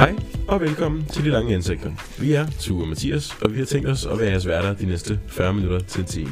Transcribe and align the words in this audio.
Hej 0.00 0.14
og 0.48 0.60
velkommen 0.60 1.04
til 1.12 1.24
De 1.24 1.30
Lange 1.30 1.54
Ansigter. 1.54 1.90
Vi 2.18 2.32
er 2.32 2.46
Tue 2.60 2.82
og 2.82 2.88
Mathias, 2.88 3.36
og 3.42 3.52
vi 3.52 3.58
har 3.58 3.64
tænkt 3.66 3.88
os 3.88 4.06
at 4.06 4.18
være 4.18 4.30
jeres 4.30 4.46
værter 4.46 4.74
de 4.74 4.86
næste 4.86 5.20
40 5.28 5.54
minutter 5.54 5.78
til 5.80 6.00
en 6.00 6.06
time. 6.06 6.30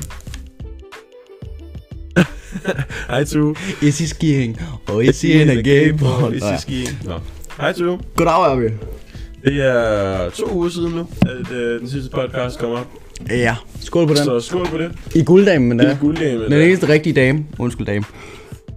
Hej 3.11 3.25
Tue. 3.25 3.54
Is 3.83 3.98
he 3.98 4.06
skiing? 4.06 4.61
Or 4.88 5.01
is 5.01 5.23
he 5.23 5.43
in 5.43 5.51
a 5.51 5.55
game 5.55 5.98
ball? 5.98 6.34
Is 6.34 6.43
he 6.43 6.59
skiing? 6.59 6.98
Nå. 7.05 7.19
Hej 7.61 7.73
Tue. 7.73 7.98
Goddag, 8.16 8.34
Arve. 8.34 8.70
Det 9.45 9.61
er 9.66 10.30
to 10.30 10.55
uger 10.55 10.69
siden 10.69 10.92
nu, 10.92 11.09
at 11.23 11.52
øh, 11.52 11.80
den 11.80 11.88
sidste 11.91 12.10
podcast 12.10 12.59
kommer 12.59 12.79
op. 12.79 12.87
Ja, 13.30 13.56
skål 13.80 14.06
på 14.06 14.15
den. 14.15 14.24
Så 14.24 14.41
skål 14.41 14.66
på 14.66 14.79
det. 14.79 14.92
I 15.15 15.24
gulddamen, 15.24 15.79
Det 15.79 15.87
da. 15.87 15.92
er 15.92 15.98
gulddame. 15.98 16.45
Den 16.45 16.52
eneste 16.52 16.88
rigtige 16.88 17.12
dame. 17.12 17.47
Undskyld, 17.59 17.87
dame. 17.87 18.05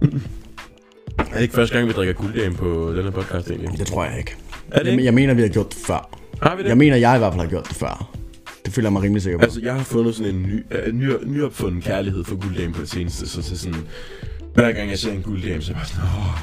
Er 1.18 1.34
det 1.34 1.42
ikke 1.42 1.54
første 1.54 1.74
gang, 1.76 1.88
vi 1.88 1.92
drikker 1.92 2.14
gulddame 2.14 2.54
på 2.54 2.92
den 2.96 3.04
her 3.04 3.10
podcast 3.10 3.50
egentlig? 3.50 3.78
Det 3.78 3.86
tror 3.86 4.04
jeg 4.04 4.18
ikke. 4.18 4.36
Er 4.70 4.82
det 4.82 4.92
Jeg, 4.96 5.04
jeg 5.04 5.14
mener, 5.14 5.34
vi 5.34 5.42
har 5.42 5.48
gjort 5.48 5.68
det 5.68 5.78
før. 5.86 6.18
Har 6.42 6.56
vi 6.56 6.62
det? 6.62 6.68
Jeg 6.68 6.78
mener, 6.78 6.96
jeg 6.96 7.14
i 7.16 7.18
hvert 7.18 7.32
fald 7.32 7.40
har 7.40 7.48
gjort 7.50 7.68
det 7.68 7.76
før. 7.76 8.12
Det 8.64 8.74
føler 8.74 8.86
jeg 8.88 8.92
mig 8.92 9.02
rimelig 9.02 9.22
sikker 9.22 9.38
på. 9.38 9.44
Altså, 9.44 9.60
jeg 9.62 9.74
har 9.74 9.82
fundet 9.84 10.14
sådan 10.14 10.34
en 10.34 10.42
ny, 10.42 10.64
øh, 10.70 10.92
ny, 10.94 11.10
nyopfundet 11.26 11.84
kærlighed 11.84 12.24
for 12.24 12.36
gulddame 12.36 12.72
på 12.72 12.80
det 12.80 12.90
seneste, 12.90 13.28
så, 13.28 13.42
så 13.42 13.58
sådan, 13.58 13.78
hver 14.54 14.72
gang 14.72 14.90
jeg 14.90 14.98
ser 14.98 15.12
en 15.12 15.22
gulddame, 15.22 15.62
så 15.62 15.72
er 15.72 15.76
jeg 15.76 15.76
bare 15.76 15.86
sådan, 15.86 16.02
åh, 16.04 16.40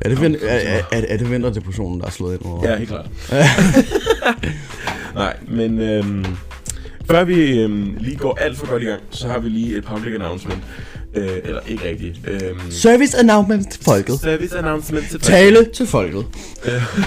Er 0.00 0.08
det, 0.08 0.20
vent, 0.20 0.36
er, 0.42 0.48
er, 0.48 0.82
er, 0.92 1.02
er 1.08 1.16
det 1.16 1.30
vinterdepressionen, 1.30 2.00
der 2.00 2.06
er 2.06 2.10
slået 2.10 2.34
ind 2.34 2.44
over? 2.44 2.70
Ja, 2.70 2.76
helt 2.76 2.88
klart. 2.88 3.06
Nej, 5.14 5.36
men 5.48 5.80
øhm, 5.80 6.24
før 7.10 7.24
vi 7.24 7.60
øhm, 7.60 7.96
lige 8.00 8.16
går 8.16 8.38
alt 8.40 8.56
for 8.58 8.70
godt 8.70 8.82
i 8.82 8.86
gang, 8.86 9.00
så 9.10 9.28
har 9.28 9.38
vi 9.38 9.48
lige 9.48 9.76
et 9.76 9.84
public 9.84 10.14
announcement. 10.14 10.62
Øh, 11.16 11.28
eller 11.44 11.60
ikke 11.68 11.88
rigtigt. 11.88 12.20
Øhm, 12.26 12.70
Service 12.70 13.18
announcement 13.18 13.70
til 13.72 13.84
folket. 13.84 14.20
service 14.20 14.58
announcement 14.58 15.10
til 15.10 15.20
Tale 15.20 15.64
til 15.74 15.86
folket. 15.86 16.26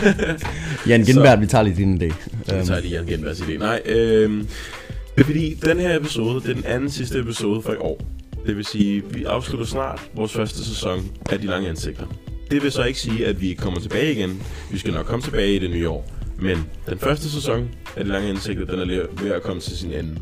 Jan 0.87 1.03
Genberg, 1.03 1.41
vi 1.41 1.45
tager 1.47 1.63
lige 1.63 1.75
din 1.75 2.01
idé. 2.01 2.05
Øhm, 2.53 2.65
tager 2.65 2.79
lige 2.79 2.93
Jan 2.93 3.05
Genbergs 3.05 3.39
idé. 3.39 3.57
Nej, 3.57 3.81
øhm, 3.85 4.47
det 5.15 5.21
er 5.21 5.25
fordi, 5.25 5.53
den 5.53 5.79
her 5.79 5.97
episode, 5.99 6.41
det 6.41 6.49
er 6.49 6.53
den 6.53 6.65
anden 6.65 6.89
sidste 6.89 7.19
episode 7.19 7.61
for 7.61 7.73
i 7.73 7.77
år. 7.79 8.01
Det 8.45 8.55
vil 8.57 8.65
sige, 8.65 9.03
vi 9.11 9.23
afslutter 9.23 9.65
snart 9.65 10.01
vores 10.15 10.33
første 10.33 10.65
sæson 10.65 11.05
af 11.29 11.39
De 11.39 11.47
Lange 11.47 11.69
Ansigter. 11.69 12.05
Det 12.51 12.63
vil 12.63 12.71
så 12.71 12.83
ikke 12.83 12.99
sige, 12.99 13.25
at 13.25 13.41
vi 13.41 13.53
kommer 13.53 13.79
tilbage 13.79 14.11
igen. 14.11 14.41
Vi 14.71 14.77
skal 14.77 14.93
nok 14.93 15.05
komme 15.05 15.21
tilbage 15.23 15.55
i 15.55 15.59
det 15.59 15.69
nye 15.69 15.89
år. 15.89 16.11
Men 16.41 16.57
den 16.89 16.99
første 16.99 17.31
sæson 17.31 17.69
af 17.95 18.03
De 18.05 18.11
Lange 18.11 18.29
Ansigter, 18.29 18.65
den 18.65 18.79
er 18.79 19.05
ved 19.23 19.31
at 19.31 19.41
komme 19.43 19.61
til 19.61 19.77
sin 19.77 19.91
ende. 19.93 20.17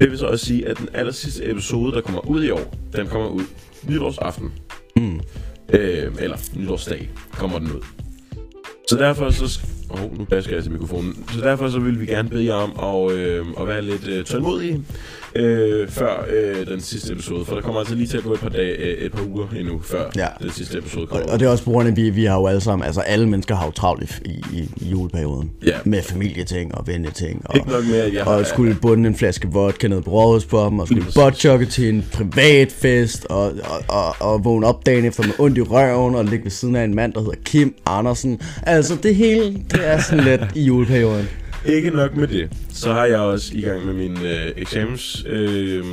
Det 0.00 0.10
vil 0.10 0.18
så 0.18 0.26
også 0.26 0.46
sige, 0.46 0.68
at 0.68 0.78
den 0.78 0.88
aller 0.92 1.12
sidste 1.12 1.50
episode, 1.50 1.92
der 1.92 2.00
kommer 2.00 2.28
ud 2.30 2.44
i 2.44 2.50
år, 2.50 2.74
den 2.96 3.06
kommer 3.06 3.28
ud 3.28 3.42
nytårsaften. 3.88 4.52
mm. 4.96 5.20
Øh, 5.68 6.12
eller 6.18 6.36
nytårsdag 6.56 7.10
kommer 7.32 7.58
den 7.58 7.72
ud. 7.72 7.80
Så 8.88 8.96
derfor 8.96 9.30
så... 9.30 9.60
oh, 9.90 10.18
nu 10.18 10.24
basker 10.24 10.54
jeg 10.54 10.62
til 10.62 10.72
mikrofonen. 10.72 11.28
Så 11.28 11.40
derfor 11.40 11.68
så 11.68 11.78
vil 11.78 12.00
vi 12.00 12.06
gerne 12.06 12.28
bede 12.28 12.44
jer 12.44 12.54
om 12.54 13.04
at, 13.10 13.12
øh, 13.12 13.46
at 13.60 13.68
være 13.68 13.82
lidt 13.82 14.08
øh, 14.08 14.24
tålmodige 14.24 14.84
øh, 15.34 15.88
før 15.88 16.26
øh, 16.32 16.66
den 16.66 16.80
sidste 16.80 17.12
episode. 17.12 17.44
For 17.44 17.54
der 17.54 17.62
kommer 17.62 17.80
altså 17.80 17.94
lige 17.94 18.06
til 18.06 18.16
at 18.16 18.22
gå 18.24 18.32
et 18.32 18.40
par, 18.40 18.48
dage, 18.48 18.76
øh, 18.76 19.04
et 19.06 19.12
par 19.12 19.22
uger 19.28 19.46
endnu, 19.58 19.80
før 19.84 20.04
Ja. 20.16 20.26
den 20.42 20.50
sidste 20.50 20.78
episode 20.78 21.02
Og, 21.04 21.08
kommer. 21.08 21.32
og 21.32 21.40
det 21.40 21.46
er 21.46 21.50
også 21.50 21.64
på 21.64 21.70
grund 21.70 21.86
af, 21.88 21.92
at 21.92 21.96
vi, 21.96 22.10
vi 22.10 22.24
har 22.24 22.36
jo 22.36 22.46
alle 22.46 22.60
sammen, 22.60 22.86
altså 22.86 23.00
alle 23.00 23.28
mennesker 23.28 23.54
har 23.54 23.64
jo 23.66 23.70
travlt 23.72 24.20
i, 24.24 24.28
i, 24.30 24.68
i 24.76 24.88
juleperioden. 24.90 25.50
Ja. 25.66 25.72
Med 25.84 26.02
familieting 26.02 26.74
og 26.74 26.86
venneting. 26.86 27.42
Og, 27.44 27.56
Ikke 27.56 27.68
nok 27.68 27.84
at 27.94 28.14
jeg 28.14 28.26
og 28.26 28.46
skulle 28.46 28.74
bunde 28.82 29.08
en 29.08 29.14
flaske 29.16 29.48
vodka 29.48 29.88
ned 29.88 30.02
på 30.02 30.10
Rådhus 30.10 30.44
på 30.44 30.64
dem, 30.70 30.78
og 30.78 30.86
skulle 30.86 31.04
botchugge 31.14 31.66
til 31.66 31.88
en 31.88 32.04
privat 32.12 32.72
fest, 32.72 33.26
og, 33.30 33.44
og, 33.44 33.82
og, 33.88 34.14
og 34.32 34.44
vågne 34.44 34.66
op 34.66 34.86
dagen 34.86 35.04
efter 35.04 35.22
med 35.22 35.32
ondt 35.38 35.58
i 35.58 35.62
røven, 35.62 36.14
og 36.14 36.24
ligge 36.24 36.44
ved 36.44 36.50
siden 36.50 36.76
af 36.76 36.84
en 36.84 36.94
mand, 36.94 37.12
der 37.12 37.20
hedder 37.20 37.34
Kim 37.44 37.74
Andersen. 37.86 38.40
Altså 38.62 38.96
det 39.02 39.14
hele, 39.16 39.44
det 39.70 39.80
er 39.88 40.00
sådan 40.00 40.24
lidt 40.24 40.40
i 40.54 40.62
juleperioden. 40.62 41.28
Ikke 41.66 41.90
nok 41.90 42.16
med 42.16 42.26
det, 42.28 42.50
så 42.70 42.92
har 42.92 43.04
jeg 43.04 43.18
også 43.18 43.50
i 43.54 43.60
gang 43.60 43.86
med 43.86 43.94
min 43.94 44.18
øh, 44.24 44.52
eksamens, 44.56 45.24
øh, 45.26 45.84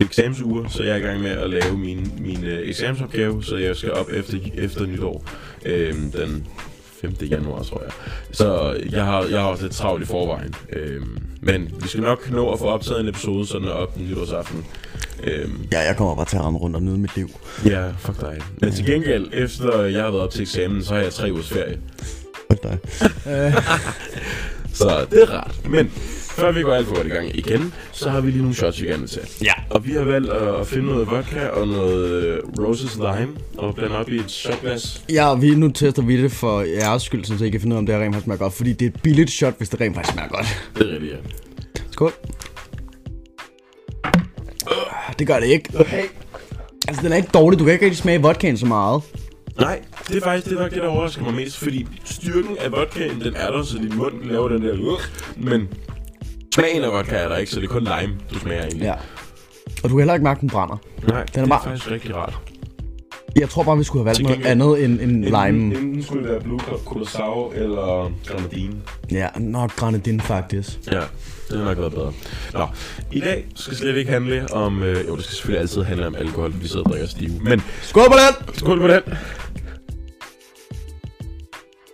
eksamensuger, 0.00 0.68
så 0.68 0.82
jeg 0.82 0.92
er 0.92 0.96
i 0.96 1.00
gang 1.00 1.20
med 1.20 1.30
at 1.30 1.50
lave 1.50 1.78
min, 1.78 2.12
min 2.20 2.44
øh, 2.44 2.68
eksamensopgave, 2.68 3.44
så 3.44 3.56
jeg 3.56 3.76
skal 3.76 3.92
op 3.92 4.06
efter, 4.12 4.38
efter 4.54 4.86
nytår 4.86 5.24
øh, 5.66 5.94
den 5.94 6.46
5. 7.00 7.12
januar, 7.30 7.62
tror 7.62 7.82
jeg. 7.82 7.92
Så 8.32 8.76
jeg 8.92 9.04
har, 9.04 9.24
jeg 9.30 9.40
har 9.40 9.46
også 9.46 9.62
lidt 9.64 9.74
travlt 9.74 10.02
i 10.02 10.06
forvejen. 10.06 10.54
Øh, 10.72 11.02
men 11.40 11.70
vi 11.82 11.88
skal 11.88 12.02
nok 12.02 12.30
nå 12.30 12.52
at 12.52 12.58
få 12.58 12.64
optaget 12.64 13.00
en 13.00 13.08
episode, 13.08 13.46
så 13.46 13.58
den 13.58 13.64
er 13.68 13.70
op 13.72 13.98
nytårsaften. 14.00 14.64
Øh, 15.24 15.48
Ja, 15.72 15.80
jeg 15.80 15.96
kommer 15.96 16.14
bare 16.14 16.24
til 16.24 16.36
at 16.36 16.42
rende 16.44 16.58
rundt 16.58 16.76
og 16.76 16.82
nyde 16.82 16.98
mit 16.98 17.16
liv. 17.16 17.28
ja, 17.66 17.90
fuck 17.98 18.20
dig. 18.20 18.38
Men 18.60 18.72
til 18.72 18.86
gengæld, 18.86 19.26
efter 19.32 19.82
jeg 19.82 20.02
har 20.02 20.10
været 20.10 20.22
op 20.24 20.30
til 20.30 20.42
eksamen, 20.42 20.84
så 20.84 20.94
har 20.94 21.00
jeg 21.00 21.12
tre 21.12 21.32
ugers 21.32 21.48
ferie. 21.48 21.78
Hold 22.50 22.58
dig. 22.62 22.78
Så 24.74 25.06
det 25.10 25.22
er 25.22 25.26
rart. 25.32 25.68
Men 25.68 25.90
før 26.36 26.52
vi 26.52 26.62
går 26.62 26.72
alt 26.72 26.86
for 26.86 26.94
godt 26.94 27.06
i 27.06 27.10
gang 27.10 27.36
igen, 27.38 27.74
så 27.92 28.10
har 28.10 28.20
vi 28.20 28.30
lige 28.30 28.42
nogle 28.42 28.54
shots, 28.54 28.82
vi 28.82 28.86
gerne 28.86 29.00
vil 29.00 29.08
tage. 29.10 29.26
Ja. 29.42 29.52
Og 29.70 29.86
vi 29.86 29.92
har 29.92 30.04
valgt 30.04 30.30
at 30.30 30.66
finde 30.66 30.86
noget 30.86 31.10
vodka 31.10 31.46
og 31.46 31.68
noget 31.68 32.22
øh, 32.24 32.38
Roses 32.58 32.96
Lime 32.96 33.32
og 33.58 33.74
blande 33.74 33.98
op 33.98 34.08
i 34.08 34.16
et 34.16 34.30
shotglas. 34.30 35.02
Ja, 35.12 35.30
og 35.30 35.42
vi, 35.42 35.54
nu 35.54 35.68
tester 35.68 36.02
vi 36.02 36.22
det 36.22 36.32
for 36.32 36.60
jeres 36.60 37.02
skyld, 37.02 37.24
så 37.24 37.44
I 37.44 37.50
kan 37.50 37.60
finde 37.60 37.74
ud 37.74 37.76
af, 37.76 37.80
om 37.80 37.86
det 37.86 37.94
her 37.94 38.02
rent 38.02 38.14
faktisk 38.14 38.24
smager 38.24 38.38
godt. 38.38 38.52
Fordi 38.52 38.72
det 38.72 38.82
er 38.86 38.90
et 38.90 39.02
billigt 39.02 39.30
shot, 39.30 39.54
hvis 39.58 39.68
det 39.68 39.80
rent 39.80 39.94
faktisk 39.94 40.12
smager 40.12 40.28
godt. 40.28 40.46
Det 40.78 40.88
er 40.88 40.92
rigtigt, 40.92 41.12
ja. 41.12 41.18
Skål. 41.90 42.12
Det 45.18 45.26
gør 45.26 45.40
det 45.40 45.46
ikke. 45.46 45.70
Okay. 45.78 46.02
Altså, 46.88 47.02
den 47.02 47.12
er 47.12 47.16
ikke 47.16 47.28
dårlig. 47.34 47.58
Du 47.58 47.64
kan 47.64 47.72
ikke 47.72 47.84
rigtig 47.84 47.98
smage 47.98 48.22
vodkaen 48.22 48.56
så 48.56 48.66
meget. 48.66 49.02
Nej, 49.60 49.82
det 50.08 50.16
er 50.16 50.20
faktisk 50.20 50.50
det, 50.50 50.58
er 50.58 50.62
nok 50.62 50.70
det, 50.70 50.82
der 50.82 50.88
overrasker 50.88 51.22
mig 51.22 51.34
mest, 51.34 51.56
fordi 51.58 51.86
styrken 52.04 52.56
af 52.60 52.72
vodkaen, 52.72 53.20
den 53.20 53.34
er 53.36 53.50
der, 53.50 53.62
så 53.62 53.78
din 53.78 53.96
mund 53.96 54.22
laver 54.24 54.48
den 54.48 54.62
der 54.62 54.72
uh, 54.72 54.98
men 55.36 55.68
smagen 56.54 56.84
af 56.84 56.92
vodka 56.92 57.16
er 57.16 57.28
der 57.28 57.36
ikke, 57.36 57.52
så 57.52 57.60
det 57.60 57.66
er 57.68 57.72
kun 57.72 57.82
lime, 57.82 58.14
du 58.32 58.38
smager 58.38 58.62
egentlig. 58.62 58.82
Ja. 58.82 58.94
Og 59.82 59.82
du 59.82 59.88
kan 59.88 59.98
heller 59.98 60.14
ikke 60.14 60.24
mærke, 60.24 60.40
den 60.40 60.48
brænder. 60.50 60.76
Nej, 61.08 61.20
er 61.20 61.24
det 61.24 61.36
er 61.36 61.46
bare- 61.46 61.64
faktisk 61.64 61.90
rigtig 61.90 62.14
rart. 62.16 62.38
Jeg 63.36 63.48
tror 63.48 63.62
bare, 63.62 63.78
vi 63.78 63.84
skulle 63.84 64.00
have 64.04 64.06
valgt 64.06 64.22
noget 64.22 64.46
andet 64.46 64.84
end, 64.84 65.00
end 65.00 65.24
lime. 65.24 65.48
Enten, 65.48 66.02
skulle 66.02 66.22
det 66.22 66.30
være 66.32 66.40
Blue 66.40 66.58
Curacao 66.84 67.50
eller 67.54 68.12
Grenadine. 68.26 68.74
Ja, 69.10 69.28
nok 69.36 69.76
granadin 69.76 70.20
faktisk. 70.20 70.78
Ja, 70.92 71.00
det 71.50 71.58
har 71.58 71.64
nok 71.64 71.78
været 71.78 71.92
bedre. 71.92 72.12
Nå, 72.52 72.66
i 73.12 73.20
dag 73.20 73.46
skal 73.54 73.76
slet 73.76 73.96
ikke 73.96 74.10
handle 74.10 74.52
om... 74.52 74.82
Øh, 74.82 75.08
jo, 75.08 75.16
det 75.16 75.24
skal 75.24 75.36
selvfølgelig 75.36 75.60
altid 75.60 75.82
handle 75.82 76.06
om 76.06 76.14
alkohol, 76.14 76.52
vi 76.60 76.68
sidder 76.68 76.84
og 76.84 76.90
drikker 76.90 77.08
stive. 77.08 77.40
Men 77.40 77.62
Skål 77.82 78.08
på 78.08 78.14
den! 78.14 78.54
skål 78.54 78.80
på 78.80 78.88
den! 78.88 79.02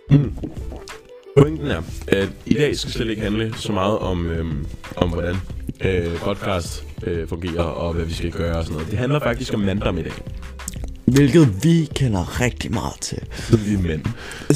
Mm. 0.09 0.35
Pointen 1.37 1.67
er, 1.67 1.81
at 2.07 2.29
i 2.45 2.53
dag 2.53 2.77
skal 2.77 2.91
slet 2.91 3.09
ikke 3.09 3.21
handle 3.21 3.53
så 3.57 3.71
meget 3.71 3.99
om, 3.99 4.31
øhm, 4.31 4.65
om 4.97 5.09
hvordan 5.09 5.35
øh, 5.81 6.17
podcast 6.17 6.85
øh, 7.03 7.27
fungerer 7.27 7.63
og 7.63 7.93
hvad 7.93 8.05
vi 8.05 8.13
skal 8.13 8.31
gøre 8.31 8.57
og 8.57 8.63
sådan 8.63 8.73
noget. 8.73 8.91
Det 8.91 8.99
handler 8.99 9.19
faktisk 9.19 9.53
om 9.53 9.59
mandom 9.59 9.97
i 9.97 10.01
dag. 10.01 10.13
Hvilket 11.05 11.63
vi 11.63 11.89
kender 11.95 12.41
rigtig 12.41 12.71
meget 12.73 12.93
til. 13.01 13.17
Så 13.37 13.57
vi 13.57 13.73
er 13.73 13.77
mænd. 13.79 14.01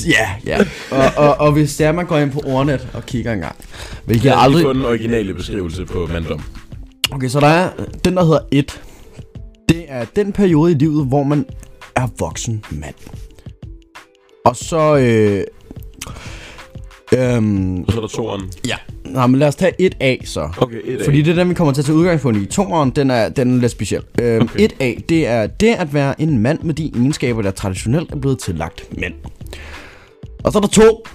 Ja, 0.08 0.30
ja. 0.46 0.66
Og, 0.92 1.12
og, 1.28 1.36
og 1.40 1.52
hvis 1.52 1.76
det 1.78 1.86
er, 1.86 1.92
man 1.92 2.06
går 2.06 2.18
ind 2.18 2.32
på 2.32 2.42
ordnet 2.46 2.88
og 2.94 3.06
kigger 3.06 3.34
en 3.34 3.40
gang. 3.40 3.56
Hvilket 4.06 4.26
Jeg 4.26 4.30
jeg 4.30 4.38
har 4.38 4.44
aldrig 4.44 4.64
fået 4.64 4.76
den 4.76 4.86
originale 4.86 5.34
beskrivelse 5.34 5.86
på 5.86 6.10
mandom. 6.14 6.42
Okay, 7.12 7.28
så 7.28 7.40
der 7.40 7.48
er 7.48 7.70
den, 8.06 8.16
der 8.18 8.24
hedder 8.24 8.40
et. 8.52 8.82
Det 9.70 9.86
er 9.88 10.06
den 10.16 10.34
periode 10.34 10.72
i 10.72 10.76
livet, 10.76 11.08
hvor 11.08 11.24
man 11.24 11.46
er 11.96 12.08
voksen 12.20 12.64
mand. 12.72 12.96
Og 14.46 14.56
så... 14.56 14.96
Øh, 14.98 15.44
øhm, 17.14 17.82
Og 17.84 17.92
så 17.92 17.98
er 17.98 18.02
der 18.02 18.08
toeren. 18.08 18.52
ja, 18.68 18.76
Nå, 19.06 19.28
men 19.28 19.40
lad 19.40 19.48
os 19.48 19.56
tage 19.56 19.72
et 19.80 19.96
A 20.00 20.16
så. 20.26 20.50
Okay, 20.58 20.78
et 20.86 21.02
Fordi 21.06 21.22
det 21.22 21.32
er 21.32 21.36
den, 21.36 21.50
vi 21.50 21.54
kommer 21.54 21.74
til 21.74 21.82
at 21.82 21.86
tage 21.86 21.96
udgangspunkt 21.98 22.38
i. 22.42 22.46
Toeren, 22.46 22.90
den 22.90 23.12
er, 23.12 23.30
den 23.30 23.56
er 23.58 23.62
lidt 23.62 23.72
speciel. 23.72 24.02
Øhm, 24.22 24.42
Okay. 24.42 24.66
okay. 24.66 24.96
1A, 24.96 25.02
det 25.10 25.28
er 25.28 25.48
det 25.48 25.74
at 25.76 25.94
være 25.94 26.22
en 26.22 26.40
mand 26.40 26.60
med 26.64 26.74
de 26.74 26.92
egenskaber, 26.96 27.42
der 27.42 27.52
traditionelt 27.52 28.12
er 28.12 28.16
blevet 28.16 28.40
tillagt 28.40 28.98
mænd. 29.00 29.14
Og 30.44 30.52
så 30.52 30.58
er 30.58 30.62
der 30.62 30.68
to. 30.70 31.06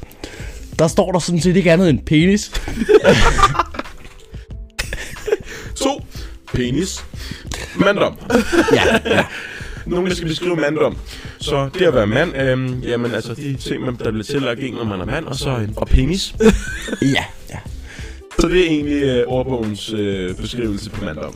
Der 0.79 0.89
står 0.89 1.13
der 1.13 1.19
sådan 1.19 1.41
set 1.41 1.57
ikke 1.57 1.73
andet 1.73 1.89
end 1.91 1.99
penis. 1.99 2.51
To. 5.77 6.05
Penis. 6.55 7.05
Mandom. 7.77 8.15
ja, 8.75 8.85
ja. 9.17 9.25
Nogen, 9.87 10.07
der 10.07 10.15
skal 10.15 10.29
beskrive 10.29 10.57
mandom. 10.57 10.97
Så 11.41 11.69
det 11.79 11.83
at 11.87 11.95
være 11.95 12.07
mand, 12.07 12.37
øhm, 12.37 12.81
jamen 12.81 13.15
altså 13.15 13.35
de 13.35 13.55
ting, 13.57 13.83
man, 13.85 13.97
der 14.05 14.11
bliver 14.11 14.25
tillagt 14.25 14.61
en, 14.63 14.75
når 14.75 14.85
man 14.85 15.01
er 15.01 15.05
mand, 15.07 15.25
og 15.27 15.37
så 15.37 15.51
en 15.57 15.73
og 15.77 15.87
penis. 15.87 16.35
ja. 17.03 17.25
Så 18.39 18.49
det 18.49 18.61
er 18.61 18.67
egentlig 18.67 19.03
øh, 19.03 19.25
ordbogens 19.27 19.93
øh, 19.93 20.35
beskrivelse 20.37 20.91
på 20.91 21.05
mandom. 21.05 21.35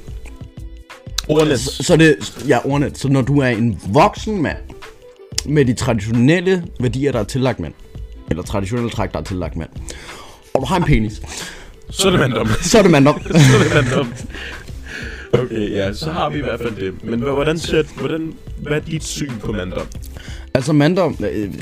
Ordnet. 1.29 1.61
Så, 1.61 1.83
så 1.83 1.97
det, 1.97 2.17
ja, 2.49 2.59
ordnet. 2.67 2.99
Så 2.99 3.09
når 3.09 3.23
du 3.23 3.39
er 3.39 3.47
en 3.49 3.81
voksen 3.87 4.43
mand, 4.43 4.57
med 5.47 5.65
de 5.65 5.75
traditionelle 5.75 6.65
værdier, 6.81 7.13
der 7.13 7.19
er 7.21 7.25
tillagt 7.25 7.61
mænd, 7.61 7.75
eller 8.31 8.43
traditionelle 8.43 8.91
træk, 8.91 9.13
der 9.13 9.19
er 9.19 9.23
tillagt 9.23 9.57
mænd, 9.57 9.69
og 10.55 10.61
du 10.61 10.67
har 10.67 10.77
en 10.77 10.83
penis, 10.83 11.23
Så 11.91 12.07
er 12.07 12.11
det 12.11 12.21
mandom. 12.21 12.49
så 12.63 12.79
er 12.79 12.83
det 12.83 12.91
mandom. 12.91 13.21
så 13.23 13.57
er 13.59 13.63
det 13.63 13.75
mandom. 13.75 14.13
Okay, 15.33 15.71
ja, 15.71 15.93
så 15.93 16.11
har 16.11 16.31
vi 16.31 16.39
i 16.39 16.43
hvert 16.43 16.61
fald 16.61 16.77
det. 16.77 17.05
Men 17.05 17.21
hvordan 17.21 17.59
ser, 17.59 17.83
hvordan, 18.01 18.33
hvad 18.63 18.73
er 18.77 18.81
dit 18.81 19.05
syn 19.05 19.33
på 19.41 19.53
mandom? 19.53 19.87
altså 20.55 20.73
mandom, 20.73 21.17
øh, 21.33 21.55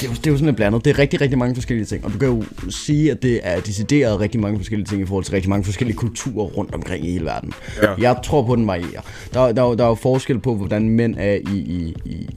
det 0.00 0.04
er 0.04 0.08
jo, 0.08 0.14
det 0.14 0.26
er 0.26 0.30
jo 0.30 0.36
sådan 0.36 0.46
lidt 0.46 0.56
blandet. 0.56 0.84
Det 0.84 0.90
er 0.90 0.98
rigtig, 0.98 1.20
rigtig 1.20 1.38
mange 1.38 1.54
forskellige 1.54 1.86
ting. 1.86 2.04
Og 2.04 2.12
du 2.12 2.18
kan 2.18 2.28
jo 2.28 2.44
sige, 2.70 3.10
at 3.10 3.22
det 3.22 3.40
er 3.42 3.60
decideret 3.60 4.20
rigtig 4.20 4.40
mange 4.40 4.58
forskellige 4.58 4.86
ting 4.86 5.02
i 5.02 5.06
forhold 5.06 5.24
til 5.24 5.32
rigtig 5.34 5.50
mange 5.50 5.64
forskellige 5.64 5.96
kulturer 5.96 6.44
rundt 6.44 6.74
omkring 6.74 7.06
i 7.06 7.10
hele 7.10 7.24
verden. 7.24 7.52
Ja. 7.82 7.94
Jeg 7.98 8.16
tror 8.24 8.46
på, 8.46 8.52
at 8.52 8.58
den 8.58 8.66
varierer. 8.66 9.00
Der, 9.34 9.52
der, 9.52 9.62
er 9.62 9.74
der 9.74 9.84
er 9.84 9.88
jo 9.88 9.94
forskel 9.94 10.38
på, 10.38 10.54
hvordan 10.54 10.88
mænd 10.88 11.14
er 11.18 11.34
i, 11.34 11.56
i, 11.56 11.94
i, 12.04 12.28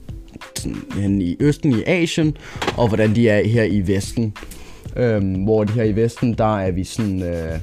sådan, 0.56 1.22
i 1.22 1.36
Østen, 1.40 1.72
i 1.72 1.82
Asien, 1.86 2.36
og 2.76 2.88
hvordan 2.88 3.14
de 3.14 3.28
er 3.28 3.48
her 3.48 3.64
i 3.64 3.82
Vesten. 3.86 4.34
Øhm, 4.96 5.34
hvor 5.34 5.64
de 5.64 5.72
her 5.72 5.84
i 5.84 5.96
Vesten, 5.96 6.34
der 6.34 6.58
er 6.58 6.70
vi 6.70 6.84
sådan... 6.84 7.22
Øh, 7.22 7.58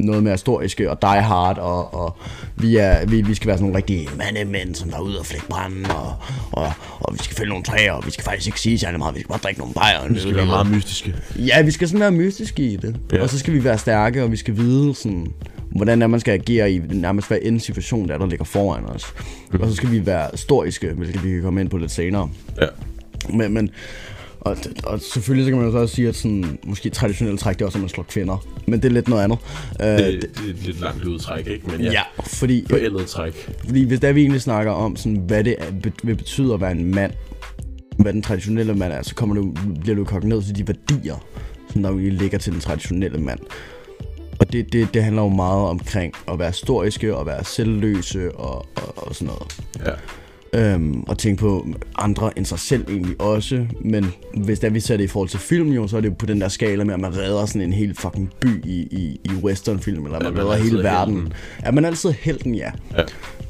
noget 0.00 0.22
mere 0.22 0.32
historiske 0.32 0.90
og 0.90 1.02
die 1.02 1.22
hard, 1.22 1.58
og, 1.58 1.94
og 1.94 2.16
vi, 2.56 2.76
er, 2.76 3.06
vi, 3.06 3.22
vi 3.22 3.34
skal 3.34 3.46
være 3.46 3.56
sådan 3.56 3.64
nogle 3.64 3.76
rigtige 3.76 4.08
mandemænd, 4.16 4.74
som 4.74 4.90
der 4.90 4.96
er 4.96 5.00
ude 5.00 5.18
og 5.18 5.26
flække 5.26 5.46
branden, 5.46 5.86
og, 5.90 6.14
og, 6.52 6.72
og 7.00 7.14
vi 7.14 7.18
skal 7.18 7.36
fælde 7.36 7.48
nogle 7.48 7.64
træer, 7.64 7.92
og 7.92 8.06
vi 8.06 8.10
skal 8.10 8.24
faktisk 8.24 8.46
ikke 8.46 8.60
sige 8.60 8.78
særlig 8.78 8.98
meget, 8.98 9.14
vi 9.14 9.20
skal 9.20 9.28
bare 9.28 9.40
drikke 9.42 9.60
nogle 9.60 9.74
bajer. 9.74 10.08
Det 10.08 10.20
skal 10.20 10.36
være 10.36 10.46
meget 10.46 10.70
mystiske. 10.70 11.14
Ja, 11.36 11.62
vi 11.62 11.70
skal 11.70 11.88
sådan 11.88 12.00
være 12.00 12.12
mystiske 12.12 12.62
i 12.62 12.76
det. 12.76 12.96
Ja. 13.12 13.22
Og 13.22 13.30
så 13.30 13.38
skal 13.38 13.54
vi 13.54 13.64
være 13.64 13.78
stærke, 13.78 14.22
og 14.22 14.32
vi 14.32 14.36
skal 14.36 14.56
vide, 14.56 14.94
sådan, 14.94 15.32
hvordan 15.70 16.02
er, 16.02 16.06
man 16.06 16.20
skal 16.20 16.32
agere 16.32 16.72
i 16.72 16.78
nærmest 16.78 17.28
hver 17.28 17.38
anden 17.42 17.60
situation, 17.60 18.08
der, 18.08 18.14
er, 18.14 18.18
der 18.18 18.26
ligger 18.26 18.44
foran 18.44 18.84
os. 18.84 19.14
Og 19.60 19.68
så 19.68 19.74
skal 19.74 19.90
vi 19.90 20.06
være 20.06 20.28
historiske, 20.32 20.92
hvilket 20.92 21.24
vi 21.24 21.30
kan 21.30 21.42
komme 21.42 21.60
ind 21.60 21.70
på 21.70 21.76
lidt 21.76 21.90
senere. 21.90 22.30
Ja. 22.60 22.66
Men, 23.28 23.54
men 23.54 23.70
og, 24.40 24.56
og 24.84 25.00
selvfølgelig 25.00 25.44
så 25.46 25.50
kan 25.50 25.58
man 25.58 25.66
jo 25.66 25.72
så 25.72 25.78
også 25.78 25.94
sige, 25.94 26.08
at 26.08 26.16
sådan, 26.16 26.58
måske 26.64 26.90
traditionelt 26.90 27.40
træk 27.40 27.54
det 27.54 27.62
er 27.62 27.66
også, 27.66 27.78
at 27.78 27.82
man 27.82 27.88
slår 27.88 28.04
kvinder. 28.08 28.46
Men 28.66 28.82
det 28.82 28.88
er 28.88 28.92
lidt 28.92 29.08
noget 29.08 29.22
andet. 29.24 29.38
Uh, 29.80 29.86
Det, 29.86 29.98
det 29.98 30.46
er 30.46 30.50
et 30.50 30.62
lidt 30.66 30.80
langt 30.80 31.04
udtræk, 31.04 31.46
ikke? 31.46 31.66
Men 31.70 31.80
ja, 31.80 31.92
ja, 31.92 32.02
fordi, 32.26 32.66
forældet 32.70 33.06
træk. 33.06 33.50
fordi 33.64 33.84
hvis 33.84 34.00
der 34.00 34.12
vi 34.12 34.20
egentlig 34.20 34.42
snakker 34.42 34.72
om, 34.72 34.96
sådan, 34.96 35.18
hvad 35.18 35.44
det 35.44 35.56
er, 35.58 35.72
be- 35.82 35.92
vil 36.02 36.16
betyde 36.16 36.54
at 36.54 36.60
være 36.60 36.72
en 36.72 36.94
mand, 36.94 37.12
hvad 37.98 38.12
den 38.12 38.22
traditionelle 38.22 38.74
mand 38.74 38.92
er, 38.92 39.02
så 39.02 39.14
kommer 39.14 39.34
du, 39.34 39.54
bliver 39.80 39.96
du 39.96 40.04
kogt 40.04 40.24
ned 40.24 40.42
til 40.42 40.56
de 40.56 40.68
værdier, 40.68 41.24
som 41.72 41.82
der 41.82 41.90
jo 41.90 41.98
ligger 41.98 42.38
til 42.38 42.52
den 42.52 42.60
traditionelle 42.60 43.18
mand. 43.18 43.38
Og 44.40 44.52
det, 44.52 44.72
det, 44.72 44.94
det 44.94 45.04
handler 45.04 45.22
jo 45.22 45.28
meget 45.28 45.68
omkring 45.68 46.12
at 46.28 46.38
være 46.38 46.48
historiske 46.50 47.16
og 47.16 47.26
være 47.26 47.44
selvløse 47.44 48.32
og, 48.32 48.54
og, 48.76 49.06
og 49.06 49.14
sådan 49.14 49.26
noget. 49.26 49.56
Ja. 49.86 49.92
Øhm, 50.52 51.00
og 51.00 51.18
tænke 51.18 51.40
på 51.40 51.66
andre 51.98 52.38
end 52.38 52.46
sig 52.46 52.58
selv 52.58 52.84
egentlig 52.88 53.20
også. 53.20 53.66
Men 53.80 54.06
hvis 54.34 54.58
der 54.58 54.70
vi 54.70 54.80
ser 54.80 54.96
det 54.96 55.04
i 55.04 55.06
forhold 55.06 55.28
til 55.28 55.40
film, 55.40 55.72
jo, 55.72 55.88
så 55.88 55.96
er 55.96 56.00
det 56.00 56.08
jo 56.08 56.14
på 56.18 56.26
den 56.26 56.40
der 56.40 56.48
skala 56.48 56.84
med, 56.84 56.94
at 56.94 57.00
man 57.00 57.16
redder 57.16 57.46
sådan 57.46 57.62
en 57.62 57.72
hel 57.72 57.94
fucking 57.94 58.32
by 58.40 58.64
i, 58.64 58.80
i, 58.90 59.20
i 59.24 59.30
westernfilm, 59.42 60.04
eller 60.04 60.22
man 60.22 60.34
man 60.34 60.42
redder 60.42 60.56
hele 60.56 60.78
er 60.78 60.82
verden. 60.82 61.14
helten. 61.14 61.32
Er 61.62 61.70
man 61.70 61.84
altid 61.84 62.10
helten, 62.10 62.54
ja. 62.54 62.70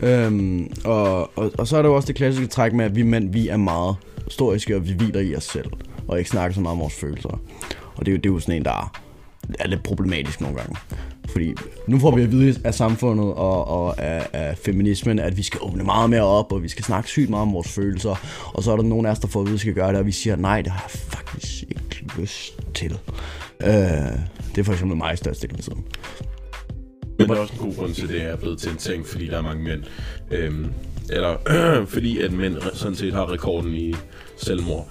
ja. 0.02 0.26
Øhm, 0.26 0.72
og, 0.84 1.38
og, 1.38 1.52
og 1.58 1.66
så 1.66 1.76
er 1.76 1.82
der 1.82 1.88
jo 1.88 1.96
også 1.96 2.06
det 2.06 2.16
klassiske 2.16 2.46
træk 2.46 2.72
med, 2.72 2.84
at 2.84 2.96
vi 2.96 3.02
mænd, 3.02 3.32
vi 3.32 3.48
er 3.48 3.56
meget 3.56 3.96
historiske, 4.24 4.76
og 4.76 4.88
vi 4.88 4.92
hviler 4.92 5.20
i 5.20 5.36
os 5.36 5.44
selv, 5.44 5.70
og 6.08 6.18
ikke 6.18 6.30
snakker 6.30 6.54
så 6.54 6.60
meget 6.60 6.72
om 6.72 6.80
vores 6.80 6.94
følelser. 6.94 7.40
Og 7.96 8.06
det 8.06 8.08
er 8.08 8.12
jo, 8.12 8.16
det 8.16 8.26
er 8.26 8.32
jo 8.32 8.40
sådan 8.40 8.54
en, 8.54 8.64
der 8.64 8.70
er, 8.70 9.00
er 9.58 9.68
lidt 9.68 9.82
problematisk 9.82 10.40
nogle 10.40 10.56
gange. 10.56 10.76
Fordi 11.28 11.54
nu 11.86 11.98
får 11.98 12.16
vi 12.16 12.22
at 12.22 12.32
vide 12.32 12.60
af 12.64 12.74
samfundet 12.74 13.26
og, 13.26 13.68
og 13.68 14.02
af, 14.02 14.28
af 14.32 14.58
feminismen, 14.58 15.18
at 15.18 15.36
vi 15.36 15.42
skal 15.42 15.60
åbne 15.62 15.84
meget 15.84 16.10
mere 16.10 16.22
op, 16.22 16.52
og 16.52 16.62
vi 16.62 16.68
skal 16.68 16.84
snakke 16.84 17.08
sygt 17.08 17.30
meget 17.30 17.42
om 17.42 17.52
vores 17.52 17.68
følelser. 17.68 18.14
Og 18.54 18.62
så 18.62 18.72
er 18.72 18.76
der 18.76 18.82
nogen 18.82 19.06
af 19.06 19.10
os, 19.10 19.18
der 19.18 19.28
får 19.28 19.40
at 19.40 19.46
vide, 19.46 19.52
at 19.52 19.54
vi 19.54 19.58
skal 19.60 19.74
gøre 19.74 19.88
det, 19.88 19.98
og 19.98 20.06
vi 20.06 20.12
siger, 20.12 20.36
nej, 20.36 20.62
det 20.62 20.72
har 20.72 20.82
jeg 20.82 20.90
faktisk 20.90 21.62
ikke 21.62 22.20
lyst 22.20 22.58
til. 22.74 22.98
Øh, 23.62 23.70
det 24.54 24.58
er 24.58 24.62
for 24.62 24.72
eksempel 24.72 24.96
mig 24.96 25.18
størstedelen 25.18 25.58
af 25.58 25.64
tiden. 25.64 25.84
Men 27.18 27.28
der 27.28 27.34
er 27.34 27.38
også 27.38 27.54
en 27.54 27.58
god 27.58 27.76
grund 27.76 27.94
til, 27.94 28.02
at 28.02 28.08
det 28.08 28.22
er 28.22 28.36
blevet 28.36 28.58
til 28.58 28.70
en 28.70 28.76
ting, 28.76 29.06
fordi 29.06 29.26
der 29.26 29.38
er 29.38 29.42
mange 29.42 29.64
mænd. 29.64 29.82
Øhm, 30.30 30.72
eller 31.10 31.36
fordi 31.94 32.20
at 32.20 32.32
mænd 32.32 32.56
sådan 32.74 32.94
set 32.94 33.12
har 33.12 33.32
rekorden 33.32 33.74
i 33.74 33.94
selvmord. 34.42 34.88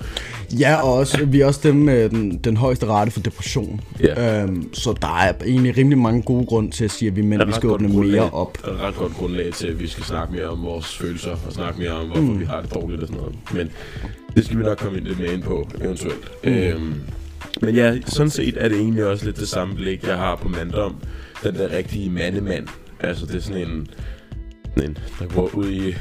Ja, 0.59 0.75
og 0.75 0.93
også, 0.93 1.25
vi 1.25 1.41
er 1.41 1.45
også 1.45 1.59
dem 1.63 1.75
med 1.75 2.09
den, 2.09 2.37
den 2.37 2.57
højeste 2.57 2.85
rate 2.85 3.11
for 3.11 3.19
depression. 3.19 3.81
Ja. 4.03 4.43
Øhm, 4.43 4.73
så 4.73 4.93
der 5.01 5.17
er 5.17 5.33
egentlig 5.45 5.77
rimelig 5.77 5.97
mange 5.97 6.21
gode 6.21 6.45
grunde 6.45 6.71
til 6.71 6.85
at 6.85 6.91
sige, 6.91 7.09
at 7.09 7.15
vi 7.15 7.21
mænd 7.21 7.45
vi 7.45 7.51
skal 7.51 7.69
åbne 7.69 7.87
mere 7.87 8.29
op. 8.29 8.57
Der 8.65 8.71
er 8.71 8.75
et 8.75 8.81
ret 8.81 8.95
godt 8.95 9.13
grundlag 9.13 9.53
til, 9.53 9.67
at 9.67 9.79
vi 9.79 9.87
skal 9.87 10.03
snakke 10.03 10.33
mere 10.33 10.45
om 10.45 10.63
vores 10.63 10.97
følelser, 10.97 11.35
og 11.47 11.53
snakke 11.53 11.79
mere 11.79 11.91
om, 11.91 12.05
hvorfor 12.05 12.21
mm. 12.21 12.39
vi 12.39 12.45
har 12.45 12.61
det 12.61 12.73
dårligt 12.73 13.01
og 13.01 13.07
sådan 13.07 13.21
noget. 13.21 13.35
Men 13.53 13.71
det 14.35 14.45
skal 14.45 14.57
vi 14.57 14.63
nok 14.63 14.77
komme 14.77 14.99
lidt 14.99 15.19
mere 15.19 15.33
ind 15.33 15.43
på, 15.43 15.69
eventuelt. 15.81 16.43
Mm. 16.43 16.49
Øhm, 16.51 16.93
men 17.61 17.75
ja, 17.75 17.97
sådan 18.05 18.29
set 18.29 18.53
er 18.57 18.69
det 18.69 18.77
egentlig 18.77 19.05
også 19.05 19.25
lidt 19.25 19.37
det 19.37 19.47
samme 19.47 19.75
blik, 19.75 20.03
jeg 20.03 20.17
har 20.17 20.35
på 20.35 20.47
manddom. 20.47 20.95
Den 21.43 21.55
der 21.55 21.77
rigtige 21.77 22.09
mandemand. 22.09 22.67
Altså, 22.99 23.25
det 23.25 23.35
er 23.35 23.39
sådan 23.39 23.61
en, 23.61 23.87
en 24.83 24.97
der 25.19 25.25
går 25.25 25.49
ud 25.53 25.69
i, 25.69 25.95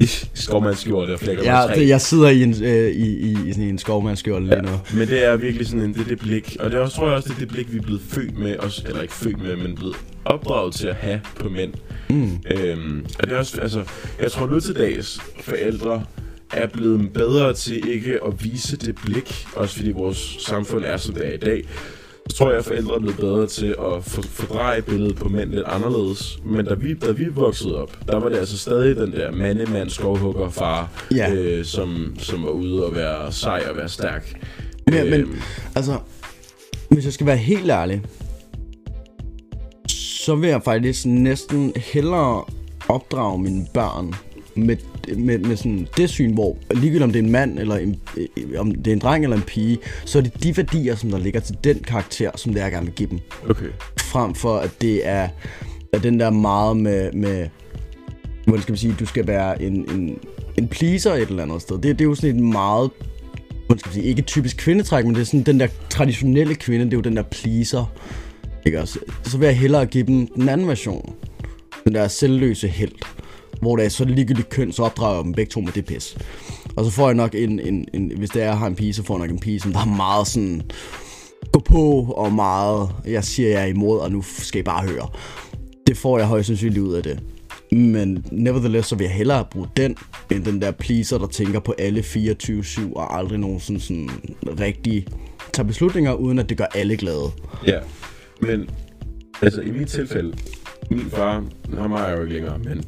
i 0.00 0.06
skovmandsskjorte 0.34 1.10
og 1.12 1.20
flækker 1.20 1.42
Ja, 1.44 1.66
træ. 1.66 1.86
jeg 1.88 2.00
sidder 2.00 2.28
i 2.28 2.42
en, 2.42 2.64
øh, 2.64 2.90
i, 2.90 3.06
i, 3.16 3.36
i 3.48 3.52
sådan 3.52 3.68
en 3.68 3.78
skovmandskjorte 3.78 4.46
lige 4.46 4.62
nu. 4.62 4.70
Men 4.94 5.08
det 5.08 5.24
er 5.26 5.36
virkelig 5.36 5.66
sådan 5.66 5.80
en, 5.84 5.94
det, 5.94 6.06
det 6.08 6.18
blik, 6.18 6.56
og 6.60 6.70
det 6.70 6.76
er 6.78 6.82
også, 6.82 6.96
tror 6.96 7.06
jeg 7.06 7.16
også, 7.16 7.28
det 7.28 7.34
er 7.34 7.38
det 7.38 7.48
blik, 7.48 7.72
vi 7.72 7.78
er 7.78 7.82
blevet 7.82 8.00
født 8.08 8.38
med, 8.38 8.56
også, 8.56 8.82
eller 8.86 9.02
ikke 9.02 9.14
født 9.14 9.42
med, 9.42 9.56
men 9.56 9.74
blevet 9.74 9.96
opdraget 10.24 10.74
til 10.74 10.86
at 10.88 10.94
have 10.94 11.20
på 11.40 11.48
mænd. 11.48 11.72
Mm. 12.10 12.30
Øhm, 12.50 13.06
og 13.18 13.26
det 13.26 13.32
er 13.34 13.38
også, 13.38 13.60
altså, 13.60 13.84
jeg 14.22 14.32
tror 14.32 14.46
nu 14.46 14.60
til 14.60 14.74
dags, 14.74 15.20
forældre 15.40 16.04
er 16.52 16.66
blevet 16.66 17.12
bedre 17.12 17.52
til 17.54 17.88
ikke 17.90 18.18
at 18.26 18.44
vise 18.44 18.76
det 18.76 18.94
blik, 19.04 19.46
også 19.56 19.76
fordi 19.76 19.90
vores 19.92 20.36
samfund 20.46 20.84
er, 20.84 20.96
som 20.96 21.14
det 21.14 21.26
er 21.28 21.32
i 21.32 21.36
dag. 21.36 21.64
Så 22.28 22.36
tror 22.36 22.48
jeg, 22.50 22.58
at 22.58 22.64
forældre 22.64 23.00
blevet 23.00 23.16
bedre 23.16 23.46
til 23.46 23.66
at 23.66 24.04
for, 24.04 24.22
fordreje 24.22 24.82
billedet 24.82 25.16
på 25.16 25.28
mænd 25.28 25.50
lidt 25.50 25.64
anderledes. 25.66 26.38
Men 26.44 26.64
da 26.66 26.74
vi, 26.74 26.94
da 26.94 27.10
vi 27.10 27.24
voksede 27.28 27.82
op, 27.82 27.98
der 28.08 28.18
var 28.20 28.28
det 28.28 28.36
altså 28.36 28.58
stadig 28.58 28.96
den 28.96 29.12
der 29.12 29.32
mandemand, 29.32 29.90
skovhugger, 29.90 30.48
far, 30.50 31.04
Ja. 31.14 31.32
øh, 31.34 31.64
som, 31.64 32.14
som 32.18 32.42
var 32.42 32.50
ude 32.50 32.86
og 32.86 32.94
være 32.94 33.32
sej 33.32 33.62
og 33.70 33.76
være 33.76 33.88
stærk. 33.88 34.46
Men, 34.86 35.10
men 35.10 35.20
Øhm, 35.20 35.34
altså, 35.74 35.98
hvis 36.90 37.04
jeg 37.04 37.12
skal 37.12 37.26
være 37.26 37.36
helt 37.36 37.70
ærlig, 37.70 38.02
så 39.88 40.34
vil 40.34 40.48
jeg 40.48 40.60
faktisk 40.64 41.06
næsten 41.06 41.72
hellere 41.76 42.44
opdrage 42.88 43.38
mine 43.42 43.66
børn 43.74 44.14
med, 44.66 44.76
med, 45.16 45.38
med 45.38 45.56
sådan 45.56 45.88
det 45.96 46.10
syn, 46.10 46.34
hvor 46.34 46.56
ligegyldigt 46.70 47.02
om 47.02 47.12
det 47.12 47.18
er 47.18 47.22
en 47.22 47.32
mand, 47.32 47.58
eller 47.58 47.76
en, 47.76 48.00
øh, 48.16 48.60
om 48.60 48.74
det 48.74 48.86
er 48.86 48.92
en 48.92 48.98
dreng 48.98 49.24
eller 49.24 49.36
en 49.36 49.42
pige, 49.42 49.78
så 50.04 50.18
er 50.18 50.22
det 50.22 50.42
de 50.42 50.56
værdier, 50.56 50.96
som 50.96 51.10
der 51.10 51.18
ligger 51.18 51.40
til 51.40 51.56
den 51.64 51.78
karakter, 51.78 52.30
som 52.34 52.52
det 52.52 52.60
er, 52.60 52.64
jeg 52.64 52.72
gerne 52.72 52.86
vil 52.86 52.94
give 52.94 53.08
dem. 53.08 53.20
Okay. 53.50 53.66
frem 53.98 54.34
for 54.34 54.56
at 54.56 54.70
det 54.80 55.06
er, 55.06 55.28
er 55.92 55.98
den 55.98 56.20
der 56.20 56.30
meget 56.30 56.76
med, 56.76 57.12
med 57.12 57.48
hvordan 58.44 58.62
skal 58.62 58.72
man 58.72 58.78
sige, 58.78 58.94
du 59.00 59.06
skal 59.06 59.26
være 59.26 59.62
en, 59.62 59.90
en, 59.90 60.18
en 60.58 60.68
pleaser 60.68 61.14
et 61.14 61.28
eller 61.28 61.42
andet 61.42 61.62
sted. 61.62 61.76
Det, 61.76 61.82
det 61.82 62.00
er 62.00 62.04
jo 62.04 62.14
sådan 62.14 62.36
et 62.36 62.42
meget, 62.42 62.90
hvordan 63.66 63.78
skal 63.78 63.88
man 63.88 63.94
sige, 63.94 64.04
ikke 64.04 64.22
typisk 64.22 64.56
kvindetræk, 64.56 65.04
men 65.04 65.14
det 65.14 65.20
er 65.20 65.24
sådan 65.24 65.42
den 65.42 65.60
der 65.60 65.68
traditionelle 65.90 66.54
kvinde, 66.54 66.84
det 66.84 66.92
er 66.92 66.96
jo 66.96 67.00
den 67.00 67.16
der 67.16 67.22
pleaser. 67.22 67.92
Ikke 68.66 68.80
også? 68.80 68.98
Så 69.22 69.38
vil 69.38 69.46
jeg 69.46 69.56
hellere 69.56 69.86
give 69.86 70.06
dem 70.06 70.26
den 70.26 70.48
anden 70.48 70.68
version. 70.68 71.14
Den 71.84 71.94
der 71.94 72.08
selvløse 72.08 72.68
held. 72.68 72.92
Hvor 73.60 73.76
det 73.76 73.84
er 73.84 73.88
så 73.88 74.04
ligegyldigt 74.04 74.48
køn, 74.48 74.72
så 74.72 74.82
opdrager 74.82 75.14
jeg 75.14 75.24
dem 75.24 75.32
begge 75.32 75.50
to 75.50 75.60
med 75.60 75.72
det 75.72 75.84
pis. 75.84 76.16
Og 76.76 76.84
så 76.84 76.90
får 76.90 77.08
jeg 77.08 77.14
nok 77.14 77.34
en, 77.34 77.60
en, 77.60 77.84
en 77.94 78.12
hvis 78.18 78.30
det 78.30 78.42
er, 78.42 78.46
jeg 78.46 78.58
har 78.58 78.66
en 78.66 78.74
pige, 78.74 78.94
så 78.94 79.02
får 79.02 79.14
jeg 79.14 79.26
nok 79.26 79.30
en 79.30 79.40
pige, 79.40 79.60
som 79.60 79.72
der 79.72 79.80
er 79.80 79.96
meget 79.96 80.26
sådan 80.26 80.62
gå 81.52 81.60
på 81.60 82.14
og 82.16 82.32
meget, 82.32 82.88
jeg 83.06 83.24
siger, 83.24 83.48
jeg 83.48 83.62
er 83.62 83.66
imod, 83.66 83.98
og 83.98 84.12
nu 84.12 84.22
skal 84.22 84.60
I 84.60 84.62
bare 84.62 84.88
høre. 84.88 85.08
Det 85.86 85.96
får 85.96 86.18
jeg 86.18 86.26
højst 86.26 86.46
sandsynligt 86.46 86.80
ud 86.80 86.94
af 86.94 87.02
det. 87.02 87.20
Men 87.72 88.24
nevertheless, 88.32 88.88
så 88.88 88.96
vil 88.96 89.04
jeg 89.04 89.14
hellere 89.14 89.44
bruge 89.50 89.68
den, 89.76 89.96
end 90.30 90.44
den 90.44 90.62
der 90.62 90.70
pleaser, 90.70 91.18
der 91.18 91.26
tænker 91.26 91.60
på 91.60 91.74
alle 91.78 92.00
24-7, 92.00 92.92
og 92.96 93.18
aldrig 93.18 93.38
nogen 93.38 93.60
sådan, 93.60 93.80
sådan 93.80 94.10
rigtig 94.60 95.06
tager 95.52 95.66
beslutninger, 95.66 96.12
uden 96.12 96.38
at 96.38 96.48
det 96.48 96.56
gør 96.56 96.66
alle 96.74 96.96
glade. 96.96 97.30
Ja, 97.66 97.78
men 98.40 98.70
altså 99.42 99.60
i 99.60 99.70
mit 99.70 99.88
tilfælde, 99.88 100.36
min 100.90 101.10
far, 101.10 101.44
han 101.78 101.90
har 101.90 102.08
jeg 102.08 102.16
jo 102.16 102.22
ikke 102.22 102.34
længere, 102.34 102.58
men 102.58 102.84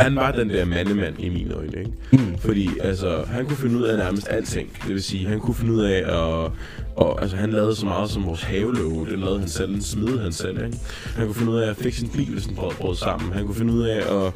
han 0.00 0.16
var 0.16 0.32
den 0.32 0.50
der 0.50 0.64
mandemand 0.64 1.14
i 1.18 1.28
mine 1.28 1.54
øjne, 1.54 1.78
ikke? 1.78 1.90
Mm. 2.12 2.38
Fordi 2.38 2.68
altså, 2.80 3.24
han 3.26 3.46
kunne 3.46 3.56
finde 3.56 3.76
ud 3.78 3.82
af 3.82 3.98
nærmest 3.98 4.28
alting. 4.30 4.68
Det 4.82 4.94
vil 4.94 5.02
sige, 5.02 5.26
han 5.28 5.40
kunne 5.40 5.54
finde 5.54 5.72
ud 5.72 5.80
af 5.82 5.98
at... 5.98 6.50
Og, 6.96 7.22
altså, 7.22 7.36
han 7.36 7.50
lavede 7.50 7.74
så 7.74 7.86
meget 7.86 8.10
som 8.10 8.26
vores 8.26 8.42
havelåge. 8.42 9.06
Den 9.10 9.20
lavede 9.20 9.38
han 9.38 9.48
selv, 9.48 9.72
den 9.72 9.82
smidede 9.82 10.22
han 10.22 10.32
selv, 10.32 10.64
ikke? 10.66 10.78
Han 11.16 11.26
kunne 11.26 11.34
finde 11.34 11.52
ud 11.52 11.58
af 11.58 11.70
at 11.70 11.76
fikse 11.76 12.00
sin 12.00 12.08
bil, 12.08 12.32
hvis 12.32 12.44
den 12.44 12.54
brød, 12.56 12.72
brød 12.80 12.94
sammen. 12.96 13.32
Han 13.32 13.46
kunne 13.46 13.54
finde 13.54 13.72
ud 13.72 13.82
af 13.82 13.96
at, 14.26 14.32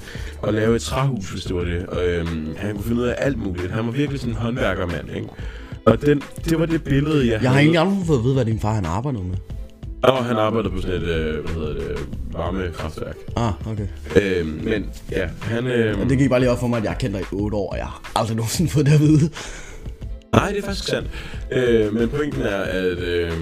at 0.48 0.54
lave 0.54 0.76
et 0.76 0.82
træhus, 0.82 1.30
hvis 1.30 1.44
det 1.44 1.56
var 1.56 1.64
det. 1.64 1.86
Og, 1.86 2.06
øhm, 2.08 2.54
han 2.56 2.74
kunne 2.74 2.84
finde 2.84 3.02
ud 3.02 3.06
af 3.06 3.14
alt 3.18 3.38
muligt. 3.38 3.70
Han 3.70 3.86
var 3.86 3.92
virkelig 3.92 4.20
sådan 4.20 4.34
en 4.34 4.40
håndværkermand, 4.40 5.08
ikke? 5.16 5.28
Og 5.86 6.02
den, 6.06 6.22
det 6.44 6.58
var 6.60 6.66
det 6.66 6.84
billede, 6.84 7.18
jeg, 7.18 7.26
Jeg 7.32 7.40
har 7.40 7.48
havde. 7.48 7.60
egentlig 7.60 7.80
aldrig 7.80 8.06
fået 8.06 8.18
at 8.18 8.24
vide, 8.24 8.34
hvad 8.34 8.44
din 8.44 8.60
far 8.60 8.72
han 8.74 8.84
arbejdede 8.84 9.24
med. 9.24 9.36
Og 10.02 10.24
han 10.24 10.36
arbejder 10.36 10.70
på 10.70 10.80
sådan 10.80 11.02
et, 11.02 11.08
øh, 11.08 11.44
hvad 11.44 11.54
hedder 11.54 11.74
det, 11.74 12.08
varmekraftværk. 12.32 13.16
Ah, 13.36 13.52
okay. 13.72 13.86
Øh, 14.22 14.46
men 14.64 14.90
ja, 15.10 15.28
han... 15.42 15.66
Øh, 15.66 15.98
Men 15.98 16.08
det 16.08 16.18
gik 16.18 16.30
bare 16.30 16.40
lige 16.40 16.50
op 16.50 16.58
for 16.60 16.66
mig, 16.66 16.76
at 16.76 16.82
jeg 16.84 16.92
har 16.92 16.98
kendt 16.98 17.14
dig 17.16 17.22
i 17.22 17.26
8 17.32 17.56
år, 17.56 17.70
og 17.70 17.76
jeg 17.78 17.86
har 17.86 18.10
aldrig 18.16 18.36
nogensinde 18.36 18.70
fået 18.70 18.86
det 18.86 18.92
at 18.92 19.00
vide. 19.00 19.30
Nej, 20.32 20.48
det 20.48 20.58
er 20.58 20.62
faktisk 20.62 20.88
sandt. 20.88 21.08
Øh, 21.52 21.94
men 21.94 22.08
pointen 22.08 22.42
er, 22.42 22.56
at... 22.62 22.98
Øh, 22.98 23.32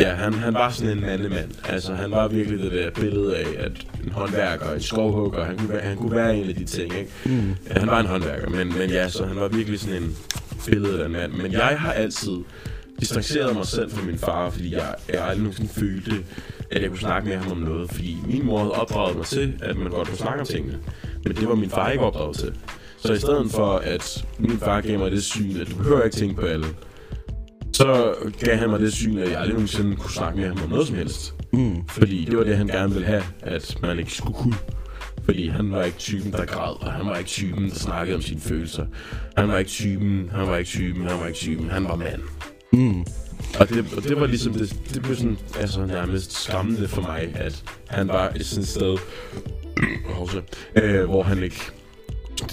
ja, 0.00 0.14
han, 0.14 0.32
han 0.34 0.54
var 0.54 0.70
sådan 0.70 0.92
en 0.96 1.00
mandemand. 1.00 1.50
Altså, 1.68 1.94
han 1.94 2.10
var 2.10 2.28
virkelig 2.28 2.58
det 2.58 2.72
der 2.72 2.90
billede 3.00 3.36
af, 3.36 3.46
at 3.58 3.72
en 4.04 4.12
håndværker, 4.12 4.72
en 4.72 4.80
skovhugger, 4.80 5.44
han 5.44 5.58
kunne, 5.58 5.68
være, 5.68 5.80
han 5.82 5.96
kunne 5.96 6.16
være 6.16 6.36
en 6.36 6.48
af 6.48 6.54
de 6.54 6.64
ting, 6.64 6.98
ikke? 6.98 7.10
Mm. 7.24 7.54
Ja, 7.68 7.80
han 7.80 7.88
var 7.88 8.00
en 8.00 8.06
håndværker, 8.06 8.48
men, 8.50 8.78
men 8.78 8.90
ja, 8.90 9.08
så 9.08 9.26
han 9.26 9.36
var 9.36 9.48
virkelig 9.48 9.80
sådan 9.80 10.02
en 10.02 10.16
billede 10.66 11.00
af 11.02 11.06
en 11.06 11.12
mand. 11.12 11.32
Men 11.32 11.52
jeg 11.52 11.76
har 11.78 11.92
altid 11.92 12.32
distanceret 13.00 13.56
mig 13.56 13.66
selv 13.66 13.90
fra 13.90 14.06
min 14.06 14.18
far, 14.18 14.50
fordi 14.50 14.74
jeg, 14.74 14.94
jeg 15.12 15.22
aldrig 15.22 15.38
nogensinde 15.38 15.70
følte, 15.72 16.24
at 16.70 16.82
jeg 16.82 16.90
kunne 16.90 16.98
snakke 16.98 17.28
med 17.28 17.36
ham 17.36 17.52
om 17.52 17.58
noget. 17.58 17.90
Fordi 17.90 18.16
min 18.26 18.46
mor 18.46 18.58
havde 18.58 18.72
opdraget 18.72 19.16
mig 19.16 19.26
til, 19.26 19.54
at 19.62 19.76
man 19.76 19.90
godt 19.90 20.08
kunne 20.08 20.18
snakke 20.18 20.40
om 20.40 20.46
tingene. 20.46 20.78
Men 21.24 21.36
det 21.36 21.48
var 21.48 21.54
min 21.54 21.70
far 21.70 21.90
ikke 21.90 22.04
opdraget 22.04 22.36
til. 22.36 22.54
Så 22.98 23.12
i 23.12 23.18
stedet 23.18 23.50
for, 23.50 23.76
at 23.76 24.24
min 24.38 24.58
far 24.58 24.80
gav 24.80 24.98
mig 24.98 25.10
det 25.10 25.22
syn, 25.22 25.60
at 25.60 25.70
du 25.70 25.76
behøver 25.76 26.02
ikke 26.02 26.16
tænke 26.16 26.34
på 26.34 26.46
alle, 26.46 26.66
så 27.72 28.14
gav 28.40 28.56
han 28.56 28.70
mig 28.70 28.80
det 28.80 28.92
syn, 28.92 29.18
at 29.18 29.30
jeg 29.30 29.38
aldrig 29.38 29.54
nogensinde 29.54 29.96
kunne 29.96 30.10
snakke 30.10 30.38
med 30.38 30.48
ham 30.48 30.62
om 30.64 30.68
noget 30.70 30.86
som 30.86 30.96
helst. 30.96 31.34
Mm. 31.52 31.88
Fordi 31.88 32.24
det 32.24 32.38
var 32.38 32.44
det, 32.44 32.56
han 32.56 32.66
gerne 32.66 32.92
ville 32.92 33.06
have, 33.06 33.22
at 33.42 33.78
man 33.82 33.98
ikke 33.98 34.12
skulle 34.12 34.34
kunne. 34.34 34.54
Fordi 35.24 35.48
han 35.48 35.72
var 35.72 35.82
ikke 35.82 35.98
typen, 35.98 36.32
der 36.32 36.44
græd, 36.46 36.82
og 36.82 36.92
han 36.92 37.06
var 37.06 37.16
ikke 37.16 37.30
typen, 37.30 37.68
der 37.68 37.74
snakkede 37.74 38.16
om 38.16 38.22
sine 38.22 38.40
følelser. 38.40 38.86
Han 39.36 39.48
var 39.48 39.58
ikke 39.58 39.70
typen, 39.70 40.30
han 40.34 40.46
var 40.46 40.56
ikke 40.56 40.68
typen, 40.68 41.06
han 41.06 41.20
var 41.20 41.26
ikke 41.26 41.38
typen, 41.38 41.70
han 41.70 41.84
var 41.84 41.96
mand. 41.96 42.22
Mm. 42.72 43.00
Og 43.60 43.68
det, 43.68 43.84
og 43.96 44.02
det 44.02 44.20
var 44.20 44.26
ligesom, 44.26 44.52
det, 44.52 44.76
det 44.94 45.02
blev 45.02 45.16
sådan, 45.16 45.38
altså 45.60 45.86
nærmest 45.86 46.42
skræmmende 46.42 46.88
for 46.88 47.02
mig, 47.02 47.32
at 47.34 47.62
han 47.88 48.08
var 48.08 48.28
et 48.36 48.46
sådan 48.46 48.64
sted, 48.64 48.96
også, 50.20 50.40
øh, 50.76 51.04
hvor 51.04 51.22
han 51.22 51.42
ikke, 51.42 51.60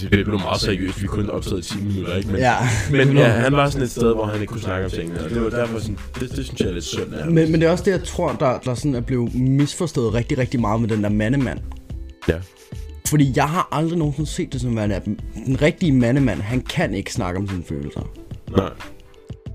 det 0.12 0.24
blev 0.24 0.38
meget 0.38 0.60
seriøst, 0.60 1.02
vi 1.02 1.06
kun 1.06 1.30
optaget 1.30 1.70
i 1.72 1.78
10 1.78 1.82
minutter, 1.84 2.16
ikke? 2.16 2.28
Men, 2.28 2.38
Ja. 2.38 2.56
men 2.90 3.16
ja, 3.16 3.28
han 3.28 3.52
var 3.52 3.70
sådan 3.70 3.82
et 3.84 3.90
sted, 3.90 4.14
hvor 4.14 4.26
han 4.26 4.40
ikke 4.40 4.50
kunne 4.50 4.60
snakke 4.60 4.84
om 4.84 4.90
tingene, 4.90 5.24
og 5.24 5.30
det 5.30 5.42
var 5.44 5.50
derfor 5.50 5.78
sådan, 5.78 5.98
det, 6.20 6.30
det 6.36 6.44
synes 6.44 6.60
jeg 6.60 6.68
er 6.68 6.72
lidt 6.72 6.84
synd 6.84 7.14
ham. 7.14 7.32
Men, 7.32 7.52
men 7.52 7.60
det 7.60 7.66
er 7.66 7.70
også 7.70 7.84
det, 7.84 7.90
jeg 7.90 8.04
tror, 8.04 8.32
der, 8.32 8.58
der 8.58 8.74
sådan 8.74 8.94
er 8.94 9.00
blevet 9.00 9.34
misforstået 9.34 10.14
rigtig, 10.14 10.38
rigtig 10.38 10.60
meget 10.60 10.80
med 10.80 10.88
den 10.88 11.02
der 11.02 11.08
mandemand. 11.10 11.58
Ja. 12.28 12.36
Fordi 13.06 13.32
jeg 13.36 13.48
har 13.48 13.68
aldrig 13.72 13.98
nogensinde 13.98 14.30
set 14.30 14.52
det 14.52 14.60
som, 14.60 14.78
at 14.78 15.04
den 15.46 15.62
rigtige 15.62 15.92
mandemand, 15.92 16.40
han 16.40 16.60
kan 16.60 16.94
ikke 16.94 17.12
snakke 17.12 17.40
om 17.40 17.48
sine 17.48 17.64
følelser. 17.68 18.10
Nej. 18.56 18.70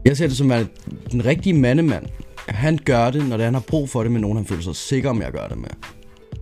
Jeg 0.05 0.17
ser 0.17 0.27
det 0.27 0.37
som, 0.37 0.51
at 0.51 0.67
den 1.11 1.25
rigtige 1.25 1.53
mandemand, 1.53 2.05
han 2.47 2.79
gør 2.85 3.11
det, 3.11 3.29
når 3.29 3.37
det, 3.37 3.43
han 3.43 3.53
har 3.53 3.61
brug 3.67 3.89
for 3.89 4.03
det 4.03 4.11
med 4.11 4.21
nogen, 4.21 4.37
han 4.37 4.45
føler 4.45 4.61
sig 4.61 4.75
sikker 4.75 5.13
med 5.13 5.25
at 5.25 5.33
gøre 5.33 5.49
det 5.49 5.57
med. 5.57 5.69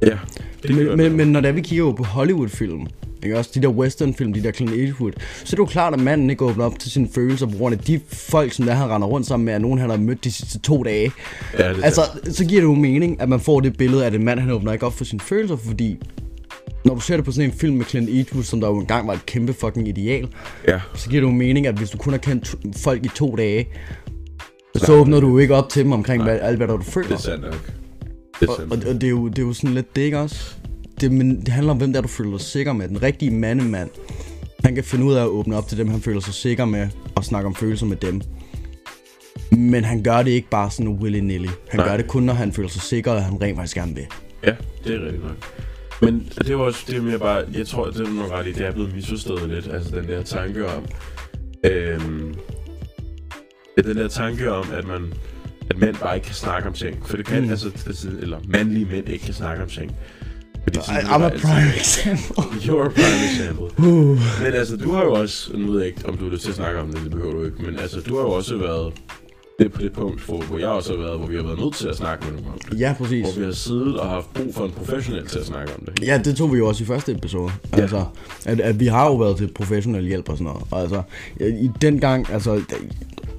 Ja. 0.01 0.17
Det 0.63 0.75
Men, 0.75 0.85
gør 0.85 0.95
men, 0.95 1.17
men 1.17 1.27
når 1.27 1.41
det 1.41 1.47
er, 1.47 1.51
vi 1.51 1.61
kigger 1.61 1.85
jo 1.85 1.91
på 1.91 2.03
Hollywood-film, 2.03 2.87
ikke 3.23 3.37
også 3.37 3.51
de 3.53 3.61
der 3.61 3.67
western-film, 3.67 4.33
de 4.33 4.43
der 4.43 4.51
Clint 4.51 4.71
Eastwood, 4.73 5.11
så 5.35 5.43
er 5.45 5.49
det 5.49 5.57
jo 5.57 5.65
klart, 5.65 5.93
at 5.93 5.99
manden 5.99 6.29
ikke 6.29 6.45
åbner 6.45 6.65
op 6.65 6.79
til 6.79 6.91
sine 6.91 7.07
følelser 7.15 7.45
på 7.45 7.57
grund 7.57 7.75
af 7.75 7.79
de 7.79 7.99
folk, 8.09 8.53
som 8.53 8.65
der 8.65 8.73
han 8.73 8.89
render 8.89 9.07
rundt 9.07 9.27
sammen 9.27 9.45
med, 9.45 9.53
er 9.53 9.57
nogen, 9.57 9.79
han 9.79 9.89
har 9.89 9.97
mødt 9.97 10.23
de 10.23 10.31
sidste 10.31 10.59
to 10.59 10.83
dage. 10.83 11.11
Ja, 11.57 11.69
det 11.73 11.83
Altså, 11.83 12.01
så 12.23 12.45
giver 12.45 12.61
det 12.61 12.67
jo 12.67 12.75
mening, 12.75 13.21
at 13.21 13.29
man 13.29 13.39
får 13.39 13.59
det 13.59 13.77
billede 13.77 14.03
af, 14.03 14.07
at 14.07 14.15
en 14.15 14.23
mand, 14.23 14.39
han 14.39 14.51
åbner 14.51 14.73
ikke 14.73 14.85
op 14.85 14.93
for 14.93 15.03
sine 15.03 15.19
følelser, 15.19 15.55
fordi 15.55 15.97
når 16.85 16.93
du 16.95 16.99
ser 17.01 17.15
det 17.15 17.25
på 17.25 17.31
sådan 17.31 17.49
en 17.49 17.55
film 17.55 17.75
med 17.77 17.85
Clint 17.85 18.09
Eastwood, 18.09 18.43
som 18.43 18.61
der 18.61 18.67
jo 18.67 18.79
engang 18.79 19.07
var 19.07 19.13
et 19.13 19.25
kæmpe 19.25 19.53
fucking 19.53 19.87
ideal, 19.87 20.27
Ja. 20.67 20.79
så 20.95 21.09
giver 21.09 21.21
det 21.21 21.27
jo 21.27 21.33
mening, 21.35 21.67
at 21.67 21.75
hvis 21.77 21.89
du 21.89 21.97
kun 21.97 22.13
har 22.13 22.17
kendt 22.17 22.55
folk 22.77 23.05
i 23.05 23.09
to 23.15 23.35
dage, 23.35 23.67
så 24.75 24.93
åbner 24.93 25.19
du 25.19 25.27
jo 25.29 25.37
ikke 25.37 25.55
op 25.55 25.69
til 25.69 25.83
dem 25.83 25.91
omkring 25.91 26.23
hvad, 26.23 26.39
alt, 26.41 26.57
hvad 26.57 26.67
der 26.67 26.77
du 26.77 26.83
føler. 26.83 27.07
Det 27.07 27.15
er 27.15 27.19
sandt 27.19 27.41
nok. 27.41 27.71
Det 28.39 28.47
er 28.49 28.51
Og, 28.51 28.57
og, 28.71 28.77
og 28.87 28.93
det, 28.93 29.03
er 29.03 29.09
jo, 29.09 29.27
det 29.27 29.39
er 29.39 29.43
jo 29.43 29.53
sådan 29.53 29.73
lidt 29.73 29.95
det, 29.95 30.01
ikke 30.01 30.19
også? 30.19 30.55
Det, 31.01 31.11
men 31.11 31.39
det 31.39 31.47
handler 31.47 31.71
om, 31.71 31.77
hvem 31.77 31.93
der 31.93 32.01
du 32.01 32.07
føler 32.07 32.31
dig 32.31 32.41
sikker 32.41 32.73
med. 32.73 32.87
Den 32.87 33.01
rigtige 33.03 33.31
mandemand, 33.31 33.89
han 34.63 34.75
kan 34.75 34.83
finde 34.83 35.05
ud 35.05 35.13
af 35.13 35.21
at 35.21 35.27
åbne 35.27 35.57
op 35.57 35.67
til 35.67 35.77
dem, 35.77 35.87
han 35.87 36.01
føler 36.01 36.19
sig 36.19 36.33
sikker 36.33 36.65
med, 36.65 36.87
og 37.15 37.25
snakke 37.25 37.47
om 37.47 37.55
følelser 37.55 37.85
med 37.85 37.97
dem. 37.97 38.21
Men 39.51 39.83
han 39.83 40.03
gør 40.03 40.21
det 40.23 40.31
ikke 40.31 40.49
bare 40.49 40.71
sådan 40.71 40.93
willy-nilly. 41.01 41.49
Han 41.69 41.77
Nej. 41.79 41.87
gør 41.87 41.97
det 41.97 42.07
kun, 42.07 42.23
når 42.23 42.33
han 42.33 42.53
føler 42.53 42.69
sig 42.69 42.81
sikker, 42.81 43.11
og 43.11 43.23
han 43.23 43.41
rent 43.41 43.55
faktisk 43.57 43.75
gerne 43.75 43.95
vil. 43.95 44.05
Ja, 44.43 44.53
det 44.83 44.95
er 44.95 45.05
rigtigt 45.05 45.23
nok. 45.23 45.58
Men 46.01 46.31
det 46.37 46.49
er 46.49 46.55
også, 46.55 46.83
det 46.87 46.97
er 46.97 47.01
mere 47.01 47.19
bare, 47.19 47.43
jeg 47.53 47.67
tror, 47.67 47.89
det 47.89 48.07
er 48.07 48.13
nok 48.13 48.31
ret 48.31 48.47
i, 48.47 48.51
det 48.51 48.65
er 48.67 48.71
blevet 48.71 48.95
misforstået 48.95 49.49
lidt, 49.49 49.67
altså 49.73 49.95
den 49.95 50.07
der 50.07 50.23
tanke 50.23 50.67
om, 50.67 50.85
øhm, 51.65 52.35
den 53.85 53.97
der 53.97 54.07
tanke 54.07 54.51
om, 54.51 54.65
at 54.73 54.87
man, 54.87 55.13
at 55.69 55.77
mænd 55.77 55.95
bare 55.95 56.15
ikke 56.15 56.25
kan 56.25 56.35
snakke 56.35 56.67
om 56.67 56.73
ting, 56.73 57.07
for 57.07 57.17
det 57.17 57.25
kan, 57.25 57.43
Mm. 57.43 57.49
altså, 57.49 57.71
eller 58.21 58.37
mandlige 58.47 58.85
mænd 58.85 59.09
ikke 59.09 59.25
kan 59.25 59.33
snakke 59.33 59.63
om 59.63 59.69
ting. 59.69 59.95
Fordi 60.63 60.79
I, 60.79 60.81
I'm 60.81 61.23
a 61.23 61.29
prime 61.29 61.75
example. 61.75 62.43
You're 62.65 62.85
a 62.85 62.89
prime 62.89 63.23
example. 63.31 63.65
Uh. 63.89 64.19
Men 64.43 64.53
altså, 64.53 64.77
du 64.77 64.91
har 64.91 65.03
jo 65.03 65.13
også, 65.13 65.57
nu 65.57 65.71
ved 65.71 65.79
jeg 65.79 65.87
ikke, 65.87 66.09
om 66.09 66.17
du 66.17 66.29
lyst 66.29 66.43
til 66.43 66.49
at 66.49 66.55
snakke 66.55 66.79
om 66.79 66.91
det, 66.93 67.01
det 67.03 67.11
behøver 67.11 67.33
du 67.33 67.45
ikke, 67.45 67.61
men 67.61 67.79
altså, 67.79 68.01
du 68.01 68.15
har 68.15 68.21
jo 68.21 68.29
også 68.31 68.57
været 68.57 68.93
det 69.59 69.71
på 69.71 69.81
det 69.81 69.93
punkt, 69.93 70.21
hvor, 70.21 70.41
hvor 70.41 70.57
jeg 70.57 70.67
også 70.67 70.91
har 70.91 71.03
været, 71.03 71.17
hvor 71.17 71.27
vi 71.27 71.35
har 71.35 71.43
været 71.43 71.59
nødt 71.59 71.75
til 71.75 71.87
at 71.87 71.95
snakke 71.97 72.25
med 72.25 72.33
nogen 72.33 72.47
om 72.53 72.59
det. 72.69 72.79
Ja, 72.79 72.95
præcis. 72.97 73.25
Hvor 73.25 73.39
vi 73.39 73.45
har 73.45 73.53
siddet 73.53 73.99
og 73.99 74.09
haft 74.09 74.33
brug 74.33 74.55
for 74.55 74.65
en 74.65 74.71
professionel 74.71 75.27
til 75.27 75.39
at 75.39 75.45
snakke 75.45 75.73
om 75.79 75.85
det. 75.85 76.07
Ja, 76.07 76.21
det 76.25 76.35
tog 76.35 76.53
vi 76.53 76.57
jo 76.57 76.67
også 76.67 76.83
i 76.83 76.87
første 76.87 77.11
episode. 77.11 77.51
Ja. 77.71 77.81
Altså, 77.81 78.05
at, 78.45 78.59
at 78.59 78.79
vi 78.79 78.87
har 78.87 79.05
jo 79.05 79.15
været 79.15 79.37
til 79.37 79.51
professionel 79.55 80.07
hjælp 80.07 80.29
og 80.29 80.37
sådan 80.37 80.45
noget. 80.45 80.63
Og 80.71 80.81
altså, 80.81 81.01
i 81.39 81.69
den 81.81 81.99
gang, 81.99 82.31
altså, 82.31 82.61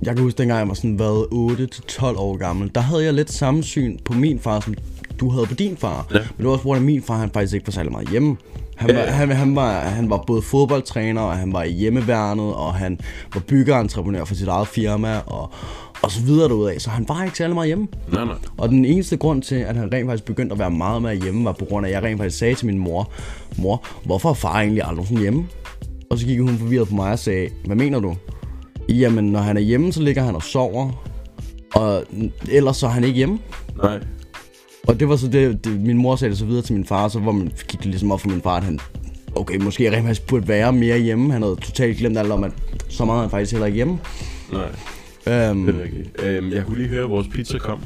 jeg 0.03 0.15
kan 0.15 0.25
huske 0.25 0.39
dengang, 0.39 0.59
jeg 0.59 0.69
var 0.69 0.75
sådan 0.75 0.99
været 0.99 1.27
8-12 1.91 2.05
år 2.05 2.37
gammel, 2.37 2.71
der 2.75 2.81
havde 2.81 3.05
jeg 3.05 3.15
lidt 3.15 3.33
samme 3.33 3.63
syn 3.63 3.99
på 4.05 4.13
min 4.13 4.39
far, 4.39 4.61
som 4.61 4.75
du 5.21 5.31
havde 5.31 5.47
på 5.47 5.55
din 5.55 5.77
far. 5.77 6.07
Ja. 6.11 6.19
Men 6.19 6.37
det 6.37 6.47
var 6.47 6.53
også, 6.53 6.63
hvor 6.63 6.79
min 6.79 7.03
far, 7.03 7.17
han 7.17 7.31
faktisk 7.31 7.55
ikke 7.55 7.67
var 7.67 7.73
særlig 7.73 7.93
meget 7.93 8.09
hjemme. 8.09 8.37
Han 8.77 8.97
var, 8.97 9.03
han, 9.03 9.31
han, 9.31 9.57
var, 9.57 9.81
han 9.81 10.11
var 10.11 10.25
både 10.27 10.43
fodboldtræner, 10.43 11.21
og 11.21 11.37
han 11.37 11.53
var 11.53 11.63
i 11.63 11.73
hjemmeværnet, 11.73 12.55
og 12.55 12.75
han 12.75 12.99
var 13.35 13.41
byggeentreprenør 13.41 14.25
for 14.25 14.35
sit 14.35 14.49
eget 14.49 14.69
firma, 14.69 15.19
og, 15.27 15.53
og 16.03 16.11
så 16.11 16.23
videre 16.23 16.49
derudaf. 16.49 16.81
Så 16.81 16.91
han 16.91 17.09
var 17.09 17.25
ikke 17.25 17.37
særlig 17.37 17.55
meget 17.55 17.67
hjemme. 17.67 17.89
Nej, 18.13 18.25
nej. 18.25 18.35
Og 18.57 18.69
den 18.69 18.85
eneste 18.85 19.17
grund 19.17 19.43
til, 19.43 19.55
at 19.55 19.77
han 19.77 19.93
rent 19.93 20.07
faktisk 20.07 20.25
begyndte 20.25 20.53
at 20.53 20.59
være 20.59 20.71
meget 20.71 21.03
mere 21.03 21.15
hjemme, 21.15 21.45
var 21.45 21.53
på 21.53 21.65
grund 21.65 21.87
af, 21.87 21.91
at 21.91 21.95
jeg 21.95 22.03
rent 22.03 22.19
faktisk 22.19 22.39
sagde 22.39 22.55
til 22.55 22.67
min 22.67 22.79
mor, 22.79 23.13
mor, 23.59 23.87
hvorfor 24.05 24.31
er 24.31 24.35
far 24.35 24.61
egentlig 24.61 24.83
aldrig 24.85 25.07
sådan 25.07 25.23
hjemme? 25.23 25.47
Og 26.11 26.19
så 26.19 26.27
gik 26.27 26.41
hun 26.41 26.59
forvirret 26.59 26.89
på 26.89 26.95
mig 26.95 27.13
og 27.13 27.19
sagde, 27.19 27.49
hvad 27.65 27.77
mener 27.77 28.01
du? 28.01 28.17
Jamen, 28.89 29.25
når 29.25 29.41
han 29.41 29.57
er 29.57 29.61
hjemme, 29.61 29.93
så 29.93 30.03
ligger 30.03 30.23
han 30.23 30.35
og 30.35 30.43
sover, 30.43 31.05
og 31.75 32.05
ellers 32.51 32.77
så 32.77 32.87
er 32.87 32.91
han 32.91 33.05
ikke 33.05 33.17
hjemme. 33.17 33.39
Nej. 33.83 34.01
Og 34.89 35.01
det 35.01 35.09
var 35.09 35.17
så 35.17 35.29
det, 35.29 35.65
det 35.65 35.81
min 35.81 35.97
mor 35.99 36.17
sagde 36.17 36.31
det 36.31 36.39
så 36.39 36.45
videre 36.45 36.63
til 36.63 36.75
min 36.75 36.85
far, 36.85 37.09
så 37.09 37.19
hvor 37.19 37.33
man 37.33 37.53
gik 37.69 37.79
det 37.79 37.87
ligesom 37.87 38.13
op 38.13 38.21
for 38.21 38.29
min 38.29 38.43
far, 38.43 38.57
at 38.57 38.65
han, 38.65 38.79
okay, 39.35 39.57
måske 39.57 39.91
rent 39.91 40.07
faktisk 40.07 40.27
burde 40.27 40.49
være 40.49 40.73
mere 40.73 40.99
hjemme. 40.99 41.33
Han 41.33 41.43
havde 41.43 41.57
totalt 41.57 41.97
glemt 41.97 42.19
alt 42.19 42.33
om, 42.33 42.45
at 42.45 42.53
så 42.89 43.05
meget 43.05 43.21
han 43.21 43.31
faktisk 43.31 43.53
heller 43.53 43.67
ikke 43.67 43.77
hjemme. 43.77 43.99
Nej, 44.53 44.69
Øhm, 45.31 45.67
det 45.67 45.75
er 45.75 45.83
rigtigt. 45.83 46.23
Øhm, 46.23 46.53
jeg 46.53 46.65
kunne 46.67 46.79
lige 46.79 46.89
høre, 46.89 47.05
at 47.05 47.11
vores 47.11 47.27
pizza 47.29 47.59
kom. 47.59 47.81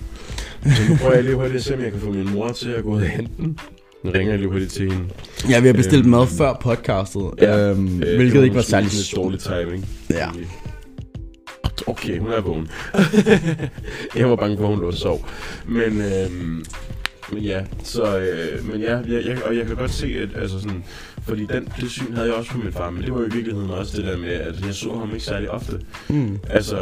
Så 0.64 0.82
nu 0.90 0.96
prøver 0.96 1.14
jeg 1.14 1.24
lige 1.24 1.34
hurtigt 1.34 1.56
at 1.56 1.64
se, 1.64 1.74
om 1.74 1.80
jeg 1.82 1.90
kan 1.92 2.00
få 2.00 2.12
min 2.12 2.30
mor 2.34 2.48
til 2.48 2.68
at 2.68 2.82
gå 2.82 2.90
ud 2.90 3.00
og 3.00 3.06
hente 3.08 3.32
den. 3.36 3.58
Nu 4.04 4.10
ringer 4.10 4.32
jeg 4.32 4.38
lige 4.38 4.50
hurtigt 4.50 4.72
til 4.72 4.92
hende. 4.92 5.04
ja, 5.50 5.60
vi 5.60 5.66
har 5.66 5.74
bestilt 5.74 6.00
Øhm, 6.02 6.10
mad 6.10 6.26
før 6.26 6.52
podcastet, 6.62 7.30
ja, 7.40 7.70
øhm, 7.70 8.02
Øh, 8.02 8.16
hvilket 8.16 8.34
det 8.38 8.44
ikke 8.44 8.56
var 8.56 8.62
særlig 8.62 8.90
lidt 8.92 9.12
dårlig 9.16 9.40
timing. 9.40 9.88
Ja. 10.10 10.28
Okay, 11.86 12.18
hun 12.18 12.30
er 12.32 12.40
vågen. 12.40 12.68
jeg 14.16 14.30
var 14.30 14.36
bange 14.36 14.56
for, 14.56 14.64
at 14.64 14.70
hun 14.70 14.80
lå 14.80 14.86
og 14.86 14.94
sov. 14.94 15.28
Men, 15.68 16.00
øhm, 16.00 16.64
men 17.32 17.42
ja, 17.42 17.64
så, 17.82 18.18
øh, 18.18 18.70
men 18.70 18.80
ja, 18.80 18.96
jeg, 18.96 19.24
jeg, 19.26 19.38
og 19.44 19.56
jeg 19.56 19.66
kan 19.66 19.76
godt 19.76 19.90
se, 19.90 20.06
at 20.06 20.42
altså 20.42 20.60
sådan, 20.60 20.84
fordi 21.22 21.46
den, 21.52 21.68
det 21.80 21.90
syn 21.90 22.12
havde 22.14 22.26
jeg 22.26 22.34
også 22.34 22.50
på 22.50 22.58
min 22.58 22.72
far, 22.72 22.90
men 22.90 23.02
det 23.02 23.12
var 23.12 23.18
jo 23.20 23.26
i 23.26 23.32
virkeligheden 23.32 23.70
også 23.70 23.96
det 23.96 24.04
der 24.06 24.16
med, 24.16 24.28
at 24.30 24.54
jeg 24.66 24.74
så 24.74 24.98
ham 24.98 25.10
ikke 25.12 25.24
særlig 25.24 25.50
ofte. 25.50 25.80
Mm. 26.08 26.38
Altså, 26.50 26.78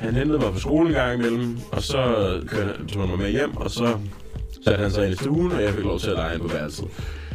han 0.00 0.14
hentede 0.14 0.38
mig 0.38 0.52
på 0.52 0.58
skolen 0.60 0.86
en 0.86 0.92
gang 0.94 1.18
imellem, 1.18 1.58
og 1.72 1.82
så 1.82 1.96
kørte, 2.48 2.72
han- 2.78 2.86
tog 2.86 3.00
han 3.02 3.10
mig 3.10 3.18
med 3.18 3.30
hjem, 3.30 3.56
og 3.56 3.70
så 3.70 3.98
satte 4.64 4.82
han 4.82 4.90
sig 4.90 5.04
ind 5.04 5.14
i 5.14 5.16
stuen, 5.16 5.52
og 5.52 5.62
jeg 5.62 5.74
fik 5.74 5.84
lov 5.84 5.98
til 5.98 6.10
at 6.10 6.16
lege 6.16 6.34
inde 6.34 6.48
på 6.48 6.54
værelset. 6.54 6.84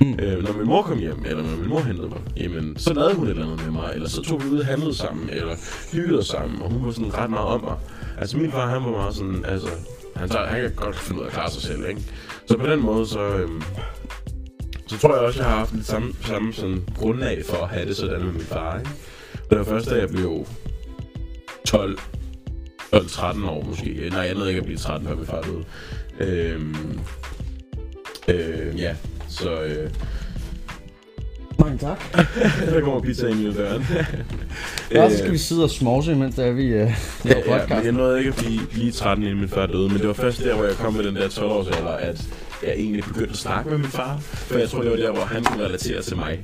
Mm. 0.02 0.20
Øh, 0.22 0.44
når 0.44 0.54
min 0.54 0.68
mor 0.68 0.82
kom 0.82 0.98
hjem, 1.00 1.24
eller 1.26 1.44
når 1.44 1.58
min 1.58 1.70
mor 1.70 1.80
hentede 1.80 2.08
mig, 2.08 2.18
jamen, 2.38 2.78
så 2.78 2.94
lavede 2.94 3.16
hun 3.16 3.26
et 3.26 3.30
eller 3.32 3.44
andet 3.46 3.64
med 3.66 3.72
mig, 3.72 3.92
eller 3.94 4.10
så 4.10 4.22
tog 4.22 4.44
vi 4.44 4.50
ud 4.50 4.60
og 4.60 4.66
handlede 4.66 4.96
sammen, 4.96 5.30
eller 5.30 5.56
hyggede 5.94 6.20
os 6.20 6.28
sammen, 6.28 6.62
og 6.62 6.72
hun 6.72 6.86
var 6.86 6.92
sådan 6.92 7.18
ret 7.18 7.30
meget 7.30 7.48
om 7.48 7.62
mig. 7.64 7.76
Altså, 8.18 8.38
min 8.38 8.52
far, 8.52 8.68
han 8.70 8.84
var 8.84 8.92
meget 8.92 9.16
sådan, 9.16 9.46
altså, 9.48 9.68
han, 10.16 10.30
tager, 10.30 10.46
han 10.46 10.62
kan 10.62 10.72
godt 10.76 10.96
finde 10.96 11.20
ud 11.22 11.26
af 11.26 11.30
at 11.30 11.34
klare 11.34 11.52
sig 11.52 11.62
selv, 11.62 11.86
ikke? 11.90 12.02
Så 12.48 12.58
på 12.58 12.66
den 12.68 12.80
måde, 12.82 13.08
så, 13.08 13.20
øhm, 13.20 13.62
så 14.88 14.98
tror 15.00 15.16
jeg 15.16 15.24
også, 15.24 15.40
jeg 15.40 15.50
har 15.50 15.58
haft 15.58 15.74
lidt 15.74 15.86
samme, 15.88 16.14
samme 16.22 16.54
sådan 16.54 16.84
grundlag 16.98 17.44
for 17.50 17.58
at 17.64 17.70
have 17.70 17.86
det 17.88 17.96
sådan 17.98 18.24
med 18.24 18.32
min 18.32 18.42
far, 18.42 18.78
ikke? 18.80 18.90
Det 19.50 19.58
var 19.58 19.64
først, 19.64 19.90
da 19.90 19.96
jeg 19.96 20.10
blev 20.10 20.46
12, 21.66 21.98
12-13 22.96 23.50
år 23.50 23.66
måske. 23.70 24.10
Nej, 24.12 24.20
jeg 24.20 24.34
nåede 24.34 24.50
ikke 24.50 24.60
at 24.60 24.66
blive 24.66 24.78
13, 24.78 25.08
før 25.08 25.16
min 25.16 25.26
far 25.26 25.42
døde. 25.42 25.64
Øhm, 26.20 27.00
øh, 28.28 28.80
ja, 28.80 28.96
så 29.30 29.62
øh, 29.62 29.90
Mange 31.60 31.78
tak. 31.78 32.04
der 32.72 32.82
kommer 32.82 33.02
pizza 33.02 33.28
ind 33.28 33.40
i 33.40 33.54
døren. 33.54 33.86
Ja, 34.92 35.10
så 35.10 35.18
skal 35.18 35.32
vi 35.32 35.38
sidde 35.38 35.64
og 35.64 35.70
småse, 35.70 36.12
imens 36.12 36.36
der 36.36 36.46
er 36.46 36.52
vi 36.52 36.66
øh, 36.66 36.72
laver 36.74 36.92
ja, 37.26 37.32
ja, 37.36 37.36
men 37.36 37.60
podcast. 37.60 37.86
jeg 37.86 37.92
nåede 37.92 38.20
ikke 38.20 38.30
at 38.30 38.36
blive, 38.36 38.60
blive 38.72 38.92
13, 38.92 39.24
inden 39.24 39.40
min 39.40 39.50
far 39.50 39.66
døde, 39.66 39.90
men 39.90 39.98
det 39.98 40.08
var 40.08 40.14
først 40.14 40.44
der, 40.44 40.56
hvor 40.56 40.66
jeg 40.66 40.76
kom 40.76 40.94
med 40.94 41.04
den 41.04 41.16
der 41.16 41.28
12-års 41.28 41.68
alder, 41.68 41.92
at 41.92 42.28
jeg 42.64 42.74
egentlig 42.74 43.04
begyndte 43.04 43.32
at 43.32 43.38
snakke 43.38 43.70
med 43.70 43.78
min 43.78 43.88
far, 43.88 44.18
for 44.20 44.58
jeg 44.58 44.70
tror, 44.70 44.82
det 44.82 44.92
var 44.92 44.98
der, 44.98 45.12
hvor 45.12 45.26
han 45.26 45.44
kunne 45.44 45.66
relatere 45.66 46.02
til 46.02 46.16
mig 46.18 46.44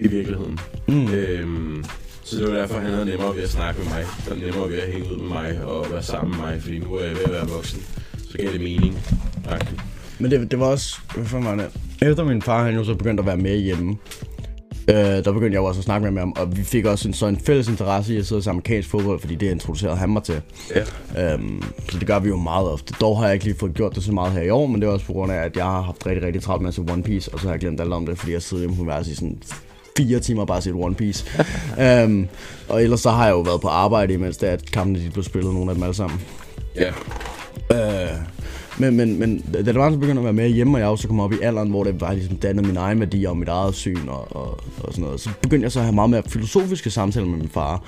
i 0.00 0.08
virkeligheden. 0.08 0.58
Mm. 0.88 1.12
Øhm, 1.14 1.84
så 2.24 2.36
det 2.36 2.48
var 2.48 2.54
derfor, 2.54 2.78
han 2.78 2.92
havde 2.92 3.06
nemmere 3.06 3.36
ved 3.36 3.42
at 3.42 3.50
snakke 3.50 3.80
med 3.80 3.88
mig, 3.88 4.04
og 4.30 4.36
nemmere 4.36 4.70
ved 4.70 4.78
at 4.78 4.92
hænge 4.92 5.12
ud 5.12 5.16
med 5.16 5.28
mig 5.28 5.64
og 5.64 5.86
være 5.90 6.02
sammen 6.02 6.36
med 6.36 6.46
mig, 6.46 6.62
fordi 6.62 6.78
nu 6.78 6.94
er 6.94 7.04
jeg 7.04 7.16
ved 7.16 7.24
at 7.24 7.32
være 7.32 7.48
voksen. 7.48 7.82
Så 8.30 8.38
gav 8.38 8.52
det 8.52 8.60
mening. 8.60 8.98
Faktisk. 9.44 9.82
Men 10.18 10.30
det, 10.30 10.50
det 10.50 10.60
var 10.60 10.66
også, 10.66 11.00
fanden 11.08 11.44
var 11.44 11.54
det? 11.54 11.70
Efter 12.10 12.24
min 12.24 12.42
far, 12.42 12.64
han 12.64 12.74
jo 12.74 12.84
så 12.84 12.94
begyndte 12.94 13.20
at 13.20 13.26
være 13.26 13.36
med 13.36 13.58
hjemme, 13.58 13.96
Øh, 14.88 14.96
der 14.96 15.32
begyndte 15.32 15.54
jeg 15.54 15.60
jo 15.60 15.64
også 15.64 15.80
at 15.80 15.84
snakke 15.84 16.10
med 16.10 16.20
ham, 16.20 16.32
og 16.36 16.56
vi 16.56 16.62
fik 16.62 16.84
også 16.84 17.08
en, 17.08 17.14
så 17.14 17.26
en 17.26 17.38
fælles 17.38 17.68
interesse 17.68 18.14
i 18.14 18.18
at 18.18 18.26
sidde 18.26 18.42
til 18.42 18.50
amerikansk 18.50 18.88
fodbold, 18.88 19.20
fordi 19.20 19.34
det 19.34 19.50
introducerede 19.50 19.96
han 19.96 20.10
mig 20.10 20.22
til. 20.22 20.42
Ja. 21.16 21.34
Øhm, 21.34 21.62
så 21.90 21.98
det 21.98 22.06
gør 22.06 22.18
vi 22.18 22.28
jo 22.28 22.36
meget 22.36 22.68
ofte. 22.68 22.94
Dog 23.00 23.18
har 23.18 23.24
jeg 23.24 23.34
ikke 23.34 23.44
lige 23.44 23.56
fået 23.58 23.74
gjort 23.74 23.94
det 23.94 24.02
så 24.02 24.12
meget 24.12 24.32
her 24.32 24.42
i 24.42 24.50
år, 24.50 24.66
men 24.66 24.80
det 24.80 24.88
er 24.88 24.92
også 24.92 25.06
på 25.06 25.12
grund 25.12 25.32
af, 25.32 25.36
at 25.36 25.56
jeg 25.56 25.64
har 25.64 25.80
haft 25.80 26.06
rigtig, 26.06 26.26
rigtig 26.26 26.42
travlt 26.42 26.62
med 26.62 26.68
at 26.68 26.74
se 26.74 26.80
One 26.80 27.02
Piece, 27.02 27.34
og 27.34 27.40
så 27.40 27.46
har 27.46 27.52
jeg 27.52 27.60
glemt 27.60 27.80
alt 27.80 27.92
om 27.92 28.06
det, 28.06 28.18
fordi 28.18 28.32
jeg 28.32 28.42
sidder 28.42 28.60
hjemme 28.60 28.76
på 28.76 28.84
værelse 28.84 29.12
i 29.12 29.14
sådan 29.14 29.38
fire 29.98 30.20
timer 30.20 30.44
bare 30.44 30.62
set 30.62 30.72
One 30.74 30.94
Piece. 30.94 31.24
øhm, 31.80 32.28
og 32.68 32.82
ellers 32.82 33.00
så 33.00 33.10
har 33.10 33.24
jeg 33.24 33.32
jo 33.32 33.40
været 33.40 33.60
på 33.60 33.68
arbejde, 33.68 34.14
imens 34.14 34.36
det 34.36 34.48
er, 34.48 34.52
at 34.52 34.70
kampene 34.72 34.98
de 35.04 35.10
blev 35.10 35.24
spillet, 35.24 35.54
nogle 35.54 35.70
af 35.70 35.74
dem 35.74 35.82
alle 35.82 35.94
sammen. 35.94 36.20
Ja. 36.76 36.88
Øh, 37.72 38.10
men, 38.78 38.96
men, 38.96 39.18
men 39.18 39.44
da 39.54 39.62
det 39.62 39.74
var 39.74 39.90
så 39.90 39.96
begyndte 39.96 40.20
at 40.20 40.24
være 40.24 40.32
med 40.32 40.48
hjemme, 40.48 40.76
og 40.76 40.80
jeg 40.80 40.88
også 40.88 41.08
kom 41.08 41.20
op 41.20 41.32
i 41.32 41.36
alderen, 41.42 41.70
hvor 41.70 41.84
det 41.84 42.00
var 42.00 42.12
ligesom 42.12 42.36
dannet 42.36 42.66
min 42.66 42.76
egen 42.76 43.00
værdi 43.00 43.24
og 43.24 43.36
mit 43.36 43.48
eget 43.48 43.74
syn 43.74 44.08
og, 44.08 44.36
og, 44.36 44.60
og 44.80 44.92
sådan 44.92 45.04
noget, 45.04 45.20
så 45.20 45.30
begyndte 45.42 45.64
jeg 45.64 45.72
så 45.72 45.78
at 45.78 45.84
have 45.84 45.94
meget 45.94 46.10
mere 46.10 46.22
filosofiske 46.28 46.90
samtaler 46.90 47.26
med 47.26 47.38
min 47.38 47.48
far. 47.48 47.82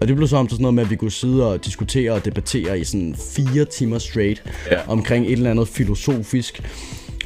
Og 0.00 0.08
det 0.08 0.16
blev 0.16 0.28
så 0.28 0.36
om 0.36 0.46
til 0.46 0.54
sådan 0.54 0.62
noget 0.62 0.74
med, 0.74 0.82
at 0.84 0.90
vi 0.90 0.96
kunne 0.96 1.10
sidde 1.12 1.52
og 1.52 1.64
diskutere 1.64 2.12
og 2.12 2.24
debattere 2.24 2.78
i 2.78 2.84
sådan 2.84 3.16
fire 3.36 3.64
timer 3.64 3.98
straight 3.98 4.42
Ja. 4.70 4.76
omkring 4.88 5.26
et 5.26 5.32
eller 5.32 5.50
andet 5.50 5.68
filosofisk. 5.68 6.62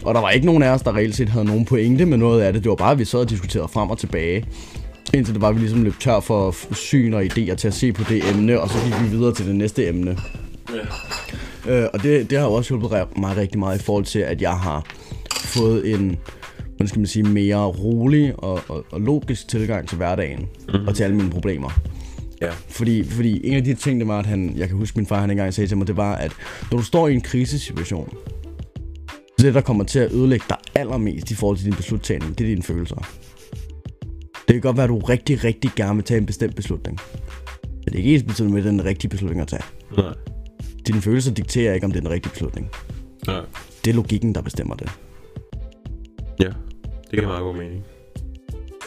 Og 0.02 0.14
der 0.14 0.20
var 0.20 0.30
ikke 0.30 0.46
nogen 0.46 0.62
af 0.62 0.70
os, 0.70 0.82
der 0.82 0.96
reelt 0.96 1.16
set 1.16 1.28
havde 1.28 1.44
nogen 1.44 1.64
pointe 1.64 2.06
med 2.06 2.18
noget 2.18 2.42
af 2.42 2.52
det. 2.52 2.64
Det 2.64 2.70
var 2.70 2.76
bare, 2.76 2.92
at 2.92 2.98
vi 2.98 3.04
sad 3.04 3.20
og 3.20 3.30
diskuterede 3.30 3.68
frem 3.68 3.90
og 3.90 3.98
tilbage. 3.98 4.46
Indtil 5.14 5.34
det 5.34 5.42
var, 5.42 5.48
at 5.48 5.54
vi 5.54 5.60
ligesom 5.60 5.82
løb 5.82 5.98
tør 6.00 6.20
for 6.20 6.54
syn 6.74 7.14
og 7.14 7.22
idéer 7.22 7.54
til 7.54 7.68
at 7.68 7.74
se 7.74 7.92
på 7.92 8.04
det 8.08 8.30
emne, 8.30 8.60
og 8.60 8.68
så 8.68 8.78
gik 8.84 9.02
vi 9.02 9.16
videre 9.16 9.34
til 9.34 9.46
det 9.46 9.56
næste 9.56 9.88
emne. 9.88 10.16
Ja. 11.66 11.82
Øh, 11.82 11.88
og 11.94 12.02
det, 12.02 12.30
det 12.30 12.38
har 12.38 12.46
jo 12.46 12.52
også 12.52 12.74
hjulpet 12.74 13.06
mig 13.16 13.36
rigtig 13.36 13.58
meget 13.58 13.80
i 13.80 13.82
forhold 13.82 14.04
til, 14.04 14.18
at 14.18 14.42
jeg 14.42 14.54
har 14.54 14.86
fået 15.30 15.94
en, 15.94 16.16
hvordan 16.64 16.88
skal 16.88 16.98
man 16.98 17.06
sige, 17.06 17.22
mere 17.22 17.64
rolig 17.64 18.34
og, 18.38 18.60
og, 18.68 18.84
og 18.90 19.00
logisk 19.00 19.48
tilgang 19.48 19.88
til 19.88 19.96
hverdagen 19.96 20.38
mm-hmm. 20.38 20.88
og 20.88 20.94
til 20.94 21.04
alle 21.04 21.16
mine 21.16 21.30
problemer. 21.30 21.70
Ja. 22.40 22.50
Fordi, 22.68 23.04
fordi 23.04 23.40
en 23.46 23.56
af 23.56 23.64
de 23.64 23.74
ting, 23.74 24.00
det 24.00 24.08
var, 24.08 24.18
at 24.18 24.26
han, 24.26 24.52
jeg 24.56 24.68
kan 24.68 24.76
huske, 24.76 24.98
min 24.98 25.06
far 25.06 25.20
han 25.20 25.30
engang 25.30 25.54
sagde 25.54 25.68
til 25.68 25.76
mig, 25.76 25.86
det 25.86 25.96
var, 25.96 26.14
at 26.14 26.32
når 26.70 26.78
du 26.78 26.84
står 26.84 27.08
i 27.08 27.14
en 27.14 27.20
krisesituation, 27.20 28.14
så 29.40 29.46
det, 29.46 29.54
der 29.54 29.60
kommer 29.60 29.84
til 29.84 29.98
at 29.98 30.12
ødelægge 30.12 30.44
dig 30.48 30.56
allermest 30.74 31.30
i 31.30 31.34
forhold 31.34 31.56
til 31.56 31.66
din 31.66 31.74
beslutning, 31.74 32.38
det 32.38 32.44
er 32.44 32.48
dine 32.48 32.62
følelser. 32.62 32.96
Det 34.48 34.54
kan 34.54 34.60
godt 34.60 34.76
være, 34.76 34.84
at 34.84 34.90
du 34.90 34.98
rigtig, 34.98 35.44
rigtig 35.44 35.70
gerne 35.76 35.94
vil 35.94 36.04
tage 36.04 36.18
en 36.18 36.26
bestemt 36.26 36.56
beslutning. 36.56 36.98
Men 37.62 37.84
det 37.84 37.94
er 37.94 37.98
ikke 37.98 38.14
ens 38.14 38.22
betydende 38.22 38.52
med, 38.52 38.60
at 38.60 38.64
det 38.64 38.70
er 38.70 38.76
den 38.76 38.84
rigtige 38.84 39.10
beslutning 39.10 39.40
at 39.40 39.48
tage. 39.48 39.62
Nej. 39.96 40.14
Dine 40.86 41.00
følelser 41.00 41.34
dikterer 41.34 41.74
ikke, 41.74 41.84
om 41.84 41.92
det 41.92 41.98
er 41.98 42.02
den 42.02 42.10
rigtige 42.10 42.32
beslutning. 42.32 42.68
Nej. 43.26 43.40
Det 43.84 43.90
er 43.90 43.94
logikken, 43.94 44.34
der 44.34 44.42
bestemmer 44.42 44.74
det. 44.74 44.90
Ja. 46.40 46.48
Det 47.10 47.10
giver 47.10 47.26
meget 47.26 47.42
god 47.42 47.56
mening. 47.56 47.84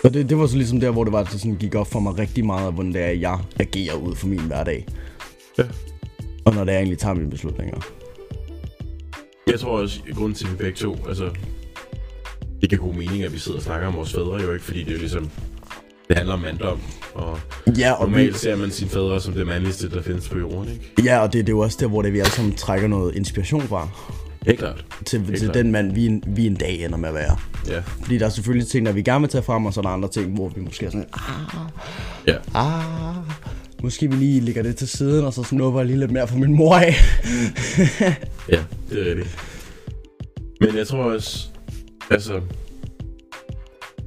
Og 0.03 0.13
det, 0.13 0.29
det 0.29 0.37
var 0.37 0.47
så 0.47 0.57
ligesom 0.57 0.79
der, 0.79 0.91
hvor 0.91 1.03
det 1.03 1.13
var, 1.13 1.23
det 1.23 1.41
sådan 1.41 1.55
gik 1.55 1.75
op 1.75 1.87
for 1.87 1.99
mig 1.99 2.19
rigtig 2.19 2.45
meget, 2.45 2.73
hvordan 2.73 2.93
det 2.93 3.01
er, 3.01 3.11
jeg 3.11 3.39
agerer 3.59 3.95
ud 3.95 4.15
for 4.15 4.27
min 4.27 4.41
hverdag. 4.47 4.85
Ja. 5.57 5.63
Og 6.45 6.53
når 6.53 6.63
det 6.63 6.71
er, 6.71 6.73
jeg 6.73 6.81
egentlig 6.81 6.99
tager 6.99 7.15
mine 7.15 7.29
beslutninger. 7.29 8.02
Jeg 9.47 9.59
tror 9.59 9.79
også, 9.79 9.99
at 10.09 10.15
grunden 10.15 10.33
til, 10.33 10.45
at 10.45 10.51
vi 10.51 10.57
begge 10.57 10.77
to, 10.77 10.97
altså... 11.07 11.29
Det 12.61 12.69
giver 12.69 12.81
god 12.81 12.93
mening, 12.93 13.23
at 13.23 13.33
vi 13.33 13.39
sidder 13.39 13.57
og 13.57 13.63
snakker 13.63 13.87
om 13.87 13.95
vores 13.95 14.13
fædre, 14.13 14.41
jo 14.41 14.51
ikke, 14.53 14.65
fordi 14.65 14.83
det 14.83 14.93
er 14.93 14.97
ligesom... 14.99 15.29
Det 16.07 16.17
handler 16.17 16.33
om 16.33 16.39
manddom, 16.39 16.79
og 17.13 17.39
Ja, 17.77 17.91
og, 17.91 18.07
vi, 18.07 18.11
normalt 18.11 18.37
ser 18.39 18.55
man 18.55 18.71
sine 18.71 18.89
fædre 18.89 19.21
som 19.21 19.33
det 19.33 19.47
mandligste, 19.47 19.89
der 19.89 20.01
findes 20.01 20.29
på 20.29 20.37
jorden, 20.39 20.71
ikke? 20.73 20.93
ja, 21.03 21.19
og 21.19 21.33
det, 21.33 21.47
det 21.47 21.53
er 21.53 21.55
jo 21.55 21.59
også 21.59 21.77
der, 21.81 21.87
hvor 21.87 22.01
det, 22.01 22.13
vi 22.13 22.19
alle 22.19 22.31
sammen 22.31 22.55
trækker 22.55 22.87
noget 22.87 23.15
inspiration 23.15 23.61
fra. 23.61 23.87
Helt 24.45 24.59
klart. 24.59 24.85
Til, 25.05 25.25
til 25.27 25.39
klart. 25.39 25.53
den 25.53 25.71
mand, 25.71 25.93
vi, 25.93 26.05
en- 26.05 26.23
vi 26.27 26.45
en 26.47 26.55
dag 26.55 26.85
ender 26.85 26.97
med 26.97 27.09
at 27.09 27.15
være. 27.15 27.37
Ja. 27.67 27.79
Fordi 28.01 28.17
der 28.17 28.25
er 28.25 28.29
selvfølgelig 28.29 28.67
ting, 28.67 28.85
der 28.85 28.91
vi 28.91 29.01
gerne 29.01 29.19
vil 29.21 29.29
tage 29.29 29.43
frem, 29.43 29.65
og 29.65 29.73
så 29.73 29.79
er 29.79 29.81
der 29.81 29.89
andre 29.89 30.09
ting, 30.09 30.35
hvor 30.35 30.49
vi 30.49 30.61
måske 30.61 30.85
er 30.85 30.89
sådan, 30.89 31.05
ah, 31.13 31.67
Ja. 32.27 32.35
ah, 32.55 33.15
måske 33.83 34.09
vi 34.09 34.15
lige 34.15 34.41
lægger 34.41 34.63
det 34.63 34.75
til 34.75 34.87
siden, 34.87 35.25
og 35.25 35.33
så 35.33 35.43
snupper 35.43 35.79
jeg 35.79 35.87
lige 35.87 35.99
lidt 35.99 36.11
mere 36.11 36.27
fra 36.27 36.37
min 36.37 36.55
mor 36.55 36.75
af. 36.75 36.93
Ja, 38.49 38.63
det 38.89 39.01
er 39.01 39.05
rigtigt. 39.09 39.37
Men 40.61 40.77
jeg 40.77 40.87
tror 40.87 41.03
også, 41.03 41.47
altså... 42.09 42.41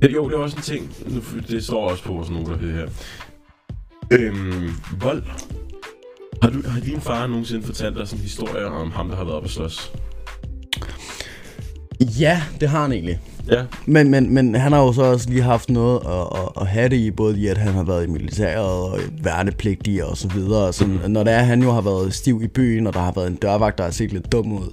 Ja, 0.03 0.09
jo, 0.09 0.29
det 0.29 0.35
er 0.35 0.39
også 0.39 0.57
en 0.57 0.63
ting, 0.63 0.95
nu, 1.07 1.21
det 1.49 1.65
står 1.65 1.91
også 1.91 2.05
på 2.05 2.13
vores 2.13 2.31
noter, 2.31 2.57
det 2.57 2.73
her. 2.73 2.89
Øhm, 4.13 4.71
vold. 5.01 5.23
Har, 6.43 6.51
du, 6.51 6.63
har 6.69 6.81
din 6.81 7.01
far 7.01 7.27
nogensinde 7.27 7.63
fortalt 7.63 7.97
dig 7.97 8.09
sådan 8.09 8.19
en 8.19 8.23
historie 8.23 8.67
om 8.67 8.91
ham, 8.91 9.09
der 9.09 9.17
har 9.17 9.25
været 9.25 9.37
oppe 9.37 9.47
at 9.47 9.51
slås? 9.51 9.93
ja, 12.21 12.43
det 12.61 12.69
har 12.69 12.83
han 12.83 12.93
egentlig. 12.93 13.21
Ja. 13.51 13.63
Men, 13.87 14.11
men, 14.11 14.35
men 14.35 14.55
han 14.55 14.73
har 14.73 14.81
jo 14.81 14.93
så 14.93 15.03
også 15.03 15.31
lige 15.31 15.43
haft 15.43 15.71
noget 15.71 16.01
at, 16.07 16.41
at, 16.41 16.49
at 16.61 16.67
have 16.67 16.89
det 16.89 16.97
i, 16.97 17.11
både 17.11 17.39
i 17.39 17.47
at 17.47 17.59
han 17.59 17.75
har 17.75 17.83
været 17.83 18.05
i 18.05 18.11
militæret 18.11 18.67
og 18.67 18.99
værnepligtig 19.23 20.05
og 20.05 20.17
så 20.17 20.29
videre. 20.29 20.73
Så 20.73 20.87
mm. 20.87 21.11
når 21.11 21.25
det 21.25 21.33
er, 21.33 21.43
han 21.43 21.63
jo 21.63 21.73
har 21.73 21.81
været 21.81 22.15
stiv 22.15 22.41
i 22.45 22.47
byen, 22.47 22.87
og 22.87 22.95
der 22.95 23.01
har 23.01 23.13
været 23.13 23.27
en 23.27 23.37
dørvagt, 23.37 23.79
der 23.79 23.85
har 23.85 23.91
set 23.91 24.13
lidt 24.13 24.33
dum 24.33 24.53
ud, 24.53 24.73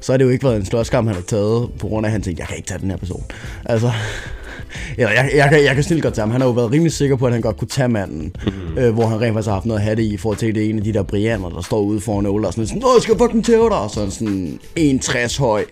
så 0.00 0.12
har 0.12 0.16
det 0.16 0.24
jo 0.24 0.30
ikke 0.30 0.44
været 0.44 0.56
en 0.56 0.64
slåskamp, 0.64 1.08
han 1.08 1.14
har 1.14 1.22
taget, 1.22 1.68
på 1.78 1.86
grund 1.86 2.06
af, 2.06 2.08
at 2.08 2.12
han 2.12 2.22
tænkte, 2.22 2.40
jeg 2.40 2.48
kan 2.48 2.56
ikke 2.56 2.66
tage 2.66 2.80
den 2.80 2.90
her 2.90 2.96
person. 2.96 3.24
Altså, 3.64 3.92
eller 4.98 5.12
jeg, 5.12 5.30
jeg, 5.34 5.48
kan, 5.48 5.64
jeg 5.64 5.74
kan 5.74 5.84
snildt 5.84 6.02
godt 6.02 6.14
tage 6.14 6.22
ham. 6.22 6.30
Han 6.30 6.40
har 6.40 6.48
jo 6.48 6.54
været 6.54 6.72
rimelig 6.72 6.92
sikker 6.92 7.16
på, 7.16 7.26
at 7.26 7.32
han 7.32 7.42
godt 7.42 7.56
kunne 7.56 7.68
tage 7.68 7.88
manden, 7.88 8.36
mm. 8.46 8.78
øh, 8.78 8.94
hvor 8.94 9.06
han 9.06 9.20
rent 9.20 9.34
faktisk 9.34 9.46
har 9.46 9.54
haft 9.54 9.66
noget 9.66 9.80
at 9.80 9.84
have 9.84 9.96
det 9.96 10.02
i, 10.02 10.16
for 10.16 10.32
at 10.32 10.38
tage 10.38 10.52
det 10.52 10.64
er 10.64 10.70
en 10.70 10.78
af 10.78 10.84
de 10.84 10.92
der 10.92 11.02
brianer, 11.02 11.48
der 11.48 11.60
står 11.60 11.80
ude 11.80 12.00
foran 12.00 12.26
Ola, 12.26 12.46
og 12.46 12.52
sådan 12.52 12.66
sådan, 12.66 12.82
Nå, 12.82 12.88
jeg 12.96 13.02
skal 13.02 13.18
fucking 13.18 13.44
tæve 13.44 13.68
dig, 13.68 13.78
og 13.78 13.90
så 13.90 14.00
han 14.00 14.10
sådan 14.10 14.60
1,60 14.78 15.38
høj, 15.40 15.64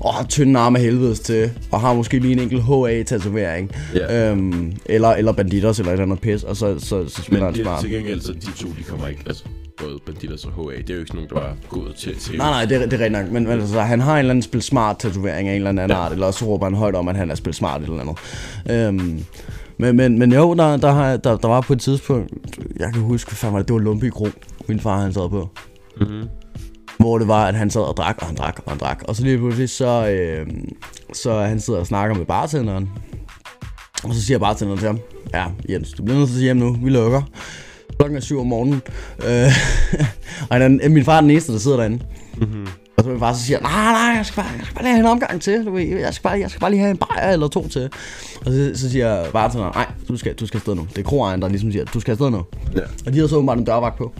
og 0.00 0.14
har 0.14 0.24
tynde 0.24 0.60
arme 0.60 0.78
af 0.78 0.84
helvedes 0.84 1.20
til, 1.20 1.50
og 1.70 1.80
har 1.80 1.94
måske 1.94 2.18
lige 2.18 2.32
en 2.32 2.38
enkelt 2.38 2.62
HA-tatovering, 2.62 3.70
Ja. 3.94 4.30
øhm, 4.30 4.72
eller, 4.86 5.08
eller 5.08 5.32
banditos, 5.32 5.78
eller 5.78 5.90
et 5.90 5.92
eller 5.92 6.04
andet 6.04 6.20
pis, 6.20 6.42
og 6.42 6.56
så, 6.56 6.78
så, 6.78 6.86
så 6.88 6.96
Men 7.04 7.08
spiller 7.08 7.44
han 7.44 7.54
smart. 7.54 7.80
til 7.80 7.90
gengæld, 7.90 8.20
så 8.20 8.32
de 8.32 8.40
to, 8.56 8.68
de 8.78 8.82
kommer 8.88 9.06
ikke, 9.08 9.22
altså 9.26 9.44
både 9.82 9.98
Banditas 10.06 10.44
og 10.44 10.52
HA, 10.52 10.76
det 10.78 10.90
er 10.90 10.94
jo 10.94 11.00
ikke 11.00 11.14
nogen, 11.14 11.28
der 11.30 11.34
var 11.34 11.56
gået 11.68 11.94
til, 11.94 12.16
til 12.18 12.38
Nej, 12.38 12.50
nej, 12.50 12.64
det 12.64 12.76
er, 12.76 12.80
det 12.86 12.92
er 12.92 13.04
rigtigt 13.04 13.12
nok. 13.12 13.30
Men, 13.32 13.42
men 13.48 13.60
altså, 13.60 13.80
han 13.80 14.00
har 14.00 14.12
en 14.12 14.18
eller 14.18 14.30
anden 14.30 14.42
spil 14.42 14.62
smart 14.62 14.96
tatovering 14.98 15.48
af 15.48 15.52
en 15.52 15.56
eller 15.56 15.68
anden 15.68 15.90
ja. 15.90 15.96
art, 15.96 16.12
eller 16.12 16.26
også 16.26 16.44
råber 16.46 16.66
han 16.66 16.74
højt 16.74 16.94
om, 16.94 17.08
at 17.08 17.16
han 17.16 17.30
er 17.30 17.34
spil 17.34 17.54
smart 17.54 17.82
eller 17.82 18.00
andet. 18.00 18.16
Øhm, 18.70 19.24
men, 19.78 19.96
men, 19.96 20.18
men 20.18 20.32
jo, 20.32 20.54
der, 20.54 20.76
der, 20.76 20.92
har, 20.92 21.16
der, 21.16 21.36
der 21.36 21.48
var 21.48 21.60
på 21.60 21.72
et 21.72 21.80
tidspunkt, 21.80 22.32
jeg 22.78 22.92
kan 22.92 23.02
huske, 23.02 23.30
hvad 23.30 23.36
fanden 23.36 23.52
var 23.54 23.58
det, 23.58 23.68
det 23.68 23.74
var 23.74 23.80
Lumby 23.80 24.10
Kro, 24.10 24.28
min 24.68 24.80
far 24.80 25.00
han 25.00 25.12
sad 25.12 25.28
på. 25.30 25.48
Mm-hmm. 26.00 26.28
Hvor 27.00 27.18
det 27.18 27.28
var, 27.28 27.46
at 27.46 27.54
han 27.54 27.70
sad 27.70 27.80
og 27.80 27.96
drak, 27.96 28.16
og 28.20 28.26
han 28.26 28.36
drak, 28.36 28.60
og 28.64 28.72
han 28.72 28.78
drak. 28.78 29.02
Og 29.08 29.16
så 29.16 29.22
lige 29.24 29.38
pludselig, 29.38 29.70
så, 29.70 30.08
øh, 30.08 30.46
så 31.12 31.40
han 31.40 31.60
sidder 31.60 31.80
og 31.80 31.86
snakker 31.86 32.16
med 32.16 32.26
bartenderen. 32.26 32.90
Og 34.04 34.14
så 34.14 34.22
siger 34.22 34.38
bartenderen 34.38 34.78
til 34.78 34.86
ham, 34.86 34.98
ja, 35.34 35.46
Jens, 35.68 35.92
du 35.92 36.02
bliver 36.02 36.18
nødt 36.18 36.28
til 36.28 36.34
at 36.34 36.36
sige 36.36 36.44
hjem 36.44 36.56
nu, 36.56 36.76
vi 36.82 36.90
lukker. 36.90 37.22
Klokken 37.98 38.16
er 38.16 38.20
syv 38.20 38.40
om 38.40 38.46
morgenen. 38.46 38.82
Øh, 39.24 39.52
og 40.50 40.56
han 40.56 40.80
er, 40.82 40.88
min 40.88 41.04
far 41.04 41.16
er 41.16 41.20
den 41.20 41.30
eneste, 41.30 41.52
der 41.52 41.58
sidder 41.58 41.76
derinde. 41.76 42.00
Mm-hmm. 42.36 42.66
Og 42.96 43.04
så 43.04 43.10
min 43.10 43.18
far 43.18 43.32
så 43.32 43.44
siger, 43.44 43.60
nej, 43.60 43.92
nej, 43.92 44.16
jeg 44.16 44.26
skal 44.26 44.42
bare, 44.42 44.52
jeg 44.56 44.64
skal 44.64 44.74
bare 44.74 44.84
lige 44.84 44.94
have 44.94 45.00
en 45.00 45.10
omgang 45.10 45.40
til. 45.40 45.66
Du 45.66 45.70
ved, 45.70 45.82
jeg, 45.82 46.14
skal 46.14 46.22
bare, 46.22 46.40
jeg 46.40 46.50
skal 46.50 46.60
bare 46.60 46.70
lige 46.70 46.80
have 46.80 46.90
en 46.90 46.96
bajer 46.96 47.32
eller 47.32 47.48
to 47.48 47.68
til. 47.68 47.90
Og 48.46 48.52
så, 48.52 48.72
så 48.74 48.90
siger 48.90 49.30
bartenderen, 49.30 49.72
nej, 49.74 49.86
du 50.08 50.16
skal, 50.16 50.34
du 50.34 50.46
skal 50.46 50.58
afsted 50.58 50.74
nu. 50.74 50.86
Det 50.90 50.98
er 50.98 51.02
kroejeren, 51.02 51.42
der 51.42 51.48
ligesom 51.48 51.72
siger, 51.72 51.84
du 51.84 52.00
skal 52.00 52.12
afsted 52.12 52.30
nu. 52.30 52.44
Ja. 52.74 52.80
Og 53.06 53.12
de 53.12 53.16
havde 53.16 53.28
så 53.28 53.36
åbenbart 53.36 53.58
en 53.58 53.64
dørvagt 53.64 53.98
på. 53.98 54.12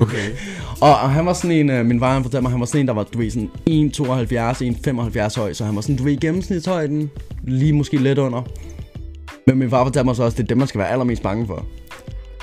Okay. 0.00 0.30
Og, 0.80 0.90
og 0.90 1.10
han 1.10 1.26
var 1.26 1.32
sådan 1.32 1.50
en, 1.50 1.70
øh, 1.70 1.86
min 1.86 2.00
far 2.00 2.12
han 2.12 2.22
fortalte 2.22 2.42
mig, 2.42 2.50
han 2.50 2.60
var 2.60 2.66
sådan 2.66 2.80
en, 2.80 2.88
der 2.88 2.94
var, 2.94 3.02
du 3.02 3.18
ved, 3.18 3.30
sådan 3.30 3.50
1,72, 3.70 5.28
1,75 5.30 5.40
høj. 5.40 5.52
Så 5.52 5.64
han 5.64 5.76
var 5.76 5.80
sådan, 5.80 5.96
du 5.96 6.04
ved, 6.04 6.12
i 6.12 6.16
gennemsnitshøjden, 6.16 7.10
lige 7.44 7.72
måske 7.72 7.96
lidt 7.96 8.18
under. 8.18 8.42
Men 9.46 9.58
min 9.58 9.70
far 9.70 9.84
fortalte 9.84 10.04
mig 10.04 10.16
så 10.16 10.22
også, 10.22 10.36
det 10.36 10.42
er 10.42 10.46
det, 10.46 10.56
man 10.56 10.66
skal 10.66 10.78
være 10.78 10.90
allermest 10.90 11.22
bange 11.22 11.46
for. 11.46 11.66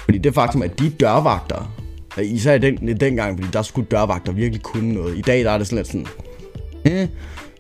Fordi 0.06 0.18
det 0.18 0.34
faktum, 0.34 0.62
at 0.62 0.80
de 0.80 0.90
dørvagter, 0.90 1.74
især 2.24 2.54
i 2.54 2.60
den, 2.60 2.98
dengang, 3.00 3.38
fordi 3.38 3.50
der 3.54 3.62
skulle 3.62 3.88
dørvagter 3.92 4.32
virkelig 4.32 4.62
kunne 4.62 4.94
noget. 4.94 5.18
I 5.18 5.22
dag 5.22 5.44
der 5.44 5.52
er 5.52 5.58
det 5.58 5.68
sådan 5.68 5.78
lidt 5.78 5.88
sådan, 5.88 6.08
eh, 6.86 7.08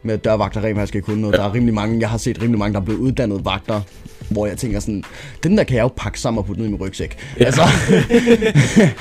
med 0.03 0.13
at 0.13 0.23
dørvagter 0.23 0.63
rent 0.63 0.77
faktisk 0.77 0.95
ikke 0.95 1.05
kunne 1.05 1.21
noget. 1.21 1.35
Der 1.35 1.43
er 1.43 1.53
rimelig 1.53 1.73
mange, 1.73 1.99
jeg 1.99 2.09
har 2.09 2.17
set 2.17 2.41
rimelig 2.41 2.59
mange, 2.59 2.73
der 2.73 2.79
er 2.79 2.85
blevet 2.85 2.99
uddannet 2.99 3.45
vagter, 3.45 3.81
hvor 4.29 4.45
jeg 4.47 4.57
tænker 4.57 4.79
sådan, 4.79 5.03
den 5.43 5.57
der 5.57 5.63
kan 5.63 5.75
jeg 5.77 5.83
jo 5.83 5.91
pakke 5.97 6.19
sammen 6.19 6.39
og 6.39 6.45
putte 6.45 6.61
ned 6.61 6.69
i 6.69 6.71
min 6.71 6.81
rygsæk. 6.81 7.17
Ja. 7.39 7.45
Altså, 7.45 7.61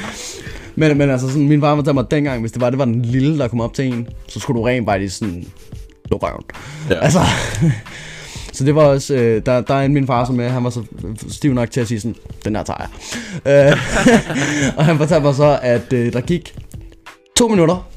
men, 0.77 0.99
men 0.99 1.11
altså, 1.11 1.29
sådan, 1.29 1.49
min 1.49 1.61
far 1.61 1.75
fortalte 1.75 1.95
mig, 1.95 2.11
dengang, 2.11 2.41
hvis 2.41 2.53
det 2.53 2.61
var, 2.61 2.71
det 2.71 2.79
var 2.79 2.85
den 2.85 3.03
lille, 3.03 3.39
der 3.39 3.49
kom 3.49 3.61
op 3.61 3.75
til 3.75 3.85
en, 3.85 4.09
så 4.29 4.41
skulle 4.41 4.61
du 4.61 4.65
rent 4.65 4.87
faktisk 4.87 5.19
sådan, 5.19 5.45
du 6.11 6.17
røven. 6.17 6.45
Ja. 6.91 6.95
Altså, 6.95 7.21
så 8.55 8.65
det 8.65 8.75
var 8.75 8.83
også, 8.83 9.15
øh, 9.15 9.43
der, 9.47 9.61
der 9.61 9.75
er 9.75 9.83
en 9.83 9.95
min 9.95 10.07
far, 10.07 10.25
som 10.25 10.41
er, 10.41 10.49
han 10.49 10.65
var 10.65 10.71
så 10.71 10.83
stiv 11.29 11.55
nok 11.55 11.71
til 11.71 11.81
at 11.81 11.89
sige 11.89 12.01
sådan, 12.01 12.17
den 12.45 12.57
her 12.57 12.63
tager 12.63 12.89
jeg. 13.45 13.71
Øh, 13.71 13.79
og 14.79 14.85
han 14.85 14.97
fortalte 14.97 15.25
mig 15.25 15.35
så, 15.35 15.59
at 15.63 15.93
øh, 15.93 16.13
der 16.13 16.21
gik 16.21 16.55
to 17.37 17.49
minutter, 17.49 17.89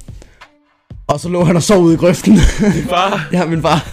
og 1.08 1.20
så 1.20 1.30
lå 1.30 1.44
han 1.44 1.56
og 1.56 1.64
sov 1.64 1.84
ude 1.84 1.94
i 1.94 1.98
grøften. 1.98 2.34
Din 2.34 2.84
far. 2.90 3.28
ja, 3.34 3.46
min 3.46 3.62
far. 3.62 3.84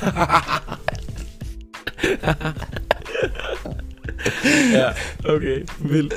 ja, 4.81 4.89
okay, 5.35 5.63
vildt. 5.81 6.15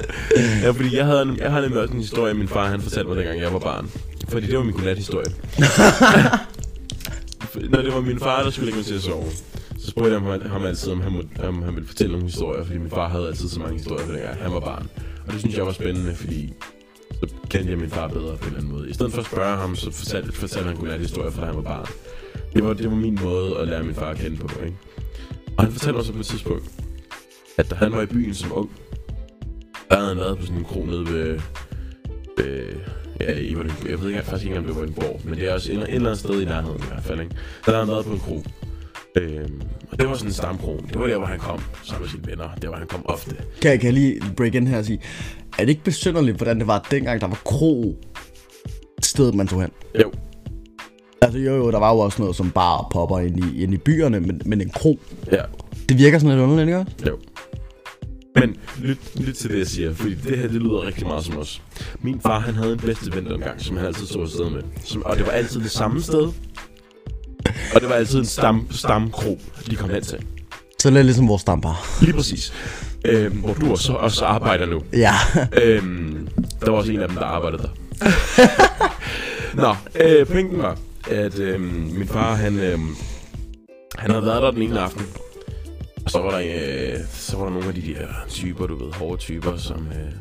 Ja, 0.64 0.70
fordi 0.70 0.98
jeg 0.98 1.06
havde, 1.06 1.22
en- 1.22 1.38
jeg 1.38 1.50
havde 1.52 1.64
nemlig 1.64 1.82
også 1.82 1.94
en 1.94 2.00
historie, 2.00 2.34
min 2.34 2.48
far 2.48 2.68
han 2.70 2.82
fortalte 2.82 3.08
mig, 3.08 3.18
dengang 3.18 3.40
jeg 3.42 3.54
var 3.54 3.60
barn. 3.60 3.92
Fordi 4.30 4.48
det 4.48 4.58
var 4.58 4.64
min 4.64 4.74
godnat-historie. 4.74 5.26
Når 7.70 7.82
det 7.82 7.94
var 7.94 8.02
min 8.02 8.20
far, 8.20 8.44
der 8.44 8.50
skulle 8.50 8.66
lægge 8.66 8.78
mig 8.78 8.86
til 8.86 8.96
at 8.96 9.02
sove, 9.02 9.26
så 9.80 9.88
spurgte 9.88 10.12
jeg 10.12 10.22
ham, 10.22 10.42
ham 10.50 10.66
altid, 10.66 10.92
om 10.92 11.02
han, 11.02 11.12
må, 11.12 11.24
om 11.48 11.62
han 11.64 11.76
ville 11.76 11.88
fortælle 11.88 12.12
nogle 12.12 12.26
historier, 12.28 12.64
fordi 12.66 12.78
min 12.80 12.90
far 12.90 13.10
havde 13.10 13.28
altid 13.28 13.50
så 13.50 13.60
mange 13.60 13.74
historier, 13.78 14.06
dengang 14.08 14.38
han 14.42 14.52
var 14.54 14.60
barn. 14.60 14.90
Og 15.28 15.34
det 15.34 15.40
synes 15.40 15.58
jeg 15.58 15.66
var 15.66 15.72
spændende, 15.72 16.16
fordi 16.16 16.54
så 17.12 17.28
kendte 17.50 17.70
jeg 17.72 17.80
min 17.80 17.90
far 17.90 18.08
bedre 18.08 18.38
på 18.38 18.44
en 18.44 18.48
eller 18.48 18.58
anden 18.60 18.72
måde. 18.72 18.90
I 18.90 18.94
stedet 18.94 19.12
for 19.14 19.20
at 19.20 19.26
spørge 19.28 19.58
ham, 19.58 19.76
så 19.76 19.92
fortalte, 19.92 20.32
fortalte 20.32 20.68
han 20.68 20.76
godnat 20.78 21.00
historier, 21.00 21.32
fra 21.32 21.42
da 21.42 21.46
han 21.48 21.56
var 21.56 21.62
barn. 21.62 21.86
Det 22.54 22.64
var, 22.64 22.74
det 22.74 22.90
var 22.90 22.96
min 22.96 23.20
måde 23.24 23.58
at 23.58 23.68
lære 23.68 23.84
min 23.84 23.96
far 23.96 24.10
at 24.10 24.18
kende 24.18 24.38
på, 24.38 24.50
ikke? 24.66 24.78
Og 25.58 25.64
han 25.64 25.72
fortalte 25.74 25.96
mig 25.98 26.06
så 26.06 26.14
på 26.14 26.20
et 26.20 26.26
tidspunkt, 26.26 26.64
at 27.58 27.70
da 27.70 27.76
han 27.76 27.92
var 27.92 28.02
i 28.02 28.06
byen 28.06 28.34
som 28.34 28.52
ung, 28.56 28.70
der 29.90 29.96
havde 29.96 30.08
han 30.10 30.18
været 30.18 30.38
på 30.38 30.46
sådan 30.46 30.58
en 30.58 30.64
kro 30.66 30.86
nede 30.86 31.06
ved... 31.06 31.40
ved 32.38 32.64
ja, 33.22 33.40
i 33.40 33.54
Vordingborg. 33.54 33.90
Jeg 33.90 34.02
ved 34.02 34.10
ikke, 34.10 34.22
faktisk 34.24 34.46
ikke 34.46 34.56
engang, 34.58 34.78
om 34.80 34.86
det 34.86 34.98
var 34.98 35.04
Vordingborg, 35.04 35.22
men 35.30 35.36
det 35.40 35.50
er 35.50 35.54
også 35.54 35.72
et, 35.72 35.78
et 35.78 35.84
eller 35.90 36.10
andet 36.10 36.20
sted 36.20 36.42
i 36.42 36.46
nærheden 36.46 36.80
i 36.84 36.88
hvert 36.88 37.04
fald, 37.04 37.20
ikke? 37.22 37.36
Der 37.66 37.72
havde 37.72 37.86
han 37.86 37.88
været 37.94 38.06
på 38.06 38.12
en 38.14 38.20
kro. 38.20 38.44
Øhm, 39.16 39.62
og 39.92 40.00
det 40.00 40.10
var 40.10 40.16
sådan 40.16 40.30
en 40.30 40.34
stamkro. 40.34 40.78
Det 40.88 41.00
var 41.00 41.08
der, 41.08 41.18
hvor 41.18 41.26
han 41.28 41.40
kom 41.40 41.60
sammen 41.84 42.02
med 42.04 42.10
sine 42.10 42.26
venner. 42.28 42.50
Det 42.62 42.70
var, 42.70 42.78
han 42.78 42.88
kom 42.88 43.06
ofte. 43.06 43.36
Kan, 43.62 43.72
jeg- 43.72 43.80
kan 43.80 43.86
jeg 43.86 43.94
lige 43.94 44.22
break 44.38 44.56
in 44.56 44.68
her 44.68 44.78
og 44.78 44.86
sige, 44.86 45.00
er 45.60 45.62
det 45.66 45.70
ikke 45.70 45.84
besynderligt, 45.84 46.38
hvordan 46.38 46.60
det 46.60 46.68
var 46.68 46.88
dengang, 46.92 47.22
der 47.22 47.28
var 47.28 47.42
kro 47.46 47.96
stedet, 49.04 49.36
man 49.36 49.48
tog 49.48 49.62
hen? 49.62 49.72
Jo, 50.02 50.12
Altså 51.22 51.40
jo, 51.40 51.56
jo, 51.56 51.72
der 51.72 51.80
var 51.80 51.94
jo 51.94 52.00
også 52.00 52.22
noget 52.22 52.36
som 52.36 52.52
bar 52.52 52.78
og 52.78 52.90
popper 52.92 53.20
inde 53.20 53.52
i, 53.54 53.64
inde 53.64 53.74
i 53.74 53.78
byerne, 53.78 54.20
men, 54.20 54.42
men 54.46 54.62
en 54.62 54.70
kro, 54.70 55.00
ja, 55.32 55.42
det 55.90 55.98
virker 55.98 56.20
sådan 56.20 56.36
lidt 56.38 56.44
underligt, 56.44 56.68
ikke 56.68 56.80
også? 56.80 56.92
jo. 57.08 57.18
Men 58.40 58.56
lyt, 58.82 58.98
lyt 59.16 59.36
til 59.36 59.50
det, 59.50 59.58
jeg 59.58 59.68
siger, 59.68 59.94
fordi 59.94 60.16
det 60.16 60.38
her, 60.38 60.48
det 60.48 60.62
lyder 60.62 60.86
rigtig 60.86 61.08
meget 61.08 61.26
som 61.26 61.38
os. 61.38 61.62
Min 62.02 62.22
far, 62.22 62.40
han 62.40 62.54
havde 62.54 62.74
en 62.74 62.80
bedste 62.80 63.16
ven 63.16 63.26
dengang, 63.26 63.62
som 63.62 63.78
han 63.78 63.86
altid 63.86 64.06
så 64.08 64.20
afsted 64.20 64.50
med. 64.50 64.62
Som, 64.84 65.06
og 65.06 65.18
det 65.18 65.26
var 65.26 65.32
altid 65.32 65.62
det 65.62 65.72
samme 65.72 66.02
sted. 66.02 66.32
Og 67.76 67.82
det 67.82 67.90
var 67.90 67.96
altid 67.96 68.20
en 68.20 68.26
stam, 68.26 68.68
stamkro, 68.72 69.40
de 69.70 69.76
kom 69.76 69.90
hen 69.90 70.04
til. 70.04 70.26
Så 70.80 70.90
lidt 70.90 71.06
ligesom 71.06 71.28
vores 71.28 71.42
stambar. 71.42 72.02
Lige 72.02 72.14
præcis. 72.14 72.54
Øhm, 73.06 73.38
hvor 73.38 73.54
du 73.54 73.72
også, 73.72 73.94
også 73.94 74.26
arbejder 74.26 74.66
nu. 74.66 74.82
Ja. 74.94 75.14
Øhm, 75.64 76.28
der 76.62 76.72
var 76.72 76.78
også 76.78 76.92
en 76.92 77.00
af 77.00 77.08
dem, 77.08 77.18
der 77.18 77.26
arbejdede 77.26 77.64
der. 77.64 77.70
Nå, 79.62 79.76
øh, 80.06 80.28
pointen 80.28 80.58
var, 80.58 80.78
at 81.12 81.40
øhm, 81.40 81.92
min 81.98 82.08
far, 82.08 82.36
han, 82.36 82.60
øhm, 82.60 82.96
han 83.96 84.12
havde 84.12 84.26
været 84.26 84.42
der 84.42 84.52
den 84.52 84.62
ene 84.62 84.80
aften. 84.80 85.06
Og 86.08 86.12
så 86.12 86.22
var 86.22 86.32
der, 86.32 86.40
øh, 86.40 87.00
så 87.12 87.38
var 87.38 87.44
der 87.44 87.52
nogle 87.52 87.68
af 87.68 87.74
de 87.74 87.82
der 87.82 88.08
typer, 88.30 88.68
du 88.68 88.76
ved, 88.86 88.94
hårde 88.94 89.18
typer, 89.18 89.58
som, 89.58 89.88
øh, 89.88 90.12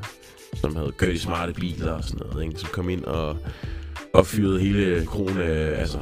som 0.54 0.76
havde 0.76 0.92
kørt 0.96 1.14
i 1.14 1.18
smarte 1.18 1.52
biler 1.52 1.92
og 1.92 2.04
sådan 2.04 2.26
noget, 2.26 2.44
ikke? 2.44 2.60
som 2.60 2.68
kom 2.72 2.88
ind 2.88 3.04
og, 3.04 3.36
og 4.14 4.26
fyrede 4.26 4.60
hele 4.60 5.06
kronen, 5.06 5.36
øh, 5.36 5.80
altså 5.80 5.98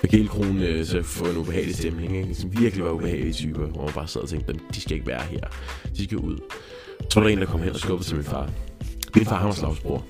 fik 0.00 0.12
hele 0.12 0.28
kronen 0.28 0.62
øh, 0.62 0.86
til 0.86 0.98
at 0.98 1.04
få 1.04 1.24
en 1.24 1.36
ubehagelig 1.36 1.76
stemning, 1.76 2.16
ikke? 2.16 2.34
som 2.34 2.60
virkelig 2.60 2.84
var 2.84 2.90
ubehagelige 2.90 3.32
typer, 3.32 3.66
hvor 3.66 3.84
man 3.84 3.94
bare 3.94 4.08
sad 4.08 4.20
og 4.20 4.28
tænkte, 4.28 4.52
"Dem, 4.52 4.60
de 4.74 4.80
skal 4.80 4.94
ikke 4.94 5.06
være 5.06 5.22
her, 5.22 5.40
de 5.96 6.04
skal 6.04 6.18
ud. 6.18 6.38
Så 7.10 7.20
var 7.20 7.26
der 7.26 7.32
en, 7.32 7.40
der 7.40 7.46
kom 7.46 7.62
hen 7.62 7.72
og 7.72 7.80
skubbede 7.80 8.08
til 8.08 8.16
min 8.16 8.24
far. 8.24 8.50
Min 9.16 9.26
far, 9.26 9.36
han 9.36 9.46
var 9.46 9.54
slagsbror. 9.54 10.04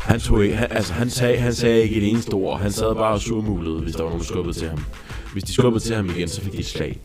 Han, 0.00 0.20
tog 0.20 0.44
ikke, 0.44 0.56
han, 0.56 0.68
altså, 0.70 0.92
han, 0.92 1.10
sagde, 1.10 1.38
han 1.38 1.54
sagde 1.54 1.82
ikke 1.82 1.96
et 1.96 2.08
eneste 2.08 2.34
ord. 2.34 2.60
Han 2.60 2.72
sad 2.72 2.94
bare 2.94 3.12
og 3.12 3.20
surmulede, 3.20 3.80
hvis 3.80 3.94
der 3.94 4.02
var 4.02 4.10
nogen, 4.10 4.20
der 4.20 4.26
skubbede 4.26 4.56
til 4.56 4.68
ham. 4.68 4.84
Hvis 5.32 5.44
de 5.44 5.52
skubbede 5.52 5.84
til 5.84 5.96
ham 5.96 6.06
igen, 6.06 6.28
så 6.28 6.40
fik 6.40 6.52
de 6.52 6.58
et 6.58 6.66
slag. 6.66 7.00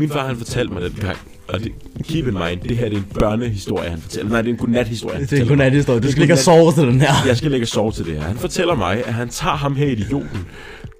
Min 0.00 0.10
far, 0.10 0.26
han 0.26 0.36
fortalte 0.36 0.72
mig 0.72 0.82
den 0.82 0.92
gang, 1.00 1.16
og 1.48 1.60
det, 1.60 1.72
keep 2.04 2.26
in 2.26 2.34
mind, 2.34 2.60
det 2.60 2.76
her 2.76 2.88
det 2.88 2.94
er 2.94 3.00
en 3.00 3.06
børnehistorie, 3.18 3.90
han 3.90 4.00
fortæller. 4.00 4.30
Nej, 4.30 4.42
det 4.42 4.48
er 4.48 4.52
en 4.52 4.58
godnathistorie, 4.58 5.20
Det 5.20 5.32
er 5.32 5.42
en 5.42 5.48
godnathistorie. 5.48 6.00
Du 6.00 6.10
skal 6.10 6.22
ikke 6.22 6.34
have 6.34 6.42
sovet 6.42 6.74
til 6.74 6.86
den 6.86 7.00
her. 7.00 7.12
Jeg 7.26 7.36
skal 7.36 7.50
lægge 7.50 7.66
sove 7.66 7.92
til 7.92 8.04
det 8.04 8.14
her. 8.14 8.22
Han 8.22 8.36
fortæller 8.36 8.74
mig, 8.74 9.06
at 9.06 9.14
han 9.14 9.28
tager 9.28 9.56
ham 9.56 9.76
her 9.76 9.86
i 9.86 9.92
idioten, 9.92 10.46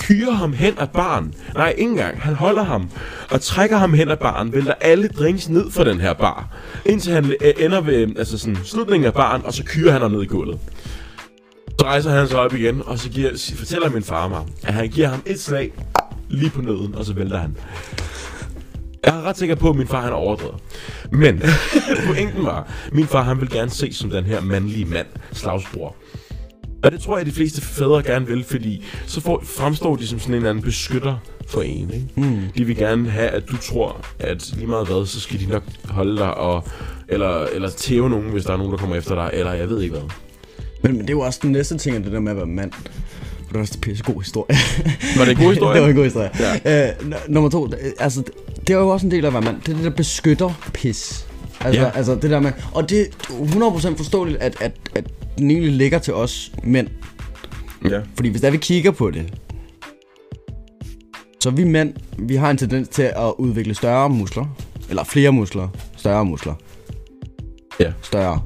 kyrer 0.01 0.33
ham 0.33 0.53
hen 0.53 0.75
ad 0.79 0.87
baren. 0.87 1.35
Nej, 1.55 1.75
ikke 1.79 1.91
engang. 1.91 2.21
Han 2.21 2.35
holder 2.35 2.63
ham 2.63 2.91
og 3.31 3.41
trækker 3.41 3.77
ham 3.77 3.95
hen 3.95 4.11
ad 4.11 4.17
baren, 4.17 4.53
vælter 4.53 4.75
alle 4.81 5.09
drinks 5.09 5.49
ned 5.49 5.71
fra 5.71 5.85
den 5.85 6.01
her 6.01 6.13
bar, 6.13 6.57
indtil 6.87 7.13
han 7.13 7.25
øh, 7.25 7.53
ender 7.59 7.81
ved 7.81 8.09
altså 8.19 8.39
sådan, 8.39 8.59
slutningen 8.65 9.07
af 9.07 9.15
baren, 9.15 9.43
og 9.45 9.55
så 9.55 9.63
kyrer 9.65 9.93
han 9.93 10.01
ham 10.03 10.11
ned 10.11 10.23
i 10.23 10.27
gulvet. 10.27 10.59
Så 11.81 11.87
rejser 11.87 12.11
han 12.11 12.29
sig 12.29 12.39
op 12.39 12.55
igen, 12.55 12.83
og 12.87 12.99
så 12.99 13.09
giver, 13.11 13.53
fortæller 13.57 13.91
min 13.91 14.03
far 14.03 14.29
mig, 14.29 14.41
at 14.63 14.75
han 14.75 14.89
giver 14.89 15.09
ham 15.09 15.23
et 15.27 15.41
slag 15.41 15.73
lige 16.29 16.51
på 16.51 16.61
nøden, 16.61 16.95
og 16.95 17.05
så 17.05 17.13
vælter 17.13 17.39
han. 17.39 17.57
Jeg 19.07 19.17
er 19.17 19.23
ret 19.23 19.39
sikker 19.39 19.55
på, 19.55 19.71
at 19.71 19.77
min 19.77 19.87
far 19.87 20.01
han 20.01 20.13
er 20.13 20.17
overdrevet. 20.17 20.57
Men 21.13 21.43
pointen 22.07 22.45
var, 22.45 22.73
min 22.93 23.07
far 23.07 23.23
han 23.23 23.41
vil 23.41 23.51
gerne 23.51 23.71
ses 23.71 23.97
som 23.97 24.11
den 24.11 24.25
her 24.25 24.41
mandlige 24.41 24.85
mand, 24.85 25.07
slagsbror. 25.33 25.97
Og 26.83 26.93
det 26.93 27.01
tror 27.01 27.17
jeg, 27.17 27.21
at 27.21 27.27
de 27.27 27.33
fleste 27.33 27.61
fædre 27.61 28.03
gerne 28.03 28.27
vil, 28.27 28.45
fordi 28.45 28.85
så 29.07 29.21
får, 29.21 29.43
fremstår 29.45 29.97
de 29.97 30.07
som 30.07 30.19
sådan 30.19 30.35
en 30.35 30.37
eller 30.37 30.51
anden 30.51 30.65
beskytter 30.65 31.17
for 31.49 31.63
en. 31.63 31.91
Ikke? 31.95 32.07
Mm. 32.17 32.41
De 32.57 32.65
vil 32.65 32.77
gerne 32.77 33.11
have, 33.11 33.29
at 33.29 33.49
du 33.51 33.57
tror, 33.57 34.07
at 34.19 34.53
lige 34.57 34.67
meget 34.67 34.87
hvad, 34.87 35.07
så 35.07 35.21
skal 35.21 35.41
de 35.41 35.47
nok 35.47 35.63
holde 35.85 36.17
dig, 36.17 36.35
og, 36.35 36.65
eller, 37.09 37.45
eller 37.45 37.69
tæve 37.69 38.11
nogen, 38.11 38.31
hvis 38.31 38.45
der 38.45 38.53
er 38.53 38.57
nogen, 38.57 38.73
der 38.73 38.79
kommer 38.79 38.97
efter 38.97 39.15
dig, 39.15 39.31
eller 39.33 39.53
jeg 39.53 39.69
ved 39.69 39.83
ikke 39.83 39.93
hvad. 39.93 40.09
Men, 40.83 40.93
men 40.93 41.01
det 41.01 41.11
er 41.11 41.15
jo 41.15 41.21
også 41.21 41.39
den 41.43 41.53
næste 41.53 41.79
ting, 41.79 42.05
det 42.05 42.13
der 42.13 42.21
med 42.21 42.31
at 42.31 42.37
være 42.37 42.47
mand. 42.47 42.73
For 42.73 43.53
det 43.53 43.57
er 43.57 43.61
også 43.61 43.75
en 43.77 43.81
pissegod 43.81 44.23
historie. 44.23 44.57
Var 45.17 45.25
det 45.25 45.31
en 45.31 45.45
god 45.45 45.53
historie? 45.53 45.75
det 45.77 45.83
var 45.83 45.89
en 45.89 45.97
god 45.97 46.05
historie. 46.05 46.31
Ja. 46.65 46.89
Øh, 46.89 47.13
nummer 47.29 47.51
to, 47.51 47.69
altså, 47.99 48.23
det 48.68 48.74
er 48.74 48.78
jo 48.78 48.88
også 48.88 49.07
en 49.07 49.11
del 49.11 49.24
af 49.24 49.28
at 49.28 49.33
være 49.33 49.42
mand. 49.42 49.61
Det 49.61 49.68
er 49.68 49.74
det 49.76 49.85
der 49.85 49.90
beskytter 49.90 50.50
pis. 50.74 51.26
Altså, 51.61 51.81
Ja. 51.81 51.90
altså 51.94 52.14
det 52.14 52.31
der 52.31 52.40
med, 52.40 52.52
og 52.74 52.90
det 52.90 53.00
er 53.00 53.04
100% 53.92 53.96
forståeligt, 53.96 54.38
at, 54.38 54.57
at, 54.62 54.72
at 54.94 55.04
den 55.38 55.50
egentlig 55.50 55.72
ligger 55.72 55.98
til 55.98 56.14
os 56.14 56.52
mænd. 56.64 56.88
Ja. 57.90 58.00
Fordi 58.14 58.28
hvis 58.28 58.40
der 58.40 58.50
vi 58.50 58.57
kigger 58.57 58.90
på 58.90 59.11
det, 59.11 59.35
så 61.40 61.50
vi 61.50 61.64
mænd, 61.64 61.94
vi 62.18 62.37
har 62.37 62.50
en 62.50 62.57
tendens 62.57 62.88
til 62.88 63.02
at 63.02 63.33
udvikle 63.38 63.74
større 63.74 64.11
muskler. 64.11 64.57
Eller 64.90 65.04
flere 65.04 65.33
muskler. 65.33 65.68
Større 65.96 66.24
muskler. 66.24 66.54
Ja. 67.81 67.92
Større. 68.02 68.40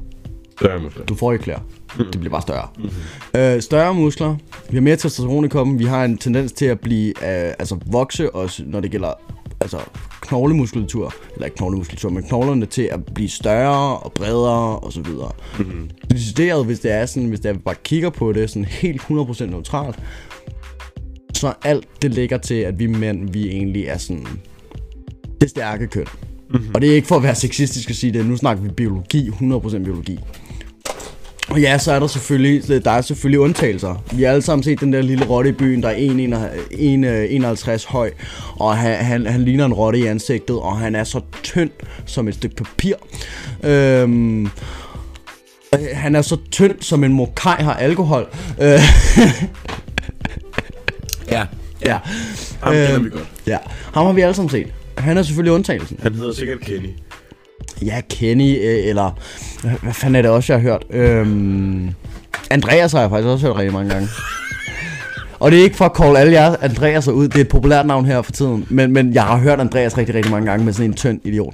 Større 0.59 0.79
muskler. 0.79 1.05
Du 1.05 1.15
får 1.15 1.31
ikke 1.33 1.43
flere. 1.43 1.59
Det 1.97 2.19
bliver 2.19 2.31
bare 2.31 2.41
større. 2.41 2.67
Mm-hmm. 2.77 3.39
Øh, 3.41 3.61
større 3.61 3.93
muskler. 3.93 4.35
Vi 4.69 4.77
har 4.77 4.81
mere 4.81 4.95
testosteron 4.95 5.45
i 5.45 5.47
kroppen. 5.47 5.79
Vi 5.79 5.85
har 5.85 6.05
en 6.05 6.17
tendens 6.17 6.51
til 6.51 6.65
at 6.65 6.79
blive, 6.79 7.07
øh, 7.09 7.53
altså 7.59 7.77
vokse 7.85 8.35
også, 8.35 8.63
når 8.65 8.79
det 8.79 8.91
gælder 8.91 9.13
altså 9.61 9.77
knoglemuskulatur. 10.27 11.13
Eller 11.33 11.45
ikke 11.45 11.57
knoglemuskulatur, 11.57 12.09
men 12.09 12.23
knoglerne 12.23 12.65
til 12.65 12.81
at 12.91 12.99
blive 13.13 13.29
større 13.29 13.97
og 13.97 14.13
bredere 14.13 14.79
og 14.79 14.93
så 14.93 15.01
videre. 15.01 15.31
Mm-hmm. 15.59 15.89
Decideret, 16.11 16.65
hvis 16.65 16.79
det 16.79 16.91
er 16.91 17.05
sådan, 17.05 17.29
hvis 17.29 17.39
jeg 17.43 17.59
bare 17.59 17.75
kigger 17.83 18.09
på 18.09 18.31
det 18.31 18.49
sådan 18.49 18.65
helt 18.65 19.01
100% 19.01 19.45
neutralt, 19.45 19.99
så 21.33 21.53
alt 21.63 21.87
det 22.01 22.13
ligger 22.13 22.37
til, 22.37 22.55
at 22.55 22.79
vi 22.79 22.87
mænd, 22.87 23.29
vi 23.29 23.49
egentlig 23.49 23.85
er 23.85 23.97
sådan 23.97 24.27
det 25.41 25.49
stærke 25.49 25.87
køn. 25.87 26.05
Mm-hmm. 26.49 26.71
Og 26.75 26.81
det 26.81 26.91
er 26.91 26.95
ikke 26.95 27.07
for 27.07 27.15
at 27.15 27.23
være 27.23 27.35
sexistisk 27.35 27.89
at 27.89 27.95
sige 27.95 28.13
det, 28.13 28.25
nu 28.25 28.35
snakker 28.35 28.63
vi 28.63 28.69
biologi, 28.69 29.29
100% 29.29 29.83
biologi. 29.83 30.19
Og 31.53 31.61
ja, 31.61 31.77
så 31.77 31.91
er 31.91 31.99
der 31.99 32.07
selvfølgelig, 32.07 32.85
der 32.85 32.91
er 32.91 33.01
selvfølgelig 33.01 33.39
undtagelser. 33.39 34.03
Vi 34.11 34.23
har 34.23 34.29
alle 34.29 34.41
sammen 34.41 34.63
set 34.63 34.79
den 34.79 34.93
der 34.93 35.01
lille 35.01 35.25
rotte 35.25 35.49
i 35.49 35.53
byen, 35.53 35.83
der 35.83 35.89
er 35.89 35.95
1,51 37.77 37.89
høj, 37.91 38.11
og 38.55 38.77
han, 38.77 38.95
han, 39.05 39.25
han 39.25 39.41
ligner 39.41 39.65
en 39.65 39.73
rotte 39.73 39.99
i 39.99 40.05
ansigtet, 40.05 40.55
og 40.59 40.77
han 40.77 40.95
er 40.95 41.03
så 41.03 41.21
tynd 41.43 41.69
som 42.05 42.27
et 42.27 42.33
stykke 42.33 42.55
papir. 42.55 42.95
Øhm, 43.63 44.43
øh, 44.45 44.49
han 45.93 46.15
er 46.15 46.21
så 46.21 46.37
tynd 46.51 46.75
som 46.79 47.03
en 47.03 47.13
mokai 47.13 47.63
har 47.63 47.73
alkohol. 47.73 48.27
Øh, 48.61 48.79
Ja. 51.31 51.45
ja. 51.85 51.97
Ham 52.61 52.73
kender 52.73 52.95
Øhm, 52.95 53.03
vi 53.05 53.09
godt. 53.09 53.27
ja, 53.47 53.57
ham 53.93 54.05
har 54.05 54.13
vi 54.13 54.21
alle 54.21 54.35
sammen 54.35 54.49
set. 54.49 54.67
Han 54.97 55.17
er 55.17 55.23
selvfølgelig 55.23 55.51
undtagelsen. 55.53 55.99
Han 56.03 56.15
hedder 56.15 56.33
sikkert 56.33 56.59
Kenny. 56.59 56.89
Ja, 57.85 58.01
Kenny, 58.09 58.57
øh, 58.57 58.87
eller 58.87 59.19
hvad, 59.81 59.93
fanden 59.93 60.15
er 60.15 60.21
det 60.21 60.31
også, 60.31 60.53
jeg 60.53 60.61
har 60.61 60.69
hørt? 60.69 60.85
Øhm, 60.89 61.89
Andreas 62.51 62.91
har 62.91 63.01
jeg 63.01 63.09
faktisk 63.09 63.27
også 63.27 63.47
hørt 63.47 63.55
rigtig 63.55 63.73
mange 63.73 63.93
gange. 63.93 64.07
Og 65.39 65.51
det 65.51 65.59
er 65.59 65.63
ikke 65.63 65.75
for 65.75 65.85
at 65.85 65.91
call 65.97 66.17
alle 66.17 66.33
jer 66.33 66.55
Andreas 66.61 67.07
ud, 67.07 67.27
det 67.27 67.35
er 67.35 67.41
et 67.41 67.47
populært 67.47 67.85
navn 67.85 68.05
her 68.05 68.21
for 68.21 68.31
tiden. 68.31 68.67
Men, 68.69 68.91
men 68.91 69.13
jeg 69.13 69.23
har 69.23 69.37
hørt 69.37 69.59
Andreas 69.59 69.97
rigtig, 69.97 70.15
rigtig 70.15 70.31
mange 70.31 70.49
gange 70.49 70.65
med 70.65 70.73
sådan 70.73 70.89
en 70.89 70.95
tynd 70.95 71.21
idiot. 71.23 71.53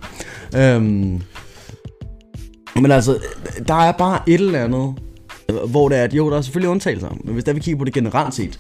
Øhm, 0.56 1.22
men 2.76 2.92
altså, 2.92 3.18
der 3.68 3.74
er 3.74 3.92
bare 3.92 4.20
et 4.28 4.34
eller 4.34 4.64
andet, 4.64 4.96
hvor 5.68 5.90
det 5.90 5.98
er, 5.98 6.04
at 6.04 6.14
jo, 6.14 6.30
der 6.30 6.38
er 6.38 6.42
selvfølgelig 6.42 6.70
undtagelser. 6.70 7.18
Men 7.24 7.34
hvis 7.34 7.44
der 7.44 7.54
vi 7.54 7.60
kigger 7.60 7.78
på 7.78 7.86
det 7.86 7.94
generelt 7.94 8.34
set, 8.34 8.60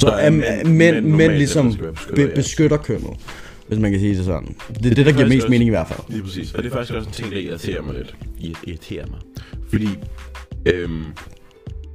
så 0.00 0.08
er 0.08 0.30
mænd, 0.30 0.68
mænd, 0.68 1.06
mænd 1.06 1.32
ligesom 1.32 1.74
be, 2.16 2.32
beskytter 2.34 2.76
kønnet. 2.76 3.10
Hvis 3.68 3.78
man 3.78 3.90
kan 3.90 4.00
sige 4.00 4.16
det 4.16 4.24
sådan. 4.24 4.56
Det 4.82 4.90
er 4.90 4.94
det, 4.94 5.06
der 5.06 5.12
giver 5.12 5.26
mest 5.28 5.36
også- 5.44 5.50
mening 5.50 5.66
i 5.66 5.70
hvert 5.70 5.88
fald. 5.88 6.00
Lige 6.08 6.22
præcis. 6.22 6.52
Og 6.54 6.62
det 6.62 6.68
er 6.72 6.74
faktisk 6.76 6.94
også 6.94 7.08
en 7.08 7.14
ting, 7.14 7.32
der 7.32 7.38
irriterer 7.38 7.82
mig 7.82 7.94
lidt. 7.94 8.14
Ir- 8.38 8.62
Irriterer 8.66 9.06
mig. 9.06 9.18
Fordi 9.70 9.88
øhm, 10.66 11.02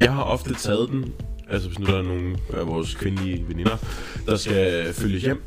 jeg 0.02 0.14
har 0.14 0.24
ofte 0.24 0.54
taget 0.54 0.90
den, 0.92 1.06
altså 1.50 1.68
hvis 1.68 1.80
nu 1.80 1.86
der 1.86 1.98
er 2.00 2.04
nogle 2.04 2.36
af 2.54 2.68
vores 2.68 2.96
kvindelige 2.96 3.44
veninder, 3.48 3.78
der 4.26 4.36
skal 4.38 4.94
følges 4.94 5.24
hjem, 5.24 5.42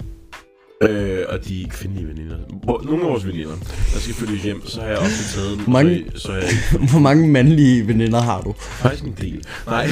Øh, 0.82 1.24
og 1.28 1.48
de 1.48 1.66
kvindelige 1.70 2.08
veninder. 2.08 2.36
Hvor, 2.64 2.82
nogle 2.84 3.04
af 3.04 3.10
vores 3.10 3.26
veninder, 3.26 3.54
der 3.94 4.00
skal 4.00 4.14
følge 4.14 4.42
hjem, 4.42 4.66
så 4.66 4.80
har 4.80 4.88
jeg 4.88 4.98
også 4.98 5.34
taget 5.34 5.58
dem. 5.58 5.72
Mange- 5.72 6.04
Så, 6.14 6.18
så 6.20 6.32
jeg 6.32 6.42
Hvor 6.90 6.98
mange 6.98 7.28
mandlige 7.28 7.86
veninder 7.88 8.20
har 8.20 8.40
du? 8.40 8.54
faktisk 8.58 9.04
en 9.04 9.16
del. 9.20 9.44
Nej, 9.66 9.88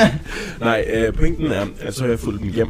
Nej 0.60 0.84
øh, 0.94 1.14
pointen 1.14 1.46
er, 1.46 1.66
at 1.80 1.94
så 1.94 2.02
har 2.02 2.10
jeg 2.10 2.18
fulgt 2.18 2.42
dem 2.42 2.52
hjem. 2.52 2.68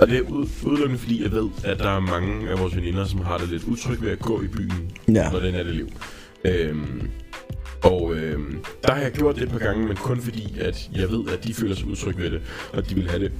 Og 0.00 0.08
det 0.08 0.18
er 0.18 0.22
ud, 0.22 0.46
udelukkende 0.66 0.98
fordi, 0.98 1.22
jeg 1.22 1.32
ved, 1.32 1.48
at 1.64 1.78
der 1.78 1.90
er 1.90 2.00
mange 2.00 2.48
af 2.50 2.58
vores 2.58 2.76
veninder, 2.76 3.04
som 3.04 3.20
har 3.20 3.38
det 3.38 3.48
lidt 3.48 3.64
utrygt 3.64 4.02
ved 4.02 4.10
at 4.10 4.18
gå 4.18 4.42
i 4.42 4.46
byen, 4.46 4.90
Ja. 5.08 5.30
når 5.30 5.38
det 5.40 5.48
er 5.48 5.52
natteliv. 5.52 5.88
Øhm, 6.44 7.08
og 7.82 8.14
øhm, 8.14 8.58
der 8.86 8.92
har 8.94 9.00
jeg 9.02 9.12
gjort 9.12 9.34
det 9.34 9.42
et 9.42 9.48
par 9.50 9.58
gange, 9.58 9.86
men 9.86 9.96
kun 9.96 10.20
fordi, 10.20 10.58
at 10.60 10.90
jeg 10.94 11.10
ved, 11.10 11.24
at 11.32 11.44
de 11.44 11.54
føler 11.54 11.74
sig 11.74 11.86
utrygge 11.88 12.22
ved 12.22 12.30
det, 12.30 12.40
og 12.72 12.90
de 12.90 12.94
vil 12.94 13.10
have 13.10 13.24
det 13.24 13.32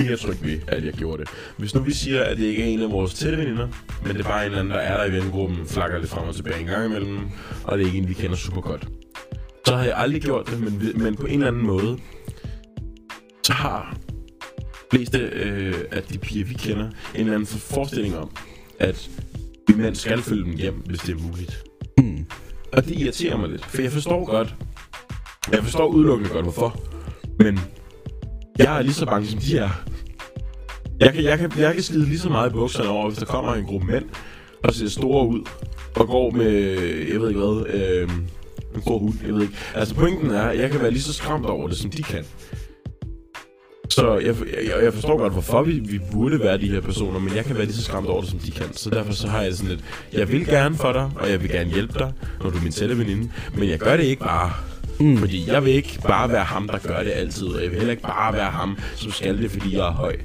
mere 0.00 0.16
tryg 0.16 0.36
ved, 0.42 0.58
at 0.66 0.84
jeg 0.84 0.92
gjorde 0.92 1.22
det. 1.22 1.30
Hvis 1.56 1.74
nu 1.74 1.80
vi 1.80 1.92
siger, 1.92 2.22
at 2.24 2.36
det 2.36 2.44
ikke 2.44 2.62
er 2.62 2.66
en 2.66 2.82
af 2.82 2.90
vores 2.90 3.14
tætte 3.14 3.38
veninder, 3.38 3.68
men 4.06 4.12
det 4.16 4.20
er 4.20 4.28
bare 4.28 4.40
en 4.40 4.46
eller 4.46 4.58
anden, 4.58 4.72
der 4.74 4.78
er 4.80 4.96
der 4.96 5.04
i 5.04 5.12
vennegruppen, 5.16 5.58
flakker 5.66 5.98
lidt 5.98 6.10
frem 6.10 6.28
og 6.28 6.34
tilbage 6.34 6.60
en 6.60 6.66
gang 6.66 6.86
imellem, 6.86 7.18
og 7.64 7.78
det 7.78 7.82
er 7.82 7.86
ikke 7.86 7.98
en, 7.98 8.08
vi 8.08 8.14
kender 8.14 8.36
super 8.36 8.60
godt. 8.60 8.88
Så 9.66 9.76
har 9.76 9.84
jeg 9.84 9.94
aldrig 9.96 10.22
gjort 10.22 10.50
det, 10.50 10.60
men, 10.60 10.92
men 11.02 11.16
på 11.16 11.26
en 11.26 11.32
eller 11.34 11.46
anden 11.48 11.66
måde, 11.66 11.98
så 13.44 13.52
har 13.52 13.96
fleste 14.92 15.18
øh, 15.18 15.74
af 15.90 16.02
de 16.02 16.18
piger, 16.18 16.44
vi 16.44 16.54
kender, 16.54 16.84
en 17.14 17.20
eller 17.20 17.34
anden 17.34 17.46
forestilling 17.46 18.16
om, 18.16 18.30
at 18.78 19.10
vi 19.68 19.74
mænd 19.74 19.94
skal 19.94 20.22
følge 20.22 20.44
dem 20.44 20.56
hjem, 20.56 20.74
hvis 20.74 21.00
det 21.00 21.14
er 21.14 21.22
muligt. 21.28 21.64
Mm. 21.98 22.26
Og 22.72 22.84
det 22.84 22.98
irriterer 22.98 23.36
mig 23.36 23.48
lidt, 23.48 23.64
for 23.64 23.82
jeg 23.82 23.92
forstår 23.92 24.24
godt, 24.24 24.54
jeg 25.52 25.62
forstår 25.62 25.86
udelukkende 25.86 26.30
godt, 26.30 26.44
hvorfor, 26.44 26.80
men 27.38 27.60
jeg 28.58 28.78
er 28.78 28.82
lige 28.82 28.94
så 28.94 29.06
bange, 29.06 29.28
som 29.28 29.40
de 29.40 29.58
er. 29.58 29.70
Jeg 31.00 31.12
kan, 31.12 31.24
jeg 31.24 31.38
kan, 31.38 31.52
jeg 31.58 31.74
kan 31.74 31.82
skide 31.82 32.04
lige 32.04 32.18
så 32.18 32.28
meget 32.28 32.50
i 32.50 32.52
bukserne 32.52 32.88
over, 32.88 33.08
hvis 33.08 33.18
der 33.18 33.26
kommer 33.26 33.54
en 33.54 33.64
gruppe 33.64 33.86
mænd, 33.86 34.04
og 34.64 34.74
ser 34.74 34.88
store 34.88 35.28
ud, 35.28 35.48
og 35.96 36.06
går 36.06 36.30
med, 36.30 36.52
jeg 37.12 37.20
ved 37.20 37.28
ikke 37.28 37.40
hvad, 37.40 37.74
øh, 37.74 38.10
en 38.74 38.80
god 38.84 39.00
hund, 39.00 39.14
jeg 39.26 39.34
ved 39.34 39.42
ikke. 39.42 39.54
Altså 39.74 39.94
pointen 39.94 40.30
er, 40.30 40.42
at 40.42 40.58
jeg 40.58 40.70
kan 40.70 40.80
være 40.80 40.90
lige 40.90 41.02
så 41.02 41.12
skræmt 41.12 41.46
over 41.46 41.68
det, 41.68 41.76
som 41.76 41.90
de 41.90 42.02
kan. 42.02 42.24
Så 43.88 44.18
jeg, 44.18 44.34
jeg, 44.66 44.84
jeg 44.84 44.92
forstår 44.94 45.18
godt, 45.18 45.32
hvorfor 45.32 45.62
vi, 45.62 45.72
vi 45.72 46.00
burde 46.12 46.40
være 46.40 46.58
de 46.58 46.70
her 46.70 46.80
personer, 46.80 47.18
men 47.20 47.36
jeg 47.36 47.44
kan 47.44 47.56
være 47.56 47.64
lige 47.64 47.76
så 47.76 47.82
skræmt 47.82 48.06
over 48.08 48.20
det, 48.20 48.30
som 48.30 48.38
de 48.38 48.50
kan. 48.50 48.66
Så 48.72 48.90
derfor 48.90 49.12
så 49.12 49.28
har 49.28 49.42
jeg 49.42 49.54
sådan 49.54 49.68
lidt, 49.70 49.80
jeg 50.12 50.28
vil 50.28 50.46
gerne 50.46 50.76
for 50.76 50.92
dig, 50.92 51.10
og 51.16 51.30
jeg 51.30 51.42
vil 51.42 51.50
gerne 51.50 51.70
hjælpe 51.70 51.98
dig, 51.98 52.12
når 52.42 52.50
du 52.50 52.58
er 52.58 52.62
min 52.62 52.72
tætte 52.72 52.98
veninde, 52.98 53.28
men 53.54 53.68
jeg 53.68 53.78
gør 53.78 53.96
det 53.96 54.04
ikke 54.04 54.22
bare. 54.22 54.52
Mm. 55.00 55.16
Fordi 55.16 55.44
jeg 55.48 55.64
vil 55.64 55.72
ikke 55.72 55.98
bare 56.08 56.28
være 56.32 56.44
ham, 56.44 56.68
der 56.68 56.78
gør 56.78 57.02
det 57.02 57.12
altid, 57.14 57.46
og 57.46 57.62
jeg 57.62 57.70
vil 57.70 57.76
heller 57.78 57.90
ikke 57.90 58.02
bare 58.02 58.32
være 58.32 58.50
ham, 58.50 58.78
som 58.96 59.12
skal 59.12 59.42
det, 59.42 59.50
fordi 59.50 59.76
jeg 59.76 59.86
er 59.86 59.92
høj. 59.92 60.16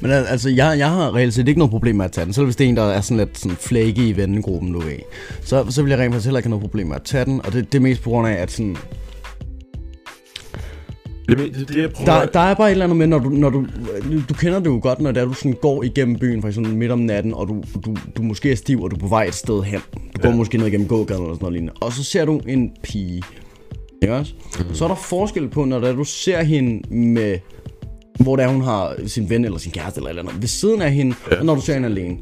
Men 0.00 0.10
al- 0.10 0.26
altså, 0.26 0.48
jeg, 0.50 0.78
jeg 0.78 0.90
har 0.90 1.14
reelt 1.14 1.34
set 1.34 1.48
ikke 1.48 1.58
noget 1.58 1.70
problem 1.70 1.96
med 1.96 2.04
at 2.04 2.12
tage 2.12 2.24
den. 2.24 2.32
Selv 2.32 2.44
hvis 2.44 2.56
det 2.56 2.64
er 2.64 2.68
en, 2.68 2.76
der 2.76 2.82
er 2.82 3.00
sådan 3.00 3.16
lidt 3.16 3.38
sådan 3.38 3.56
flaky 3.56 3.98
i 3.98 4.12
vennegruppen, 4.12 4.72
du 4.72 4.80
ved. 4.80 4.98
Så, 5.44 5.66
så 5.70 5.82
vil 5.82 5.90
jeg 5.90 5.98
rent 5.98 6.14
faktisk 6.14 6.26
heller 6.26 6.38
ikke 6.38 6.46
have 6.46 6.50
noget 6.50 6.62
problem 6.62 6.86
med 6.86 6.96
at 6.96 7.02
tage 7.02 7.24
den. 7.24 7.40
Og 7.46 7.52
det, 7.52 7.72
det 7.72 7.78
er 7.78 7.82
mest 7.82 8.02
på 8.02 8.10
grund 8.10 8.28
af, 8.28 8.32
at 8.32 8.50
sådan, 8.50 8.76
Det, 11.38 11.54
det, 11.54 11.68
det 11.68 11.76
jeg 11.76 11.90
prøver... 11.90 12.20
der, 12.20 12.26
der 12.26 12.40
er 12.40 12.54
bare 12.54 12.68
et 12.68 12.72
eller 12.72 12.84
andet 12.84 12.98
med, 12.98 13.06
når 13.06 13.18
du, 13.18 13.28
når 13.28 13.50
du, 13.50 13.66
du 14.28 14.34
kender 14.34 14.58
det 14.58 14.66
jo 14.66 14.80
godt, 14.82 15.00
når 15.00 15.12
det 15.12 15.20
er, 15.20 15.24
du 15.26 15.32
sådan 15.32 15.56
går 15.62 15.82
igennem 15.82 16.18
byen, 16.18 16.40
for 16.40 16.48
eksempel 16.48 16.74
midt 16.76 16.90
om 16.90 16.98
natten, 16.98 17.34
og 17.34 17.48
du, 17.48 17.62
du, 17.86 17.96
du 18.16 18.22
måske 18.22 18.52
er 18.52 18.56
stiv, 18.56 18.82
og 18.82 18.90
du 18.90 18.96
er 18.96 19.00
på 19.00 19.06
vej 19.08 19.24
et 19.24 19.34
sted 19.34 19.62
hen. 19.62 19.80
Du 20.16 20.22
går 20.22 20.28
Ja. 20.28 20.34
måske 20.34 20.58
ned 20.58 20.66
igennem 20.66 20.88
gågaden 20.88 21.22
eller 21.22 21.34
sådan 21.34 21.42
noget 21.44 21.52
lignende. 21.52 21.72
Og 21.80 21.92
så 21.92 22.04
ser 22.04 22.24
du 22.24 22.40
en 22.46 22.70
pige. 22.82 23.22
Ikke 24.02 24.14
også? 24.14 24.32
Mm. 24.58 24.74
Så 24.74 24.84
er 24.84 24.88
der 24.88 24.94
forskel 24.94 25.48
på, 25.48 25.64
når 25.64 25.78
det 25.80 25.88
er, 25.88 25.92
du 25.92 26.04
ser 26.04 26.42
hende 26.42 26.94
med 26.94 27.38
hvor 28.20 28.36
det 28.36 28.44
er, 28.44 28.48
hun 28.48 28.62
har 28.62 28.94
sin 29.06 29.30
ven 29.30 29.44
eller 29.44 29.58
sin 29.58 29.72
kæreste 29.72 29.98
eller 29.98 30.06
et 30.06 30.10
eller 30.10 30.22
andet 30.22 30.42
ved 30.42 30.48
siden 30.48 30.82
af 30.82 30.92
hende, 30.92 31.14
ja. 31.30 31.38
Og 31.38 31.44
når 31.44 31.54
du 31.54 31.60
ser 31.60 31.74
hende 31.74 31.88
alene. 31.88 32.16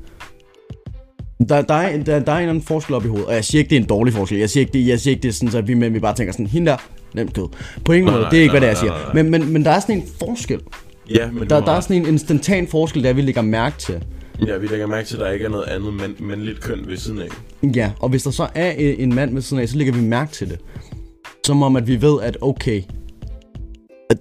Der, 1.48 1.62
der, 1.62 1.74
er, 1.74 2.02
der, 2.02 2.18
der 2.18 2.32
er 2.32 2.36
en 2.36 2.42
eller 2.42 2.50
anden 2.50 2.64
forskel 2.64 2.94
op 2.94 3.04
i 3.04 3.08
hovedet, 3.08 3.26
og 3.28 3.34
jeg 3.34 3.44
siger 3.44 3.58
ikke, 3.60 3.70
det 3.70 3.76
er 3.76 3.80
en 3.80 3.86
dårlig 3.86 4.14
forskel. 4.14 4.38
Jeg 4.38 4.50
siger 4.50 4.62
ikke, 4.62 4.72
det, 4.72 4.86
jeg 4.86 5.00
siger 5.00 5.12
ikke, 5.12 5.22
det 5.22 5.28
er 5.28 5.32
sådan, 5.32 5.56
at 5.56 5.68
vi 5.68 5.74
mænd 5.74 5.92
vi 5.92 6.00
bare 6.00 6.14
tænker 6.14 6.32
sådan, 6.32 6.46
hende 6.46 6.70
der, 6.70 6.76
nemt 7.18 7.34
kød. 7.34 7.46
På 7.84 7.92
ingen 7.92 8.06
Nej, 8.12 8.18
måde, 8.20 8.28
det 8.30 8.38
er 8.38 8.42
ikke, 8.42 8.50
hvad 8.52 8.60
det 8.60 8.66
er, 8.66 8.70
jeg 8.70 8.78
siger. 8.78 9.10
Men, 9.14 9.30
men, 9.30 9.52
men 9.52 9.64
der 9.64 9.70
er 9.70 9.80
sådan 9.80 9.96
en 9.96 10.04
forskel. 10.18 10.60
Ja, 11.10 11.30
men 11.30 11.50
Der, 11.50 11.60
der 11.64 11.72
er 11.72 11.80
sådan 11.80 11.96
en 11.96 12.06
instantan 12.06 12.66
forskel, 12.68 13.04
der 13.04 13.12
vi 13.12 13.20
lægger 13.22 13.42
mærke 13.42 13.78
til. 13.78 14.02
Ja, 14.46 14.56
vi 14.56 14.66
lægger 14.66 14.86
mærke 14.86 15.08
til, 15.08 15.16
at 15.16 15.20
der 15.20 15.30
ikke 15.30 15.44
er 15.44 15.48
noget 15.48 15.64
andet 15.64 15.94
mand, 15.94 16.14
mandligt 16.20 16.60
køn 16.60 16.78
ved 16.86 16.96
siden 16.96 17.18
af. 17.20 17.28
Ja, 17.76 17.90
og 18.00 18.08
hvis 18.08 18.22
der 18.22 18.30
så 18.30 18.46
er 18.54 18.72
øh, 18.78 18.94
en 18.98 19.14
mand 19.14 19.34
ved 19.34 19.42
siden 19.42 19.62
af, 19.62 19.68
så 19.68 19.76
lægger 19.76 19.92
vi 19.92 20.00
mærke 20.00 20.32
til 20.32 20.48
det. 20.50 20.58
Som 21.46 21.62
om, 21.62 21.76
at 21.76 21.86
vi 21.86 22.02
ved, 22.02 22.22
at 22.22 22.38
okay, 22.40 22.82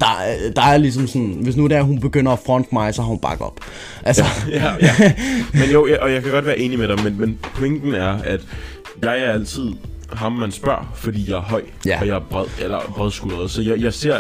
der, 0.02 0.06
er- 0.26 0.52
der 0.56 0.62
er 0.62 0.78
ligesom 0.78 1.08
sådan, 1.08 1.38
hvis 1.42 1.58
nu 1.58 1.66
er, 1.66 1.78
at 1.78 1.86
hun 1.86 2.00
begynder 2.00 2.32
at 2.32 2.40
fronte 2.46 2.70
mig, 2.74 2.94
så 2.94 3.02
har 3.02 3.10
hun 3.10 3.20
back 3.20 3.42
op. 3.42 3.60
Altså, 4.04 4.24
Ja, 4.52 4.74
ja. 4.82 5.14
Men 5.60 5.72
jo, 5.74 5.88
ja, 5.88 5.98
og 6.04 6.12
jeg 6.12 6.24
kan 6.24 6.32
godt 6.32 6.46
være 6.46 6.60
enig 6.60 6.80
med 6.80 6.88
dig, 6.88 7.04
men, 7.04 7.20
men 7.20 7.40
pointen 7.56 7.94
er, 7.94 8.08
at 8.24 8.42
jeg 9.04 9.20
er 9.20 9.32
altid 9.32 9.70
ham, 10.14 10.32
man 10.32 10.52
spørger, 10.52 10.92
fordi 10.96 11.30
jeg 11.30 11.38
er 11.38 11.42
høj, 11.42 11.62
Ja. 11.86 12.00
og 12.02 12.08
jeg 12.08 12.16
er 12.16 12.20
bred, 12.20 12.46
eller 12.62 12.80
bredskuldret. 12.96 13.52
Så 13.52 13.62
jeg, 13.62 13.82
jeg 13.82 13.94
ser, 13.94 14.18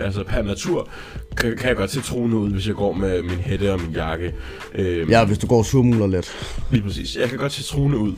altså 0.00 0.24
per 0.24 0.42
natur, 0.42 0.88
kan, 1.36 1.56
kan 1.56 1.68
jeg 1.68 1.76
godt 1.76 1.90
se 1.90 2.00
troende 2.00 2.36
ud, 2.36 2.50
hvis 2.50 2.66
jeg 2.66 2.74
går 2.74 2.92
med 2.92 3.22
min 3.22 3.38
hætte 3.38 3.72
og 3.72 3.80
min 3.80 3.90
jakke. 3.90 4.34
Øhm, 4.74 5.10
ja, 5.10 5.24
hvis 5.24 5.38
du 5.38 5.46
går 5.46 5.58
og 5.58 5.64
surmuler 5.66 6.06
lidt. 6.06 6.32
Lige 6.70 6.82
præcis. 6.82 7.16
Jeg 7.16 7.28
kan 7.28 7.38
godt 7.38 7.52
se 7.52 7.62
troende 7.62 7.98
ud. 7.98 8.12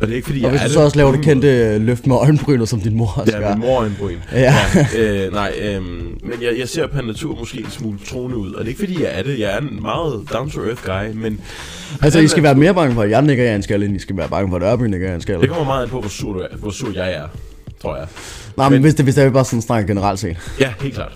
Og 0.00 0.06
det 0.06 0.12
er 0.12 0.16
ikke 0.16 0.26
fordi, 0.26 0.38
Og 0.44 0.52
jeg 0.52 0.60
hvis 0.60 0.68
du 0.68 0.72
så 0.74 0.80
også 0.80 0.96
laver 0.96 1.10
på 1.10 1.16
det 1.16 1.24
kendte 1.24 1.48
øh, 1.48 1.80
løft 1.80 2.06
med 2.06 2.16
øjenbrynet, 2.16 2.68
som 2.68 2.80
din 2.80 2.96
mor 2.96 3.06
også 3.16 3.32
Ja, 3.36 3.38
gør. 3.42 3.50
min 3.54 3.60
mor 3.66 3.80
er 3.82 3.86
en 3.86 3.96
bryn. 4.00 4.16
Ja. 4.32 4.54
ja 4.74 5.24
øh, 5.26 5.32
nej, 5.32 5.52
øhm, 5.62 5.84
men 6.22 6.42
jeg, 6.42 6.58
jeg 6.58 6.68
ser 6.68 6.86
per 6.86 7.02
natur 7.02 7.36
måske 7.38 7.58
en 7.58 7.70
smule 7.70 7.98
troende 8.06 8.36
ud. 8.36 8.52
Og 8.52 8.58
det 8.58 8.64
er 8.64 8.68
ikke 8.68 8.78
fordi, 8.78 9.02
jeg 9.02 9.10
er 9.18 9.22
det. 9.22 9.38
Jeg 9.38 9.54
er 9.54 9.58
en 9.58 9.78
meget 9.82 10.22
down-to-earth 10.32 10.86
guy, 10.92 11.12
men 11.14 11.40
Altså, 12.02 12.18
I 12.20 12.28
skal 12.28 12.42
være 12.42 12.54
mere 12.54 12.74
bange 12.74 12.94
for, 12.94 13.02
at 13.02 13.10
jeg 13.10 13.22
nikker 13.22 13.44
jer 13.44 13.56
en 13.56 13.62
skalle, 13.62 13.86
end 13.86 13.96
I 13.96 13.98
skal 13.98 14.16
være 14.16 14.28
bange 14.28 14.50
for, 14.50 14.56
at 14.56 14.62
Ørby 14.62 14.82
nikker 14.82 15.06
jer 15.08 15.14
en 15.14 15.20
skalle. 15.20 15.40
det 15.40 15.48
kommer 15.50 15.64
meget 15.64 15.82
an 15.82 15.88
på, 15.88 16.00
hvor 16.00 16.08
sur, 16.08 16.32
du 16.32 16.38
er, 16.38 16.46
hvor 16.56 16.70
sur 16.70 16.92
jeg 16.94 17.12
er, 17.14 17.22
tror 17.82 17.96
jeg. 17.96 18.06
Nej, 18.56 18.68
men 18.68 18.72
men- 18.72 18.82
hvis 18.82 18.94
det, 18.94 19.04
hvis 19.04 19.14
det 19.14 19.24
er 19.24 19.30
bare 19.30 19.44
sådan 19.44 19.62
snakker 19.62 19.86
generelt 19.94 20.20
set. 20.20 20.36
Ja, 20.60 20.72
helt 20.80 20.94
klart. 20.94 21.12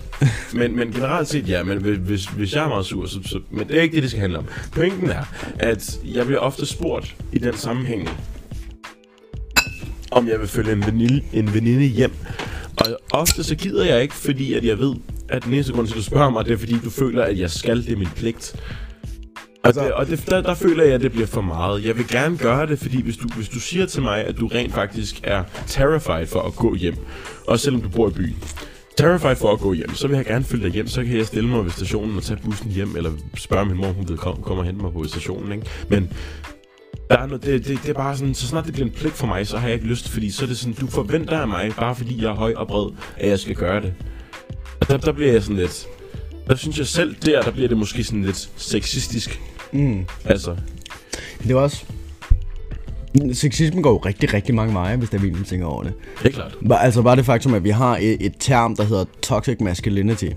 Men, 0.52 0.76
men 0.76 0.92
generelt 0.92 1.28
set, 1.28 1.48
ja, 1.48 1.62
men 1.62 1.78
hvis- 1.78 1.98
hvis, 1.98 2.24
hvis 2.24 2.54
jeg 2.54 2.64
er 2.64 2.68
meget 2.68 2.86
sur, 2.86 3.06
så, 3.06 3.18
så... 3.26 3.38
Men 3.50 3.68
det 3.68 3.78
er 3.78 3.82
ikke 3.82 3.94
det, 3.94 4.02
det 4.02 4.10
skal 4.10 4.20
handle 4.20 4.38
om. 4.38 4.44
Pointen 4.72 5.10
er, 5.10 5.24
at 5.58 5.98
jeg 6.14 6.26
bliver 6.26 6.40
ofte 6.40 6.66
spurgt 6.66 7.14
i 7.32 7.38
den 7.38 7.56
sammenhæng, 7.56 8.08
om 10.14 10.28
jeg 10.28 10.40
vil 10.40 10.48
følge 10.48 10.72
en 10.72 10.86
veninde, 10.86 11.22
en 11.32 11.54
veninde 11.54 11.84
hjem. 11.84 12.12
Og 12.80 12.86
ofte 13.12 13.44
så 13.44 13.54
gider 13.54 13.84
jeg 13.84 14.02
ikke, 14.02 14.14
fordi 14.14 14.54
at 14.54 14.64
jeg 14.64 14.78
ved, 14.78 14.94
at 15.28 15.44
den 15.44 15.54
eneste 15.54 15.72
grund 15.72 15.86
til, 15.86 15.94
at 15.94 15.98
du 15.98 16.02
spørger 16.02 16.30
mig, 16.30 16.44
det 16.44 16.52
er 16.52 16.56
fordi, 16.56 16.78
du 16.84 16.90
føler, 16.90 17.22
at 17.24 17.38
jeg 17.38 17.50
skal. 17.50 17.84
Det 17.86 17.92
er 17.92 17.96
min 17.96 18.08
pligt. 18.16 18.56
Og, 18.56 19.66
Altså- 19.68 19.84
det, 19.84 19.92
og 19.92 20.06
det, 20.06 20.24
der, 20.30 20.40
der 20.42 20.54
føler 20.54 20.84
jeg, 20.84 20.94
at 20.94 21.00
det 21.00 21.12
bliver 21.12 21.26
for 21.26 21.40
meget. 21.40 21.84
Jeg 21.84 21.96
vil 21.98 22.08
gerne 22.08 22.38
gøre 22.38 22.66
det, 22.66 22.78
fordi 22.78 23.02
hvis 23.02 23.16
du, 23.16 23.28
hvis 23.36 23.48
du 23.48 23.60
siger 23.60 23.86
til 23.86 24.02
mig, 24.02 24.24
at 24.24 24.36
du 24.40 24.46
rent 24.46 24.74
faktisk 24.74 25.20
er 25.22 25.44
terrified 25.66 26.26
for 26.26 26.40
at 26.40 26.54
gå 26.56 26.74
hjem, 26.74 26.96
og 27.46 27.60
selvom 27.60 27.82
du 27.82 27.88
bor 27.88 28.08
i 28.08 28.12
byen, 28.12 28.36
terrified 28.96 29.36
for 29.36 29.52
at 29.52 29.58
gå 29.60 29.72
hjem, 29.72 29.94
så 29.94 30.08
vil 30.08 30.16
jeg 30.16 30.24
gerne 30.24 30.44
følge 30.44 30.64
dig 30.64 30.72
hjem. 30.72 30.86
Så 30.88 31.04
kan 31.04 31.16
jeg 31.16 31.26
stille 31.26 31.48
mig 31.48 31.64
ved 31.64 31.70
stationen 31.70 32.16
og 32.16 32.22
tage 32.22 32.38
bussen 32.44 32.70
hjem, 32.70 32.96
eller 32.96 33.10
spørge 33.36 33.66
min 33.66 33.76
mor, 33.76 33.86
om 33.88 33.94
hun 33.94 34.08
vil 34.08 34.16
komme, 34.16 34.42
komme 34.42 34.60
og 34.62 34.66
hente 34.66 34.82
mig 34.82 34.92
på 34.92 35.04
stationen. 35.04 35.52
Ikke? 35.52 35.66
Men 35.88 36.10
der 37.10 37.16
er 37.18 37.26
noget, 37.26 37.44
det, 37.44 37.66
det, 37.66 37.78
det 37.82 37.88
er 37.90 37.94
bare 37.94 38.16
sådan, 38.16 38.34
så 38.34 38.46
snart 38.46 38.64
det 38.64 38.72
bliver 38.72 38.86
en 38.86 38.92
pligt 38.94 39.14
for 39.14 39.26
mig, 39.26 39.46
så 39.46 39.58
har 39.58 39.66
jeg 39.66 39.74
ikke 39.74 39.86
lyst, 39.86 40.08
fordi 40.08 40.30
så 40.30 40.42
er 40.44 40.46
det 40.46 40.58
sådan, 40.58 40.74
du 40.74 40.86
forventer 40.86 41.38
af 41.38 41.48
mig, 41.48 41.72
bare 41.78 41.94
fordi 41.94 42.22
jeg 42.22 42.30
er 42.30 42.34
høj 42.34 42.54
og 42.56 42.66
bred, 42.66 42.90
at 43.16 43.28
jeg 43.28 43.38
skal 43.38 43.54
gøre 43.54 43.80
det. 43.80 43.94
Og 44.80 44.88
der, 44.88 44.96
der 44.96 45.12
bliver 45.12 45.32
jeg 45.32 45.42
sådan 45.42 45.56
lidt, 45.56 45.86
der 46.48 46.56
synes 46.56 46.78
jeg 46.78 46.86
selv 46.86 47.16
der, 47.24 47.42
der 47.42 47.50
bliver 47.50 47.68
det 47.68 47.76
måske 47.76 48.04
sådan 48.04 48.24
lidt 48.24 48.50
sexistisk. 48.56 49.40
Mm. 49.72 50.04
Altså, 50.24 50.56
Det 51.42 51.50
er 51.50 51.56
også... 51.56 51.84
Sexisme 53.32 53.82
går 53.82 53.90
jo 53.90 53.96
rigtig, 53.96 54.34
rigtig 54.34 54.54
mange 54.54 54.74
veje, 54.74 54.96
hvis 54.96 55.10
der 55.10 55.18
er 55.18 55.22
vi 55.22 55.44
tænker 55.44 55.66
over 55.66 55.82
det. 55.82 55.92
det 56.22 56.28
er 56.28 56.32
klart. 56.32 56.56
Altså 56.80 57.02
bare 57.02 57.16
det 57.16 57.24
faktum, 57.24 57.54
at 57.54 57.64
vi 57.64 57.70
har 57.70 57.96
et, 57.96 58.16
et 58.20 58.32
term, 58.40 58.76
der 58.76 58.84
hedder 58.84 59.04
toxic 59.22 59.56
masculinity. 59.60 60.28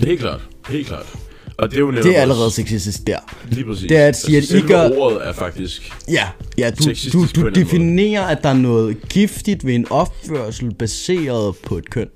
Det 0.00 0.12
er 0.12 0.16
klart. 0.16 0.48
Helt 0.68 0.86
klart. 0.86 1.16
Og 1.58 1.70
det 1.70 1.76
er 1.76 1.80
jo 1.80 1.90
Det 1.92 2.16
er 2.18 2.20
allerede 2.22 2.50
sexistisk 2.50 3.06
der. 3.06 3.18
Lige 3.50 3.64
præcis. 3.64 3.88
Det 3.88 3.96
er 3.96 4.06
at 4.06 4.16
sige, 4.16 4.38
at 4.38 4.50
I 4.50 4.60
gør- 4.60 4.90
ordet 4.96 5.28
er 5.28 5.32
faktisk... 5.32 5.92
Ja, 6.08 6.22
ja 6.58 6.70
du, 6.70 6.90
du, 7.12 7.26
du 7.40 7.48
definerer, 7.48 8.22
at 8.22 8.42
der 8.42 8.48
er 8.48 8.54
noget 8.54 8.96
giftigt 9.08 9.66
ved 9.66 9.74
en 9.74 9.86
opførsel 9.90 10.74
baseret 10.74 11.56
på 11.56 11.76
et 11.78 11.90
køn. 11.90 12.06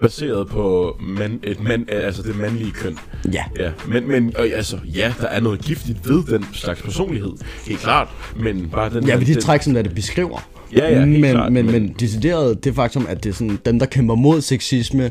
baseret 0.00 0.48
på 0.48 0.96
man, 1.00 1.40
et 1.44 1.62
mand, 1.62 1.90
altså 1.90 2.22
det 2.22 2.36
mandlige 2.38 2.70
køn. 2.72 2.98
Ja. 3.32 3.44
Ja, 3.58 3.70
men, 3.88 4.08
men 4.08 4.36
og, 4.36 4.46
altså, 4.46 4.76
ja, 4.94 5.12
der 5.20 5.26
er 5.26 5.40
noget 5.40 5.60
giftigt 5.64 6.08
ved 6.08 6.22
den 6.24 6.46
slags 6.52 6.82
personlighed. 6.82 7.32
Helt 7.66 7.80
klart, 7.80 8.08
men 8.40 8.68
bare 8.72 8.90
den... 8.90 9.06
Ja, 9.06 9.14
ved 9.16 9.26
de 9.26 9.34
den, 9.34 9.42
træk, 9.42 9.62
som 9.62 9.74
det 9.74 9.94
beskriver. 9.94 10.48
Ja, 10.76 10.92
ja, 10.92 11.04
helt 11.04 11.20
men, 11.20 11.30
klart, 11.32 11.52
men, 11.52 11.66
men- 11.66 11.72
men 11.82 11.94
decideret 12.00 12.64
det 12.64 12.74
faktum, 12.74 13.06
at 13.08 13.24
det 13.24 13.30
er 13.30 13.34
sådan, 13.34 13.58
dem, 13.64 13.78
der 13.78 13.86
kæmper 13.86 14.14
mod 14.14 14.40
sexisme, 14.40 15.10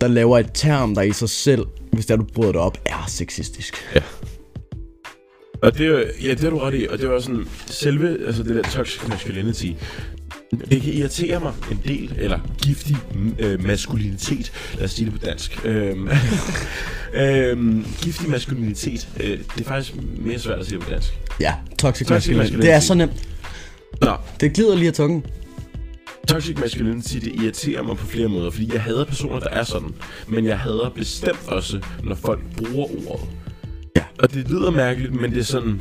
der 0.00 0.08
laver 0.08 0.38
et 0.38 0.50
term, 0.54 0.94
der 0.94 1.02
i 1.02 1.12
sig 1.12 1.28
selv, 1.30 1.66
hvis 1.92 2.06
der 2.06 2.16
du 2.16 2.24
bryder 2.34 2.52
det 2.52 2.60
op, 2.60 2.78
er 2.86 3.04
sexistisk. 3.08 3.74
Ja. 3.94 4.00
Og 5.62 5.78
det, 5.78 5.86
er- 5.86 6.04
ja, 6.22 6.30
det 6.30 6.40
har 6.40 6.50
du 6.50 6.58
ret 6.58 6.74
i, 6.74 6.86
og 6.90 6.98
det 6.98 7.08
var 7.08 7.20
sådan, 7.20 7.44
selve, 7.66 8.26
altså 8.26 8.42
det 8.42 8.56
der 8.56 8.62
toxic 8.62 9.08
masculinity, 9.08 9.66
det 10.70 10.82
kan 10.82 10.92
irritere 10.92 11.40
mig 11.40 11.52
en 11.70 11.80
del, 11.86 12.14
eller 12.18 12.38
giftig 12.62 12.96
øh, 13.38 13.64
maskulinitet, 13.66 14.52
lad 14.74 14.84
os 14.84 14.90
sige 14.90 15.10
det 15.10 15.20
på 15.20 15.26
dansk. 15.26 15.60
Øhm, 15.64 16.08
øhm, 17.14 17.86
giftig 18.02 18.30
maskulinitet, 18.30 19.08
øh, 19.20 19.38
det 19.56 19.60
er 19.60 19.64
faktisk 19.64 19.94
mere 20.18 20.38
svært 20.38 20.58
at 20.58 20.66
sige 20.66 20.78
på 20.78 20.90
dansk. 20.90 21.12
Ja, 21.40 21.54
toxic, 21.78 22.06
Toxic 22.06 22.36
masculinity. 22.36 22.66
Det 22.66 22.72
er 22.74 22.80
så 22.80 22.94
nemt. 22.94 23.28
Nå, 24.00 24.14
Det 24.40 24.52
glider 24.54 24.76
lige 24.76 24.88
af 24.88 24.94
tungen. 24.94 25.24
Toxic 26.28 26.58
masculinity, 26.60 27.14
det 27.14 27.34
irriterer 27.42 27.82
mig 27.82 27.96
på 27.96 28.06
flere 28.06 28.28
måder, 28.28 28.50
fordi 28.50 28.70
jeg 28.72 28.82
hader 28.82 29.04
personer, 29.04 29.38
der 29.40 29.48
er 29.48 29.64
sådan. 29.64 29.94
Men 30.28 30.44
jeg 30.46 30.58
hader 30.58 30.88
bestemt 30.94 31.48
også, 31.48 31.80
når 32.04 32.14
folk 32.14 32.40
bruger 32.56 32.86
ordet. 33.08 33.26
Ja. 33.96 34.02
Og 34.18 34.34
det 34.34 34.48
lyder 34.50 34.70
mærkeligt, 34.70 35.14
men 35.20 35.30
det 35.30 35.38
er 35.38 35.44
sådan... 35.44 35.80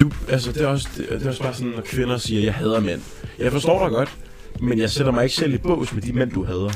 Du, 0.00 0.10
altså, 0.28 0.52
det 0.52 0.62
er, 0.62 0.66
også, 0.66 0.88
det, 0.96 1.08
det 1.08 1.22
er 1.24 1.28
også 1.28 1.42
bare 1.42 1.54
sådan, 1.54 1.72
når 1.72 1.80
kvinder 1.82 2.18
siger, 2.18 2.42
jeg 2.44 2.54
hader 2.54 2.80
mænd. 2.80 3.00
Jeg 3.38 3.52
forstår 3.52 3.82
dig 3.88 3.90
godt, 3.96 4.16
men 4.60 4.78
jeg 4.78 4.90
sætter 4.90 5.12
mig 5.12 5.24
ikke 5.24 5.36
selv 5.36 5.54
i 5.54 5.58
bås 5.58 5.92
med 5.92 6.02
de 6.02 6.12
mænd, 6.12 6.30
du 6.30 6.44
hader. 6.44 6.70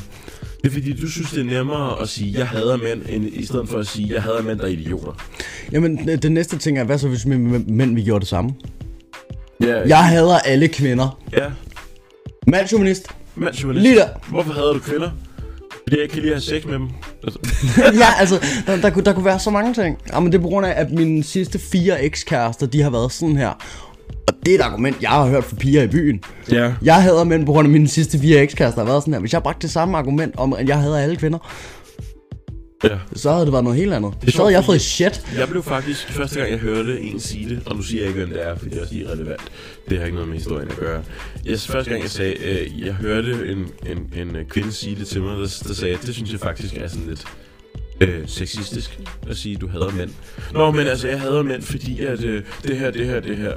Det 0.63 0.71
er 0.71 0.73
fordi, 0.73 0.93
du 0.93 1.11
synes, 1.11 1.31
det 1.31 1.41
er 1.41 1.45
nemmere 1.45 2.01
at 2.03 2.09
sige, 2.09 2.39
jeg 2.39 2.49
hader 2.49 2.77
mænd, 2.77 3.03
end 3.09 3.27
i 3.33 3.47
stedet 3.47 3.69
for 3.69 3.79
at 3.79 3.87
sige, 3.87 4.15
jeg 4.15 4.23
hader 4.23 4.43
mænd, 4.43 4.59
der 4.59 4.65
er 4.65 4.69
idioter. 4.69 5.13
Jamen, 5.73 6.09
det 6.09 6.33
næste 6.33 6.59
ting 6.59 6.79
er, 6.79 6.85
hvad 6.85 6.99
så 6.99 7.09
hvis 7.09 7.27
mænd, 7.27 7.67
mænd 7.67 7.95
vi 7.95 8.03
gjorde 8.03 8.21
det 8.21 8.29
samme? 8.29 8.51
Ja, 9.63 9.81
Jeg 9.89 10.05
hader 10.05 10.39
alle 10.39 10.69
kvinder. 10.69 11.21
ja. 11.33 11.51
Mandsjuvenist. 12.47 13.07
Mandsjuvenist. 13.35 13.83
Lige 13.83 13.97
der. 13.97 14.09
Hvorfor 14.29 14.53
hader 14.53 14.73
du 14.73 14.79
kvinder? 14.79 15.11
Fordi 15.83 15.97
jeg 15.97 16.03
ikke 16.03 16.13
kan 16.13 16.23
lide 16.23 16.35
at 16.35 16.45
have 16.51 16.61
sex 16.61 16.65
med 16.65 16.75
dem. 16.75 16.89
Altså, 17.25 17.39
ja, 18.03 18.07
altså, 18.21 18.41
der, 18.67 18.77
der, 18.77 18.91
kunne, 18.91 19.05
der 19.05 19.13
kunne 19.13 19.25
være 19.25 19.39
så 19.39 19.51
mange 19.51 19.75
ting. 19.75 19.99
Jamen, 20.13 20.33
det 20.33 20.39
er 20.39 20.43
på 20.43 20.49
grund 20.49 20.67
af, 20.67 20.73
at 20.77 20.91
mine 20.91 21.25
sidste 21.25 21.59
fire 21.59 22.03
ekskærester, 22.03 22.67
de 22.67 22.83
har 22.83 22.91
været 22.91 23.13
sådan 23.13 23.37
her. 23.37 23.49
Og 24.29 24.35
det 24.47 24.55
er 24.55 24.59
et 24.59 24.63
argument, 24.63 25.03
jeg 25.03 25.11
har 25.11 25.27
hørt 25.27 25.45
fra 25.45 25.57
piger 25.57 25.83
i 25.83 25.87
byen. 25.87 26.21
ja. 26.53 26.73
Jeg 26.83 27.03
hader 27.03 27.25
mænd 27.25 27.47
på 27.47 27.53
grund 27.53 27.67
af 27.67 27.73
mine 27.73 27.89
sidste 27.89 28.19
fire 28.19 28.39
ekskærester 28.39 28.81
har 28.81 28.87
været 28.91 29.03
sådan 29.03 29.15
her. 29.15 29.21
Hvis 29.21 29.33
jeg 29.33 29.43
bragte 29.43 29.63
det 29.63 29.71
samme 29.71 29.99
argument 29.99 30.35
om, 30.37 30.53
at 30.53 30.69
jeg 30.69 30.79
hader 30.79 30.99
alle 30.99 31.17
kvinder, 31.17 31.39
ja. 32.91 32.99
så 33.15 33.33
havde 33.33 33.45
det 33.45 33.53
været 33.53 33.65
noget 33.65 33.79
helt 33.79 33.93
andet. 33.93 34.15
er 34.27 34.31
Så 34.31 34.43
havde 34.43 34.55
jeg 34.55 34.65
fået 34.65 34.81
shit. 34.81 35.27
Jeg 35.37 35.49
blev 35.49 35.63
faktisk, 35.63 36.09
første 36.09 36.39
gang 36.39 36.51
jeg 36.51 36.59
hørte 36.59 37.01
en 37.01 37.21
sige 37.21 37.49
det, 37.49 37.63
og 37.67 37.77
nu 37.77 37.83
siger 37.83 38.01
jeg 38.01 38.09
ikke, 38.09 38.21
hvem 38.21 38.31
det 38.31 38.47
er, 38.47 38.57
fordi 38.57 38.71
det 38.71 38.79
er 38.79 38.83
også 38.83 38.95
irrelevant. 38.95 39.43
Det 39.89 39.99
har 39.99 40.05
ikke 40.05 40.15
noget 40.15 40.29
med 40.29 40.39
historien 40.39 40.69
at 40.71 40.77
gøre. 40.77 41.03
Jeg, 41.45 41.59
første 41.59 41.91
gang 41.91 42.03
jeg 42.03 42.11
sagde, 42.11 42.35
øh, 42.45 42.87
jeg 42.87 42.95
hørte 42.95 43.31
en, 43.53 43.67
en, 43.87 44.13
en 44.17 44.37
øh, 44.37 44.45
kvinde 44.45 44.73
sige 44.73 44.97
det 44.97 45.07
til 45.07 45.23
mig, 45.23 45.37
der, 45.37 45.63
der 45.69 45.75
sagde 45.75 45.93
jeg, 45.93 46.03
det 46.07 46.15
synes 46.15 46.33
jeg 46.33 46.41
faktisk 46.41 46.77
er 46.77 46.89
sådan 46.89 47.07
lidt 47.09 47.25
øh, 48.01 48.23
sexistisk 48.27 49.01
at 49.29 49.37
sige, 49.37 49.57
du 49.57 49.69
hader 49.69 49.91
mænd. 49.91 50.11
Nå, 50.53 50.71
men 50.71 50.87
altså, 50.87 51.09
jeg 51.09 51.21
hader 51.21 51.43
mænd, 51.43 51.63
fordi 51.63 52.01
at 52.05 52.25
øh, 52.25 52.43
det 52.63 52.79
her, 52.79 52.91
det 52.91 53.07
her, 53.07 53.21
det 53.21 53.37
her. 53.37 53.53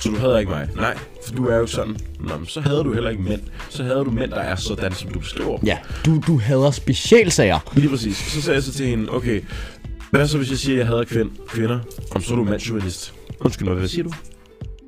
Så 0.00 0.08
du 0.08 0.16
hader 0.16 0.38
ikke 0.38 0.50
mig? 0.50 0.68
Nej, 0.76 0.98
for 1.26 1.34
du 1.34 1.46
er 1.46 1.56
jo 1.56 1.66
sådan. 1.66 1.96
Nå, 2.20 2.36
men 2.36 2.46
så 2.46 2.60
hader 2.60 2.82
du 2.82 2.92
heller 2.92 3.10
ikke 3.10 3.22
mænd. 3.22 3.40
Så 3.70 3.82
hader 3.82 4.04
du 4.04 4.10
mænd, 4.10 4.30
der 4.30 4.36
er 4.40 4.56
sådan, 4.56 4.92
som 4.92 5.10
du 5.10 5.18
beskriver. 5.18 5.58
Ja, 5.64 5.78
du, 6.06 6.22
du 6.26 6.38
hader 6.38 6.70
specialsager. 6.70 7.72
Lige 7.76 7.88
præcis. 7.88 8.16
Så 8.16 8.42
sagde 8.42 8.54
jeg 8.54 8.62
så 8.62 8.72
til 8.72 8.86
hende, 8.86 9.12
okay, 9.12 9.40
hvad 10.10 10.28
så 10.28 10.38
hvis 10.38 10.50
jeg 10.50 10.58
siger, 10.58 10.74
at 10.76 10.78
jeg 10.78 10.86
hader 10.86 11.04
kvind, 11.04 11.30
kvinder? 11.48 11.78
Om 12.10 12.22
så 12.22 12.32
er 12.32 12.36
du 12.36 12.44
mandsjuvenist. 12.44 13.14
Undskyld 13.40 13.68
mig, 13.68 13.76
hvad 13.78 13.88
siger 13.88 14.04
du? 14.04 14.10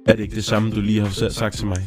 Er 0.07 0.17
det 0.17 0.23
ikke 0.23 0.35
det 0.37 0.45
samme, 0.45 0.71
du 0.71 0.81
lige 0.81 1.01
har 1.01 1.09
sa- 1.09 1.33
sagt 1.33 1.57
til 1.57 1.67
mig? 1.67 1.87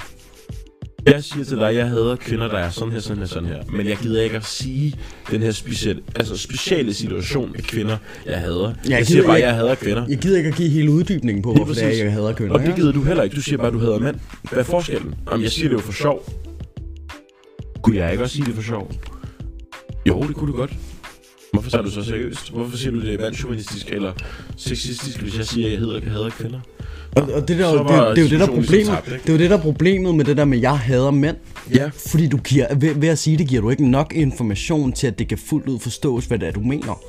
Jeg 1.06 1.24
siger 1.24 1.44
til 1.46 1.58
dig, 1.58 1.76
jeg 1.76 1.90
hader 1.90 2.16
kvinder, 2.16 2.48
der 2.48 2.58
er 2.58 2.70
sådan 2.70 2.92
her, 2.94 3.00
sådan 3.00 3.18
her, 3.18 3.26
sådan 3.26 3.48
her. 3.50 3.64
Men 3.72 3.88
jeg 3.88 3.98
gider 3.98 4.22
ikke 4.24 4.36
at 4.36 4.46
sige 4.46 4.96
den 5.32 5.42
her 5.42 5.52
specielle, 5.52 6.02
altså 6.16 6.38
specielle 6.38 6.94
situation 6.94 7.52
med 7.52 7.60
kvinder, 7.62 7.98
jeg 8.26 8.40
hader. 8.40 8.74
Jeg, 8.84 8.92
jeg 8.92 9.08
siger 9.08 9.26
bare, 9.26 9.38
ikke- 9.38 9.48
jeg 9.48 9.56
hader 9.56 9.76
kvinder. 9.76 10.06
Jeg 10.10 10.18
gider 10.18 10.38
ikke 10.38 10.50
at 10.50 10.56
give 10.56 10.70
hele 10.70 10.92
uddybningen 10.92 11.44
på, 11.44 11.54
hvorfor 11.54 11.74
det 11.74 11.84
er, 11.84 12.04
jeg 12.04 12.12
hader 12.14 12.34
kvinder. 12.34 12.54
Og 12.54 12.60
det 12.66 12.76
gider 12.76 12.92
du 12.92 13.04
heller 13.04 13.24
ikke. 13.24 13.36
Du 13.36 13.42
siger 13.42 13.58
bare, 13.58 13.72
du 13.72 13.80
hader 13.80 14.00
mænd. 14.00 14.16
Hvad 14.50 14.60
er 14.60 14.64
forskellen? 14.64 15.16
Om 15.26 15.42
jeg 15.42 15.52
siger 15.52 15.68
det 15.70 15.76
jo 15.76 15.80
for 15.82 15.92
sjov. 15.94 16.34
Kunne 17.84 17.96
jeg 17.98 18.12
ikke 18.12 18.24
også 18.24 18.36
sige 18.36 18.46
det 18.46 18.56
for 18.56 18.62
sjov? 18.62 18.92
Jo, 20.08 20.22
det 20.28 20.36
kunne 20.36 20.52
du 20.52 20.58
godt. 20.58 20.74
Hvorfor 21.54 21.70
tager 21.70 21.84
du 21.84 21.92
så 21.92 22.04
seriøst? 22.04 22.52
Hvorfor 22.52 22.78
siger 22.78 22.92
du 22.92 23.02
det 23.02 23.14
er 23.14 23.20
mandsjuvenistisk 23.22 23.90
eller 23.90 24.14
sexistisk, 24.58 25.22
hvis 25.22 25.38
jeg 25.38 25.46
siger, 25.46 25.66
at 25.68 25.72
jeg 25.72 25.80
hedder, 25.80 26.10
hader 26.10 26.30
kvinder? 26.30 26.60
Og, 27.16 27.24
og 27.34 27.48
det, 27.48 27.60
der, 27.60 27.72
det, 27.72 27.88
det, 27.88 28.16
det, 28.16 28.18
er 28.18 28.22
jo 28.22 28.30
det, 28.30 28.40
der 28.40 28.46
er 28.46 28.48
problemet. 28.48 28.86
tabt, 28.86 29.06
det 29.06 29.30
er 29.30 29.34
jo 29.34 29.38
det, 29.40 29.50
der 29.50 29.58
er 29.58 29.62
problemet 29.62 30.16
med 30.16 30.26
det 30.26 30.38
der 30.38 30.46
med, 30.46 30.58
jeg 30.60 30.78
hader 30.78 31.12
mænd. 31.12 31.38
Ja. 31.76 31.90
Fordi 32.08 32.28
du 32.28 32.38
giver, 32.38 32.76
ved, 32.76 32.96
ved 32.96 33.10
at 33.10 33.18
sige 33.18 33.38
det, 33.38 33.48
giver 33.48 33.62
du 33.62 33.70
ikke 33.70 33.90
nok 33.90 34.14
information 34.16 34.92
til, 34.92 35.08
at 35.08 35.20
det 35.20 35.28
kan 35.28 35.38
fuldt 35.38 35.68
ud 35.68 35.80
forstås, 35.80 36.26
hvad 36.26 36.40
det 36.40 36.48
er, 36.48 36.52
du 36.52 36.60
mener. 36.60 37.02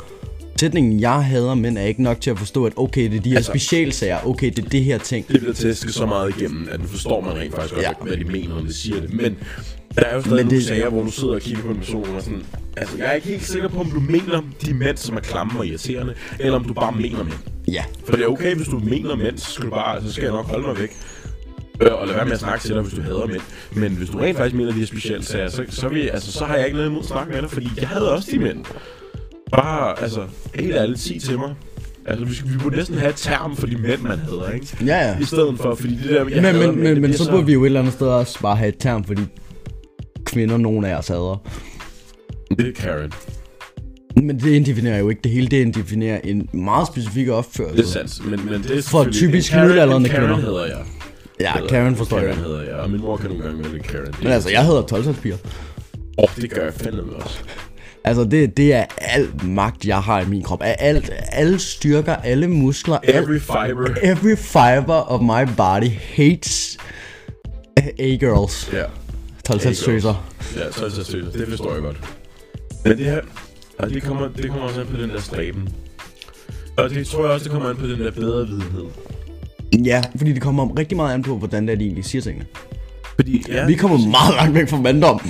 Sætningen, 0.57 1.01
jeg 1.01 1.25
hader 1.25 1.55
mænd, 1.55 1.79
er 1.79 1.83
ikke 1.83 2.03
nok 2.03 2.21
til 2.21 2.31
at 2.31 2.39
forstå, 2.39 2.65
at 2.67 2.73
okay, 2.77 3.11
det 3.11 3.17
er 3.17 3.21
de 3.21 3.29
her 3.31 3.37
Altså- 3.37 3.53
specialsager, 3.53 4.27
okay, 4.27 4.51
det 4.57 4.65
er 4.65 4.69
det 4.69 4.85
her 4.85 4.99
ting. 4.99 5.29
Det 5.29 5.41
bliver 5.41 5.55
tæsket 5.55 5.95
så 5.95 6.07
meget 6.07 6.35
igennem, 6.39 6.69
at 6.73 6.81
nu 6.81 6.87
forstår 6.87 7.21
man 7.21 7.33
rent 7.37 7.55
faktisk 7.55 7.75
godt, 7.75 7.85
ja. 7.87 7.93
hvad 8.03 8.17
de 8.17 8.25
mener, 8.25 8.55
når 8.55 8.61
de 8.63 8.73
siger 8.75 9.01
det. 9.01 9.15
Men 9.15 9.37
der 9.97 10.03
er 10.03 10.15
jo 10.15 10.21
stadig 10.21 10.37
Men 10.37 10.45
nogle 10.47 10.59
det- 10.59 10.67
sager, 10.67 10.89
hvor 10.89 11.03
du 11.03 11.11
sidder 11.11 11.35
og 11.35 11.41
kigger 11.41 11.63
på 11.63 11.69
en 11.69 11.77
person 11.77 12.17
og 12.17 12.23
sådan... 12.23 12.43
Altså, 12.77 12.97
jeg 12.99 13.07
er 13.07 13.13
ikke 13.13 13.29
helt 13.29 13.43
sikker 13.45 13.69
på, 13.69 13.81
om 13.81 13.91
du 13.91 14.01
mener 14.01 14.43
de 14.67 14.75
mænd, 14.75 14.97
som 14.97 15.17
er 15.17 15.21
klamme 15.21 15.59
og 15.59 15.67
irriterende, 15.67 16.15
eller 16.41 16.59
om 16.59 16.65
du 16.65 16.73
bare 16.75 16.93
mener 16.93 17.25
mænd. 17.25 17.37
Ja, 17.69 17.85
For 18.05 18.13
det 18.17 18.23
er 18.25 18.27
okay, 18.29 18.55
hvis 18.55 18.69
du 18.69 18.79
mener 18.79 19.17
mænd, 19.17 19.39
så 19.39 19.51
skal, 19.51 19.65
du 19.67 19.71
bare, 19.71 20.03
så 20.03 20.13
skal 20.13 20.23
jeg 20.25 20.33
nok 20.33 20.47
holde 20.47 20.67
mig 20.67 20.79
væk. 20.79 20.91
Øh, 21.83 21.93
og 21.93 22.07
lade 22.07 22.17
være 22.17 22.25
med 22.25 22.33
at 22.33 22.41
snakke 22.41 22.63
til 22.65 22.75
dig, 22.75 22.83
hvis 22.83 22.95
du 22.95 23.03
hader 23.03 23.27
mænd. 23.27 23.41
Men 23.73 23.93
hvis 23.93 24.09
du 24.11 24.19
rent 24.19 24.37
faktisk 24.37 24.57
mener 24.57 24.73
de 24.73 24.79
her 24.79 24.87
specielle 24.87 25.25
sager, 25.25 25.49
så, 25.49 25.65
så, 25.69 25.89
vil, 25.89 26.01
altså, 26.01 26.33
så 26.33 26.45
har 26.45 26.57
jeg 26.57 26.65
ikke 26.67 26.77
noget 26.77 26.91
imod 26.91 27.01
at 27.01 27.07
snakke 27.07 27.33
med 27.33 27.43
dig, 27.43 27.51
fordi 27.51 27.69
jeg 27.81 27.89
havde 27.89 28.13
også 28.13 28.29
de 28.33 28.39
mænd. 28.39 28.65
Bare, 29.53 30.03
altså, 30.03 30.21
helt 30.55 30.75
ærligt, 30.75 31.01
sig 31.01 31.21
til 31.23 31.39
mig. 31.39 31.55
Altså, 32.07 32.25
vi, 32.25 32.53
vi 32.53 32.59
burde 32.59 32.77
næsten 32.77 32.99
have 32.99 33.11
et 33.11 33.17
term 33.17 33.57
for 33.57 33.67
de 33.67 33.77
mænd, 33.77 34.01
man 34.01 34.19
hader, 34.19 34.51
ikke? 34.51 34.67
ja, 34.87 35.09
ja. 35.09 35.19
I 35.21 35.25
stedet 35.25 35.59
for, 35.59 35.75
fordi 35.75 35.95
det 36.03 36.11
der, 36.11 36.29
jeg 36.29 36.43
Men, 36.43 36.43
men, 36.43 36.59
mænd, 36.59 36.77
men, 36.95 37.03
men 37.03 37.15
så 37.15 37.31
burde 37.31 37.47
vi 37.47 37.53
jo 37.53 37.63
et 37.63 37.67
eller 37.67 37.81
andet 37.81 37.93
sted 37.95 38.07
også 38.07 38.41
bare 38.41 38.57
have 38.57 38.69
et 38.69 38.79
term, 38.79 39.05
fordi 39.05 39.23
kvinder, 40.33 40.57
nogen 40.57 40.85
af 40.85 40.95
os 40.97 41.09
hader. 41.09 41.43
Det 42.59 42.69
er 42.69 42.73
Karen. 42.83 43.13
Men 44.17 44.41
det 44.41 44.51
indefinerer 44.51 44.99
jo 44.99 45.09
ikke 45.09 45.21
det 45.25 45.33
hele, 45.33 45.47
det 45.47 45.57
indefinerer 45.61 46.21
en 46.25 46.49
meget 46.53 46.87
specifik 46.87 47.29
opførsel. 47.29 47.77
Det 47.77 47.85
er 47.85 47.89
sandt, 47.89 48.31
men, 48.31 48.45
men 48.51 48.63
det 48.63 48.79
er 48.79 48.83
For 48.83 49.05
typisk 49.05 49.51
en 49.53 49.55
Karen- 49.57 49.67
middelaldrende 49.67 50.09
en 50.09 50.15
Karen 50.15 50.29
kvinder. 50.29 50.51
hedder 50.51 50.67
jeg. 50.67 50.85
Ja, 51.41 51.53
Hedder 51.53 51.69
Karen 51.69 51.97
forstår 51.97 52.19
jeg. 52.19 52.27
Karen 52.35 52.45
hedder 52.45 52.63
jeg, 52.63 52.75
og 52.75 52.91
min 52.91 53.01
mor 53.01 53.17
kan 53.17 53.29
nogle 53.31 53.45
gange 53.45 53.73
lidt 53.73 53.83
Karen. 53.83 54.15
Men 54.23 54.33
altså, 54.33 54.51
jeg 54.51 54.67
hedder 54.67 54.83
12 54.83 55.15
piger. 55.15 55.37
Åh, 56.19 56.29
det 56.37 56.51
gør 56.51 56.65
jeg 56.65 56.75
fandme 56.75 57.03
også. 57.17 57.39
Altså, 58.05 58.25
det, 58.25 58.57
det 58.57 58.75
er 58.75 58.85
alt 58.99 59.45
magt, 59.49 59.87
jeg 59.87 59.99
har 59.99 60.21
i 60.21 60.27
min 60.29 60.43
krop. 60.43 60.63
Af 60.63 60.77
alt, 60.79 61.11
alle 61.33 61.59
styrker, 61.59 62.17
alle 62.17 62.49
muskler, 62.49 62.99
Every 63.05 63.39
fiber. 63.39 63.95
every 64.03 64.37
fiber 64.37 64.95
of 65.13 65.21
my 65.21 65.51
body 65.57 65.91
hates 66.17 66.79
A-girls. 67.99 68.71
Ja. 68.73 68.83
12 69.47 69.61
tøser. 69.61 70.15
Ja, 70.57 70.73
så 70.73 70.81
er 70.81 70.85
det 70.85 70.93
så 70.97 71.05
støtter. 71.05 71.31
Det 71.31 71.49
forstår 71.49 71.73
jeg 71.73 71.83
godt. 71.83 71.97
Men 72.85 72.99
det 72.99 73.07
her, 73.07 73.21
og 73.79 73.91
det 73.91 74.03
kommer, 74.03 74.29
det 74.29 74.51
kommer 74.51 74.63
også 74.63 74.81
an 74.81 74.87
på 74.87 74.97
den 74.97 75.11
der 75.11 75.21
stræben. 75.21 75.69
Og 76.77 76.91
det 76.91 77.07
tror 77.07 77.23
jeg 77.25 77.31
også, 77.33 77.45
det 77.45 77.53
kommer 77.53 77.71
an 77.71 77.77
på 77.77 77.87
den 77.87 78.01
der 78.01 78.11
bedre 78.11 78.47
videnhed. 78.47 78.85
Ja, 79.85 80.03
fordi 80.17 80.33
det 80.33 80.43
kommer 80.43 80.79
rigtig 80.79 80.97
meget 80.97 81.15
an 81.15 81.23
på, 81.23 81.37
hvordan 81.39 81.67
det 81.67 81.73
er, 81.73 81.77
de 81.79 81.85
egentlig 81.85 82.05
siger 82.05 82.23
tingene. 82.23 82.47
Fordi, 83.15 83.45
ja, 83.49 83.67
Vi 83.67 83.75
kommer 83.75 83.99
meget 83.99 84.35
langt 84.35 84.55
væk 84.55 84.69
fra 84.69 84.81
manddom. 84.81 85.21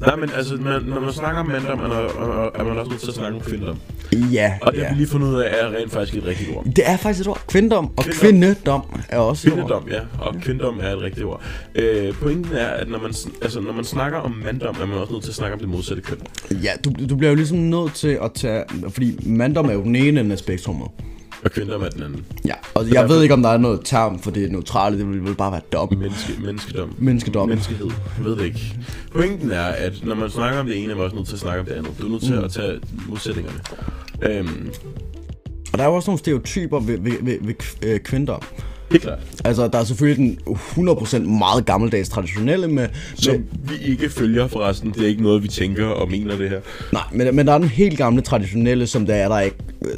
Nej, 0.00 0.16
men 0.16 0.30
altså, 0.36 0.54
man, 0.54 0.82
når 0.82 1.00
man 1.00 1.12
snakker 1.12 1.40
om 1.40 1.46
manddom, 1.46 1.78
er, 1.78 1.84
er, 1.84 2.50
er 2.54 2.64
man 2.64 2.78
også 2.78 2.90
nødt 2.90 3.00
til 3.00 3.08
at 3.08 3.14
snakke 3.14 3.36
om 3.36 3.42
kvindedom. 3.42 3.76
Ja, 4.12 4.54
Og 4.62 4.72
det 4.72 4.80
har 4.80 4.86
ja. 4.88 4.92
vi 4.94 4.98
lige 4.98 5.08
fundet 5.08 5.28
ud 5.28 5.40
af, 5.40 5.48
er 5.60 5.76
rent 5.76 5.92
faktisk 5.92 6.16
et 6.18 6.26
rigtigt 6.26 6.56
ord. 6.56 6.64
Det 6.64 6.84
er 6.86 6.96
faktisk 6.96 7.20
et 7.20 7.28
ord. 7.28 7.42
Kvindedom 7.48 7.86
og 7.96 8.04
Kvindedom. 8.04 8.20
kvindedom 8.20 8.82
er 9.08 9.18
også 9.18 9.48
et 9.48 9.52
ord. 9.52 9.58
Kvindedom, 9.58 9.88
ja. 9.90 10.00
Og 10.26 10.34
kvindedom 10.42 10.78
er 10.82 10.90
et 10.92 11.02
rigtigt 11.02 11.26
ord. 11.26 11.42
Øh, 11.74 12.14
pointen 12.14 12.54
er, 12.56 12.66
at 12.66 12.88
når 12.88 12.98
man, 12.98 13.14
altså, 13.42 13.60
når 13.60 13.72
man 13.72 13.84
snakker 13.84 14.18
om 14.18 14.42
manddom, 14.44 14.76
er 14.82 14.86
man 14.86 14.98
også 14.98 15.12
nødt 15.12 15.22
til 15.24 15.30
at 15.30 15.34
snakke 15.34 15.54
om 15.54 15.60
det 15.60 15.68
modsatte 15.68 16.02
køn. 16.02 16.18
Ja, 16.62 16.70
du, 16.84 16.92
du 17.08 17.16
bliver 17.16 17.30
jo 17.30 17.36
ligesom 17.36 17.58
nødt 17.58 17.94
til 17.94 18.18
at 18.22 18.32
tage... 18.32 18.64
Fordi 18.88 19.18
manddom 19.28 19.68
er 19.68 19.72
jo 19.72 19.82
den 19.82 19.96
ene 19.96 20.20
ende 20.20 20.32
af 20.32 20.38
spektrummet. 20.38 20.88
Og 21.44 21.50
kvindedom 21.50 21.82
er 21.82 21.88
den 21.88 22.02
anden. 22.02 22.24
Ja, 22.46 22.54
og 22.74 22.92
jeg 22.92 23.08
ved 23.08 23.22
ikke, 23.22 23.34
om 23.34 23.42
der 23.42 23.48
er 23.48 23.58
noget 23.58 23.80
term 23.84 24.18
for 24.18 24.30
det 24.30 24.52
neutrale. 24.52 24.98
Det 24.98 25.08
vil 25.08 25.24
vel 25.24 25.34
bare 25.34 25.52
være 25.52 25.60
dom. 25.72 25.88
Menneske, 25.98 26.32
menneskedom. 26.44 26.94
Menneskedom. 26.98 27.48
Menneskehed. 27.48 27.86
Jeg 28.16 28.24
ved 28.24 28.36
det 28.36 28.44
ikke. 28.44 28.78
Pointen 29.12 29.50
er, 29.50 29.62
at 29.64 29.92
når 30.04 30.14
man 30.14 30.30
snakker 30.30 30.60
om 30.60 30.66
det 30.66 30.82
ene, 30.82 30.92
er 30.92 30.96
man 30.96 31.04
også 31.04 31.16
nødt 31.16 31.26
til 31.28 31.34
at 31.34 31.40
snakke 31.40 31.60
om 31.60 31.66
det 31.66 31.72
andet. 31.72 31.92
Du 32.00 32.06
er 32.06 32.10
nødt 32.10 32.22
til 32.22 32.34
Mm. 32.38 32.44
at 32.44 32.50
tage 32.52 32.80
modsætningerne. 33.08 33.58
Øhm, 34.22 34.70
Og 35.72 35.78
der 35.78 35.84
er 35.84 35.88
jo 35.88 35.94
også 35.94 36.10
nogle 36.10 36.18
stereotyper 36.18 36.80
ved, 36.80 36.98
ved, 37.00 37.12
ved, 37.22 37.38
ved 37.40 37.54
kv- 37.62 37.86
klart. 38.98 39.18
Altså, 39.44 39.68
der 39.68 39.78
er 39.78 39.84
selvfølgelig 39.84 40.38
den 40.46 40.88
100% 40.88 41.18
meget 41.18 41.66
gammeldags 41.66 42.08
traditionelle 42.08 42.68
med... 42.68 42.74
med 42.74 42.88
Som 43.14 43.34
vi 43.62 43.90
ikke 43.90 44.10
følger 44.10 44.48
forresten. 44.48 44.90
Det 44.92 45.02
er 45.02 45.08
ikke 45.08 45.22
noget, 45.22 45.42
vi 45.42 45.48
tænker 45.48 45.86
og 45.86 46.10
mener 46.10 46.36
det 46.36 46.48
her. 46.50 46.60
nej, 46.92 47.02
men, 47.12 47.36
men 47.36 47.46
der 47.46 47.52
er 47.52 47.58
den 47.58 47.68
helt 47.68 47.98
gamle 47.98 48.22
traditionelle, 48.22 48.86
som 48.86 49.06
der 49.06 49.14
er 49.14 49.28
der 49.28 49.40
ikke 49.40 49.56
øh, 49.82 49.90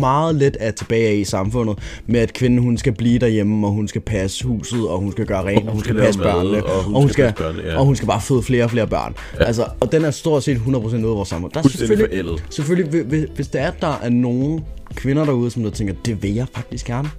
meget 0.00 0.34
let 0.34 0.56
er 0.60 0.70
tilbage 0.70 1.08
af 1.08 1.14
i 1.14 1.24
samfundet, 1.24 1.78
med 2.06 2.20
at 2.20 2.32
kvinden 2.32 2.58
hun 2.60 2.78
skal 2.78 2.92
blive 2.92 3.18
derhjemme, 3.18 3.66
og 3.66 3.72
hun 3.72 3.88
skal 3.88 4.00
passe 4.00 4.44
huset, 4.46 4.88
og 4.88 4.98
hun 4.98 5.12
skal 5.12 5.26
gøre 5.26 5.44
rent, 5.46 5.66
og 5.68 5.72
hun 5.72 5.80
skal 5.84 5.94
passe 5.96 6.20
børnene, 6.20 6.64
og 6.66 6.84
hun 6.84 6.94
og 6.94 7.00
hun 7.00 7.08
skal 7.10 7.12
skal, 7.12 7.24
passe 7.32 7.42
børnene, 7.42 7.68
ja. 7.72 7.78
og 7.78 7.84
hun 7.84 7.96
skal 7.96 8.08
bare 8.08 8.20
føde 8.20 8.42
flere 8.42 8.64
og 8.64 8.70
flere 8.70 8.86
børn. 8.86 9.14
Ja. 9.40 9.44
Altså, 9.44 9.66
og 9.80 9.92
den 9.92 10.04
er 10.04 10.10
stort 10.10 10.42
set 10.42 10.56
100% 10.56 10.68
ude 10.70 10.94
af 10.96 11.02
vores 11.02 11.28
samfund. 11.28 11.52
Der 11.52 11.58
er 11.62 11.68
selvfølgelig, 11.68 12.08
forældet. 12.10 12.44
selvfølgelig, 12.50 12.90
hvis- 12.90 13.04
hvis, 13.08 13.28
hvis 13.36 13.48
der 13.48 13.60
er, 13.60 13.70
der 13.80 13.98
er 14.02 14.08
nogen 14.08 14.60
kvinder 14.94 15.24
derude, 15.24 15.50
som 15.50 15.62
der 15.62 15.70
tænker, 15.70 15.94
det 16.04 16.22
vil 16.22 16.34
jeg 16.34 16.46
faktisk 16.54 16.86
gerne. 16.86 17.10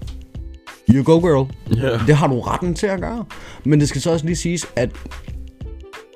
You 0.94 1.04
go, 1.04 1.20
girl. 1.20 1.48
Ja. 1.76 2.00
Det 2.08 2.16
har 2.16 2.28
du 2.28 2.40
retten 2.40 2.74
til 2.74 2.88
at 2.88 3.00
gøre. 3.00 3.26
Men 3.64 3.80
det 3.80 3.90
skal 3.90 4.02
så 4.02 4.12
også 4.12 4.26
lige 4.26 4.36
siges, 4.36 4.68
at 4.76 4.90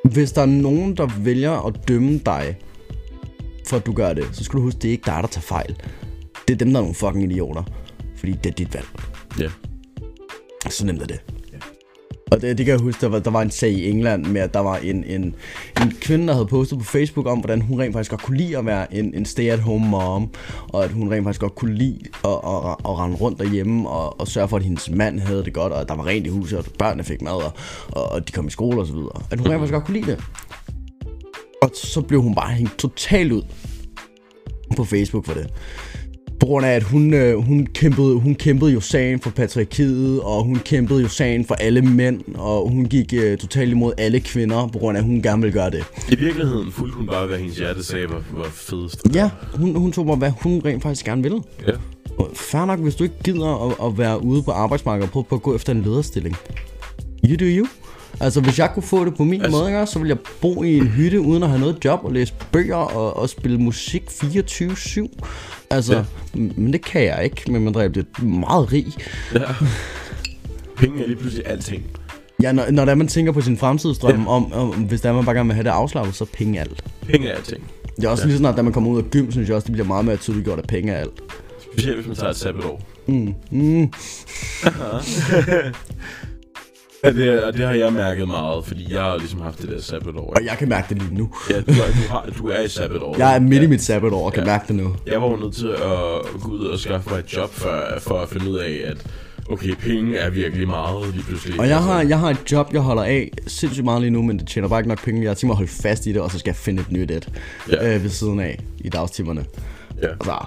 hvis 0.03 0.31
der 0.31 0.41
er 0.41 0.45
nogen, 0.45 0.97
der 0.97 1.07
vælger 1.19 1.67
at 1.67 1.87
dømme 1.87 2.19
dig, 2.25 2.57
for 3.67 3.77
at 3.77 3.85
du 3.85 3.93
gør 3.93 4.13
det, 4.13 4.25
så 4.31 4.43
skal 4.43 4.57
du 4.57 4.63
huske, 4.63 4.79
det 4.79 4.87
er 4.87 4.91
ikke 4.91 5.05
dig, 5.05 5.19
der 5.21 5.27
tager 5.27 5.41
fejl. 5.41 5.75
Det 6.47 6.53
er 6.53 6.57
dem, 6.57 6.71
der 6.71 6.77
er 6.77 6.81
nogle 6.81 6.95
fucking 6.95 7.31
idioter. 7.31 7.63
Fordi 8.15 8.31
det 8.31 8.45
er 8.45 8.53
dit 8.53 8.73
valg. 8.73 8.87
Ja. 9.39 9.49
Så 10.69 10.85
nemt 10.85 11.01
er 11.01 11.05
det. 11.05 11.36
Og 12.31 12.41
det, 12.41 12.57
det 12.57 12.65
kan 12.65 12.73
jeg 12.73 12.81
huske, 12.81 13.01
der 13.01 13.07
var, 13.07 13.19
der 13.19 13.31
var 13.31 13.41
en 13.41 13.51
sag 13.51 13.71
i 13.71 13.89
England 13.89 14.25
med, 14.25 14.41
at 14.41 14.53
der 14.53 14.59
var 14.59 14.77
en, 14.77 15.03
en, 15.03 15.35
en 15.81 15.93
kvinde, 16.01 16.27
der 16.27 16.33
havde 16.33 16.45
postet 16.45 16.77
på 16.77 16.83
Facebook 16.83 17.27
om, 17.27 17.39
hvordan 17.39 17.61
hun 17.61 17.79
rent 17.79 17.93
faktisk 17.93 18.11
godt 18.11 18.21
kunne 18.21 18.37
lide 18.37 18.57
at 18.57 18.65
være 18.65 18.95
en, 18.95 19.13
en 19.13 19.25
stay-at-home 19.25 19.87
mom, 19.87 20.29
og 20.67 20.83
at 20.83 20.91
hun 20.91 21.11
rent 21.11 21.23
faktisk 21.23 21.41
godt 21.41 21.55
kunne 21.55 21.75
lide 21.75 21.99
at, 22.25 22.31
at, 22.31 22.69
at, 22.69 22.75
at 22.85 22.99
rende 22.99 23.17
rundt 23.17 23.39
derhjemme 23.39 23.89
og, 23.89 24.19
og 24.19 24.27
sørge 24.27 24.47
for, 24.47 24.57
at 24.57 24.63
hendes 24.63 24.89
mand 24.89 25.19
havde 25.19 25.43
det 25.43 25.53
godt, 25.53 25.73
og 25.73 25.81
at 25.81 25.89
der 25.89 25.95
var 25.95 26.05
rent 26.05 26.27
i 26.27 26.29
huset, 26.29 26.59
og 26.59 26.65
at 26.65 26.71
børnene 26.79 27.03
fik 27.03 27.21
mad, 27.21 27.31
og, 27.31 27.51
og, 27.91 28.11
og 28.11 28.27
de 28.27 28.31
kom 28.31 28.47
i 28.47 28.51
skole 28.51 28.81
osv. 28.81 28.97
At 29.31 29.39
hun 29.39 29.47
rent 29.47 29.59
faktisk 29.59 29.73
godt 29.73 29.85
kunne 29.85 29.99
lide 29.99 30.11
det. 30.11 30.23
Og 31.61 31.71
så 31.73 32.01
blev 32.01 32.21
hun 32.21 32.35
bare 32.35 32.53
hængt 32.53 32.79
totalt 32.79 33.31
ud 33.31 33.43
på 34.75 34.83
Facebook 34.83 35.25
for 35.25 35.33
det. 35.33 35.49
På 36.39 36.45
grund 36.45 36.65
af, 36.65 36.69
at 36.71 36.83
hun, 36.83 37.13
øh, 37.13 37.37
hun, 37.37 37.67
kæmpede, 37.73 38.15
hun 38.15 38.35
kæmpede 38.35 38.71
jo 38.71 38.79
sagen 38.79 39.19
for 39.19 39.29
patriarkiet, 39.29 40.21
og 40.21 40.43
hun 40.43 40.55
kæmpede 40.55 41.01
jo 41.01 41.07
sagen 41.07 41.45
for 41.45 41.55
alle 41.55 41.81
mænd, 41.81 42.21
og 42.35 42.69
hun 42.69 42.85
gik 42.85 43.13
øh, 43.13 43.37
totalt 43.37 43.71
imod 43.71 43.93
alle 43.97 44.19
kvinder, 44.19 44.67
på 44.67 44.79
grund 44.79 44.97
af, 44.97 45.01
at 45.01 45.05
hun 45.07 45.21
gerne 45.21 45.41
ville 45.41 45.53
gøre 45.53 45.69
det. 45.69 45.83
I 46.09 46.15
virkeligheden 46.15 46.71
fulgte 46.71 46.97
hun 46.97 47.07
bare, 47.07 47.27
hvad 47.27 47.37
hendes 47.37 47.57
hjerte 47.57 47.83
sagde 47.83 48.09
var, 48.09 48.23
var 48.31 48.49
fedest. 48.51 49.01
Ja, 49.15 49.29
hun, 49.53 49.75
hun 49.75 49.91
tog 49.91 50.05
bare, 50.05 50.15
hvad 50.15 50.31
hun 50.41 50.61
rent 50.65 50.83
faktisk 50.83 51.05
gerne 51.05 51.23
ville. 51.23 51.41
Ja. 51.67 51.71
Fair 52.33 52.65
nok, 52.65 52.79
hvis 52.79 52.95
du 52.95 53.03
ikke 53.03 53.15
gider 53.23 53.69
at, 53.69 53.87
at 53.87 53.97
være 53.97 54.23
ude 54.23 54.43
på 54.43 54.51
arbejdsmarkedet 54.51 55.07
og 55.07 55.11
prøve 55.11 55.23
på 55.23 55.35
at 55.35 55.41
gå 55.41 55.55
efter 55.55 55.73
en 55.73 55.81
lederstilling. 55.81 56.35
You 57.29 57.35
do 57.35 57.45
you. 57.45 57.67
Altså, 58.19 58.41
hvis 58.41 58.59
jeg 58.59 58.69
kunne 58.73 58.83
få 58.83 59.05
det 59.05 59.15
på 59.15 59.23
min 59.23 59.41
Altså- 59.41 59.57
måde, 59.59 59.69
ikke, 59.69 59.85
så 59.85 59.99
ville 59.99 60.09
jeg 60.09 60.17
bo 60.41 60.63
i 60.63 60.77
en 60.77 60.87
hytte 60.87 61.21
uden 61.21 61.43
at 61.43 61.49
have 61.49 61.59
noget 61.59 61.85
job 61.85 61.99
og 62.03 62.11
læse 62.13 62.33
bøger 62.51 62.75
og, 62.75 63.17
og 63.17 63.29
spille 63.29 63.57
musik 63.57 64.03
24-7. 64.09 65.07
Altså, 65.69 65.95
Ja. 65.95 66.03
men 66.33 66.73
det 66.73 66.85
kan 66.85 67.03
jeg 67.03 67.23
ikke, 67.23 67.51
men 67.51 67.63
man 67.63 67.73
bliver 67.73 68.23
meget 68.25 68.73
rig. 68.73 68.85
ja. 69.33 69.39
Penge 70.77 71.03
er 71.03 71.07
lige 71.07 71.17
pludselig 71.17 71.47
alting. 71.47 71.83
Ja, 72.43 72.51
når, 72.51 72.71
når 72.71 72.85
det 72.85 72.91
er, 72.91 72.95
man 72.95 73.07
tænker 73.07 73.31
på 73.31 73.41
sin 73.41 73.57
fremtidsdrøm, 73.57 74.21
ja. 74.21 74.27
om, 74.27 74.53
om, 74.53 74.69
hvis 74.69 75.01
der 75.01 75.09
er, 75.09 75.13
man 75.13 75.25
bare 75.25 75.35
gerne 75.35 75.47
vil 75.47 75.55
have 75.55 75.63
det 75.63 75.69
afslappet, 75.69 76.15
så 76.15 76.25
penge 76.25 76.59
alt. 76.59 76.83
Penge 77.07 77.27
er 77.27 77.35
alting. 77.35 77.63
Det 77.95 78.03
er 78.05 78.09
også 78.09 78.23
ja. 78.23 78.27
lige 78.27 78.37
snart, 78.37 78.57
da 78.57 78.61
man 78.61 78.73
kommer 78.73 78.89
ud 78.89 78.97
af 78.97 79.09
gym, 79.11 79.31
synes 79.31 79.47
jeg 79.47 79.55
også, 79.55 79.65
det 79.65 79.71
bliver 79.73 79.87
meget 79.87 80.05
mere 80.05 80.17
tydeligt 80.17 80.45
gjort, 80.45 80.59
at 80.59 80.67
penge 80.67 80.91
er 80.93 80.97
alt. 80.97 81.21
Specielt 81.73 81.95
hvis 81.97 82.07
man 82.07 82.15
tager 82.15 82.29
et 82.29 82.35
sabbatår. 82.37 82.81
Mm. 83.07 83.33
Mm. 83.51 83.91
Ja, 87.03 87.11
det, 87.11 87.43
og 87.43 87.53
det 87.53 87.65
har 87.65 87.73
jeg 87.73 87.93
mærket 87.93 88.27
meget, 88.27 88.65
fordi 88.65 88.93
jeg 88.93 89.01
har 89.01 89.17
ligesom 89.17 89.41
haft 89.41 89.61
det 89.61 89.69
der 89.69 89.81
sabbatår. 89.81 90.33
Og 90.35 90.45
jeg 90.45 90.55
kan 90.57 90.69
mærke 90.69 90.93
det 90.93 91.01
lige 91.03 91.15
nu. 91.17 91.29
Ja, 91.49 91.55
du 91.55 91.71
er, 91.71 91.87
du, 91.87 92.09
har, 92.09 92.29
du 92.37 92.47
er 92.47 92.61
i 92.61 92.67
sabbatår. 92.67 93.15
Jeg 93.17 93.35
er 93.35 93.39
midt 93.39 93.63
i 93.63 93.67
mit 93.67 93.81
sabbatår 93.81 94.25
og 94.25 94.33
kan 94.33 94.43
Ja. 94.43 94.49
mærke 94.49 94.63
det 94.67 94.75
nu. 94.75 94.95
Jeg 95.07 95.21
var 95.21 95.27
jo 95.29 95.35
nødt 95.35 95.55
til 95.55 95.67
at 95.67 96.41
gå 96.41 96.51
ud 96.51 96.65
og 96.65 96.79
skaffe 96.79 97.09
mig 97.09 97.19
et 97.19 97.33
job 97.37 97.49
for, 97.53 97.83
for 97.99 98.19
at 98.19 98.29
finde 98.29 98.49
ud 98.51 98.57
af, 98.57 98.81
at 98.85 98.97
okay, 99.49 99.75
penge 99.79 100.17
er 100.17 100.29
virkelig 100.29 100.67
meget 100.67 101.13
lige 101.13 101.23
pludselig. 101.23 101.59
Og 101.59 101.67
jeg 101.67 101.75
Altså, 101.77 101.91
har, 101.91 102.01
jeg 102.01 102.19
har 102.19 102.29
et 102.29 102.51
job, 102.51 102.73
jeg 102.73 102.81
holder 102.81 103.03
af 103.03 103.31
sindssygt 103.47 103.85
meget 103.85 104.01
lige 104.01 104.11
nu, 104.11 104.21
men 104.21 104.39
det 104.39 104.47
tjener 104.47 104.67
bare 104.67 104.79
ikke 104.79 104.89
nok 104.89 105.03
penge. 105.03 105.21
Jeg 105.21 105.29
har 105.29 105.35
tænkt 105.35 105.47
mig 105.47 105.53
at 105.53 105.57
holde 105.57 105.71
fast 105.71 106.05
i 106.05 106.11
det, 106.13 106.21
og 106.21 106.31
så 106.31 106.39
skal 106.39 106.49
jeg 106.49 106.55
finde 106.55 106.81
et 106.81 106.91
nyt 106.91 107.11
et 107.11 107.29
Ja. 107.71 107.95
øh, 107.95 108.03
ved 108.03 108.09
siden 108.09 108.39
af 108.39 108.59
i 108.79 108.89
dagstimerne. 108.89 109.45
Ja. 110.01 110.07
Altså, 110.07 110.45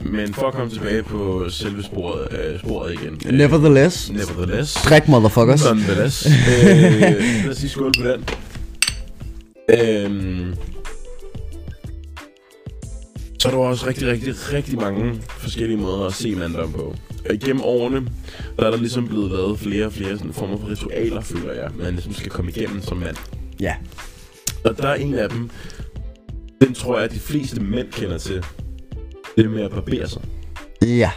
men 0.00 0.34
for 0.34 0.46
at 0.46 0.54
komme 0.54 0.70
tilbage 0.72 1.02
på 1.02 1.46
selve 1.50 1.82
sporet, 1.82 2.28
øh, 2.30 2.60
sporet 2.60 2.92
igen. 2.92 3.20
øh, 3.26 3.32
nevertheless, 3.32 4.10
Nevertheless. 4.10 4.74
drik 4.74 5.08
motherfuckers. 5.08 5.64
Nonetheless. 5.64 6.26
øh, 6.26 6.32
lad 7.44 7.50
os 7.50 7.56
sige 7.56 7.70
skål 7.70 7.92
på 8.00 8.08
den. 8.08 8.24
Øhm, 9.70 10.54
så 13.38 13.48
er 13.48 13.52
der 13.52 13.58
også 13.58 13.86
rigtig, 13.86 14.08
rigtig, 14.08 14.34
rigtig 14.52 14.76
mange 14.76 15.22
forskellige 15.28 15.76
måder 15.78 16.06
at 16.06 16.12
se 16.14 16.34
manddom 16.34 16.72
på. 16.72 16.96
Og 17.28 17.34
igennem 17.34 17.62
årene, 17.62 18.06
der 18.58 18.66
er 18.66 18.70
der 18.70 18.78
ligesom 18.78 19.08
blevet 19.08 19.30
lavet 19.30 19.58
flere 19.58 19.86
og 19.86 19.92
flere 19.92 20.18
sådan 20.18 20.32
former 20.32 20.58
for 20.58 20.68
ritualer, 20.68 21.20
føler 21.20 21.52
jeg, 21.52 21.70
man 21.78 21.92
ligesom 21.92 22.14
skal 22.14 22.30
komme 22.30 22.50
igennem 22.50 22.82
som 22.82 22.96
mand. 22.96 23.16
Ja. 23.60 23.74
Og 24.64 24.78
der 24.78 24.88
er 24.88 24.94
en 24.94 25.14
af 25.14 25.28
dem, 25.28 25.50
den 26.60 26.74
tror 26.74 26.96
jeg, 26.96 27.04
at 27.04 27.10
de 27.10 27.18
fleste 27.18 27.60
mænd 27.60 27.92
kender 27.92 28.18
til. 28.18 28.44
Det 29.36 29.50
med 29.50 29.62
at 29.62 29.70
barbere 29.70 30.08
sig. 30.08 30.22
Ja. 30.82 31.10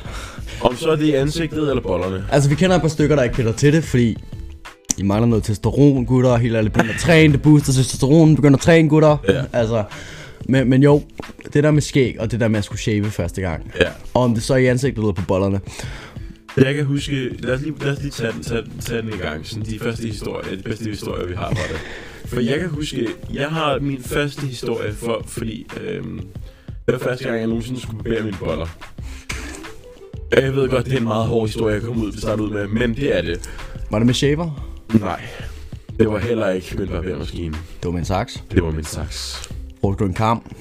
Om 0.61 0.75
så 0.75 0.89
er 0.89 0.95
det 0.95 1.05
i 1.05 1.13
ansigtet 1.13 1.69
eller 1.69 1.81
bollerne. 1.81 2.25
Altså, 2.31 2.49
vi 2.49 2.55
kender 2.55 2.75
et 2.75 2.81
par 2.81 2.87
stykker, 2.87 3.15
der 3.15 3.23
ikke 3.23 3.35
kender 3.35 3.51
til 3.51 3.73
det, 3.73 3.83
fordi 3.83 4.17
I 4.97 5.03
mangler 5.03 5.27
noget 5.27 5.43
testosteron, 5.43 6.05
gutter, 6.05 6.29
og 6.29 6.39
helt 6.39 6.55
ærligt 6.55 6.73
begynder 6.73 6.93
at 6.93 6.99
træne, 6.99 7.33
det 7.33 7.41
booster 7.41 7.73
testosteron, 7.73 8.35
begynder 8.35 8.57
at 8.57 8.61
træne, 8.61 8.89
gutter. 8.89 9.17
Ja. 9.29 9.43
Altså, 9.53 9.83
men, 10.45 10.69
men 10.69 10.83
jo, 10.83 11.01
det 11.53 11.63
der 11.63 11.71
med 11.71 11.81
skæg, 11.81 12.15
og 12.19 12.31
det 12.31 12.39
der 12.39 12.47
med 12.47 12.57
at 12.57 12.63
skulle 12.63 12.81
shave 12.81 13.05
første 13.05 13.41
gang. 13.41 13.71
Ja. 13.79 13.87
Og 14.13 14.23
om 14.23 14.33
det 14.33 14.43
så 14.43 14.53
er 14.53 14.57
i 14.57 14.65
ansigtet 14.65 15.01
eller 15.01 15.13
på 15.13 15.25
bollerne. 15.27 15.59
Jeg 16.57 16.75
kan 16.75 16.85
huske, 16.85 17.29
lad 17.39 17.53
os 17.53 17.61
lige, 17.61 17.73
lad 17.81 17.91
os 17.91 18.01
lige 18.01 18.11
tage, 18.11 18.31
den, 18.31 18.43
tage, 18.43 18.63
tage 18.81 19.01
den 19.01 19.09
i 19.13 19.17
gang. 19.17 19.47
Sådan 19.47 19.65
de 19.65 19.79
første 19.79 20.07
historier, 20.07 20.55
de 20.55 20.63
bedste 20.63 20.89
historier, 20.89 21.27
vi 21.27 21.33
har 21.35 21.49
fra 21.49 21.73
det. 21.73 21.79
For 22.25 22.39
jeg 22.39 22.59
kan 22.59 22.69
huske, 22.69 23.07
jeg 23.33 23.47
har 23.47 23.79
min 23.79 24.03
første 24.03 24.41
historie, 24.41 24.93
for, 24.93 25.23
fordi 25.25 25.67
øhm, 25.81 26.21
det 26.87 26.93
var 26.93 26.99
første 26.99 27.23
gang, 27.23 27.39
jeg 27.39 27.47
nogensinde 27.47 27.81
skulle 27.81 28.03
barbere 28.03 28.23
mine 28.23 28.37
boller. 28.39 28.67
Jeg 30.31 30.55
ved 30.55 30.69
godt, 30.69 30.85
det 30.85 30.93
er 30.93 30.97
en 30.97 31.03
meget 31.03 31.25
hård 31.27 31.47
historie, 31.47 31.73
jeg 31.73 31.83
kom 31.83 32.03
ud, 32.03 32.11
det 32.11 32.19
startede 32.21 32.47
ud 32.47 32.53
med, 32.53 32.67
men 32.67 32.95
det 32.95 33.17
er 33.17 33.21
det. 33.21 33.49
Var 33.91 33.99
det 33.99 34.05
med 34.05 34.13
shaver? 34.13 34.73
Nej, 34.99 35.21
det 35.99 36.09
var 36.11 36.19
heller 36.19 36.49
ikke 36.49 36.75
min 36.77 36.87
barbermaskine. 36.87 37.55
Det 37.83 37.93
var 37.93 37.97
en 37.97 38.05
saks. 38.05 38.43
Det 38.51 38.63
var 38.63 38.71
min 38.71 38.83
saks. 38.83 39.49
Brugte 39.81 40.03
du 40.03 40.07
en 40.07 40.13
kam? 40.13 40.51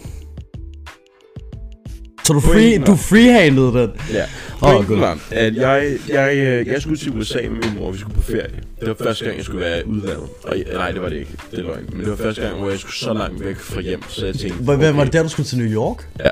Så 2.26 2.32
du, 2.32 2.40
free, 2.40 2.80
var- 2.80 2.86
du 2.86 2.96
freehandlede 2.96 3.72
den? 3.72 3.90
Ja. 4.12 4.22
Åh, 4.22 4.58
Pointen 4.60 4.86
gud. 4.86 4.96
var, 4.98 5.18
at 5.30 5.56
jeg, 5.56 5.96
jeg, 6.08 6.36
øh, 6.36 6.66
jeg 6.66 6.82
skulle 6.82 6.98
til 6.98 7.12
USA 7.18 7.38
med 7.42 7.50
min 7.50 7.78
mor, 7.78 7.90
vi 7.90 7.98
skulle 7.98 8.14
på 8.14 8.22
ferie. 8.22 8.50
Det 8.80 8.88
var 8.88 8.94
første 9.04 9.24
gang, 9.24 9.36
jeg 9.36 9.44
skulle 9.44 9.60
være 9.60 9.86
udlandet. 9.88 10.28
Og, 10.42 10.58
jeg- 10.58 10.66
nej, 10.74 10.90
det 10.90 11.02
var 11.02 11.08
det 11.08 11.16
ikke. 11.16 11.30
Det 11.50 11.58
er 11.58 11.62
løgn. 11.62 11.84
Men 11.92 12.00
det 12.00 12.10
var 12.10 12.16
første 12.16 12.42
gang, 12.42 12.58
hvor 12.58 12.70
jeg 12.70 12.78
skulle 12.78 12.94
så 12.94 13.12
langt 13.12 13.44
væk 13.44 13.56
fra 13.56 13.80
hjem, 13.80 14.02
så 14.08 14.26
jeg 14.26 14.34
tænkte... 14.34 14.62
Hvad, 14.64 14.74
okay. 14.76 14.92
var 14.94 15.04
det 15.04 15.12
der, 15.12 15.22
du 15.22 15.28
skulle 15.28 15.46
til 15.46 15.58
New 15.58 15.68
York? 15.68 16.08
Ja. 16.18 16.30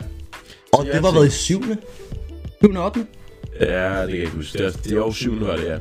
Og 0.72 0.86
jeg 0.86 0.94
det 0.94 1.02
var 1.02 1.12
været 1.12 1.26
i 1.26 1.30
7. 1.30 1.62
7. 2.62 2.74
og 2.74 2.84
8. 2.84 3.00
Ja, 3.60 3.66
det 3.66 3.70
kan 3.70 4.08
jeg 4.10 4.18
ikke 4.18 4.30
huske. 4.36 4.58
Det 4.58 4.84
det 4.84 4.92
er 4.92 4.96
jo 4.96 5.12
syvende, 5.12 5.46
var 5.46 5.56
det, 5.56 5.64
ja. 5.64 5.76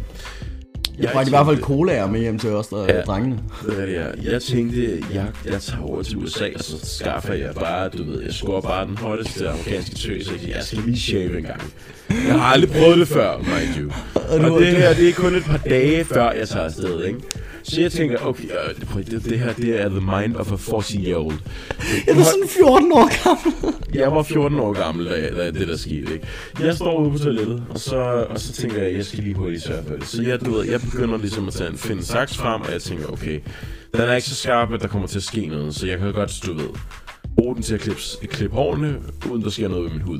Jeg 1.00 1.12
var 1.14 1.26
i 1.26 1.30
hvert 1.30 1.46
fald 1.46 1.62
colaer 1.62 2.08
med 2.08 2.20
hjem 2.20 2.39
til 2.39 2.50
os, 2.50 2.68
der 2.68 2.84
Ja. 2.94 3.02
drengene. 3.02 3.39
Det 3.66 3.94
ja. 3.94 4.32
Jeg 4.32 4.41
tænkte, 4.41 5.04
jeg, 5.14 5.28
jeg 5.46 5.62
tager 5.62 5.84
over 5.84 6.04
til 6.04 6.18
USA, 6.18 6.50
og 6.56 6.64
så 6.64 6.78
skaffer 6.84 7.34
jeg 7.34 7.54
bare, 7.56 7.89
du 7.89 8.04
ved, 8.04 8.22
jeg 8.24 8.34
scorer 8.34 8.62
bare 8.62 8.88
den 8.88 8.98
hotteste 8.98 9.50
amerikanske 9.50 9.96
tøs, 9.96 10.30
jeg 10.48 10.64
skal 10.64 10.80
lige 10.86 11.00
shave 11.00 11.38
en 11.38 11.44
gang. 11.44 11.62
Jeg 12.10 12.39
har 12.39 12.54
aldrig 12.54 12.72
prøvet 12.72 12.97
det 12.97 13.08
før, 13.08 13.38
mind 13.38 13.80
you. 13.80 13.91
Og 14.16 14.60
det 14.62 14.68
her, 14.68 14.93
det 14.93 15.10
er 15.10 15.14
kun 15.14 15.36
et 15.36 15.43
par 15.43 15.58
dage 15.58 16.06
før 16.06 16.32
jeg 16.32 16.49
tager 16.49 16.66
afsted, 16.66 17.04
ikke? 17.06 17.20
Så 17.64 17.82
jeg 17.82 17.91
tænker, 17.91 18.18
okay, 18.26 18.43
øh, 18.43 19.06
det, 19.06 19.24
det 19.26 19.39
her, 19.39 19.54
det 19.54 19.82
er 19.82 19.89
the 19.89 19.99
mind 19.99 20.36
of 20.36 20.51
a 20.51 20.56
14-year-old. 20.56 21.38
Jeg 22.08 22.16
var 22.16 22.24
sådan 22.24 22.47
14 22.47 22.91
år 22.91 23.24
gammel. 23.24 23.74
Jeg 23.93 24.12
var 24.12 24.24
14 24.24 24.60
år 24.60 24.74
gammel, 24.74 25.06
da, 25.06 25.30
da 25.36 25.51
det 25.51 25.68
der 25.68 25.78
skete, 25.78 26.14
ikke? 26.14 26.28
Jeg 26.60 26.76
står 26.76 26.99
ude 26.99 27.12
på 27.12 27.18
toilettet, 27.18 27.64
og 27.70 27.80
så, 27.80 27.95
og 28.30 28.39
så 28.39 28.54
tænker 28.54 28.84
jeg, 28.84 28.93
jeg 28.95 29.06
skal 29.06 29.24
lige 29.24 29.36
hurtigt 29.36 29.64
sørge 29.64 29.84
for 29.88 29.95
det. 29.95 30.08
Så 30.08 30.22
jeg, 30.24 30.45
du 30.45 30.51
ved, 30.51 30.70
jeg 30.70 30.82
begynder 30.82 31.18
ligesom 31.18 31.47
at 31.47 31.54
tage 31.54 31.70
en, 31.70 31.78
finde 31.78 31.97
en 31.99 32.06
saks 32.06 32.38
frem, 32.38 32.62
og 32.62 32.72
jeg 32.72 32.82
tænker, 32.82 33.08
okay, 33.08 33.39
den 33.93 34.01
er 34.01 34.16
ikke 34.16 34.28
så 34.28 34.36
skarp, 34.36 34.74
at 34.74 34.82
der 34.82 34.88
kommer 34.88 35.08
til 35.08 35.18
at 35.20 35.24
ske 35.24 35.45
noget, 35.47 35.76
så 35.76 35.88
jeg 35.88 35.99
kan 35.99 36.14
godt, 36.14 36.39
du 36.45 36.54
ved, 36.54 36.70
bruge 37.38 37.56
den 37.56 37.64
til 37.64 37.74
at 37.74 37.80
klippe, 37.80 38.01
klippe 38.28 38.56
hårene, 38.56 38.95
uden 39.32 39.43
der 39.43 39.49
sker 39.49 39.68
noget 39.68 39.84
ved 39.84 39.91
min 39.91 40.01
hud. 40.01 40.20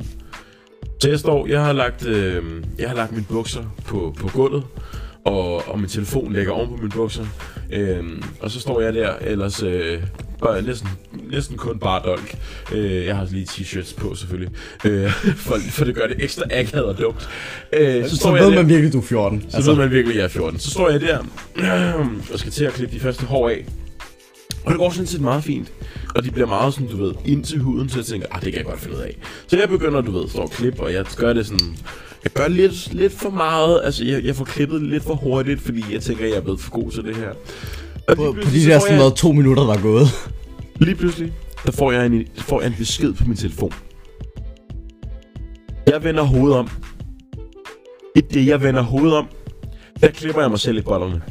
Så 1.04 1.10
jeg 1.10 1.20
står, 1.20 1.47
jeg 1.47 1.62
har 1.66 1.74
lagt, 1.74 2.06
øh, 2.06 2.43
jeg 2.80 2.89
har 2.89 2.95
lagt 2.95 3.12
mine 3.12 3.26
bukser 3.30 3.64
på, 3.86 4.16
på 4.20 4.28
gulvet, 4.34 4.64
og, 5.26 5.68
og 5.70 5.80
min 5.80 5.89
telefon 5.89 6.34
ligger 6.34 6.51
oven 6.51 6.70
på 6.70 6.76
mine 6.76 6.89
bukser. 6.89 7.26
Øhm, 7.72 8.24
og 8.39 8.51
så 8.51 8.60
står 8.60 8.82
jeg 8.82 8.93
der, 8.93 9.14
ellers 9.22 9.64
øh, 9.64 10.04
bare 10.43 10.62
næsten, 10.62 10.89
næsten 11.32 11.58
kun 11.58 11.80
bare 11.80 12.01
dolk. 12.06 12.36
Øh, 12.74 13.06
jeg 13.06 13.16
har 13.16 13.28
lige 13.32 13.45
t-shirts 13.49 13.95
på 13.99 14.16
selvfølgelig, 14.16 14.54
øh, 14.86 15.12
for, 15.45 15.56
for 15.70 15.86
det 15.86 15.95
gør 15.95 16.08
det 16.08 16.16
ekstra 16.24 16.43
akavet 16.51 16.86
og 16.86 16.97
dumt. 16.97 17.30
Øh, 17.74 18.10
Så, 18.10 18.16
står 18.16 18.30
så 18.30 18.36
jeg 18.36 18.43
ved 18.45 18.51
der- 18.51 18.58
man 18.58 18.70
virkelig, 18.70 18.93
du 18.93 18.97
er 18.99 19.04
14. 19.04 19.41
så 19.49 19.58
altså. 19.58 19.72
ved 19.72 19.80
man 19.80 19.91
virkelig, 19.91 20.18
jeg 20.18 20.24
er 20.24 20.28
14. 20.28 20.60
Så 20.60 20.70
står 20.72 20.89
jeg 20.89 21.01
der 21.01 21.18
og 22.34 22.39
skal 22.39 22.51
til 22.51 22.66
at 22.66 22.74
klippe 22.74 22.95
de 22.95 22.99
første 22.99 23.26
hår 23.26 23.49
af. 23.49 23.66
Og 24.66 24.72
det 24.72 24.80
går 24.80 24.89
sådan 24.89 25.07
set 25.07 25.22
meget 25.22 25.43
fint. 25.43 25.72
Og 26.16 26.24
de 26.24 26.32
bliver 26.32 26.47
meget 26.47 26.74
sådan, 26.74 26.89
du 26.89 26.97
ved, 26.97 27.14
ind 27.26 27.43
til 27.43 27.59
huden, 27.59 27.89
så 27.89 27.99
jeg 27.99 28.05
tænker, 28.05 28.28
ah, 28.32 28.41
det 28.41 28.51
kan 28.53 28.57
jeg 28.57 28.66
godt 28.66 28.80
finde 28.80 28.95
ud 28.97 29.01
af. 29.01 29.18
Så 29.47 29.57
jeg 29.57 29.70
begynder, 29.70 30.01
du 30.01 30.11
ved, 30.11 30.30
står 30.30 30.41
og 30.41 30.51
klippe, 30.51 30.82
og 30.82 30.93
jeg 30.93 31.05
gør 31.18 31.34
det 31.34 31.45
sådan... 31.45 31.78
Jeg 32.24 32.32
gør 32.32 32.47
lidt, 32.47 32.93
lidt 32.93 33.14
for 33.14 33.30
meget, 33.30 33.82
altså 33.84 34.05
jeg, 34.05 34.24
jeg 34.24 34.36
får 34.36 34.45
klippet 34.45 34.82
lidt 34.82 35.03
for 35.03 35.16
hurtigt, 35.16 35.61
fordi 35.61 35.84
jeg 35.93 36.01
tænker, 36.01 36.26
jeg 36.26 36.36
er 36.36 36.41
blevet 36.41 36.59
for 36.59 36.72
god 36.72 36.91
til 36.91 37.03
det 37.03 37.16
her. 37.16 37.30
Og 38.07 38.16
På, 38.16 38.32
på 38.32 38.49
de 38.51 38.64
så 38.64 38.70
der 38.70 38.80
sådan 38.80 38.97
noget 38.97 39.14
to 39.14 39.32
minutter, 39.32 39.64
der 39.64 39.74
er 39.74 39.82
gået. 39.82 40.07
Lige 40.80 40.95
pludselig, 40.95 41.34
der 41.66 41.72
får 41.72 41.91
jeg 41.91 42.05
en, 42.05 42.28
får 42.38 42.61
jeg 42.61 42.68
en 42.68 42.76
besked 42.78 43.14
på 43.14 43.24
min 43.28 43.38
telefon. 43.38 43.74
Jeg 45.88 46.03
vender 46.03 46.24
hovedet 46.24 46.57
om. 46.57 46.70
i 48.16 48.22
det, 48.22 48.47
jeg 48.47 48.61
vender 48.61 48.82
hovedet 48.82 49.14
om, 49.18 49.28
der 50.01 50.11
klipper 50.11 50.41
jeg 50.41 50.49
mig 50.49 50.59
selv 50.59 50.78
i 50.78 50.82
bollerne. 50.82 51.22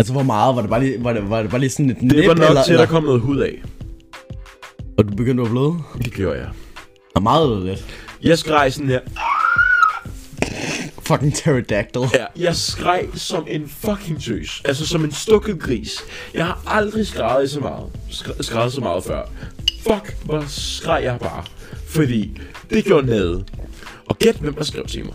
Altså, 0.00 0.12
hvor 0.12 0.22
meget? 0.22 0.56
Var 0.56 0.60
det 0.62 0.70
bare 0.70 0.80
lige, 0.84 1.04
var 1.04 1.12
det, 1.12 1.30
var 1.30 1.42
det 1.42 1.50
bare 1.50 1.60
lige 1.60 1.70
sådan 1.70 1.90
et 1.90 1.96
Det 1.96 2.02
nip, 2.02 2.26
var 2.28 2.34
nok 2.34 2.48
eller, 2.48 2.64
til, 2.64 2.72
at 2.72 2.78
der 2.78 2.86
kom 2.86 3.02
noget 3.04 3.20
hud 3.20 3.38
af. 3.38 3.62
Og 4.98 5.08
du 5.08 5.14
begyndte 5.16 5.42
at 5.42 5.48
bløde? 5.50 5.74
Det 5.98 6.12
gjorde 6.12 6.38
jeg. 6.38 6.48
Og 7.14 7.22
meget 7.22 7.62
lidt. 7.66 7.84
Jeg 8.22 8.38
skreg 8.38 8.72
sådan 8.72 8.88
her. 8.88 9.00
Fucking 11.02 11.32
pterodactyl. 11.32 11.98
Ja, 12.18 12.24
jeg 12.36 12.56
skreg 12.56 13.06
som 13.14 13.46
en 13.48 13.68
fucking 13.68 14.22
tøs. 14.22 14.62
Altså 14.64 14.86
som 14.86 15.04
en 15.04 15.12
stukket 15.12 15.60
gris. 15.60 16.00
Jeg 16.34 16.46
har 16.46 16.62
aldrig 16.66 17.06
skreget 17.06 17.50
så 17.50 17.60
meget. 17.60 17.84
Skre- 18.10 18.42
skreget 18.42 18.72
så 18.72 18.80
meget 18.80 19.04
før. 19.04 19.22
Fuck, 19.82 20.16
hvor 20.24 20.44
skreg 20.48 21.04
jeg 21.04 21.18
bare. 21.20 21.44
Fordi 21.86 22.40
det 22.70 22.84
gjorde 22.84 23.06
nede. 23.06 23.44
Og 24.06 24.18
gæt, 24.18 24.36
hvem 24.36 24.54
der 24.54 24.64
skrev 24.64 24.86
til 24.86 25.04
mig. 25.04 25.14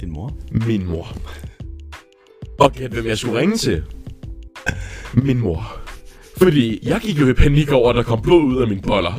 Din 0.00 0.10
mor? 0.12 0.36
Min 0.66 0.86
mor. 0.86 1.16
Og 2.58 2.72
gæt, 2.72 2.90
hvem 2.90 3.06
jeg 3.06 3.18
skulle 3.18 3.38
ringe 3.38 3.56
til. 3.56 3.82
Min 5.12 5.38
mor. 5.38 5.76
Fordi 6.36 6.78
jeg 6.82 7.00
gik 7.00 7.20
jo 7.20 7.28
i 7.28 7.32
panik 7.32 7.70
over, 7.72 7.90
at 7.90 7.96
der 7.96 8.02
kom 8.02 8.22
blod 8.22 8.42
ud 8.42 8.62
af 8.62 8.68
mine 8.68 8.82
boller. 8.82 9.12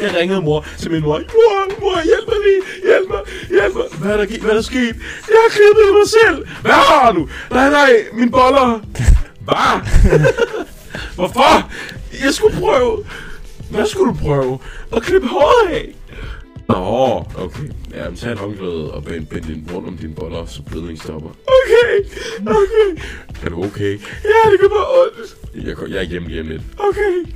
Jeg 0.00 0.14
ringede 0.16 0.42
mor 0.42 0.66
til 0.78 0.90
min 0.90 1.02
mor. 1.02 1.18
Mor, 1.18 1.80
mor, 1.80 2.02
hjælp 2.04 2.26
mig 2.28 2.36
lige. 2.46 2.62
Hjælp 2.84 3.08
mig, 3.08 3.20
hjælp 3.48 3.74
mig. 3.74 3.84
Hvad 4.00 4.12
er 4.12 4.16
der, 4.16 4.40
hvad 4.40 4.50
er 4.50 4.54
der 4.54 4.62
sket? 4.62 4.96
Jeg 5.28 5.38
har 5.44 5.50
klippet 5.50 5.86
mig 5.98 6.08
selv. 6.22 6.46
Hvad 6.62 6.72
har 6.72 7.12
du? 7.12 7.28
Nej, 7.50 7.70
nej, 7.70 7.90
mine 8.12 8.30
boller. 8.30 8.80
Hvad? 9.40 9.80
Hvorfor? 11.14 11.70
Jeg 12.24 12.34
skulle 12.34 12.56
prøve. 12.60 13.04
Hvad 13.70 13.86
skulle 13.86 14.12
du 14.12 14.18
prøve? 14.18 14.58
At 14.96 15.02
klippe 15.02 15.28
håret 15.28 15.70
af. 15.70 15.94
Nå, 16.68 17.24
okay. 17.38 17.68
Ja, 17.94 18.08
men 18.08 18.16
tag 18.16 18.32
et 18.32 18.38
håndklæde 18.38 18.90
og 18.90 19.04
bind, 19.04 19.26
bind 19.26 19.44
din 19.44 19.68
rundt 19.74 19.88
om 19.88 19.96
dine 19.96 20.14
boller, 20.14 20.46
så 20.46 20.62
blødningen 20.62 20.96
stopper. 20.96 21.30
Okay, 21.30 22.08
okay. 22.46 23.02
Er 23.44 23.48
du 23.48 23.64
okay? 23.64 24.00
Ja, 24.24 24.50
det 24.50 24.60
gør 24.60 24.68
bare 24.68 24.86
ondt. 25.02 25.36
Jeg, 25.54 25.90
jeg 25.90 25.98
er 25.98 26.02
hjemme 26.02 26.28
lige 26.28 26.40
om 26.40 26.46
lidt. 26.46 26.62
Okay. 26.78 27.32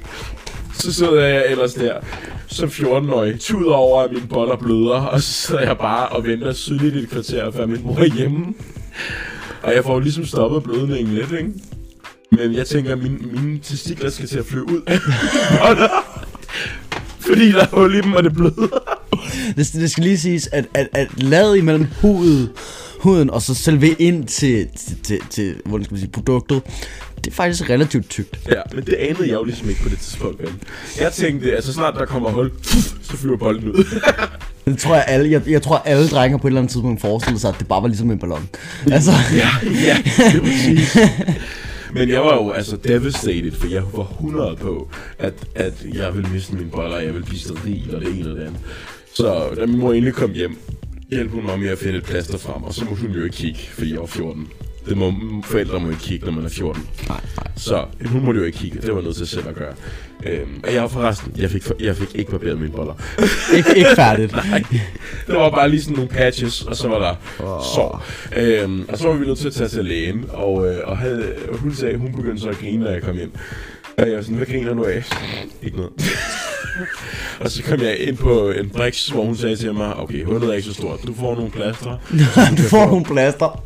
Så 0.74 0.92
sidder 0.92 1.24
jeg 1.24 1.50
ellers 1.50 1.74
der 1.74 2.00
som 2.46 2.68
14-årig, 2.68 3.40
tud 3.40 3.66
over, 3.66 4.02
at 4.02 4.12
mine 4.12 4.26
boller 4.28 4.56
bløder, 4.56 5.00
og 5.00 5.22
så 5.22 5.32
sidder 5.32 5.60
jeg 5.62 5.78
bare 5.78 6.08
og 6.08 6.24
venter 6.24 6.52
sydligt 6.52 6.96
et 6.96 7.10
kvarter, 7.10 7.50
før 7.50 7.66
min 7.66 7.82
mor 7.84 7.98
er 7.98 8.04
hjemme. 8.04 8.54
Og 9.62 9.74
jeg 9.74 9.84
får 9.84 9.94
jo 9.94 10.00
ligesom 10.00 10.26
stoppet 10.26 10.62
blødningen 10.62 11.14
lidt, 11.14 11.32
ikke? 11.32 11.52
Men 12.30 12.54
jeg 12.54 12.66
tænker, 12.66 12.92
at 12.92 12.98
mine, 12.98 13.18
mine 13.18 13.58
testikler 13.58 14.10
skal 14.10 14.28
til 14.28 14.38
at 14.38 14.44
flyve 14.44 14.64
ud. 14.64 14.82
Fordi 17.30 17.52
der 17.52 17.60
er 17.60 17.66
hul 17.66 17.94
i 17.94 18.00
dem, 18.00 18.12
og 18.12 18.24
det 18.24 18.34
bløder. 18.34 18.68
Det, 19.56 19.72
det 19.74 19.90
skal 19.90 20.04
lige 20.04 20.18
siges, 20.18 20.48
at, 20.52 20.64
at, 20.74 20.88
at 20.92 21.22
lavet 21.22 21.58
imellem 21.58 21.86
huden, 22.00 22.48
huden 23.00 23.30
og 23.30 23.42
så 23.42 23.54
selve 23.54 23.88
ind 23.88 24.26
til, 24.26 24.66
til, 24.76 24.96
til, 25.02 25.18
til 25.30 25.54
hvordan 25.64 25.84
skal 25.84 25.94
man 25.94 26.00
sige, 26.00 26.10
produktet, 26.10 26.62
det 27.24 27.30
er 27.30 27.34
faktisk 27.34 27.70
relativt 27.70 28.10
tykt. 28.10 28.38
Ja, 28.48 28.60
men 28.74 28.84
det 28.84 28.94
anede 28.94 29.28
jeg 29.28 29.34
jo 29.34 29.44
ligesom 29.44 29.68
ikke 29.68 29.82
på 29.82 29.88
det 29.88 29.98
tidspunkt, 29.98 30.42
vel? 30.42 30.52
Jeg 31.00 31.12
tænkte, 31.12 31.56
at 31.56 31.64
så 31.64 31.72
snart 31.72 31.94
der 31.94 32.06
kommer 32.06 32.30
hul, 32.30 32.50
så 33.02 33.16
flyver 33.16 33.36
bolden 33.36 33.72
ud. 33.72 33.84
Det 34.64 34.78
tror 34.78 34.94
jeg 34.94 35.04
alle, 35.08 35.30
jeg, 35.30 35.48
jeg 35.48 35.62
tror 35.62 35.82
alle 35.84 36.08
drenge 36.08 36.38
på 36.38 36.46
et 36.46 36.50
eller 36.50 36.60
andet 36.60 36.72
tidspunkt 36.72 37.00
forestillede 37.00 37.40
sig, 37.40 37.48
at 37.48 37.58
det 37.58 37.68
bare 37.68 37.82
var 37.82 37.88
ligesom 37.88 38.10
en 38.10 38.18
ballon. 38.18 38.48
Altså, 38.92 39.10
ja, 39.34 39.48
ja, 39.64 39.96
det 40.16 40.34
er 40.34 40.40
præcis. 40.40 40.96
Men 41.92 42.08
jeg 42.08 42.20
var 42.20 42.34
jo 42.34 42.50
altså 42.50 42.76
devastated, 42.76 43.52
for 43.52 43.66
jeg 43.66 43.82
var 43.94 44.10
100 44.10 44.56
på, 44.56 44.88
at, 45.18 45.34
at 45.54 45.86
jeg 45.94 46.14
ville 46.14 46.30
miste 46.30 46.54
min 46.54 46.70
boller, 46.70 46.96
og 46.96 47.04
jeg 47.04 47.14
ville 47.14 47.26
blive 47.26 47.40
steril, 47.40 47.94
og 47.94 48.00
det 48.00 48.18
ene 48.18 48.30
og 48.30 48.36
det 48.36 48.42
andet. 48.42 48.60
Så 49.14 49.54
da 49.56 49.66
min 49.66 49.78
mor 49.78 49.92
endelig 49.92 50.14
kom 50.14 50.32
hjem, 50.32 50.58
hjalp 51.10 51.30
hun 51.30 51.46
mig 51.46 51.58
med 51.58 51.68
at 51.68 51.78
finde 51.78 51.98
et 51.98 52.04
plaster 52.04 52.38
frem, 52.38 52.62
og 52.62 52.74
så 52.74 52.84
må 52.84 52.94
hun 52.94 53.10
jo 53.10 53.24
ikke 53.24 53.36
kigge, 53.36 53.60
fordi 53.60 53.92
jeg 53.92 54.00
var 54.00 54.06
14. 54.06 54.48
Det 54.88 54.96
må, 54.96 55.14
forældre 55.44 55.80
må 55.80 55.88
ikke 55.88 56.00
kigge, 56.02 56.26
når 56.26 56.32
man 56.32 56.44
er 56.44 56.48
14. 56.48 56.86
nej, 57.08 57.20
nej. 57.36 57.46
Så 57.56 57.84
hun 58.06 58.24
måtte 58.24 58.40
jo 58.40 58.46
ikke 58.46 58.58
kigge, 58.58 58.80
det 58.80 58.94
var 58.94 59.00
nødt 59.02 59.16
til 59.16 59.26
selv 59.26 59.48
at 59.48 59.54
gøre. 59.54 59.72
Øhm, 60.26 60.60
og 60.64 60.74
jeg 60.74 60.90
forresten, 60.90 61.32
jeg 61.38 61.50
fik, 61.50 61.62
jeg 61.80 61.96
fik 61.96 62.14
ikke 62.14 62.30
barberet 62.30 62.58
mine 62.60 62.72
boller. 62.72 62.94
Ikke, 63.56 63.76
ikke 63.76 63.90
færdigt. 63.96 64.32
Nej, 64.32 64.62
der 65.26 65.38
var 65.38 65.50
bare 65.50 65.68
lige 65.70 65.82
sådan 65.82 65.96
nogle 65.96 66.10
patches, 66.10 66.62
og 66.62 66.76
så 66.76 66.88
var 66.88 66.98
der 66.98 67.14
sår. 67.74 68.04
Øhm, 68.36 68.84
og 68.88 68.98
så 68.98 69.08
var 69.08 69.14
vi 69.14 69.26
nødt 69.26 69.38
til 69.38 69.46
at 69.46 69.54
tage 69.54 69.68
til 69.68 69.84
lægen, 69.84 70.24
og, 70.28 70.68
øh, 70.68 70.78
og 70.84 70.98
havde, 70.98 71.34
hun 71.50 71.74
sagde, 71.74 71.96
hun 71.98 72.12
begyndte 72.12 72.42
så 72.42 72.48
at 72.48 72.58
grine, 72.58 72.86
da 72.86 72.90
jeg 72.90 73.02
kom 73.02 73.16
hjem. 73.16 73.32
Og 73.98 74.08
jeg 74.08 74.16
var 74.16 74.22
sådan, 74.22 74.36
hvad 74.36 74.46
griner 74.46 74.74
du 74.74 74.84
af? 74.84 75.04
Ikke 75.62 75.76
noget. 75.76 75.92
og 77.40 77.50
så 77.50 77.62
kom 77.62 77.80
jeg 77.80 77.98
ind 77.98 78.16
på 78.16 78.50
en 78.50 78.70
brix, 78.70 79.08
hvor 79.08 79.24
hun 79.24 79.36
sagde 79.36 79.56
til 79.56 79.74
mig, 79.74 79.96
okay, 79.96 80.24
hullet 80.24 80.50
er 80.50 80.52
ikke 80.52 80.68
så 80.68 80.74
stort, 80.74 81.00
du 81.06 81.14
får 81.14 81.34
nogle 81.34 81.50
plaster, 81.50 81.96
du 82.58 82.62
får 82.62 82.86
nogle 82.86 83.04
plaster. 83.04 83.64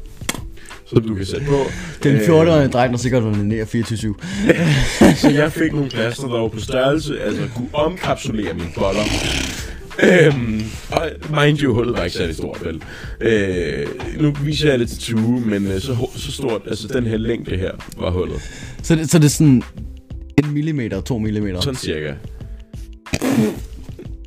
Som 0.95 1.09
du 1.09 1.14
kan 1.14 1.26
sætte 1.26 1.47
på. 1.47 1.59
Den 2.03 2.14
Øh, 2.14 2.20
14-årige 2.20 2.68
dreng, 2.68 2.92
der 2.92 2.99
sikkert 2.99 3.22
onanerer 3.22 3.64
24-7. 3.64 5.16
Så 5.22 5.30
jeg 5.30 5.53
fik 5.53 5.72
nogle 5.72 5.90
plaster, 5.90 6.26
der 6.28 6.40
var 6.40 6.49
på 6.49 6.61
størrelse, 6.61 7.20
altså 7.20 7.42
kunne 7.57 7.68
omkapsulere 7.72 8.55
mine 8.55 8.68
boller. 8.78 9.03
Øhm, 10.03 10.62
og 10.92 11.11
mind 11.30 11.59
you, 11.62 11.74
hullet 11.74 11.97
var 11.97 12.05
ikke 12.05 12.16
særlig 12.16 12.36
stort, 12.36 12.62
vel? 12.64 12.82
Øh, 13.20 13.86
nu 14.20 14.34
viser 14.45 14.70
jeg 14.70 14.78
det 14.78 14.88
til 14.88 14.99
Tue, 15.16 15.40
men 15.40 15.66
øh, 15.66 15.80
så, 15.80 15.97
så 16.16 16.32
stort, 16.32 16.62
altså 16.66 16.88
den 16.88 17.07
her 17.07 17.16
længde 17.16 17.57
her 17.57 17.70
var 17.99 18.11
hullet. 18.11 18.40
Så 18.82 18.95
det, 18.95 19.11
så 19.11 19.18
det 19.18 19.24
er 19.24 19.28
sådan 19.28 19.62
en 20.45 20.55
millimeter, 20.55 21.01
to 21.01 21.18
millimeter. 21.18 21.61
Sådan 21.61 21.76
cirka. 21.76 22.14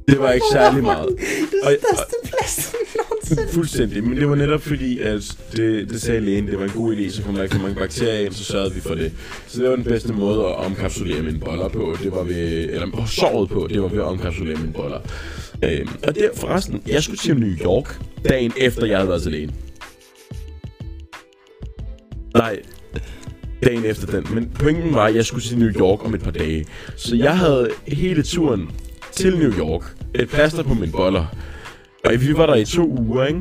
Det 0.07 0.19
var 0.19 0.31
ikke 0.31 0.45
særlig 0.51 0.83
meget. 0.83 1.07
Og, 1.63 1.71
og, 1.71 2.05
plaster 2.23 2.77
nogensinde. 3.09 3.47
fuldstændig, 3.53 4.03
men 4.03 4.17
det 4.17 4.29
var 4.29 4.35
netop 4.35 4.61
fordi, 4.61 4.99
at 4.99 5.37
det, 5.55 5.89
det 5.89 6.01
sagde 6.01 6.19
lægen, 6.21 6.47
det 6.47 6.59
var 6.59 6.65
en 6.65 6.71
god 6.71 6.95
idé, 6.95 7.09
så 7.09 7.23
kom 7.23 7.35
der 7.35 7.43
ikke 7.43 7.57
mange 7.57 7.75
bakterier 7.75 8.25
ind, 8.25 8.33
så 8.33 8.43
sørgede 8.43 8.73
vi 8.73 8.81
for 8.81 8.95
det. 8.95 9.11
Så 9.47 9.61
det 9.61 9.69
var 9.69 9.75
den 9.75 9.85
bedste 9.85 10.13
måde 10.13 10.39
at 10.39 10.55
omkapsulere 10.55 11.21
mine 11.21 11.39
boller 11.39 11.67
på, 11.67 11.95
det 12.03 12.11
var 12.11 12.23
ved, 12.23 12.69
eller 12.69 13.05
såret 13.05 13.49
på, 13.49 13.67
det 13.69 13.81
var 13.81 13.87
ved 13.87 13.97
at 13.97 14.03
omkapsulere 14.03 14.57
mine 14.59 14.73
boller. 14.73 14.99
Øhm, 15.63 15.89
og 16.07 16.15
det 16.15 16.29
forresten, 16.35 16.81
jeg 16.87 17.03
skulle 17.03 17.17
til 17.17 17.37
New 17.37 17.55
York 17.61 17.99
dagen 18.29 18.53
efter, 18.57 18.85
jeg 18.85 18.97
havde 18.97 19.09
været 19.09 19.21
til 19.21 19.31
lægen. 19.31 19.55
Nej, 22.33 22.59
dagen 23.63 23.85
efter 23.85 24.07
den. 24.07 24.35
Men 24.35 24.51
pointen 24.59 24.93
var, 24.93 25.05
at 25.05 25.15
jeg 25.15 25.25
skulle 25.25 25.43
til 25.43 25.57
New 25.57 25.71
York 25.71 26.05
om 26.05 26.13
et 26.13 26.21
par 26.21 26.31
dage. 26.31 26.65
Så 26.95 27.15
jeg 27.15 27.37
havde 27.37 27.69
hele 27.87 28.23
turen 28.23 28.69
til 29.17 29.37
New 29.37 29.51
York. 29.51 29.95
Et 30.15 30.29
plaster 30.29 30.63
på 30.63 30.73
mine 30.73 30.91
boller. 30.91 31.25
Og 32.05 32.13
vi 32.21 32.37
var 32.37 32.45
der 32.45 32.55
i 32.55 32.65
to 32.65 32.87
uger, 32.87 33.25
ikke? 33.25 33.39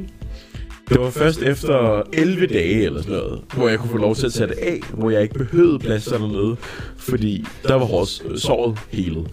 Det 0.89 1.01
var 1.01 1.11
først 1.11 1.43
efter 1.43 2.03
11 2.13 2.47
dage 2.47 2.85
eller 2.85 3.03
sådan 3.03 3.17
noget, 3.17 3.41
hvor 3.55 3.69
jeg 3.69 3.79
kunne 3.79 3.91
få 3.91 3.99
lov 3.99 4.15
til 4.15 4.27
at 4.27 4.33
tage 4.33 4.47
det 4.49 4.59
af, 4.59 4.81
hvor 4.95 5.11
jeg 5.11 5.23
ikke 5.23 5.35
behøvede 5.35 5.79
plaster 5.79 6.19
dernede, 6.19 6.57
fordi 6.97 7.47
der 7.69 7.75
var 7.75 7.85
hårdt 7.85 8.23
øh, 8.25 8.39
såret 8.39 8.79
helet. 8.91 9.31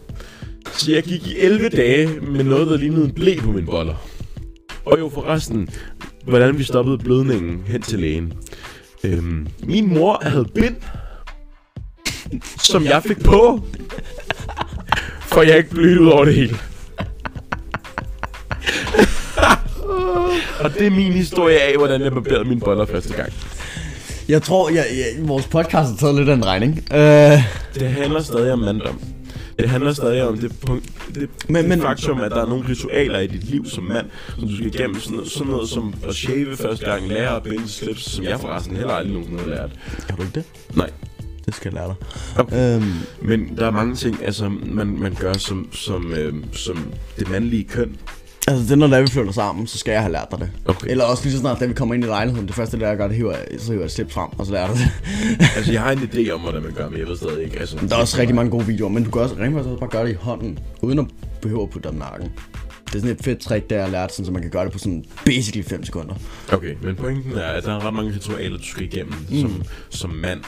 Så 0.71 0.91
jeg 0.91 1.03
gik 1.03 1.27
i 1.27 1.39
11 1.39 1.69
dage 1.69 2.07
med 2.21 2.43
noget, 2.43 2.67
der 2.67 2.77
lignede 2.77 3.05
en 3.05 3.13
blæ 3.13 3.35
på 3.39 3.51
mine 3.51 3.65
boller. 3.65 3.95
Og 4.85 4.99
jo 4.99 5.09
forresten, 5.09 5.69
hvordan 6.27 6.57
vi 6.57 6.63
stoppede 6.63 6.97
blødningen 6.97 7.63
hen 7.65 7.81
til 7.81 7.99
lægen. 7.99 8.33
Øhm, 9.03 9.47
min 9.63 9.93
mor 9.93 10.19
havde 10.21 10.45
bind, 10.55 10.75
som 12.57 12.85
jeg 12.85 13.03
fik 13.03 13.23
på, 13.23 13.63
for 15.33 15.41
jeg 15.41 15.57
ikke 15.57 15.69
blødte 15.69 16.01
ud 16.01 16.07
over 16.07 16.25
det 16.25 16.33
hele. 16.35 16.57
Og 20.59 20.73
det 20.73 20.87
er 20.87 20.91
min 20.91 21.11
historie 21.13 21.59
af, 21.59 21.77
hvordan 21.77 22.01
jeg 22.01 22.11
barberede 22.11 22.45
mine 22.45 22.59
boller 22.61 22.85
første 22.85 23.13
gang. 23.13 23.33
Jeg 24.29 24.41
tror, 24.41 24.69
jeg, 24.69 24.85
jeg, 24.91 25.27
vores 25.27 25.45
podcast 25.47 25.89
har 25.89 25.97
taget 25.99 26.15
lidt 26.15 26.29
af 26.29 26.33
en 26.33 26.45
regning. 26.45 26.71
Uh, 26.91 26.97
Det 27.79 27.89
handler 27.91 28.21
stadig 28.21 28.53
om 28.53 28.59
manddom. 28.59 28.99
Det 29.59 29.69
handler 29.69 29.93
stadig 29.93 30.23
om 30.27 30.37
det, 30.37 30.51
punkt, 30.65 30.85
det, 31.07 31.15
Men- 31.15 31.29
men, 31.47 31.55
det 31.61 31.69
men- 31.69 31.81
faktum, 31.81 32.21
at 32.21 32.31
der 32.31 32.41
er 32.41 32.47
nogle 32.47 32.69
ritualer 32.69 33.19
i 33.19 33.27
dit 33.27 33.43
liv 33.43 33.65
som 33.69 33.83
mand, 33.83 34.05
som 34.39 34.47
du 34.47 34.55
skal 34.55 34.67
igennem. 34.67 34.99
Sådan 34.99 35.15
noget, 35.17 35.31
sådan 35.31 35.47
noget 35.51 35.69
som 35.69 35.93
at 36.09 36.15
shave 36.15 36.55
første 36.57 36.85
gang, 36.85 37.07
lære 37.07 37.35
at 37.35 37.43
binde 37.43 37.69
slips, 37.69 38.11
som 38.11 38.23
jeg 38.23 38.39
forresten 38.39 38.75
heller 38.75 38.93
aldrig 38.93 39.13
nogensinde 39.13 39.43
har 39.43 39.49
lært. 39.49 39.69
kan 40.07 40.15
du 40.17 40.21
ikke 40.21 40.33
det? 40.35 40.43
Nej. 40.77 40.89
Det 41.45 41.55
skal 41.55 41.73
jeg 41.73 41.73
lære 41.73 41.87
dig. 41.87 41.95
Okay. 42.39 42.75
Øhm, 42.75 42.93
Men 43.21 43.57
der 43.57 43.65
er 43.67 43.71
mange 43.71 43.95
ting, 43.95 44.23
altså, 44.25 44.49
man, 44.65 44.87
man 44.87 45.13
gør 45.19 45.33
som, 45.33 45.67
som, 45.71 46.13
øh, 46.13 46.33
som 46.53 46.93
det 47.19 47.29
mandlige 47.29 47.63
køn. 47.63 47.95
altså, 48.47 48.63
det 48.63 48.71
er, 48.71 48.75
når 48.75 48.87
der 48.87 49.01
vi 49.01 49.07
flytter 49.07 49.31
sammen, 49.31 49.67
så 49.67 49.77
skal 49.77 49.91
jeg 49.91 50.01
have 50.01 50.11
lært 50.11 50.27
dig 50.31 50.39
det. 50.39 50.49
Okay. 50.65 50.87
Eller 50.89 51.03
også 51.03 51.23
lige 51.23 51.33
så 51.33 51.39
snart, 51.39 51.59
da 51.59 51.65
vi 51.65 51.73
kommer 51.73 51.95
ind 51.95 52.03
i 52.03 52.07
lejligheden. 52.07 52.47
Det 52.47 52.55
første, 52.55 52.79
der 52.79 52.87
jeg 52.87 52.97
gør, 52.97 53.07
det 53.07 53.15
hiver, 53.17 53.35
så 53.59 53.65
hiver 53.71 53.81
jeg 53.81 53.85
et 53.85 53.91
slips 53.91 54.13
frem, 54.13 54.29
og 54.37 54.45
så 54.45 54.51
lærer 54.51 54.67
jeg 54.67 54.75
det. 54.77 54.91
Altså, 55.55 55.71
jeg 55.71 55.81
har 55.81 55.91
en 55.91 55.99
idé 55.99 56.29
om, 56.31 56.39
hvordan 56.41 56.63
man 56.63 56.71
gør, 56.73 56.89
men 56.89 56.99
jeg 56.99 57.07
ved 57.07 57.17
stadig 57.17 57.43
ikke. 57.43 57.59
Altså, 57.59 57.77
Der 57.89 57.95
er 57.95 57.99
også 57.99 58.17
rigtig 58.19 58.35
mange 58.35 58.51
gode 58.51 58.65
videoer, 58.65 58.89
men 58.89 59.03
du 59.03 59.11
kan 59.11 59.21
også 59.21 59.35
rent 59.39 59.55
faktisk 59.55 59.79
bare 59.79 59.89
gøre 59.89 60.05
det 60.05 60.11
i 60.11 60.17
hånden, 60.19 60.59
uden 60.81 60.99
at 60.99 61.05
behøve 61.41 61.61
at 61.63 61.69
putte 61.69 61.89
dig 61.89 61.97
nakken. 61.97 62.31
Det 62.87 62.95
er 62.95 62.99
sådan 62.99 63.15
et 63.15 63.23
fedt 63.25 63.39
trick, 63.39 63.69
der 63.69 63.75
jeg 63.75 63.85
har 63.85 63.91
lært, 63.91 64.11
sådan, 64.13 64.25
så 64.25 64.31
man 64.31 64.41
kan 64.41 64.51
gøre 64.51 64.63
det 64.65 64.71
på 64.71 64.79
sådan 64.79 65.03
basically 65.25 65.63
5 65.67 65.83
sekunder. 65.85 66.13
Okay, 66.51 66.75
men 66.81 66.95
pointen 66.95 67.31
er, 67.37 67.41
at 67.43 67.63
der 67.63 67.75
er 67.75 67.85
ret 67.87 67.93
mange 67.93 68.13
ritualer, 68.15 68.57
du 68.57 68.63
skal 68.63 68.83
igennem 68.83 69.13
mm. 69.29 69.39
som, 69.41 69.63
som 69.89 70.09
mand. 70.09 70.39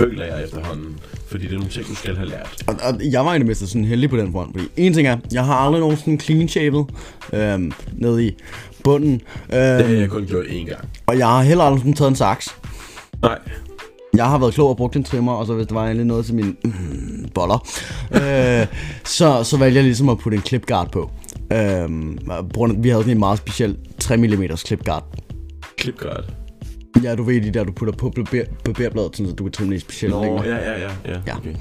Føler 0.00 0.24
jeg 0.24 0.44
efterhånden. 0.44 0.98
Fordi 1.26 1.44
det 1.44 1.50
er 1.52 1.56
nogle 1.56 1.70
ting, 1.70 1.86
du 1.86 1.94
skal 1.94 2.16
have 2.16 2.28
lært. 2.28 2.62
Og, 2.66 2.74
og 2.82 3.00
jeg 3.12 3.24
var 3.24 3.32
det 3.38 3.46
mindste 3.46 3.66
sådan 3.66 3.84
heldig 3.84 4.10
på 4.10 4.16
den 4.16 4.32
front, 4.32 4.50
fordi 4.52 4.68
en 4.76 4.92
ting 4.94 5.08
er, 5.08 5.16
jeg 5.32 5.44
har 5.44 5.54
aldrig 5.54 5.80
nogensinde 5.80 6.24
clean 6.24 6.48
shavet 6.48 6.86
øhm, 7.32 7.72
nede 7.92 8.26
i 8.26 8.36
bunden, 8.84 9.20
Det 9.50 9.58
har 9.76 9.84
øhm, 9.84 10.00
jeg 10.00 10.08
kun 10.10 10.26
gjort 10.26 10.44
én 10.46 10.68
gang. 10.68 10.88
og 11.06 11.18
jeg 11.18 11.26
har 11.26 11.42
heller 11.42 11.64
aldrig 11.64 11.80
sådan 11.80 11.94
taget 11.94 12.08
en 12.10 12.16
saks. 12.16 12.48
Nej. 13.22 13.38
Jeg 14.14 14.24
har 14.26 14.38
været 14.38 14.54
klog 14.54 14.68
og 14.68 14.76
brugt 14.76 14.96
en 14.96 15.04
trimmer, 15.04 15.32
og 15.32 15.46
så 15.46 15.54
hvis 15.54 15.66
der 15.66 15.74
var 15.74 15.84
egentlig 15.84 16.06
noget 16.06 16.26
til 16.26 16.34
mine 16.34 16.54
mm, 16.64 17.28
boller, 17.34 17.68
øh, 18.14 18.66
så, 19.04 19.44
så 19.44 19.56
valgte 19.58 19.76
jeg 19.76 19.84
ligesom 19.84 20.08
at 20.08 20.18
putte 20.18 20.36
en 20.36 20.42
clipguard 20.42 20.92
på. 20.92 21.10
Øhm, 21.52 22.18
af- 22.30 22.42
vi 22.78 22.88
havde 22.88 23.02
sådan 23.02 23.10
en 23.16 23.18
meget 23.18 23.38
speciel 23.38 23.76
3 24.00 24.16
mm 24.16 24.42
clipguard. 24.56 25.04
Klipguard. 25.76 26.24
Ja, 27.02 27.14
du 27.14 27.22
ved 27.22 27.40
de 27.40 27.50
der, 27.50 27.64
du 27.64 27.72
putter 27.72 27.94
på 27.94 28.10
barber, 28.10 28.44
barberbladet, 28.64 29.16
sådan, 29.16 29.30
så 29.30 29.34
du 29.36 29.44
kan 29.44 29.52
trimme 29.52 29.72
det 29.74 29.80
specielt 29.82 30.14
Nå, 30.14 30.22
længder. 30.22 30.44
ja, 30.44 30.56
ja, 30.72 30.80
ja. 30.80 30.90
ja. 31.08 31.18
Ja. 31.26 31.36
Okay. 31.36 31.54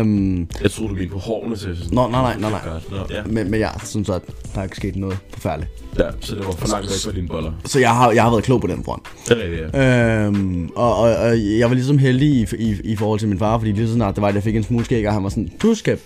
Øhm, 0.00 0.48
Jeg 0.62 0.70
troede, 0.70 0.90
du 0.90 0.94
mente 0.98 1.12
på 1.12 1.18
hårene 1.18 1.56
til 1.56 1.76
sådan. 1.76 1.94
Nå, 1.94 2.08
nej, 2.08 2.20
nej, 2.22 2.50
nej, 2.50 2.50
nej. 2.50 2.80
Nå, 2.90 2.96
ja. 3.10 3.22
men, 3.26 3.50
men 3.50 3.60
jeg 3.60 3.70
synes, 3.84 4.08
at 4.08 4.22
der 4.54 4.60
er 4.60 4.64
ikke 4.64 4.76
sket 4.76 4.96
noget 4.96 5.18
forfærdeligt. 5.30 5.70
ja, 5.98 6.04
så 6.20 6.34
det 6.34 6.46
var 6.46 6.52
for 6.52 6.68
langt 6.68 6.86
væk 6.90 6.98
fra 7.04 7.12
dine 7.12 7.28
boller. 7.28 7.52
Så 7.64 7.80
jeg 7.80 7.90
har, 7.94 8.12
jeg 8.12 8.22
har 8.22 8.30
været 8.30 8.44
klog 8.44 8.60
på 8.60 8.66
den 8.66 8.84
front. 8.84 9.02
Det 9.28 9.38
er 9.38 9.44
rigtigt, 9.44 9.74
ja. 9.74 10.24
Øhm, 10.26 10.70
og, 10.76 10.96
og, 10.96 11.16
og, 11.16 11.38
jeg 11.58 11.68
var 11.68 11.74
ligesom 11.74 11.98
heldig 11.98 12.28
i, 12.28 12.46
i, 12.58 12.76
i 12.84 12.96
forhold 12.96 13.18
til 13.18 13.28
min 13.28 13.38
far, 13.38 13.58
fordi 13.58 13.72
lige 13.72 13.88
så 13.88 13.94
snart 13.94 14.14
det 14.14 14.22
var, 14.22 14.28
at 14.28 14.34
jeg 14.34 14.42
fik 14.42 14.56
en 14.56 14.62
smule 14.62 14.84
skæg, 14.84 15.06
og 15.08 15.14
han 15.14 15.22
var 15.22 15.28
sådan, 15.28 15.50
du 15.62 15.74
skal 15.74 15.98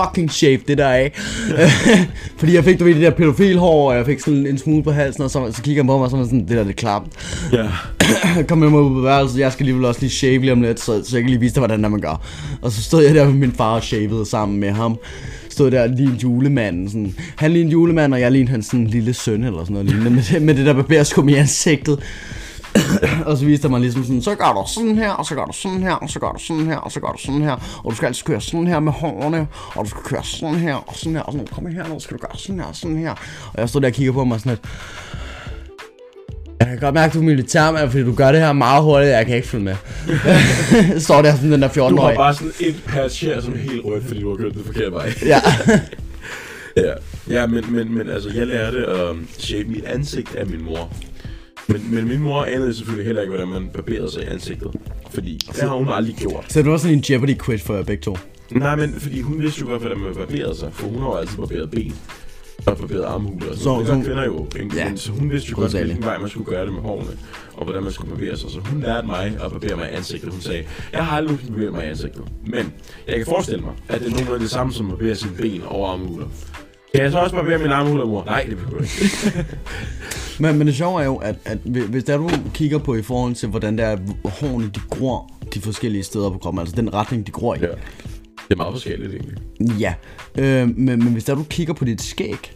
fucking 0.00 0.32
shave 0.32 0.58
det 0.68 0.78
der 0.78 0.88
af. 0.88 1.12
fordi 2.38 2.54
jeg 2.54 2.64
fik, 2.64 2.78
du 2.80 2.84
ved, 2.84 2.94
det 2.94 3.02
der 3.02 3.10
pædofilhår, 3.10 3.90
og 3.90 3.96
jeg 3.96 4.06
fik 4.06 4.20
sådan 4.20 4.46
en 4.46 4.58
smule 4.58 4.82
på 4.82 4.90
halsen, 4.92 5.22
og 5.22 5.30
så, 5.30 5.52
så 5.52 5.62
kigger 5.62 5.82
han 5.82 5.86
på 5.86 5.96
mig, 5.96 6.04
og 6.04 6.10
så 6.10 6.16
var 6.16 6.24
sådan, 6.24 6.40
det 6.40 6.48
der, 6.48 6.62
det 6.62 6.70
er 6.70 6.74
klamt. 6.74 7.12
Ja. 7.52 7.66
Kom 8.48 8.58
med 8.58 8.70
mig 8.70 8.80
ud 8.80 8.94
på 8.94 9.00
værelset, 9.00 9.38
jeg 9.38 9.52
skal 9.52 9.62
alligevel 9.64 9.84
også 9.84 10.00
lige 10.00 10.10
shave 10.10 10.38
lige 10.40 10.52
om 10.52 10.62
lidt, 10.62 10.80
så, 10.80 11.02
så 11.04 11.16
jeg 11.16 11.22
kan 11.22 11.30
lige 11.30 11.40
vise 11.40 11.54
dig, 11.54 11.60
hvordan 11.60 11.78
det 11.78 11.84
er, 11.84 11.88
man 11.90 12.00
gør. 12.00 12.20
Og 12.62 12.72
så 12.72 12.82
stod 12.82 13.02
jeg 13.04 13.14
der 13.14 13.24
med 13.24 13.34
min 13.34 13.52
far 13.52 13.74
og 13.74 13.82
shavede 13.82 14.26
sammen 14.26 14.60
med 14.60 14.70
ham. 14.70 14.98
Stod 15.50 15.70
der 15.70 15.86
lige 15.86 16.08
en 16.08 16.16
julemand. 16.22 16.88
Sådan. 16.88 17.14
Han 17.36 17.50
lige 17.52 17.64
en 17.64 17.70
julemand, 17.70 18.14
og 18.14 18.20
jeg 18.20 18.32
lige 18.32 18.48
hans 18.48 18.66
sådan, 18.66 18.86
lille 18.86 19.14
søn 19.14 19.44
eller 19.44 19.58
sådan 19.60 19.72
noget 19.72 19.86
lignende, 19.88 20.10
med, 20.10 20.22
det- 20.32 20.42
med 20.42 20.54
det 20.54 20.66
der 20.66 20.72
barberskum 20.74 21.28
i 21.28 21.34
ansigtet. 21.34 21.98
og 23.26 23.36
så 23.36 23.44
viste 23.44 23.68
mig 23.68 23.80
ligesom 23.80 24.04
sådan, 24.04 24.22
så 24.22 24.34
gør 24.34 24.52
du 24.52 24.64
sådan 24.74 24.98
her, 24.98 25.10
og 25.10 25.26
så 25.26 25.34
gør 25.34 25.44
du 25.44 25.52
sådan 25.52 25.82
her, 25.82 25.92
og 25.92 26.10
så 26.10 26.20
gør 26.20 26.32
du 26.32 26.38
sådan 26.38 26.66
her, 26.66 26.76
og 26.76 26.92
så 26.92 27.00
gør 27.00 27.08
du 27.08 27.18
sådan 27.18 27.42
her, 27.42 27.80
og 27.84 27.90
du 27.90 27.96
skal 27.96 28.06
altid 28.06 28.24
køre 28.24 28.40
sådan 28.40 28.66
her 28.66 28.80
med 28.80 28.92
hårene, 28.92 29.46
og 29.74 29.84
du 29.84 29.90
skal 29.90 30.02
køre 30.02 30.24
sådan 30.24 30.54
her, 30.54 30.74
og 30.74 30.96
sådan 30.96 31.12
her, 31.12 31.22
og 31.22 31.32
sådan, 31.32 31.46
kom 31.46 31.66
her, 31.66 31.88
nu 31.88 32.00
skal 32.00 32.16
du 32.16 32.20
gøre 32.20 32.38
sådan 32.38 32.58
her, 32.60 32.66
og 32.66 32.76
sådan 32.76 32.96
her. 32.96 33.10
Og 33.52 33.60
jeg 33.60 33.68
stod 33.68 33.80
der 33.80 33.88
og 33.88 33.92
kigger 33.92 34.12
på 34.12 34.24
mig 34.24 34.40
sådan 34.40 34.50
lidt, 34.50 34.60
jeg 36.60 36.70
kan 36.70 36.78
godt 36.78 36.94
mærke, 36.94 37.10
at 37.10 37.14
du 37.14 37.18
er 37.18 37.24
militærmand, 37.24 37.90
fordi 37.90 38.04
du 38.04 38.14
gør 38.14 38.32
det 38.32 38.40
her 38.40 38.52
meget 38.52 38.82
hurtigt, 38.82 39.12
jeg 39.12 39.26
kan 39.26 39.36
ikke 39.36 39.48
følge 39.48 39.64
med. 39.64 39.76
Står 41.00 41.22
der 41.22 41.34
sådan 41.34 41.52
den 41.52 41.62
der 41.62 41.68
Du 41.68 41.82
har 41.82 41.90
14-årige. 41.90 42.16
bare 42.16 42.34
sådan 42.34 42.52
et 42.60 42.82
patch 42.86 43.24
her, 43.24 43.40
som 43.40 43.52
er 43.52 43.58
helt 43.58 43.84
rødt, 43.84 44.04
fordi 44.04 44.20
du 44.20 44.30
har 44.30 44.36
kørt 44.36 44.54
det 44.54 44.66
forkerte 44.66 44.92
vej. 44.92 45.12
Ja. 45.26 45.40
Ja, 46.76 46.92
ja 47.30 47.46
men, 47.46 47.64
men, 47.68 47.94
men 47.94 48.10
altså, 48.10 48.30
jeg 48.34 48.46
lærte 48.46 48.86
at 48.86 49.16
shape 49.38 49.68
mit 49.68 49.84
ansigt 49.84 50.34
af 50.36 50.46
min 50.46 50.64
mor. 50.64 50.92
Men, 51.68 51.94
men 51.94 52.08
min 52.08 52.18
mor 52.22 52.44
anede 52.44 52.74
selvfølgelig 52.74 53.06
heller 53.06 53.22
ikke, 53.22 53.30
hvordan 53.34 53.48
man 53.48 53.68
barberede 53.74 54.10
sig 54.12 54.22
i 54.22 54.26
ansigtet. 54.26 54.70
Fordi 55.10 55.40
det 55.46 55.60
har 55.62 55.76
hun 55.76 55.88
aldrig 55.88 56.16
gjort. 56.16 56.44
Så 56.48 56.62
det 56.62 56.70
var 56.70 56.76
sådan 56.76 56.96
en 56.98 57.04
Jeopardy 57.10 57.38
quiz 57.44 57.62
for 57.62 57.74
jer 57.74 57.82
begge 57.82 58.02
to. 58.02 58.16
Nej, 58.50 58.76
men 58.76 58.94
fordi 58.98 59.20
hun 59.20 59.42
vidste 59.42 59.60
jo 59.60 59.66
godt, 59.66 59.80
hvordan 59.82 59.98
man 59.98 60.14
barberede 60.14 60.56
sig. 60.56 60.68
For 60.72 60.86
hun 60.88 60.98
har 61.00 61.06
jo 61.06 61.14
altid 61.14 61.36
barberet 61.36 61.70
ben. 61.70 61.94
Og 62.66 62.76
barberet 62.76 63.02
armhuler. 63.04 63.56
Så- 63.56 63.84
så, 63.86 64.00
kvinder 64.04 64.24
jo. 64.24 64.46
Ja. 64.76 64.92
Så 64.96 65.12
hun 65.12 65.30
vidste 65.30 65.50
jo 65.50 65.56
godt, 65.56 65.72
hvilken 65.72 66.04
vej 66.04 66.18
man 66.18 66.28
skulle 66.30 66.46
gøre 66.46 66.64
det 66.66 66.72
med 66.72 66.82
hårene. 66.82 67.10
Og 67.54 67.64
hvordan 67.64 67.82
man 67.82 67.92
skulle 67.92 68.10
barbere 68.10 68.36
sig. 68.36 68.50
Så 68.50 68.58
hun 68.60 68.80
lærte 68.80 69.06
mig 69.06 69.26
at 69.44 69.50
barbere 69.52 69.76
mig 69.76 69.88
i 69.92 69.96
ansigtet. 69.96 70.30
Hun 70.30 70.40
sagde, 70.40 70.64
jeg 70.92 71.06
har 71.06 71.16
aldrig 71.16 71.38
barberet 71.48 71.72
mig 71.72 71.84
i 71.84 71.88
ansigtet. 71.88 72.22
Men 72.46 72.72
jeg 73.08 73.16
kan 73.16 73.26
forestille 73.26 73.60
mig, 73.64 73.72
at 73.88 74.00
det 74.00 74.06
er 74.06 74.10
nogenlunde 74.10 74.40
det 74.40 74.50
samme 74.50 74.72
som 74.72 74.86
at 74.90 74.98
barbere 74.98 75.14
sine 75.14 75.32
ben 75.40 75.62
og 75.66 75.92
armhuler. 75.92 76.26
Kan 76.94 77.04
jeg 77.04 77.12
så 77.12 77.18
også 77.18 77.36
barbere 77.36 77.58
mine 77.58 77.74
armhuler, 77.74 78.06
mor? 78.06 78.24
Nej, 78.24 78.46
det 78.50 78.56
behøver 78.56 78.82
jeg 78.82 79.02
ikke. 79.02 79.46
Men, 80.40 80.58
men 80.58 80.66
det 80.66 80.76
sjove 80.76 81.00
er 81.00 81.04
jo, 81.04 81.16
at, 81.16 81.34
at 81.44 81.58
hvi- 81.64 81.86
hvis 81.86 82.04
der 82.04 82.16
du 82.16 82.30
kigger 82.54 82.78
på 82.78 82.94
i 82.94 83.02
forhold 83.02 83.34
til, 83.34 83.48
hvordan 83.48 83.78
der 83.78 83.84
er, 83.84 83.96
hårene 84.24 84.66
de 84.74 84.80
gror 84.90 85.30
de 85.54 85.60
forskellige 85.60 86.02
steder 86.02 86.30
på 86.30 86.38
kroppen, 86.38 86.60
altså 86.60 86.76
den 86.76 86.94
retning, 86.94 87.26
de 87.26 87.32
gror 87.32 87.54
i. 87.54 87.58
Ja. 87.60 87.66
Det 87.66 87.74
er 88.50 88.56
meget 88.56 88.74
forskelligt, 88.74 89.12
egentlig. 89.14 89.38
Ja, 89.80 89.94
øh, 90.38 90.68
men, 90.68 91.04
men 91.04 91.12
hvis 91.12 91.24
der 91.24 91.34
du 91.34 91.42
kigger 91.50 91.74
på 91.74 91.84
dit 91.84 92.02
skæg, 92.02 92.52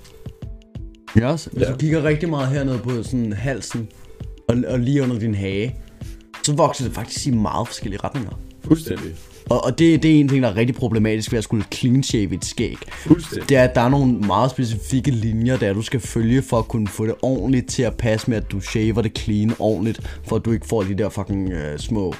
ja, 1.16 1.26
også, 1.28 1.51
hvis 1.53 1.62
Ja. 1.62 1.72
du 1.72 1.76
kigger 1.76 2.05
rigtig 2.05 2.28
meget 2.28 2.49
hernede 2.49 2.78
på 2.78 3.03
sådan 3.03 3.32
halsen 3.32 3.89
og, 4.49 4.57
og 4.68 4.78
lige 4.78 5.03
under 5.03 5.18
din 5.18 5.34
hage, 5.34 5.76
så 6.43 6.55
vokser 6.55 6.84
det 6.84 6.95
faktisk 6.95 7.26
i 7.26 7.30
meget 7.30 7.66
forskellige 7.68 8.01
retninger. 8.05 8.30
Fuldstændig. 8.64 9.14
Og, 9.51 9.64
og 9.64 9.78
det, 9.78 10.03
det 10.03 10.16
er 10.16 10.20
en 10.20 10.28
ting, 10.28 10.42
der 10.42 10.49
er 10.49 10.57
rigtig 10.57 10.76
problematisk 10.76 11.32
ved 11.32 11.38
at 11.38 11.44
skulle 11.44 11.64
clean 11.74 12.03
shave 12.03 12.34
et 12.34 12.44
skæg. 12.44 12.76
Fuldstændig. 12.92 13.49
Det 13.49 13.57
er, 13.57 13.62
at 13.64 13.74
der 13.74 13.80
er 13.80 13.88
nogle 13.88 14.12
meget 14.18 14.51
specifikke 14.51 15.11
linjer, 15.11 15.57
der 15.57 15.72
du 15.72 15.82
skal 15.82 16.01
følge 16.01 16.42
for 16.42 16.59
at 16.59 16.68
kunne 16.68 16.88
få 16.88 17.07
det 17.07 17.14
ordentligt 17.22 17.68
til 17.68 17.82
at 17.82 17.94
passe 17.97 18.30
med, 18.30 18.36
at 18.36 18.51
du 18.51 18.61
shaver 18.61 19.03
det 19.03 19.18
clean 19.18 19.55
ordentligt, 19.59 20.18
for 20.24 20.36
at 20.36 20.44
du 20.44 20.53
ikke 20.53 20.66
får 20.66 20.82
de 20.82 20.94
der 20.94 21.09
fucking 21.09 21.53
øh, 21.53 21.78
små, 21.78 22.14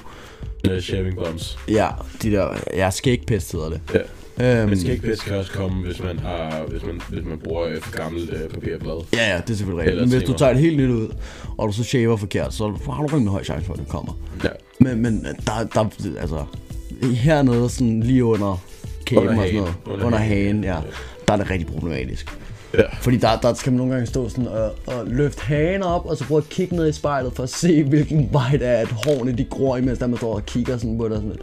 Uh, 0.71 0.79
shaving 0.79 1.15
bumps. 1.15 1.57
ja, 1.69 1.87
de 2.23 2.31
der, 2.31 2.47
ja, 2.73 2.89
skægpest 2.89 3.51
hedder 3.51 3.69
det. 3.69 3.81
Ja. 3.93 4.59
Øhm, 4.61 4.69
Men 4.69 4.79
skægpest 4.79 5.25
kan 5.25 5.35
også 5.35 5.51
komme, 5.51 5.85
hvis 5.85 6.03
man, 6.03 6.19
har, 6.19 6.65
hvis 6.67 6.83
man, 6.85 7.01
hvis 7.09 7.25
man 7.25 7.39
bruger 7.43 7.67
øh, 7.67 7.81
for 7.81 7.91
gammelt 7.97 8.33
øh, 8.33 8.49
papirblad. 8.49 9.05
Ja, 9.13 9.33
ja, 9.33 9.41
det 9.41 9.49
er 9.49 9.55
selvfølgelig 9.55 9.85
rigtigt. 9.85 10.01
Men 10.09 10.19
hvis 10.19 10.29
du 10.29 10.33
tager 10.37 10.51
et 10.51 10.59
helt 10.59 10.77
nyt 10.77 10.89
ud, 10.89 11.07
og 11.57 11.67
du 11.67 11.73
så 11.73 11.83
shaver 11.83 12.17
forkert, 12.17 12.53
så 12.53 12.63
har 12.91 13.01
du 13.01 13.07
rimelig 13.07 13.31
høj 13.31 13.43
chance 13.43 13.65
for, 13.65 13.73
at 13.73 13.79
det 13.79 13.87
kommer. 13.87 14.13
Ja. 14.43 14.49
Men, 14.79 15.01
men 15.01 15.23
der, 15.23 15.63
der, 15.73 15.89
altså, 16.19 16.45
hernede, 17.03 17.69
sådan 17.69 18.03
lige 18.03 18.25
under 18.25 18.63
kæben 19.05 19.27
Under 19.27 19.41
og 19.41 19.47
sådan 19.47 19.59
noget, 19.59 19.75
Under 19.85 20.05
under 20.05 20.17
hagen, 20.17 20.63
ja, 20.63 20.75
ja. 20.75 20.81
der 21.27 21.33
er 21.33 21.37
det 21.37 21.49
rigtig 21.49 21.67
problematisk. 21.67 22.37
Ja. 22.73 22.83
Fordi 23.01 23.17
der, 23.17 23.39
der 23.39 23.53
skal 23.53 23.71
man 23.71 23.77
nogle 23.77 23.93
gange 23.93 24.07
stå 24.07 24.29
sådan 24.29 24.47
og, 24.47 24.75
og 24.87 25.07
løfte 25.07 25.41
hagen 25.41 25.83
op, 25.83 26.05
og 26.05 26.17
så 26.17 26.23
prøve 26.27 26.37
at 26.37 26.49
kigge 26.49 26.75
ned 26.75 26.89
i 26.89 26.91
spejlet 26.91 27.33
for 27.33 27.43
at 27.43 27.49
se, 27.49 27.83
hvilken 27.89 28.29
vej 28.31 28.51
det 28.51 28.67
er, 28.67 28.77
at 28.77 28.87
hårene 28.87 29.37
de 29.37 29.45
gror, 29.45 29.77
imens 29.77 29.99
der 29.99 30.07
man 30.07 30.17
står 30.17 30.35
og 30.35 30.45
kigger 30.45 30.77
sådan 30.77 30.97
på 30.97 31.07
dig 31.07 31.15
sådan 31.15 31.29
lidt. 31.29 31.41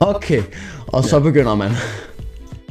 Okay, 0.00 0.42
og 0.86 1.04
så 1.04 1.20
begynder 1.20 1.54
man. 1.54 1.70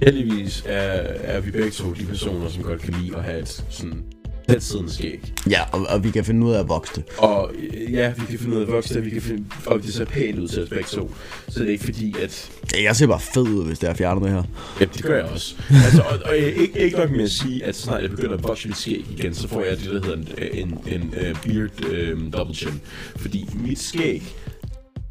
Heldigvis 0.03 0.63
er, 0.67 1.01
er 1.23 1.39
vi 1.39 1.51
begge 1.51 1.71
to 1.71 1.93
de 1.93 2.05
personer, 2.05 2.49
som 2.49 2.63
godt 2.63 2.81
kan 2.81 2.93
lide 2.93 3.17
at 3.17 3.23
have 3.23 3.39
et 3.39 3.65
sådan 3.69 4.03
tæt 4.49 4.63
siddende 4.63 4.93
skæg. 4.93 5.33
Ja, 5.49 5.61
og, 5.71 5.85
og 5.89 6.03
vi 6.03 6.11
kan 6.11 6.25
finde 6.25 6.47
ud 6.47 6.53
af 6.53 6.59
at 6.59 6.69
vokse 6.69 6.91
det. 6.95 7.03
Og 7.17 7.51
øh, 7.73 7.93
ja, 7.93 8.13
vi 8.17 8.25
kan 8.29 8.39
finde 8.39 8.55
ud 8.55 8.61
af 8.61 8.65
at 8.65 8.71
vokse 8.71 8.93
det, 8.93 9.05
vi 9.05 9.09
kan 9.09 9.21
finde, 9.21 9.45
og 9.65 9.81
det 9.83 9.93
ser 9.93 10.05
pænt 10.05 10.39
ud 10.39 10.47
til 10.47 10.63
os 10.63 10.69
begge 10.69 10.83
to. 10.91 11.11
Så 11.47 11.59
det 11.59 11.67
er 11.67 11.71
ikke 11.71 11.83
fordi, 11.83 12.15
at... 12.23 12.51
Ja, 12.75 12.83
Jeg 12.83 12.95
ser 12.95 13.07
bare 13.07 13.19
fed 13.19 13.41
ud, 13.41 13.65
hvis 13.65 13.79
det 13.79 13.89
er 13.89 13.93
fjernet 13.93 14.23
det 14.23 14.31
her. 14.31 14.43
Ja, 14.79 14.85
det 14.85 15.03
gør 15.03 15.15
jeg 15.15 15.25
også. 15.25 15.55
Altså, 15.85 16.01
og, 16.01 16.19
og 16.25 16.35
jeg- 16.35 16.53
ikke, 16.55 16.79
ikke 16.79 16.97
nok 16.97 17.11
med 17.11 17.23
at 17.23 17.31
sige, 17.31 17.63
at 17.65 17.75
snart 17.75 18.01
jeg 18.01 18.09
begynder 18.09 18.33
at 18.37 18.43
vokse 18.43 18.67
mit 18.67 18.77
skæg 18.77 19.05
igen, 19.17 19.33
så 19.33 19.47
får 19.47 19.61
jeg 19.63 19.77
det, 19.77 19.85
der 19.85 19.91
hedder 19.93 20.15
en, 20.15 20.27
en, 20.53 20.79
en, 20.87 21.01
en 21.01 21.35
beard 21.43 22.13
um, 22.13 22.31
double 22.31 22.55
chin. 22.55 22.81
Fordi 23.15 23.49
mit 23.55 23.79
skæg, 23.79 24.35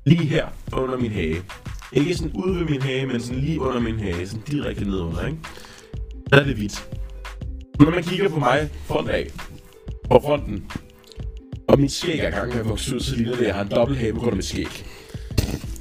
lige 0.07 0.25
her 0.25 0.47
under 0.73 0.97
min 0.99 1.11
hage, 1.13 1.43
ikke 1.93 2.15
sådan 2.15 2.33
ude 2.35 2.61
ved 2.61 2.67
min 2.67 2.83
hage, 2.83 3.07
men 3.07 3.21
sådan 3.21 3.41
lige 3.41 3.61
under 3.61 3.81
min 3.81 3.99
hage, 3.99 4.27
sådan 4.27 4.43
direkte 4.51 4.85
nedunder, 4.85 5.27
ikke? 5.27 5.39
Der 6.31 6.37
er 6.41 6.45
det 6.45 6.55
hvidt. 6.55 6.89
Når 7.81 7.91
man 7.91 8.03
kigger 8.03 8.29
på 8.29 8.39
mig 8.39 8.71
front 8.87 9.09
af, 9.09 9.31
på 10.11 10.21
fronten, 10.25 10.65
og 11.69 11.81
min 11.81 11.89
skæg 11.89 12.19
er 12.19 12.29
i 12.29 12.31
gang 12.31 12.49
med 12.49 12.61
at 12.61 12.69
vokse 12.69 12.95
ud, 12.95 13.01
så 13.01 13.17
ligner 13.17 13.33
det, 13.33 13.41
at 13.41 13.47
jeg 13.47 13.55
har 13.55 13.63
en 13.63 13.71
dobbelt 13.71 13.99
hage 13.99 14.13
på 14.13 14.19
grund 14.19 14.31
af 14.31 14.37
mit 14.37 14.45
skæg. 14.45 14.85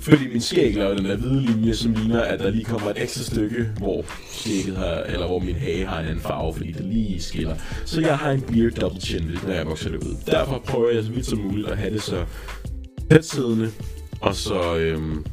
Fordi 0.02 0.28
min 0.28 0.41
skæg 0.41 0.76
laver 0.76 0.96
den 0.96 1.06
der 1.06 1.16
hvide 1.16 1.41
linje, 1.41 1.74
som 1.74 1.94
ligner, 1.94 2.22
at 2.22 2.39
der 2.39 2.50
lige 2.50 2.66
kommer 2.66 2.89
et 2.89 3.02
ekstra 3.02 3.24
stykke, 3.24 3.70
hvor 3.78 4.06
skægget 4.32 4.78
har, 4.78 4.96
eller 4.96 5.28
hvor 5.28 5.39
min 5.39 5.56
hage 5.56 5.86
har 5.86 6.00
en 6.00 6.06
anden 6.06 6.22
farve, 6.22 6.54
fordi 6.54 6.72
det 6.72 6.86
lige 6.86 7.22
skiller. 7.22 7.56
Så 7.86 8.02
jeg 8.02 8.18
har 8.18 8.32
en 8.32 8.41
beard 8.41 8.72
double 8.72 9.02
chin, 9.02 9.32
når 9.48 9.54
jeg 9.54 9.66
vokser 9.66 9.89
det 9.89 9.98
ud. 9.98 10.16
Derfor 10.26 10.60
prøver 10.60 10.89
jeg 10.89 11.04
så 11.04 11.12
vidt 11.12 11.26
som 11.26 11.39
muligt 11.39 11.68
at 11.68 11.78
have 11.78 11.94
det 11.94 12.02
så 12.02 12.26
tæt 13.12 13.26
siddende, 13.26 13.72
og 14.22 14.36
så, 14.36 14.78
øhm, 14.78 15.26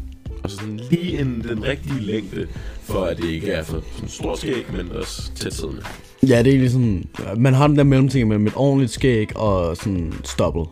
og 0.43 0.51
så 0.51 0.57
sådan 0.57 0.81
lige 0.91 1.21
en, 1.21 1.45
den 1.49 1.65
rigtige 1.65 2.01
længde, 2.01 2.47
for 2.91 3.05
at 3.05 3.16
det 3.18 3.28
ikke 3.30 3.53
er 3.53 3.62
for 3.62 3.82
sådan 3.95 4.09
stor 4.09 4.36
skæg, 4.36 4.64
men 4.76 4.93
også 4.93 5.30
tæt 5.34 5.55
siddende. 5.55 5.82
Ja, 6.28 6.43
det 6.43 6.55
er 6.55 6.59
ligesom, 6.59 7.05
man 7.36 7.55
har 7.55 7.66
den 7.66 7.76
der 7.76 7.84
mellemting 7.84 8.28
mellem 8.28 8.47
et 8.47 8.53
ordentligt 8.57 8.93
skæg 8.93 9.36
og 9.36 9.76
sådan 9.76 10.12
stoppet. 10.24 10.66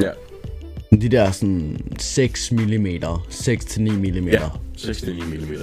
Ja, 0.00 0.10
De 0.96 1.08
der 1.08 1.30
sådan 1.30 1.78
6 1.98 2.52
mm, 2.52 2.58
6-9 2.58 2.66
mm. 2.70 2.86
ja. 2.86 4.46
6-9 4.78 5.10
mm, 5.10 5.32
ja. 5.52 5.58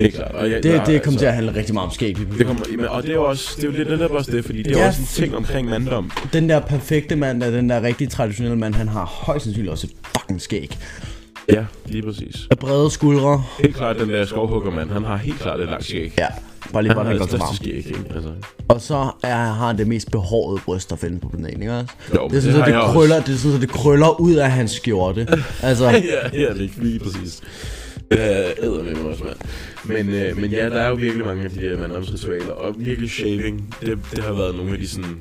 Det 0.00 0.06
er 0.06 0.10
klart. 0.16 0.30
Og 0.34 0.50
jeg, 0.50 0.62
Det, 0.62 0.64
der- 0.72 0.84
det 0.84 1.02
kommer 1.02 1.18
til 1.18 1.26
altså- 1.26 1.26
at 1.26 1.34
handle 1.34 1.54
rigtig 1.54 1.74
meget 1.74 1.86
om 1.86 1.92
skæg. 1.94 2.16
Det 2.38 2.46
kommer, 2.46 2.88
og 2.88 3.02
det 3.02 3.10
er 3.10 3.14
jo 3.14 3.24
også, 3.24 3.52
det 3.56 3.64
er 3.64 3.68
jo 3.68 3.74
lidt 3.78 3.88
netop 3.88 4.10
også 4.10 4.30
det, 4.32 4.44
fordi 4.44 4.62
det 4.62 4.72
er 4.72 4.76
Ja. 4.76 4.82
ja. 4.82 4.88
også 4.88 5.00
en 5.00 5.06
ting 5.06 5.36
omkring 5.36 5.68
manddom. 5.68 6.10
Den 6.32 6.48
der 6.48 6.60
perfekte 6.60 7.16
mand, 7.16 7.40
der 7.40 7.50
den 7.50 7.68
der 7.70 7.82
rigtig 7.82 8.08
traditionelle 8.10 8.58
mand, 8.58 8.74
han 8.74 8.88
har 8.88 9.04
højst 9.04 9.44
sandsynligt 9.44 9.70
også 9.72 9.86
et 9.86 9.92
fucking 10.20 10.40
skæg. 10.40 10.78
Ja, 11.52 11.64
lige 11.86 12.02
præcis. 12.02 12.46
Af 12.50 12.58
brede 12.58 12.90
skuldre. 12.90 13.42
Helt 13.60 13.76
klart 13.76 13.96
den 13.98 14.08
der 14.08 14.24
skovhuggermand, 14.24 14.90
han 14.90 15.04
har 15.04 15.16
helt 15.16 15.38
klart 15.40 15.60
et 15.60 15.66
langt 15.66 15.84
skæg. 15.84 16.12
Ja, 16.18 16.26
Bare 16.72 16.82
lige, 16.82 16.92
hvordan 16.92 17.10
han 17.10 17.18
går 17.18 17.26
største 17.26 17.44
varme. 17.44 17.56
skæg, 17.56 17.76
ikke? 17.76 18.04
Altså. 18.14 18.30
Og 18.68 18.80
så 18.80 19.10
er, 19.22 19.34
har 19.36 19.66
han 19.66 19.78
det 19.78 19.86
mest 19.86 20.10
behårede 20.10 20.60
bryst 20.64 20.92
at 20.92 20.98
finde 20.98 21.20
på 21.20 21.28
planeten, 21.28 21.62
ikke 21.62 21.74
også? 21.74 21.94
Jo, 22.14 22.28
det 22.28 22.36
er 22.36 22.40
sådan, 22.40 22.58
det 22.58 22.66
det, 22.66 22.74
krøller, 22.82 23.20
det 23.20 23.34
er 23.34 23.38
sådan, 23.38 23.60
det 23.60 23.68
krøller 23.68 24.20
ud 24.20 24.34
af 24.34 24.50
hans 24.50 24.70
skjorte. 24.70 25.26
Altså, 25.62 25.84
ja, 25.84 26.28
ja, 26.32 26.46
er 26.48 26.54
lige 26.76 26.98
præcis. 26.98 27.40
Det 28.10 28.20
er 28.20 28.50
æder 28.62 28.82
med 28.82 28.96
også, 28.96 29.24
mand. 29.24 29.36
Men, 29.84 30.14
øh, 30.14 30.36
men 30.38 30.50
ja, 30.50 30.68
der 30.70 30.80
er 30.80 30.88
jo 30.88 30.94
virkelig 30.94 31.26
mange 31.26 31.44
af 31.44 31.50
de 31.50 31.60
der 31.60 31.78
manddomsritualer, 31.78 32.52
og 32.52 32.74
virkelig 32.78 33.10
shaving, 33.10 33.74
det, 33.80 33.98
det 34.10 34.24
har 34.24 34.32
været 34.32 34.54
nogle 34.56 34.72
af 34.72 34.78
de 34.78 34.88
sådan 34.88 35.16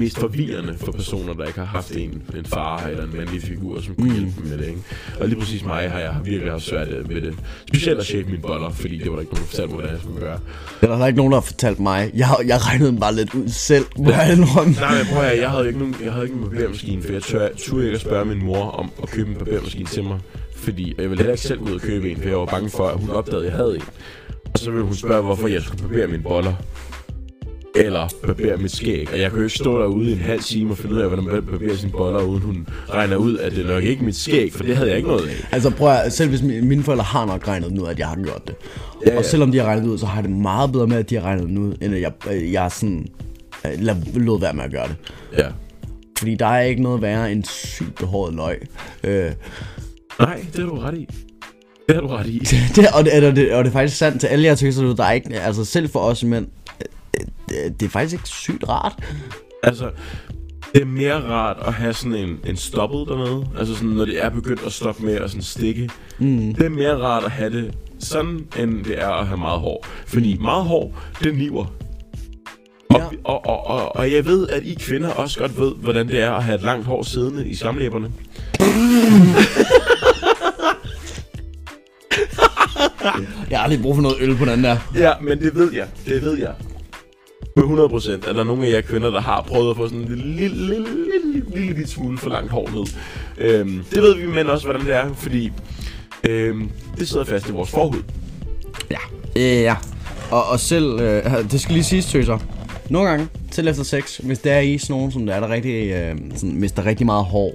mest 0.00 0.18
forvirrende 0.18 0.74
for 0.78 0.92
personer, 0.92 1.32
der 1.32 1.44
ikke 1.44 1.58
har 1.58 1.66
haft 1.66 1.90
en, 1.96 2.22
en 2.36 2.44
far 2.44 2.86
eller 2.86 3.04
en 3.04 3.16
mandlig 3.16 3.42
figur, 3.42 3.80
som 3.80 3.94
kunne 3.94 4.08
Mm. 4.10 4.14
hjælpe 4.14 4.32
dem 4.40 4.50
med 4.50 4.58
det, 4.58 4.66
ikke? 4.68 4.80
Og 5.20 5.28
lige 5.28 5.38
præcis 5.40 5.64
mig 5.64 5.90
har 5.90 5.98
jeg 5.98 6.14
virkelig 6.24 6.52
haft 6.52 6.62
svært 6.64 6.88
ved 7.08 7.20
det. 7.20 7.34
Specielt 7.68 7.98
at 8.00 8.06
shave 8.06 8.24
mine 8.24 8.38
boller, 8.38 8.70
fordi 8.70 8.98
det 8.98 9.06
var 9.10 9.12
der 9.16 9.20
ikke 9.20 9.34
nogen, 9.34 9.44
der 9.44 9.50
fortalte 9.50 9.68
mig, 9.72 9.74
hvordan 9.74 9.92
jeg 9.92 10.00
skulle 10.02 10.20
gøre. 10.20 10.38
det 10.80 10.90
er 10.90 10.96
der 10.98 11.06
ikke 11.06 11.16
nogen, 11.16 11.32
der 11.32 11.36
har 11.36 11.42
fortalt 11.46 11.80
mig. 11.80 12.10
Jeg, 12.14 12.28
jeg 12.46 12.66
regnede 12.66 12.90
den 12.90 13.00
bare 13.00 13.14
lidt 13.14 13.34
ud 13.34 13.48
selv, 13.48 13.84
må 13.98 14.10
jeg 14.10 14.32
indrømme. 14.36 14.72
Nej, 14.72 14.98
men 14.98 15.06
prøv 15.12 15.22
at 15.24 15.40
jeg 15.40 15.50
havde 15.50 15.66
ikke, 15.66 15.78
nogen, 15.78 15.96
jeg 16.04 16.12
havde 16.12 16.24
ikke 16.26 16.36
en 16.38 16.42
barbermaskine, 16.50 17.02
for 17.02 17.12
jeg 17.12 17.22
tør, 17.22 17.48
turde 17.58 17.84
ikke 17.84 17.94
at 17.94 18.00
spørge 18.00 18.24
min 18.24 18.44
mor 18.44 18.64
om 18.70 18.90
at 19.02 19.08
købe 19.08 19.30
en 19.30 19.36
barbermaskine 19.36 19.86
til 19.86 20.04
mig. 20.04 20.18
Fordi 20.56 20.94
jeg 20.98 21.04
ville 21.10 21.16
heller 21.16 21.32
ikke 21.32 21.42
selv 21.44 21.60
ud 21.60 21.70
og 21.74 21.80
købe 21.80 22.10
en, 22.10 22.16
for 22.16 22.28
jeg 22.28 22.38
var 22.38 22.46
bange 22.46 22.70
for, 22.70 22.88
at 22.88 23.00
hun 23.00 23.10
opdagede, 23.10 23.44
at 23.46 23.50
jeg 23.50 23.56
havde 23.58 23.74
en. 23.76 23.82
Og 24.52 24.58
så 24.58 24.70
ville 24.70 24.84
hun 24.84 24.94
spørge, 24.94 25.22
hvorfor 25.22 25.48
jeg 25.48 25.62
skulle 25.62 25.82
barbere 25.82 26.06
mine 26.06 26.22
boller. 26.22 26.52
Eller 27.76 28.08
barbere 28.26 28.56
mit 28.56 28.76
skæg. 28.76 29.08
Og 29.12 29.20
jeg 29.20 29.30
kunne 29.30 29.38
jo 29.38 29.44
ikke 29.44 29.56
stå 29.56 29.80
derude 29.80 30.10
i 30.10 30.12
en 30.12 30.18
halv 30.18 30.40
time 30.40 30.70
og 30.70 30.78
finde 30.78 30.94
ud 30.94 31.00
af, 31.00 31.08
hvordan 31.08 31.24
man 31.24 31.42
barberer 31.42 31.76
sine 31.76 31.92
boller, 31.92 32.22
uden 32.22 32.42
hun 32.42 32.66
regner 32.90 33.16
ud, 33.16 33.38
at 33.38 33.52
det 33.52 33.66
nok 33.66 33.84
ikke 33.84 34.04
mit 34.04 34.16
skæg, 34.16 34.52
for 34.52 34.64
det 34.64 34.76
havde 34.76 34.88
jeg 34.88 34.96
ikke 34.96 35.08
noget 35.08 35.28
af. 35.28 35.48
Altså 35.52 35.70
prøv 35.70 35.88
at, 35.88 36.12
selv 36.12 36.28
hvis 36.30 36.42
mine, 36.42 36.82
forældre 36.82 37.04
har 37.04 37.26
nok 37.26 37.48
regnet 37.48 37.70
den 37.70 37.80
ud, 37.80 37.86
at 37.88 37.98
jeg 37.98 38.08
har 38.08 38.16
gjort 38.16 38.46
det. 38.46 38.54
Ja, 39.06 39.12
Ja, 39.12 39.18
og 39.18 39.24
selvom 39.24 39.52
de 39.52 39.58
har 39.58 39.64
regnet 39.66 39.88
ud, 39.88 39.98
så 39.98 40.06
har 40.06 40.22
det 40.22 40.30
meget 40.30 40.72
bedre 40.72 40.86
med, 40.86 40.96
at 40.96 41.10
de 41.10 41.14
har 41.14 41.22
regnet 41.22 41.48
den 41.48 41.58
ud, 41.58 41.74
end 41.82 41.94
at 41.94 42.00
jeg, 42.00 42.12
øh, 42.30 42.52
jeg 42.52 42.72
sådan, 42.72 43.06
øh, 43.66 43.72
lad, 43.78 43.96
lod 44.14 44.40
være 44.40 44.52
med 44.54 44.64
at 44.64 44.70
gøre 44.70 44.88
det. 44.88 44.96
Ja. 45.38 45.46
Fordi 46.18 46.34
der 46.34 46.46
er 46.46 46.60
ikke 46.60 46.82
noget 46.82 47.02
værre 47.02 47.32
end 47.32 47.44
sygt 47.44 47.94
behåret 47.94 48.34
løg. 48.34 48.66
Øh, 49.04 49.32
Nej, 50.18 50.44
det 50.52 50.64
har 50.64 50.70
du 50.70 50.78
ret 50.78 50.94
i. 50.94 51.08
Det 51.88 51.94
har 51.94 52.00
du 52.00 52.06
ret 52.06 52.26
i. 52.26 52.38
det, 52.76 52.86
og, 52.94 53.04
det, 53.04 53.24
og, 53.28 53.36
det, 53.36 53.52
og 53.52 53.64
det 53.64 53.70
er 53.70 53.72
faktisk 53.72 53.96
sandt 53.96 54.20
til 54.20 54.26
alle 54.26 54.44
jer 54.44 54.54
tøser 54.54 54.94
der 54.94 55.04
er 55.04 55.12
ikke, 55.12 55.40
altså 55.40 55.64
selv 55.64 55.88
for 55.88 56.00
os 56.00 56.24
mænd, 56.24 56.46
det, 57.64 57.80
det 57.80 57.86
er 57.86 57.90
faktisk 57.90 58.12
ikke 58.14 58.28
sygt 58.28 58.68
rart. 58.68 58.92
Altså, 59.62 59.90
det 60.74 60.82
er 60.82 60.86
mere 60.86 61.22
rart 61.30 61.56
at 61.66 61.72
have 61.72 61.92
sådan 61.94 62.14
en, 62.14 62.38
en 62.46 62.56
stoppet 62.56 63.04
dernede. 63.08 63.46
Altså 63.58 63.74
sådan, 63.74 63.88
når 63.88 64.04
det 64.04 64.24
er 64.24 64.28
begyndt 64.28 64.62
at 64.66 64.72
stoppe 64.72 65.02
med 65.04 65.14
at 65.14 65.30
sådan 65.30 65.42
stikke. 65.42 65.90
Mm. 66.18 66.54
Det 66.54 66.66
er 66.66 66.70
mere 66.70 66.96
rart 66.96 67.24
at 67.24 67.30
have 67.30 67.50
det 67.50 67.74
sådan, 67.98 68.46
end 68.58 68.84
det 68.84 69.02
er 69.02 69.08
at 69.08 69.26
have 69.26 69.38
meget 69.38 69.60
hår. 69.60 69.86
Fordi 70.06 70.38
meget 70.40 70.64
hår, 70.64 70.98
det 71.22 71.36
niver. 71.38 71.64
Og, 72.90 73.00
Ja. 73.00 73.04
og, 73.24 73.46
og, 73.46 73.66
og, 73.66 73.96
og 73.96 74.12
jeg 74.12 74.26
ved, 74.26 74.48
at 74.48 74.62
I 74.62 74.74
kvinder 74.74 75.10
også 75.10 75.38
godt 75.38 75.58
ved, 75.60 75.74
hvordan 75.74 76.08
det 76.08 76.20
er 76.20 76.32
at 76.32 76.44
have 76.44 76.54
et 76.54 76.62
langt 76.62 76.86
hår 76.86 77.02
siddende 77.02 77.48
i 77.48 77.54
skamlæberne. 77.54 78.12
Jeg 83.50 83.60
har 83.60 83.68
lige 83.68 83.82
brug 83.82 83.94
for 83.94 84.02
noget 84.02 84.16
øl 84.20 84.36
på 84.36 84.44
den 84.44 84.64
der. 84.64 84.76
Ja, 84.94 85.12
men 85.20 85.40
det 85.40 85.54
ved 85.54 85.72
jeg. 85.72 85.86
Det 86.06 86.22
ved 86.22 86.38
jeg. 86.38 86.52
Med 87.56 87.64
100 87.64 87.88
procent 87.88 88.24
er 88.24 88.32
der 88.32 88.44
nogle 88.44 88.66
af 88.66 88.70
jer 88.70 88.80
kvinder, 88.80 89.10
der 89.10 89.20
har 89.20 89.42
prøvet 89.42 89.70
at 89.70 89.76
få 89.76 89.88
sådan 89.88 90.00
en 90.00 90.08
lille, 90.08 90.36
lille, 90.36 90.66
lille, 90.66 91.32
lille, 91.32 91.66
lille 91.66 91.88
smule 91.88 92.18
for 92.18 92.30
langt 92.30 92.50
hår 92.50 92.70
ned. 92.74 92.86
Øhm, 93.38 93.84
det 93.90 94.02
ved 94.02 94.14
vi 94.14 94.26
mænd 94.26 94.48
også, 94.48 94.66
hvordan 94.66 94.86
det 94.86 94.94
er, 94.94 95.14
fordi 95.14 95.52
øhm, 96.24 96.70
det 96.98 97.08
sidder 97.08 97.24
fast 97.24 97.48
i 97.48 97.52
vores 97.52 97.70
forhud. 97.70 98.02
Ja. 98.90 98.98
Ja. 99.40 99.76
Og, 100.30 100.44
og 100.46 100.60
selv, 100.60 101.00
øh, 101.00 101.24
det 101.50 101.60
skal 101.60 101.72
lige 101.74 101.84
siges, 101.84 102.06
tøser. 102.06 102.38
Nogle 102.90 103.08
gange, 103.08 103.28
til 103.50 103.68
efter 103.68 103.82
sex, 103.82 104.16
hvis 104.16 104.38
der 104.38 104.52
er 104.52 104.60
i 104.60 104.78
sådan 104.78 104.96
nogen, 104.96 105.12
som 105.12 105.26
der 105.26 105.34
er 105.34 105.40
der 105.40 105.48
rigtig, 105.48 105.92
øh, 105.92 106.16
sådan, 106.34 106.56
hvis 106.56 106.72
der 106.72 106.82
er 106.82 106.86
rigtig 106.86 107.06
meget 107.06 107.24
hår. 107.24 107.54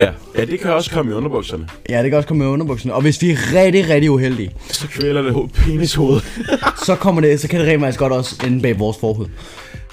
Ja. 0.00 0.10
ja, 0.38 0.44
det 0.44 0.60
kan 0.60 0.70
også 0.72 0.90
komme 0.90 1.12
i 1.12 1.14
underbukserne. 1.14 1.68
Ja, 1.88 2.02
det 2.02 2.10
kan 2.10 2.16
også 2.16 2.28
komme 2.28 2.44
med 2.44 2.52
underbukserne. 2.52 2.94
Og 2.94 3.02
hvis 3.02 3.22
vi 3.22 3.30
er 3.30 3.36
rigtig, 3.54 3.88
rigtig 3.88 4.10
uheldige, 4.10 4.50
Så 4.68 4.88
kvæler 4.88 5.22
det 5.22 5.32
ho- 5.32 5.48
penishoved. 5.64 6.20
så, 6.86 6.94
kommer 6.94 7.20
det, 7.20 7.40
så 7.40 7.48
kan 7.48 7.60
det 7.60 7.68
rent 7.68 7.80
faktisk 7.82 7.98
godt 7.98 8.12
også 8.12 8.36
ende 8.46 8.62
bag 8.62 8.78
vores 8.78 8.96
forhud. 9.00 9.26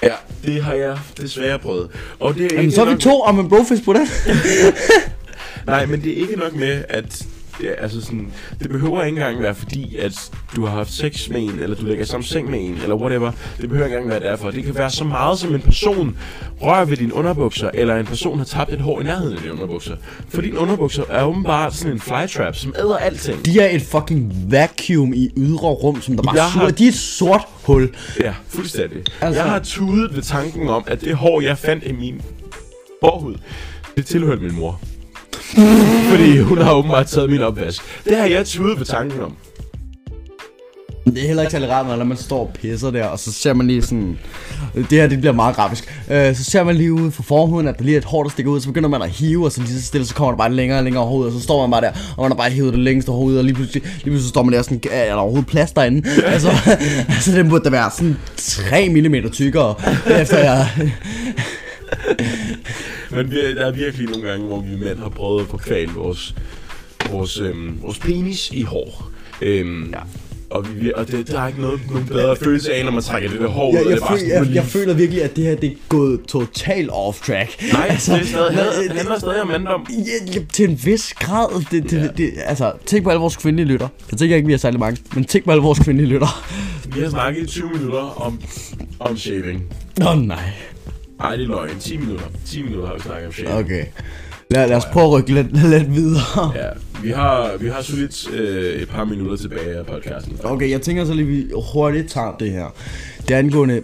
ja, 0.04 0.14
det 0.46 0.64
har 0.64 0.74
jeg 0.74 0.98
desværre 1.22 1.60
prøvet. 1.60 1.88
Og 2.20 2.36
det 2.36 2.52
er 2.52 2.56
Jamen, 2.56 2.72
så 2.72 2.82
er 2.82 2.86
vi 2.86 2.92
nok, 2.92 3.00
to 3.00 3.22
om 3.22 3.40
en 3.40 3.50
brofist 3.50 3.86
på 3.86 3.94
det. 3.94 4.02
Nej, 5.68 5.86
men 5.86 6.02
det 6.04 6.12
er 6.12 6.16
ikke 6.22 6.36
nok 6.36 6.56
med, 6.56 6.84
at 6.90 7.26
det, 7.62 7.70
er- 7.70 7.76
altså 7.84 8.02
sådan, 8.02 8.28
det 8.60 8.70
behøver 8.70 9.04
ikke 9.04 9.18
engang 9.20 9.42
være 9.44 9.56
fordi, 9.56 9.96
at 9.98 10.32
du 10.56 10.66
har 10.66 10.76
haft 10.76 10.94
sex 10.94 11.30
med 11.30 11.42
en, 11.42 11.60
eller 11.60 11.76
du 11.76 11.86
ligger 11.86 12.04
i 12.04 12.08
samme 12.08 12.24
seng 12.24 12.50
med 12.52 12.60
en, 12.60 12.74
eller 12.84 12.96
whatever. 12.96 13.32
Det 13.62 13.70
behøver 13.70 13.86
ikke 13.86 13.98
engang 13.98 14.10
være 14.22 14.32
derfor. 14.32 14.52
Det 14.52 14.64
kan 14.64 14.76
være 14.76 14.90
så 14.90 15.04
meget, 15.04 15.40
som 15.40 15.56
en 15.56 15.62
person 15.62 16.18
rører 16.62 16.86
ved 16.86 16.98
dine 16.98 17.14
underbukser, 17.14 17.70
eller 17.74 17.96
en 17.96 18.06
person 18.06 18.38
har 18.38 18.46
tabt 18.46 18.74
et 18.74 18.80
hår 18.82 19.02
i 19.02 19.04
nærheden 19.04 19.34
af 19.36 19.42
dine 19.42 19.54
underbukser. 19.54 19.96
For 20.30 20.42
dine 20.42 20.58
underbukser 20.60 21.04
er 21.10 21.24
åbenbart 21.24 21.76
sådan 21.76 21.94
en 21.94 22.00
flytrap, 22.00 22.56
som 22.56 22.74
æder 22.80 22.98
alting. 22.98 23.46
De 23.46 23.60
er 23.60 23.70
et 23.76 23.82
fucking 23.82 24.34
vacuum 24.52 25.14
i 25.14 25.30
ydre 25.38 25.68
rum, 25.68 26.02
som 26.02 26.16
der 26.16 26.24
bare 26.24 26.36
Jeg 26.36 26.50
suger. 26.54 26.66
har- 26.66 26.72
De 26.72 26.84
er 26.86 26.88
et 26.90 26.96
sort 26.96 27.42
hul. 27.64 27.90
Ja, 28.20 28.34
fuldstændig. 28.48 28.98
Altså- 28.98 29.12
Altså... 29.22 29.42
Jeg 29.42 29.52
har 29.52 29.60
tudet 29.60 30.16
ved 30.16 30.22
tanken 30.22 30.70
om, 30.70 30.84
at 30.88 31.02
det 31.02 31.16
hår, 31.16 31.42
jeg 31.42 31.58
fandt 31.58 31.84
i 31.86 31.92
min 31.92 32.22
forhud, 33.04 33.36
det 33.98 34.06
tilhørte 34.06 34.42
min 34.42 34.56
mor. 34.56 34.82
Fordi 36.12 36.40
hun 36.40 36.58
har 36.58 36.74
åbenbart 36.74 37.08
taget 37.08 37.30
min 37.30 37.42
opvask. 37.42 37.82
Det 38.06 38.18
har 38.18 38.26
jeg 38.26 38.46
tudet 38.46 38.80
ved 38.80 38.86
tanken 38.86 39.22
om. 39.22 39.36
Det 41.06 41.24
er 41.24 41.28
heller 41.28 41.44
ikke 41.44 41.52
særlig 41.52 41.70
rart, 41.70 41.98
når 41.98 42.06
man 42.06 42.18
står 42.18 42.40
og 42.40 42.52
pisser 42.62 42.92
der, 42.92 43.06
og 43.06 43.20
så 43.20 43.32
ser 43.32 43.54
man 43.54 43.68
lige 43.68 43.82
sådan... 43.82 44.20
Det 44.76 44.92
her, 44.92 45.08
det 45.08 45.20
bliver 45.20 45.34
meget 45.34 45.56
grafisk. 45.56 46.04
Øh, 46.12 46.36
så 46.36 46.44
ser 46.44 46.64
man 46.64 46.76
lige 46.76 46.94
ude 46.94 47.12
for 47.12 47.24
forhuden, 47.24 47.68
at 47.68 47.78
der 47.78 47.84
lige 47.84 47.96
er 47.96 48.00
et 48.00 48.06
hår, 48.06 48.24
der 48.24 48.30
stikker 48.30 48.52
ud, 48.52 48.62
så 48.62 48.68
begynder 48.68 48.90
man 48.90 49.02
at 49.02 49.10
hive, 49.10 49.46
og 49.46 49.52
så 49.52 49.62
lige 49.62 49.74
så 49.74 49.86
stille, 49.86 50.08
så 50.08 50.16
kommer 50.16 50.32
der 50.32 50.38
bare 50.38 50.54
længere 50.54 50.80
og 50.80 50.84
længere 50.84 51.12
ud, 51.16 51.26
og 51.26 51.32
så 51.32 51.40
står 51.40 51.62
man 51.68 51.72
bare 51.72 51.82
der, 51.82 51.92
og 52.18 52.24
man 52.24 52.32
har 52.32 52.38
bare 52.38 52.50
hivet 52.50 52.74
det 52.74 52.80
længste 52.80 53.12
ud, 53.12 53.36
og 53.36 53.44
lige 53.44 53.54
pludselig, 53.54 53.84
lige 53.84 54.04
pludselig 54.04 54.24
så 54.24 54.30
står 54.30 54.44
man 54.44 54.54
der 54.54 54.62
sådan, 54.62 54.82
er 54.92 55.06
der 55.06 55.14
overhovedet 55.14 55.48
plads 55.48 55.72
derinde? 55.72 56.10
altså, 56.26 56.50
altså, 57.10 57.32
den 57.32 57.50
burde 57.50 57.64
da 57.64 57.70
være 57.70 57.92
sådan 57.92 58.18
3 58.38 58.90
mm 58.90 59.30
tykkere, 59.32 59.76
efter 60.22 60.38
jeg... 60.38 60.68
Men 63.12 63.32
vi, 63.32 63.56
der 63.56 63.66
er 63.66 63.72
virkelig 63.72 64.10
nogle 64.10 64.30
gange, 64.30 64.46
hvor 64.48 64.62
vi 64.62 64.76
mænd 64.76 65.00
har 65.00 65.10
prøvet 65.10 65.42
at 65.42 65.48
få 65.48 65.58
kval 65.58 65.88
vores, 65.88 66.36
vores, 67.10 67.40
øhm, 67.40 67.78
vores 67.82 68.00
penis 68.00 68.50
i 68.54 68.62
hår. 68.62 69.10
Øhm, 69.42 69.90
ja. 69.94 70.00
Og, 70.50 70.66
vi, 70.82 70.92
og 70.96 71.08
det, 71.08 71.28
der 71.28 71.42
er 71.42 71.48
ikke 71.48 71.62
noget, 71.62 71.80
nogen 71.90 72.06
bedre 72.06 72.36
følelse 72.36 72.74
af, 72.74 72.86
når 72.86 72.92
man 72.92 73.04
trækker 73.04 73.30
det 73.30 73.40
der 73.40 73.48
hår 73.48 73.70
ud. 73.70 73.74
Jeg, 73.76 73.86
og 73.86 73.90
jeg, 73.92 73.98
det 73.98 74.04
er 74.04 74.08
bare 74.08 74.20
sådan, 74.20 74.48
jeg, 74.48 74.56
jeg 74.56 74.64
føler 74.64 74.94
virkelig, 74.94 75.24
at 75.24 75.36
det 75.36 75.44
her 75.44 75.56
det 75.56 75.72
er 75.72 75.76
gået 75.90 76.20
totalt 76.28 76.90
off 76.94 77.22
track. 77.28 77.64
Nej, 77.74 77.88
altså, 77.90 78.14
det, 78.14 78.22
er 78.22 78.26
stadig, 78.26 78.56
nej, 78.56 78.64
det 78.88 78.92
handler 78.92 79.20
stadig 79.20 79.42
om 79.42 79.48
mandom. 79.48 79.88
Ja, 79.90 80.34
ja, 80.34 80.40
til 80.54 80.70
en 80.70 80.80
vis 80.84 81.14
grad. 81.20 81.64
Det, 81.72 81.84
det, 81.84 81.94
Ja. 81.94 82.02
ja. 82.02 82.08
det, 82.18 82.32
altså, 82.46 82.72
tænk 82.86 83.04
på 83.04 83.10
alle 83.10 83.20
vores 83.20 83.36
kvindelige 83.38 83.68
lytter. 83.68 83.88
Jeg 84.12 84.20
tænker 84.20 84.36
ikke, 84.36 84.46
vi 84.46 84.54
har 84.54 84.58
særlig 84.58 84.80
mange, 84.80 85.02
men 85.16 85.24
tænk 85.26 85.46
på 85.46 85.52
alle 85.52 85.64
vores 85.64 85.80
kvindelige 85.80 86.10
lytter. 86.10 86.44
Vi 86.96 87.02
har 87.02 87.10
snakket 87.10 87.44
i 87.44 87.48
20 87.48 87.70
minutter 87.70 88.22
om, 88.22 88.42
om 89.00 89.18
shaving. 89.18 89.64
Åh 90.02 90.08
oh, 90.08 90.22
nej. 90.22 90.52
Nej, 91.22 91.36
det 91.36 91.44
er 91.44 91.48
løgn. 91.48 91.80
10 91.80 91.98
minutter. 91.98 92.26
10 92.46 92.64
minutter 92.64 92.88
har 92.88 92.94
vi 92.94 93.00
snakket 93.02 93.26
om 93.28 93.34
shaving. 93.34 93.54
Okay. 93.66 93.86
Lad, 94.50 94.68
lad 94.68 94.78
os 94.78 94.86
prøve 94.86 95.06
at 95.06 95.12
rykke 95.12 95.34
lidt, 95.34 95.70
lidt 95.70 95.96
videre. 95.96 96.52
Ja, 96.56 96.70
vi 97.04 97.10
har, 97.10 97.58
vi 97.60 97.68
har 97.68 97.82
solidt 97.82 98.30
øh, 98.34 98.82
et 98.82 98.90
par 98.90 99.04
minutter 99.04 99.36
tilbage 99.38 99.76
af 99.78 99.86
podcasten. 99.86 100.38
Okay, 100.44 100.70
jeg 100.70 100.82
tænker 100.82 101.06
så 101.06 101.14
lige, 101.14 101.28
vi 101.28 101.46
hurtigt 101.74 102.10
tager 102.10 102.36
det 102.40 102.52
her. 102.52 102.66
Det 103.28 103.32
er 103.32 103.38
angående 103.40 103.84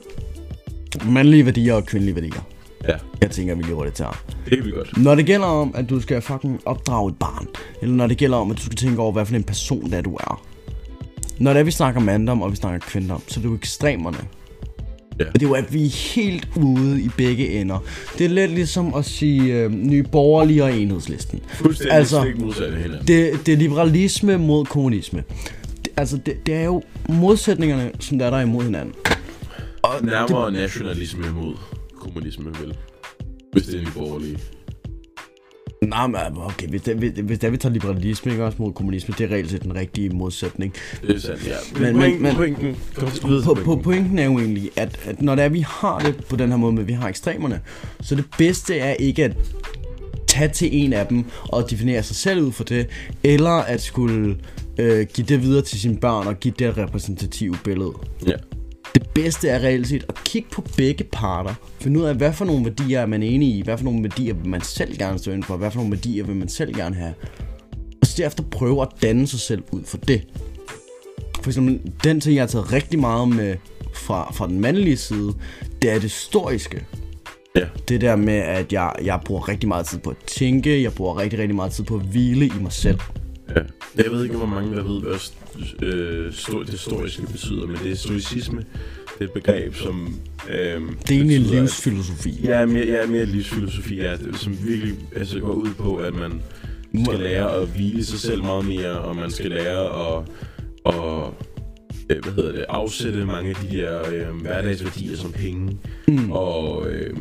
mandlige 1.05 1.45
værdier 1.45 1.73
og 1.73 1.85
kvindelige 1.85 2.15
værdier. 2.15 2.41
Ja, 2.88 2.93
Jeg 3.21 3.31
tænker, 3.31 3.55
vi 3.55 3.63
lige 3.63 3.73
hurtigt 3.75 3.95
tager. 3.95 4.23
det 4.49 4.57
kan 4.57 4.65
vi 4.65 4.71
godt. 4.71 4.97
Når 4.97 5.15
det 5.15 5.25
gælder 5.25 5.45
om, 5.47 5.71
at 5.75 5.89
du 5.89 6.01
skal 6.01 6.21
fucking 6.21 6.61
opdrage 6.65 7.09
et 7.09 7.15
barn, 7.19 7.47
eller 7.81 7.95
når 7.95 8.07
det 8.07 8.17
gælder 8.17 8.38
om, 8.38 8.51
at 8.51 8.57
du 8.57 8.61
skal 8.63 8.75
tænke 8.77 9.01
over, 9.01 9.11
hvad 9.11 9.25
for 9.25 9.35
en 9.35 9.43
person 9.43 9.83
det 9.85 9.93
er, 9.93 10.01
du 10.01 10.15
er. 10.15 10.43
Når 11.39 11.53
det 11.53 11.59
er, 11.59 11.63
vi 11.63 11.71
snakker 11.71 12.01
mandom, 12.01 12.41
og 12.41 12.51
vi 12.51 12.55
snakker 12.55 12.79
kvindom, 12.79 13.21
så 13.27 13.39
er 13.39 13.41
det 13.41 13.49
jo 13.49 13.55
ekstremerne. 13.55 14.17
Ja. 15.20 15.26
Og 15.26 15.34
det 15.34 15.43
er 15.43 15.47
jo, 15.47 15.53
at 15.53 15.74
vi 15.74 15.86
er 15.86 16.13
helt 16.15 16.47
ude 16.55 17.01
i 17.01 17.09
begge 17.18 17.47
ender. 17.61 17.84
Det 18.18 18.26
er 18.26 18.30
lidt 18.30 18.51
ligesom 18.51 18.93
at 18.93 19.05
sige 19.05 19.53
øh, 19.53 19.72
nye 19.72 20.03
borgerlige 20.03 20.63
og 20.63 20.78
enhedslisten. 20.78 21.41
Fuldstændig 21.47 21.93
Altså. 21.93 22.26
Det, 23.07 23.32
det 23.45 23.53
er 23.53 23.57
liberalisme 23.57 24.38
mod 24.38 24.65
kommunisme. 24.65 25.24
Det, 25.86 25.93
altså, 25.97 26.18
det, 26.18 26.45
det 26.45 26.55
er 26.55 26.63
jo 26.63 26.84
modsætningerne, 27.09 27.91
som 27.99 28.20
der 28.20 28.26
er 28.26 28.30
der 28.30 28.39
imod 28.39 28.63
hinanden. 28.63 28.93
Og 29.82 29.91
Nærmere 30.01 30.51
nationalisme 30.51 31.32
mod 31.32 31.55
kommunisme, 31.99 32.45
vel? 32.45 32.78
Hvis 33.53 33.65
det 33.65 33.82
er 33.82 33.86
de 33.86 33.91
borgerlige. 33.91 34.38
Nej, 35.84 36.07
men 36.07 36.17
okay, 36.36 36.67
hvis, 36.67 36.82
det, 36.82 36.95
hvis, 36.95 37.39
det 37.39 37.43
er, 37.43 37.49
vi 37.49 37.57
tager 37.57 37.73
liberalisme 37.73 38.32
ikke, 38.32 38.45
også 38.45 38.57
mod 38.61 38.73
kommunisme, 38.73 39.15
det 39.17 39.23
er 39.32 39.36
reelt 39.36 39.51
set 39.51 39.63
den 39.63 39.75
rigtige 39.75 40.09
modsætning. 40.09 40.73
Det 41.01 41.15
er 41.15 41.19
sandt, 41.19 41.47
ja. 41.47 41.80
Men- 41.80 41.97
Men, 41.97 42.21
men- 42.21 42.36
pointen, 42.36 42.75
På, 43.45 43.53
på, 43.53 43.75
pointen. 43.75 44.19
er 44.19 44.25
jo 44.25 44.39
egentlig, 44.39 44.69
at, 44.75 44.99
at 45.05 45.21
når 45.21 45.36
det 45.36 45.43
er, 45.45 45.49
vi 45.49 45.65
har 45.67 45.99
det 45.99 46.25
på 46.30 46.36
den 46.36 46.49
her 46.49 46.57
måde 46.57 46.73
med, 46.73 46.82
at 46.82 46.88
vi 46.88 46.93
har 46.93 47.09
ekstremerne, 47.09 47.61
så 48.01 48.15
det 48.15 48.25
bedste 48.38 48.78
er 48.80 48.93
ikke 48.93 49.23
at 49.23 49.32
tage 50.28 50.49
til 50.49 50.69
en 50.84 50.93
af 50.93 51.07
dem 51.07 51.25
og 51.41 51.69
definere 51.69 52.03
sig 52.03 52.15
selv 52.15 52.41
ud 52.41 52.51
for 52.51 52.63
det, 52.63 52.88
eller 53.23 53.49
at 53.51 53.82
skulle 53.82 54.38
øh, 54.78 55.07
give 55.13 55.28
det 55.28 55.41
videre 55.41 55.61
til 55.61 55.80
sine 55.80 55.97
børn 55.97 56.28
og 56.28 56.39
give 56.39 56.53
det 56.59 56.67
et 56.67 56.78
repræsentativt 56.78 57.63
billede. 57.63 57.91
Ja. 58.28 58.34
Det 58.95 59.09
bedste 59.09 59.49
er 59.49 59.59
reelt 59.59 59.88
set 59.88 60.05
at 60.09 60.15
kigge 60.25 60.49
på 60.51 60.63
begge 60.77 61.03
parter. 61.03 61.53
Finde 61.81 61.99
ud 61.99 62.05
af, 62.05 62.15
hvad 62.15 62.33
for 62.33 62.45
nogle 62.45 62.65
værdier 62.65 62.99
er 62.99 63.05
man 63.05 63.23
enig 63.23 63.55
i, 63.55 63.61
hvad 63.61 63.77
for 63.77 63.85
nogle 63.85 64.03
værdier 64.03 64.33
vil 64.33 64.49
man 64.49 64.61
selv 64.61 64.97
gerne 64.97 65.19
stå 65.19 65.31
ind 65.31 65.43
for, 65.43 65.57
hvad 65.57 65.71
for 65.71 65.77
nogle 65.77 65.91
værdier 65.91 66.23
vil 66.23 66.35
man 66.35 66.49
selv 66.49 66.75
gerne 66.75 66.95
have. 66.95 67.13
Og 68.01 68.07
så 68.07 68.13
derefter 68.17 68.43
prøve 68.43 68.81
at 68.81 68.88
danne 69.01 69.27
sig 69.27 69.39
selv 69.39 69.63
ud 69.71 69.83
for 69.83 69.97
det. 69.97 70.27
For 71.41 71.49
eksempel, 71.49 71.91
den 72.03 72.21
ting, 72.21 72.35
jeg 72.35 72.41
har 72.41 72.47
taget 72.47 72.73
rigtig 72.73 72.99
meget 72.99 73.29
med 73.29 73.55
fra, 73.93 74.33
fra 74.33 74.47
den 74.47 74.59
mandlige 74.59 74.97
side, 74.97 75.33
det 75.81 75.89
er 75.89 75.93
det 75.93 76.03
historiske. 76.03 76.85
Ja. 77.55 77.65
Det 77.88 78.01
der 78.01 78.15
med, 78.15 78.33
at 78.33 78.73
jeg, 78.73 78.91
jeg 79.03 79.19
bruger 79.25 79.49
rigtig 79.49 79.67
meget 79.67 79.85
tid 79.85 79.99
på 79.99 80.09
at 80.09 80.17
tænke, 80.27 80.83
jeg 80.83 80.93
bruger 80.93 81.17
rigtig, 81.17 81.39
rigtig 81.39 81.55
meget 81.55 81.71
tid 81.71 81.83
på 81.83 81.95
at 81.95 82.01
hvile 82.01 82.45
i 82.45 82.59
mig 82.61 82.71
selv. 82.71 82.99
Ja. 83.49 83.61
Jeg 83.95 84.11
ved 84.11 84.23
ikke, 84.23 84.38
hvor 84.38 84.45
mange 84.45 84.75
der 84.75 84.83
ved, 84.83 85.01
hvad 85.01 85.19
øh, 85.82 86.32
sto- 86.32 86.60
det 86.64 86.70
historiske 86.70 87.22
betyder, 87.32 87.68
men 87.68 87.76
det 87.84 87.91
er 87.91 87.95
stoicisme. 87.95 88.58
Det 88.60 89.20
er 89.20 89.24
et 89.26 89.32
begreb, 89.32 89.76
som... 89.76 90.16
Øh, 90.49 90.58
Det 90.58 90.62
er 90.62 90.82
egentlig 91.10 91.39
betyder, 91.39 91.55
at- 91.55 91.62
livsfilosofi. 91.62 92.39
Ja, 92.43 92.66
mere, 92.66 92.86
ja, 92.86 93.05
mere 93.08 93.26
livsfilosofi 93.26 93.99
er 93.99 94.16
det, 94.18 94.36
som 94.39 94.58
virkelig 94.68 94.95
altså, 95.16 95.39
går 95.39 95.53
ud 95.53 95.74
på, 95.78 95.95
at 95.95 96.14
man 96.16 96.41
skal 97.05 97.20
lære 97.20 97.55
at 97.62 97.68
hvile 97.68 98.05
sig 98.05 98.20
selv 98.20 98.41
meget 98.43 98.66
mere, 98.66 98.91
og 98.99 99.16
man 99.16 99.32
skal 99.32 99.51
lære 99.51 100.18
at, 100.18 100.24
at 100.86 101.30
øh, 102.10 102.24
hvad 102.24 102.34
hedder 102.34 102.51
det, 102.51 102.66
afsætte 102.70 103.26
mange 103.26 103.49
af 103.49 103.55
de 103.55 103.78
der 103.78 103.99
øh, 104.14 104.41
hverdagsværdier 104.41 105.18
som 105.18 105.32
penge, 105.32 105.78
mm. 106.08 106.32
og 106.32 106.88
øh, 106.89 107.18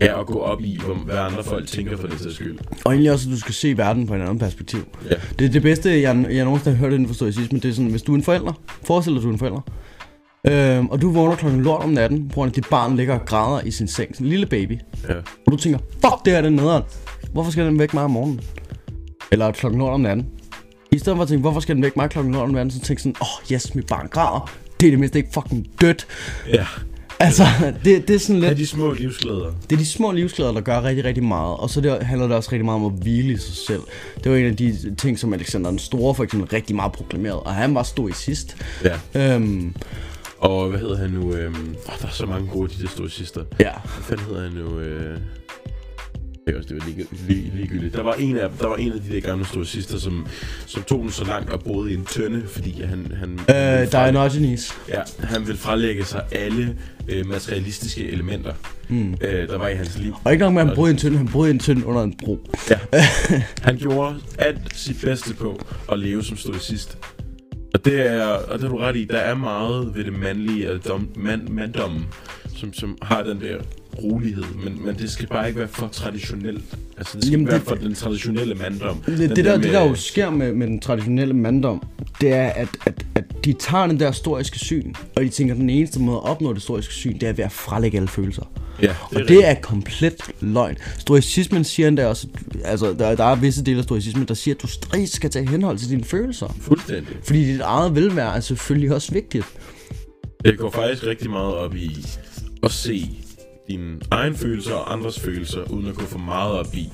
ja, 0.00 0.20
at 0.20 0.26
gå 0.26 0.38
op 0.38 0.60
i, 0.60 0.80
hvad 1.04 1.16
andre 1.16 1.44
folk 1.44 1.66
tænker 1.66 1.96
for 1.96 2.06
det 2.06 2.20
sags 2.20 2.34
skyld. 2.34 2.58
Og 2.84 2.92
egentlig 2.92 3.12
også, 3.12 3.28
at 3.28 3.32
du 3.34 3.40
skal 3.40 3.54
se 3.54 3.76
verden 3.78 4.06
på 4.06 4.14
en 4.14 4.20
anden 4.20 4.38
perspektiv. 4.38 4.80
Ja. 5.10 5.14
Det, 5.38 5.52
det 5.52 5.62
bedste, 5.62 5.90
jeg, 6.02 6.26
jeg 6.30 6.44
nogensinde 6.44 6.76
har 6.76 6.84
hørt 6.84 6.92
inden 6.92 7.08
for 7.08 7.14
stoicisme, 7.14 7.58
det 7.58 7.68
er 7.70 7.72
sådan, 7.74 7.90
hvis 7.90 8.02
du 8.02 8.12
er 8.12 8.16
en 8.16 8.22
forælder, 8.22 8.52
forestil 8.84 9.12
dig, 9.12 9.18
at 9.18 9.22
du 9.22 9.28
er 9.28 9.32
en 9.32 9.38
forælder, 9.38 9.60
øhm, 10.78 10.86
og 10.86 11.02
du 11.02 11.10
vågner 11.10 11.36
klokken 11.36 11.62
lort 11.62 11.82
om 11.84 11.90
natten, 11.90 12.28
på 12.28 12.34
grund 12.34 12.48
af, 12.48 12.52
dit 12.52 12.66
barn 12.70 12.96
ligger 12.96 13.14
og 13.18 13.26
græder 13.26 13.60
i 13.60 13.70
sin 13.70 13.88
seng, 13.88 14.14
sådan 14.14 14.26
en 14.26 14.30
lille 14.30 14.46
baby, 14.46 14.78
Ja. 15.08 15.14
og 15.46 15.52
du 15.52 15.56
tænker, 15.56 15.78
fuck, 15.92 16.24
det 16.24 16.32
her 16.32 16.40
det 16.40 16.46
er 16.46 16.50
nederen. 16.50 16.82
Hvorfor 17.32 17.50
skal 17.50 17.66
den 17.66 17.78
væk 17.78 17.94
mig 17.94 18.04
om 18.04 18.10
morgenen? 18.10 18.40
Eller 19.32 19.52
klokken 19.52 19.78
lort 19.80 19.92
om 19.92 20.00
natten. 20.00 20.26
I 20.92 20.98
stedet 20.98 21.16
for 21.16 21.22
at 21.22 21.28
tænke, 21.28 21.40
hvorfor 21.40 21.60
skal 21.60 21.74
den 21.74 21.82
væk 21.82 21.96
mig 21.96 22.10
klokken 22.10 22.32
lort 22.34 22.42
om 22.48 22.50
natten, 22.54 22.70
så 22.70 22.80
tænk 22.80 22.98
sådan, 22.98 23.14
åh, 23.20 23.26
oh, 23.42 23.52
yes, 23.52 23.74
mit 23.74 23.86
barn 23.86 24.08
græder. 24.10 24.50
Det 24.80 24.86
er 24.86 24.90
det 24.90 24.98
mindste 24.98 25.18
ikke 25.18 25.30
fucking 25.32 25.66
dødt. 25.80 26.06
ja. 26.52 26.66
Altså, 27.20 27.42
det, 27.84 28.08
det 28.08 28.14
er 28.16 28.20
sådan 28.20 28.40
lidt... 28.40 28.58
de 28.58 28.66
små 28.66 28.92
livsglæder. 28.92 29.52
Det 29.70 29.76
er 29.76 29.80
de 29.80 29.86
små 29.86 30.12
livsglæder, 30.12 30.52
der 30.52 30.60
gør 30.60 30.82
rigtig, 30.82 31.04
rigtig 31.04 31.24
meget. 31.24 31.56
Og 31.56 31.70
så 31.70 31.80
det, 31.80 32.02
handler 32.02 32.26
det 32.26 32.36
også 32.36 32.48
rigtig 32.52 32.64
meget 32.64 32.80
om 32.84 32.86
at 32.86 33.02
hvile 33.02 33.32
i 33.32 33.36
sig 33.36 33.54
selv. 33.54 33.80
Det 34.24 34.32
var 34.32 34.38
en 34.38 34.46
af 34.46 34.56
de 34.56 34.94
ting, 34.98 35.18
som 35.18 35.32
Alexander 35.32 35.70
den 35.70 35.78
Store 35.78 36.14
for 36.14 36.24
eksempel 36.24 36.48
rigtig 36.50 36.76
meget 36.76 36.92
proklamerede. 36.92 37.40
Og 37.40 37.54
han 37.54 37.74
var 37.74 37.82
stoicist. 37.82 38.56
Ja. 39.14 39.34
Øhm, 39.34 39.74
Og 40.38 40.68
hvad 40.68 40.80
hedder 40.80 40.96
han 40.96 41.10
nu? 41.10 41.32
Øhm, 41.32 41.76
oh, 41.88 41.94
der 42.00 42.06
er 42.06 42.10
så 42.12 42.26
mange 42.26 42.48
gode, 42.52 42.68
de 42.78 42.82
der 42.82 42.88
stoicister. 42.88 43.44
ja. 43.60 43.70
Hvad 43.70 44.02
fanden 44.02 44.26
hedder 44.26 44.42
han 44.42 44.52
nu? 44.52 44.78
Øh... 44.80 45.18
Det 46.46 46.56
også 46.56 46.68
det 46.68 46.76
var 46.80 46.86
lige, 46.86 47.06
lige, 47.28 47.52
ligegyldigt. 47.56 47.94
Der 47.94 48.02
var 48.02 48.14
en 48.14 48.36
af 48.36 48.50
der 48.60 48.66
var 48.66 48.76
en 48.76 48.92
af 48.92 49.00
de 49.00 49.14
der 49.14 49.20
gamle 49.20 49.46
stoicister, 49.46 49.98
som, 49.98 50.26
som 50.66 50.82
tog 50.82 51.02
den 51.02 51.10
så 51.10 51.24
langt 51.24 51.50
og 51.50 51.62
boede 51.62 51.90
i 51.90 51.94
en 51.94 52.04
tønde, 52.04 52.46
fordi 52.46 52.82
han... 52.82 53.12
han 53.18 53.32
Øh, 53.32 53.92
Diogenes. 53.92 54.78
Ja, 54.88 55.02
han 55.20 55.46
ville 55.46 55.58
frelægge 55.58 56.04
sig 56.04 56.24
alle 56.32 56.76
øh, 57.08 57.26
materialistiske 57.26 58.08
elementer, 58.08 58.52
mm. 58.88 59.12
øh, 59.20 59.48
der 59.48 59.58
var 59.58 59.68
i 59.68 59.74
hans 59.74 59.98
liv. 59.98 60.14
Og 60.24 60.32
ikke 60.32 60.44
nok 60.44 60.54
med, 60.54 60.62
at 60.62 60.68
han 60.68 60.76
boede 60.76 60.90
i 60.90 60.92
en 60.92 60.98
tynd, 60.98 61.16
han 61.16 61.28
boede 61.28 61.50
i 61.50 61.54
en 61.54 61.58
tynd 61.58 61.84
under 61.84 62.02
en 62.02 62.16
bro. 62.24 62.38
Ja. 62.70 62.78
Han 63.62 63.76
gjorde 63.76 64.16
alt 64.38 64.76
sit 64.76 64.96
bedste 65.04 65.34
på 65.34 65.60
at 65.92 65.98
leve 65.98 66.24
som 66.24 66.36
stoicist. 66.36 66.98
Og 67.74 67.84
det 67.84 68.06
er, 68.06 68.26
og 68.26 68.58
det 68.58 68.64
er 68.64 68.68
du 68.68 68.76
ret 68.76 68.96
i, 68.96 69.04
der 69.04 69.18
er 69.18 69.34
meget 69.34 69.94
ved 69.94 70.04
det 70.04 70.12
mandlige, 70.12 70.66
eller 70.66 70.78
dom, 70.78 71.08
mand, 71.16 71.48
manddommen, 71.48 72.06
som, 72.56 72.72
som 72.72 72.98
har 73.02 73.22
den 73.22 73.40
der 73.40 73.58
rolighed, 74.02 74.44
men, 74.64 74.84
men 74.86 74.94
det 74.94 75.10
skal 75.10 75.26
bare 75.28 75.48
ikke 75.48 75.58
være 75.60 75.68
for 75.68 75.88
traditionelt. 75.92 76.64
Altså, 76.98 77.16
det 77.16 77.24
skal 77.24 77.30
Jamen, 77.32 77.46
være 77.46 77.58
det- 77.58 77.66
for 77.68 77.74
den 77.74 77.94
traditionelle 77.94 78.54
manddom. 78.54 79.02
Det, 79.06 79.18
Den 79.18 79.30
det, 79.30 79.44
der, 79.44 79.52
det 79.52 79.60
med- 79.64 79.72
der 79.72 79.88
jo 79.88 79.94
sker 79.94 80.30
med, 80.30 80.52
med 80.52 80.66
den 80.66 80.80
traditionelle 80.80 81.34
manddom, 81.34 81.82
det 82.20 82.32
er, 82.32 82.46
at, 82.48 82.68
at, 82.86 83.04
at 83.14 83.24
de 83.44 83.52
tager 83.52 83.86
den 83.86 84.00
der 84.00 84.08
historiske 84.10 84.58
syn, 84.58 84.94
og 85.16 85.22
de 85.22 85.28
tænker, 85.28 85.54
at 85.54 85.60
den 85.60 85.70
eneste 85.70 86.00
måde 86.00 86.16
at 86.16 86.22
opnå 86.24 86.48
det 86.48 86.56
historiske 86.56 86.94
syn, 86.94 87.18
det 87.18 87.28
er 87.28 87.32
ved 87.32 87.44
at 87.44 87.52
frelægge 87.52 87.96
alle 87.96 88.08
følelser. 88.08 88.42
Ja, 88.82 88.94
Og 89.14 89.20
det 89.28 89.48
er 89.48 89.54
komplet 89.54 90.14
løgn. 90.40 90.76
Stoicismen 90.98 91.64
siger 91.64 91.88
endda 91.88 92.06
også, 92.06 92.26
altså 92.64 92.92
der, 92.98 93.14
der 93.16 93.24
er 93.24 93.34
visse 93.34 93.64
dele 93.64 93.78
af 93.78 93.84
stoicismen, 93.84 94.24
der 94.28 94.34
siger, 94.34 94.54
at 94.54 94.62
du 94.62 94.66
strids 94.66 95.12
skal 95.12 95.30
tage 95.30 95.48
henhold 95.48 95.78
til 95.78 95.90
dine 95.90 96.04
følelser. 96.04 96.56
fuldstændig. 96.60 97.16
Fordi 97.24 97.44
dit 97.52 97.60
eget 97.60 97.94
velvære 97.94 98.36
er 98.36 98.40
selvfølgelig 98.40 98.94
også 98.94 99.12
vigtigt. 99.12 99.44
Det 100.44 100.58
går 100.58 100.70
faktisk 100.70 101.06
rigtig 101.06 101.30
meget 101.30 101.54
op 101.54 101.76
i 101.76 102.06
at 102.62 102.72
se 102.72 103.10
dine 103.68 103.98
egne 104.10 104.36
følelser 104.36 104.74
og 104.74 104.92
andres 104.92 105.20
følelser, 105.20 105.70
uden 105.70 105.86
at 105.86 105.94
gå 105.94 106.04
for 106.04 106.18
meget 106.18 106.52
op 106.52 106.74
i 106.74 106.90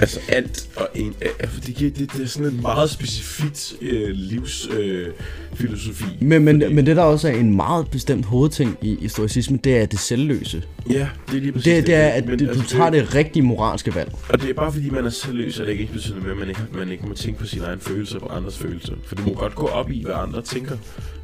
Altså 0.00 0.20
alt 0.28 0.68
og 0.76 0.88
en... 0.94 1.14
Fordi 1.48 1.72
det, 1.72 1.98
det, 1.98 2.12
det 2.12 2.22
er 2.22 2.26
sådan 2.26 2.52
en 2.52 2.60
meget 2.62 2.90
specifikt 2.90 3.74
øh, 3.80 4.08
livsfilosofi. 4.10 6.04
Øh. 6.20 6.28
Men, 6.28 6.44
men, 6.44 6.60
Fordi- 6.62 6.74
men 6.74 6.86
det 6.86 6.96
der 6.96 7.02
også 7.02 7.28
er 7.28 7.32
en 7.32 7.56
meget 7.56 7.90
bestemt 7.90 8.24
hovedting 8.24 8.78
i, 8.82 8.98
i 9.00 9.08
stoicismen, 9.08 9.58
det 9.64 9.76
er 9.78 9.86
det 9.86 9.98
selvløse. 9.98 10.62
Ja, 10.90 11.08
det 11.30 11.36
er 11.36 11.40
lige 11.40 11.52
præcis 11.52 11.64
Det, 11.64 11.86
det 11.86 11.94
er, 11.94 12.08
at 12.08 12.26
Men 12.26 12.38
det, 12.38 12.48
du 12.48 12.52
altså, 12.52 12.76
tager 12.76 12.90
det 12.90 13.14
rigtige 13.14 13.42
moralske 13.42 13.94
valg. 13.94 14.12
Og 14.28 14.40
det 14.42 14.50
er 14.50 14.54
bare 14.54 14.72
fordi, 14.72 14.90
man 14.90 15.04
er 15.06 15.10
selvløs, 15.10 15.60
at 15.60 15.66
det 15.66 15.72
ikke 15.72 15.92
betyder 15.92 16.20
med, 16.20 16.30
at 16.30 16.36
man 16.36 16.48
ikke, 16.48 16.60
man 16.74 16.90
ikke 16.92 17.06
må 17.06 17.14
tænke 17.14 17.40
på 17.40 17.46
sine 17.46 17.64
egne 17.64 17.80
følelser 17.80 18.18
på 18.18 18.26
andres 18.26 18.58
følelser. 18.58 18.92
For 19.06 19.14
du 19.14 19.22
må 19.22 19.34
godt 19.34 19.54
gå 19.54 19.66
op 19.66 19.90
i, 19.90 20.02
hvad 20.04 20.14
andre 20.14 20.42
tænker, 20.42 20.76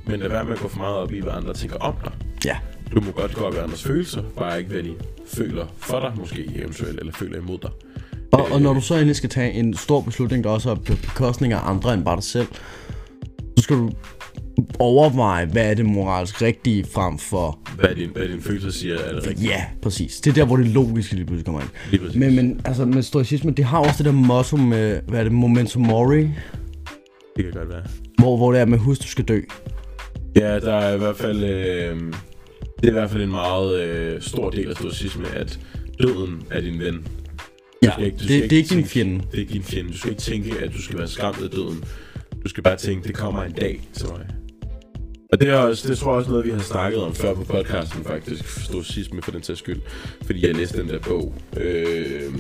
men 0.07 0.21
lad 0.21 0.29
være 0.29 0.45
med 0.45 0.53
at 0.53 0.59
gå 0.59 0.69
for 0.69 0.79
meget 0.79 0.97
op 0.97 1.13
i, 1.13 1.21
hvad 1.21 1.33
andre 1.33 1.55
tænker 1.55 1.77
om 1.77 1.95
dig. 2.05 2.13
Ja. 2.45 2.57
Du 2.95 3.01
må 3.01 3.11
godt 3.11 3.35
gå 3.35 3.45
op 3.45 3.55
i 3.55 3.57
andres 3.57 3.83
følelser, 3.83 4.23
bare 4.39 4.59
ikke 4.59 4.71
hvad 4.71 4.83
de 4.83 4.95
føler 5.27 5.67
for 5.79 6.01
dig, 6.01 6.13
måske 6.17 6.51
eventuelt, 6.57 6.99
eller 7.01 7.13
føler 7.13 7.39
imod 7.39 7.59
dig. 7.59 7.71
Og, 8.33 8.47
og 8.53 8.63
når 8.63 8.73
du 8.75 8.81
så 8.81 8.95
endelig 8.95 9.17
skal 9.17 9.31
tage 9.31 9.53
en 9.53 9.75
stor 9.75 10.01
beslutning, 10.01 10.45
der 10.45 10.51
også 10.51 10.71
er 10.71 10.75
på 10.75 10.83
bekostning 11.03 11.53
af 11.53 11.59
andre 11.71 11.95
end 11.95 12.05
bare 12.05 12.17
dig 12.17 12.25
selv, 12.25 12.47
så 13.57 13.63
skal 13.63 13.77
du 13.77 13.91
overveje, 14.79 15.47
hvad 15.47 15.71
er 15.71 15.75
det 15.75 15.87
moralsk 15.87 16.43
rigtige 16.43 16.85
frem 16.85 17.19
for... 17.19 17.59
Hvad 17.81 17.95
din, 17.95 18.11
hvad 18.11 18.29
din 18.29 18.41
følelser 18.41 18.71
siger, 18.71 18.95
er 18.99 19.15
det 19.15 19.27
rigtigt. 19.27 19.49
Ja, 19.51 19.65
præcis. 19.83 20.21
Det 20.21 20.31
er 20.31 20.35
der, 20.35 20.45
hvor 20.45 20.57
det 20.57 20.67
logiske 20.67 21.15
lige 21.15 21.25
pludselig 21.27 21.45
kommer 21.45 21.61
ind. 21.61 21.71
Lige 21.91 22.01
præcis. 22.01 22.17
Men, 22.17 22.37
men 22.37 22.61
altså 22.65 22.85
med 22.85 23.03
stoicisme, 23.03 23.51
det 23.51 23.65
har 23.65 23.79
også 23.79 23.95
det 23.99 24.05
der 24.05 24.13
motto 24.13 24.57
med, 24.57 25.01
hvad 25.09 25.19
er 25.21 25.23
det, 25.25 25.33
momentum 25.33 25.83
mori, 25.83 26.19
Det 26.21 26.31
kan 27.45 27.53
godt 27.53 27.69
være. 27.69 27.83
hvor, 28.19 28.37
hvor 28.37 28.53
det 28.53 28.61
er 28.61 28.65
med, 28.67 28.79
husk, 28.79 29.03
du 29.03 29.09
skal 29.09 29.25
dø. 29.25 29.41
Ja, 30.37 30.61
der 30.61 30.75
er 30.75 30.95
i 30.95 30.99
hvert 30.99 31.17
fald... 31.17 31.45
Øh, 31.45 31.97
det 32.81 32.85
er 32.85 32.89
i 32.89 32.93
hvert 32.93 33.11
fald 33.11 33.23
en 33.23 33.31
meget 33.31 33.81
øh, 33.81 34.23
stor 34.23 34.51
del 34.51 34.71
af 34.71 34.77
stoicisme, 34.77 35.29
at 35.35 35.59
døden 36.03 36.43
er 36.51 36.61
din 36.61 36.81
ven. 36.81 37.07
Ja, 37.83 37.97
ikke- 37.97 38.19
det, 38.19 38.29
det 38.29 38.53
er 38.53 38.57
ikke 38.57 38.75
din 38.75 38.85
fjende. 38.85 39.15
Det 39.15 39.35
er 39.35 39.39
ikke 39.39 39.53
din 39.53 39.63
fjende. 39.63 39.93
Du 39.93 39.99
skal 39.99 40.11
ikke 40.11 40.23
tænke, 40.23 40.53
at 40.61 40.73
du 40.73 40.83
skal 40.83 40.99
være 40.99 41.09
skræmt 41.09 41.43
af 41.43 41.51
døden. 41.51 41.85
Du 42.45 42.49
skal 42.49 42.63
bare 42.63 42.77
tænke, 42.77 43.09
det 43.09 43.17
kommer 43.17 43.43
en 43.43 43.53
dag 43.53 43.81
til 43.93 44.07
mig. 44.09 44.27
Og 45.33 45.41
det, 45.41 45.49
er 45.49 45.57
også, 45.57 45.89
det 45.89 45.99
tror 45.99 46.11
jeg 46.11 46.19
også 46.19 46.31
noget, 46.31 46.47
vi 46.47 46.51
har 46.51 46.59
snakket 46.59 47.01
om 47.03 47.15
før 47.15 47.35
på 47.35 47.45
podcasten 47.45 48.05
faktisk, 48.05 48.61
stoicisme 48.65 49.23
for 49.23 49.31
den 49.31 49.43
sags 49.43 49.59
skyld. 49.59 49.81
Fordi 50.27 50.47
jeg 50.47 50.55
læste 50.55 50.79
den 50.83 50.89
der 50.89 50.99
bog, 50.99 51.35
øh, 51.57 52.33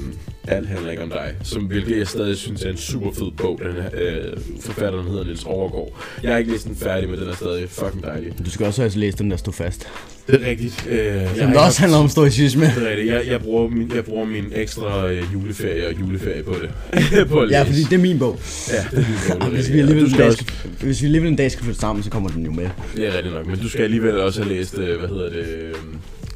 Alt 0.48 0.68
handler 0.68 0.90
ikke 0.90 1.02
om 1.02 1.10
dig, 1.10 1.34
som 1.42 1.62
hvilket 1.64 1.98
jeg 1.98 2.08
stadig 2.08 2.36
synes 2.36 2.62
er 2.64 2.70
en 2.70 2.76
super 2.76 3.12
fed 3.12 3.30
bog. 3.36 3.60
Den 3.64 3.72
her, 3.72 3.90
øh, 3.94 4.36
forfatteren 4.60 5.08
hedder 5.08 5.24
Niels 5.24 5.44
Overgaard. 5.44 6.00
Jeg 6.22 6.30
har 6.32 6.38
ikke 6.38 6.50
læst 6.52 6.66
den 6.66 6.76
færdig, 6.76 7.08
men 7.10 7.18
den 7.20 7.28
er 7.28 7.34
stadig 7.34 7.68
fucking 7.70 8.02
dejlig. 8.02 8.34
Du 8.44 8.50
skal 8.50 8.66
også 8.66 8.82
have 8.82 8.92
læst 8.96 9.18
den 9.18 9.30
der 9.30 9.36
stå 9.36 9.52
fast. 9.52 9.88
Det 10.28 10.42
er 10.42 10.50
rigtigt. 10.50 10.86
Øh, 10.90 10.98
jeg 10.98 11.30
Som 11.36 11.50
der 11.52 11.60
også 11.60 11.80
handler 11.80 11.98
om 11.98 12.08
stoicisme. 12.08 12.64
Det 12.64 12.86
er 12.86 12.90
rigtigt. 12.90 13.12
Jeg, 13.12 13.26
jeg, 13.26 13.40
bruger 13.40 13.68
min, 13.68 13.92
jeg 13.94 14.04
bruger 14.04 14.24
min 14.24 14.44
ekstra 14.54 15.08
øh, 15.10 15.22
juleferie 15.32 15.86
og 15.86 15.94
juleferie 16.00 16.42
på 16.42 16.54
det. 16.62 16.70
på 17.30 17.40
at 17.40 17.50
Ja, 17.50 17.62
fordi 17.62 17.82
det 17.82 17.92
er 17.92 17.98
min 17.98 18.18
bog. 18.18 18.38
Ja, 18.68 18.84
det 18.90 18.98
er 18.98 19.08
min 19.08 19.40
bog, 19.40 19.48
hvis 19.54 19.58
rigtigt. 19.58 19.74
vi, 19.74 19.78
alligevel 19.80 20.04
en 20.04 20.18
dag 20.18 20.32
skal, 20.32 20.46
hvis 20.80 21.00
vi 21.02 21.06
alligevel 21.06 21.30
en 21.30 21.36
dag 21.36 21.50
skal 21.50 21.64
flytte 21.64 21.80
sammen, 21.80 22.02
så 22.02 22.10
kommer 22.10 22.28
den 22.30 22.44
jo 22.44 22.50
med. 22.50 22.68
det 22.96 23.06
er 23.08 23.16
rigtigt 23.16 23.34
nok, 23.34 23.46
men 23.46 23.58
du 23.58 23.68
skal 23.68 23.82
alligevel 23.82 24.20
også 24.20 24.42
have 24.42 24.54
læst, 24.54 24.78
øh, 24.78 24.98
hvad 24.98 25.08
hedder 25.08 25.30
det, 25.30 25.46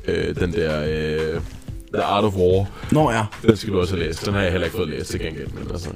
øh, 0.08 0.28
øh, 0.28 0.34
den 0.40 0.52
der 0.52 0.84
øh, 0.84 1.40
The 1.94 2.02
Art 2.02 2.24
of 2.24 2.34
War. 2.36 2.66
Nå 2.92 3.10
ja. 3.10 3.22
Den 3.46 3.56
skal 3.56 3.72
du 3.72 3.80
også 3.80 3.96
have 3.96 4.06
læst. 4.06 4.26
Den 4.26 4.34
har 4.34 4.42
jeg 4.42 4.50
heller 4.50 4.64
ikke 4.66 4.76
fået 4.76 4.88
læst 4.88 5.10
til 5.10 5.20
gengæld, 5.20 5.46
men 5.46 5.68
altså... 5.72 5.88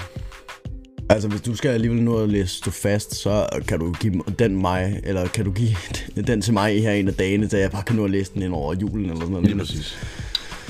Altså, 1.08 1.28
hvis 1.28 1.40
du 1.40 1.56
skal 1.56 1.68
alligevel 1.68 2.02
nå 2.02 2.16
at 2.22 2.28
læse 2.28 2.56
stå 2.56 2.70
fast, 2.70 3.14
så 3.14 3.46
kan 3.68 3.78
du 3.78 3.92
give 4.00 4.22
den 4.38 4.60
mig, 4.60 5.00
eller 5.04 5.26
kan 5.28 5.44
du 5.44 5.50
give 5.52 5.76
den 6.26 6.42
til 6.42 6.52
mig 6.52 6.82
her 6.82 6.92
en 6.92 7.08
af 7.08 7.14
dagene, 7.14 7.50
så 7.50 7.56
jeg 7.56 7.70
bare 7.70 7.82
kan 7.82 7.96
nå 7.96 8.04
at 8.04 8.10
læse 8.10 8.30
den 8.34 8.42
ind 8.42 8.52
over 8.54 8.74
julen 8.74 9.04
eller 9.04 9.16
sådan 9.16 9.30
noget. 9.32 9.46
Lige 9.46 9.58
præcis. 9.58 9.98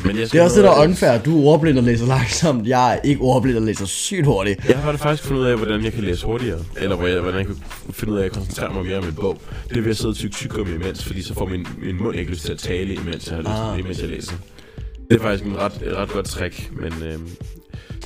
Men 0.05 0.09
jeg 0.11 0.21
Det 0.21 0.29
skal 0.29 0.41
er 0.41 0.45
også 0.45 0.57
det, 0.57 0.65
der 0.65 0.71
er 0.71 0.75
at- 0.75 0.89
unfair. 0.89 1.19
Du 1.23 1.39
er 1.41 1.45
ordblind 1.47 1.79
og 1.79 1.85
læser 1.85 2.07
langsomt. 2.07 2.67
Jeg 2.69 2.95
er 2.95 3.01
ikke 3.01 3.21
ordblind 3.21 3.57
og 3.57 3.63
læser 3.63 3.87
sygt 3.87 4.27
hurtigt. 4.27 4.69
Jeg 4.69 4.79
har 4.79 4.91
det 4.93 5.01
faktisk 5.01 5.23
fundet 5.29 5.43
ud 5.43 5.47
af, 5.47 5.57
hvordan 5.57 5.85
jeg 5.85 5.93
kan 5.93 6.05
læse 6.05 6.27
hurtigere. 6.27 6.59
Eller 6.77 6.97
hvor 6.97 7.07
jeg, 7.07 7.21
hvordan 7.21 7.39
jeg 7.39 7.47
kan 7.47 7.57
finde 7.91 8.13
ud 8.15 8.19
af 8.19 8.25
at 8.25 8.33
koncentrere 8.33 8.75
mig 8.75 8.85
mere 8.85 8.99
om 8.99 9.05
en 9.05 9.15
bog. 9.15 9.39
Det 9.69 9.77
er 9.77 9.81
ved 9.81 9.91
at 9.91 9.97
sidde 9.97 10.11
og 10.11 10.17
tykke 10.17 10.35
tyggegummi 10.37 10.75
imens, 10.75 11.05
fordi 11.05 11.23
så 11.23 11.35
får 11.35 11.47
min, 11.47 11.67
min 11.83 11.97
mund 12.03 12.17
ikke 12.19 12.31
lyst 12.31 12.45
til 12.45 12.53
at 12.53 12.59
tale, 12.59 12.95
imens 12.95 13.27
jeg, 13.29 13.35
har 13.37 13.43
lyst, 13.43 13.51
Ah. 13.51 13.73
ah. 13.73 13.79
imens 13.81 14.01
jeg 14.01 14.09
læser. 14.09 14.33
Det 15.11 15.17
er 15.17 15.23
faktisk 15.23 15.45
en 15.45 15.57
ret, 15.59 15.73
et 15.87 15.97
ret 15.97 16.09
godt 16.09 16.27
trick, 16.27 16.71
men 16.81 16.93
øh, 17.09 17.19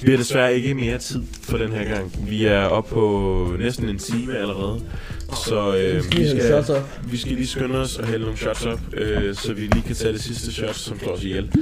vi 0.02 0.10
har 0.10 0.18
desværre 0.18 0.54
ikke 0.54 0.74
mere 0.74 0.98
tid 0.98 1.22
for 1.42 1.56
den 1.56 1.72
her 1.72 1.84
gang. 1.94 2.14
Vi 2.28 2.46
er 2.46 2.64
oppe 2.64 2.94
på 2.94 3.46
næsten 3.58 3.88
en 3.88 3.98
time 3.98 4.36
allerede, 4.38 4.80
så 5.46 5.76
øh, 5.76 5.96
vi, 5.96 6.28
skal, 6.28 6.64
vi 7.04 7.16
skal 7.16 7.32
lige 7.32 7.46
skynde 7.46 7.78
os 7.78 7.96
og 7.96 8.06
hælde 8.06 8.24
nogle 8.24 8.38
shots 8.38 8.66
op, 8.66 8.80
øh, 8.92 9.34
så 9.34 9.52
vi 9.52 9.60
lige 9.60 9.82
kan 9.86 9.96
tage 9.96 10.12
det 10.12 10.22
sidste 10.22 10.52
shot, 10.52 10.74
som 10.74 10.98
slår 10.98 11.12
os 11.12 11.24
ihjel. 11.24 11.52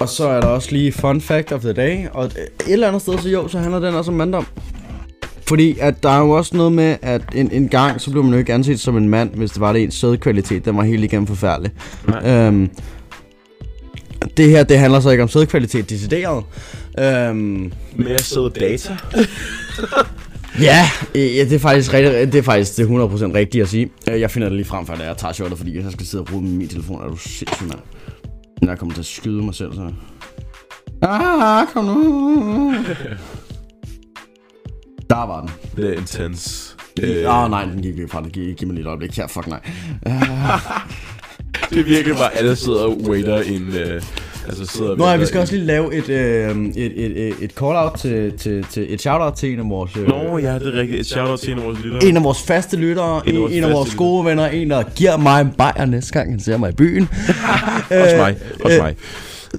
Og 0.00 0.08
så 0.08 0.28
er 0.28 0.40
der 0.40 0.48
også 0.48 0.72
lige 0.72 0.92
fun 0.92 1.20
fact 1.20 1.52
of 1.52 1.60
the 1.60 1.72
day. 1.72 2.06
Og 2.12 2.24
et 2.24 2.48
eller 2.68 2.88
andet 2.88 3.02
sted, 3.02 3.18
så 3.18 3.28
jo, 3.28 3.48
så 3.48 3.58
handler 3.58 3.80
den 3.80 3.94
også 3.94 4.10
om 4.10 4.16
mandom. 4.16 4.46
Fordi 5.48 5.78
at 5.80 6.02
der 6.02 6.10
er 6.10 6.20
jo 6.20 6.30
også 6.30 6.56
noget 6.56 6.72
med, 6.72 6.96
at 7.02 7.22
en, 7.34 7.52
en 7.52 7.68
gang, 7.68 8.00
så 8.00 8.10
blev 8.10 8.22
man 8.22 8.32
jo 8.32 8.38
ikke 8.38 8.54
anset 8.54 8.80
som 8.80 8.96
en 8.96 9.08
mand, 9.08 9.34
hvis 9.34 9.50
det 9.50 9.60
var 9.60 9.72
det 9.72 9.82
ens 9.82 9.94
sædkvalitet. 9.94 10.64
Den 10.64 10.76
var 10.76 10.82
helt 10.82 11.04
igennem 11.04 11.26
forfærdelig. 11.26 11.72
Nej. 12.08 12.30
Øhm, 12.30 12.70
det 14.36 14.50
her, 14.50 14.64
det 14.64 14.78
handler 14.78 15.00
så 15.00 15.10
ikke 15.10 15.22
om 15.22 15.28
sædkvalitet 15.28 15.90
decideret. 15.90 16.44
Øhm, 17.00 17.72
Mere 17.96 18.18
søde 18.18 18.50
data. 18.50 18.96
ja, 20.68 20.88
øh, 21.14 21.36
ja, 21.36 21.44
det 21.44 21.52
er 21.52 21.58
faktisk 21.58 21.94
rigtig, 21.94 22.32
det 22.32 22.38
er 22.38 22.42
faktisk 22.42 22.76
det 22.76 22.90
er 22.90 23.08
100% 23.08 23.34
rigtigt 23.34 23.62
at 23.62 23.68
sige. 23.68 23.90
Øh, 24.10 24.20
Jeg 24.20 24.30
finder 24.30 24.48
det 24.48 24.56
lige 24.56 24.66
frem 24.66 24.86
for, 24.86 24.92
at 24.92 25.00
jeg 25.06 25.16
tager 25.16 25.32
shotet, 25.32 25.58
fordi 25.58 25.76
jeg 25.76 25.92
skal 25.92 26.06
sidde 26.06 26.24
og 26.24 26.32
rode 26.32 26.42
med 26.42 26.50
min 26.50 26.68
telefon. 26.68 27.02
Er 27.02 27.08
du 27.08 27.16
sindssyg, 27.16 27.66
mand? 27.66 27.78
Jeg 28.62 28.78
kommer 28.78 28.94
til 28.94 29.00
at 29.02 29.06
skyde 29.06 29.42
mig 29.42 29.54
selv, 29.54 29.74
så... 29.74 29.90
Ah, 31.02 31.66
kom 31.72 31.84
nu. 31.84 32.74
Der 35.10 35.26
var 35.26 35.40
den. 35.40 35.50
Det 35.76 35.88
er 35.94 35.98
intens. 35.98 36.76
Åh 37.02 37.08
Øh, 37.08 37.42
oh, 37.44 37.50
nej, 37.50 37.64
den 37.64 37.82
gik 37.82 37.94
ikke 37.98 38.08
fra. 38.08 38.22
Det 38.22 38.32
giv, 38.32 38.54
giv 38.54 38.68
mig 38.68 38.74
lige 38.74 38.82
et 38.82 38.86
øjeblik. 38.88 39.18
Ja, 39.18 39.26
fuck 39.26 39.46
nej. 39.46 39.60
det 41.70 41.78
er 41.80 41.84
virkelig 41.84 42.16
bare, 42.16 42.34
alle 42.36 42.56
sidder 42.56 42.78
og 42.80 43.00
waiter 43.00 43.38
en... 43.40 43.62
Øh, 43.74 44.02
altså 44.48 44.66
sidder 44.66 44.90
og 44.90 44.98
Nå 44.98 45.06
ja, 45.06 45.16
vi 45.16 45.26
skal 45.26 45.40
også 45.40 45.54
lige 45.54 45.66
lave 45.66 45.94
et, 45.94 46.08
øh, 46.08 46.66
et, 46.76 47.04
et, 47.04 47.28
et, 47.28 47.34
et 47.40 47.50
call-out 47.50 47.92
til, 47.98 48.38
til, 48.38 48.66
til 48.70 48.94
et 48.94 49.00
shout-out 49.00 49.34
til 49.34 49.52
en 49.52 49.58
af 49.58 49.70
vores... 49.70 49.96
Øh, 49.96 50.08
Nå 50.08 50.38
ja, 50.38 50.54
det 50.54 50.66
er 50.66 50.80
rigtigt. 50.80 51.00
Et 51.00 51.06
shout-out 51.06 51.38
til 51.38 51.52
en 51.52 51.58
af 51.58 51.64
vores 51.64 51.78
lyttere. 51.84 52.04
en 52.04 52.16
af 52.16 52.24
vores 52.24 52.42
faste 52.42 52.76
lyttere, 52.76 53.22
en, 53.26 53.34
En 53.34 53.36
af 53.36 53.40
vores 53.42 53.52
en 53.52 53.64
af 53.64 53.70
vores 53.72 53.88
faste 53.88 53.98
gode 53.98 54.24
venner, 54.24 54.46
en 54.46 54.70
der 54.70 54.82
giver 54.96 55.16
mig 55.16 55.40
en 55.40 55.50
bajer 55.58 55.84
næste 55.84 56.12
gang, 56.12 56.30
han 56.30 56.40
ser 56.40 56.56
mig 56.56 56.70
i 56.70 56.74
byen. 56.74 57.08
Også 58.02 58.16
mig. 58.16 58.36
Også 58.64 58.76
øh, 58.76 58.82
mig. 58.82 58.94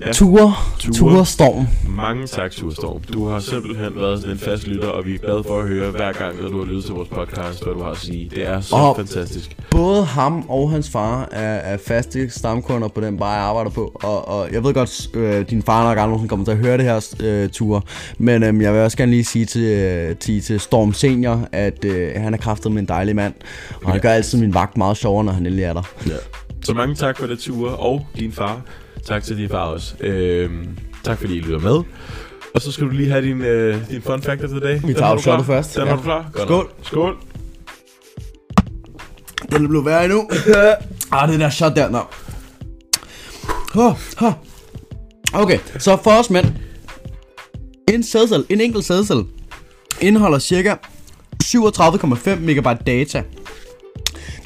Ja. 0.06 0.12
Ture, 0.14 0.54
Ture. 0.80 0.94
Ture 0.94 1.26
Storm. 1.26 1.68
Mange 1.90 2.28
tak, 2.28 2.52
Turstorm. 2.52 3.02
Du 3.14 3.28
har 3.28 3.40
simpelthen 3.40 3.96
været 3.96 4.20
sådan 4.20 4.34
en 4.36 4.40
fast 4.40 4.68
lytter, 4.68 4.88
og 4.88 5.06
vi 5.06 5.14
er 5.14 5.18
glade 5.18 5.44
for 5.48 5.60
at 5.62 5.68
høre 5.68 5.92
hver 5.92 6.12
gang, 6.12 6.42
når 6.42 6.50
du 6.50 6.58
har 6.60 6.66
lyttet 6.66 6.86
til 6.86 6.94
vores 6.94 7.10
podcast, 7.10 7.64
hvad 7.64 7.74
du 7.74 7.84
har 7.84 7.92
at 7.92 7.98
sige. 7.98 8.30
Det 8.36 8.48
er 8.48 8.62
så 8.62 8.76
Og- 8.76 8.96
fantastisk. 8.96 9.58
Både 9.72 10.04
ham 10.06 10.46
og 10.50 10.72
hans 10.72 10.90
far 10.90 11.28
er, 11.32 11.54
er 11.56 11.78
faste 11.88 12.30
stamkunder 12.30 12.88
på 12.88 13.02
den 13.02 13.18
bar, 13.18 13.34
jeg 13.36 13.44
arbejder 13.44 13.70
på. 13.72 13.92
Og, 14.04 14.28
og 14.28 14.52
jeg 14.54 14.64
ved 14.64 14.74
godt, 14.74 15.10
øh, 15.16 15.50
din 15.50 15.64
far 15.64 15.84
nok 15.96 15.98
aldrig 16.12 16.30
kommer 16.30 16.46
til 16.46 16.52
at 16.52 16.58
høre 16.58 16.78
det 16.78 16.86
her 16.86 17.16
øh, 17.24 17.50
ture. 17.50 17.82
Men 18.18 18.44
øh, 18.44 18.62
jeg 18.62 18.74
vil 18.74 18.82
også 18.82 18.98
gerne 18.98 19.12
lige 19.12 19.26
sige 19.26 19.46
til, 19.46 19.62
øh, 19.64 20.16
til, 20.16 20.42
til 20.42 20.60
Storm 20.60 20.94
Senior, 20.94 21.48
at 21.52 21.86
øh, 21.86 22.12
han 22.16 22.34
er 22.34 22.38
kraftet 22.38 22.72
med 22.72 22.82
en 22.82 22.88
dejlig 22.88 23.16
mand. 23.16 23.34
Og 23.84 23.88
han 23.92 23.96
Ja. 23.96 24.02
gør 24.02 24.10
altid 24.12 24.40
min 24.40 24.54
vagt 24.54 24.78
meget 24.78 24.98
sjovere, 24.98 25.24
når 25.26 25.32
han 25.32 25.46
endelig 25.46 25.64
er 25.64 25.74
der. 25.74 25.84
Ja. 26.08 26.12
Så 26.64 26.74
mange 26.74 26.96
tak 26.96 27.18
for 27.18 27.28
det, 27.28 27.40
Ture, 27.40 27.76
og 27.76 28.06
din 28.20 28.32
far. 28.32 28.62
Tak 29.06 29.24
til 29.24 29.38
din 29.38 29.50
far 29.50 29.66
også. 29.66 29.93
Øhm, 30.00 30.68
tak 31.04 31.20
fordi 31.20 31.36
I 31.38 31.39
lytter 31.39 31.60
med. 31.60 31.82
Og 32.56 32.62
så 32.62 32.72
skal 32.72 32.86
du 32.88 32.91
lige 32.91 33.10
have 33.10 33.26
din, 33.26 33.41
øh, 33.41 33.89
din 33.89 34.02
fun 34.02 34.22
fact 34.22 34.43
of 34.43 34.50
the 34.50 34.60
day. 34.60 34.80
Den 34.82 34.95
tager 34.95 35.18
shotet 35.18 35.45
først. 35.45 35.76
Den 35.76 35.84
Ja. 35.84 35.89
har 35.89 35.95
du 35.95 36.02
klar? 36.04 36.30
Godt 36.34 36.47
Skål. 36.47 36.58
nok. 36.64 36.74
Skål. 36.84 37.16
Den 39.52 39.68
blev 39.68 39.86
værre 39.86 40.06
endnu. 40.06 40.30
ah, 41.12 41.30
det 41.32 41.39
der 41.39 41.50
shot 41.50 41.76
der, 41.76 41.89
nå. 41.89 42.00
Okay, 45.34 45.60
så 45.80 45.97
for 46.04 46.12
os 46.12 46.30
mænd. 46.30 46.45
En 47.93 48.04
sædcelle, 48.04 48.45
en 48.50 48.62
enkelt 48.62 48.86
sædcelle, 48.86 49.24
indeholder 50.02 50.39
cirka 50.39 50.76
37,5 51.43 52.36
megabyte 52.39 52.84
data. 52.88 53.24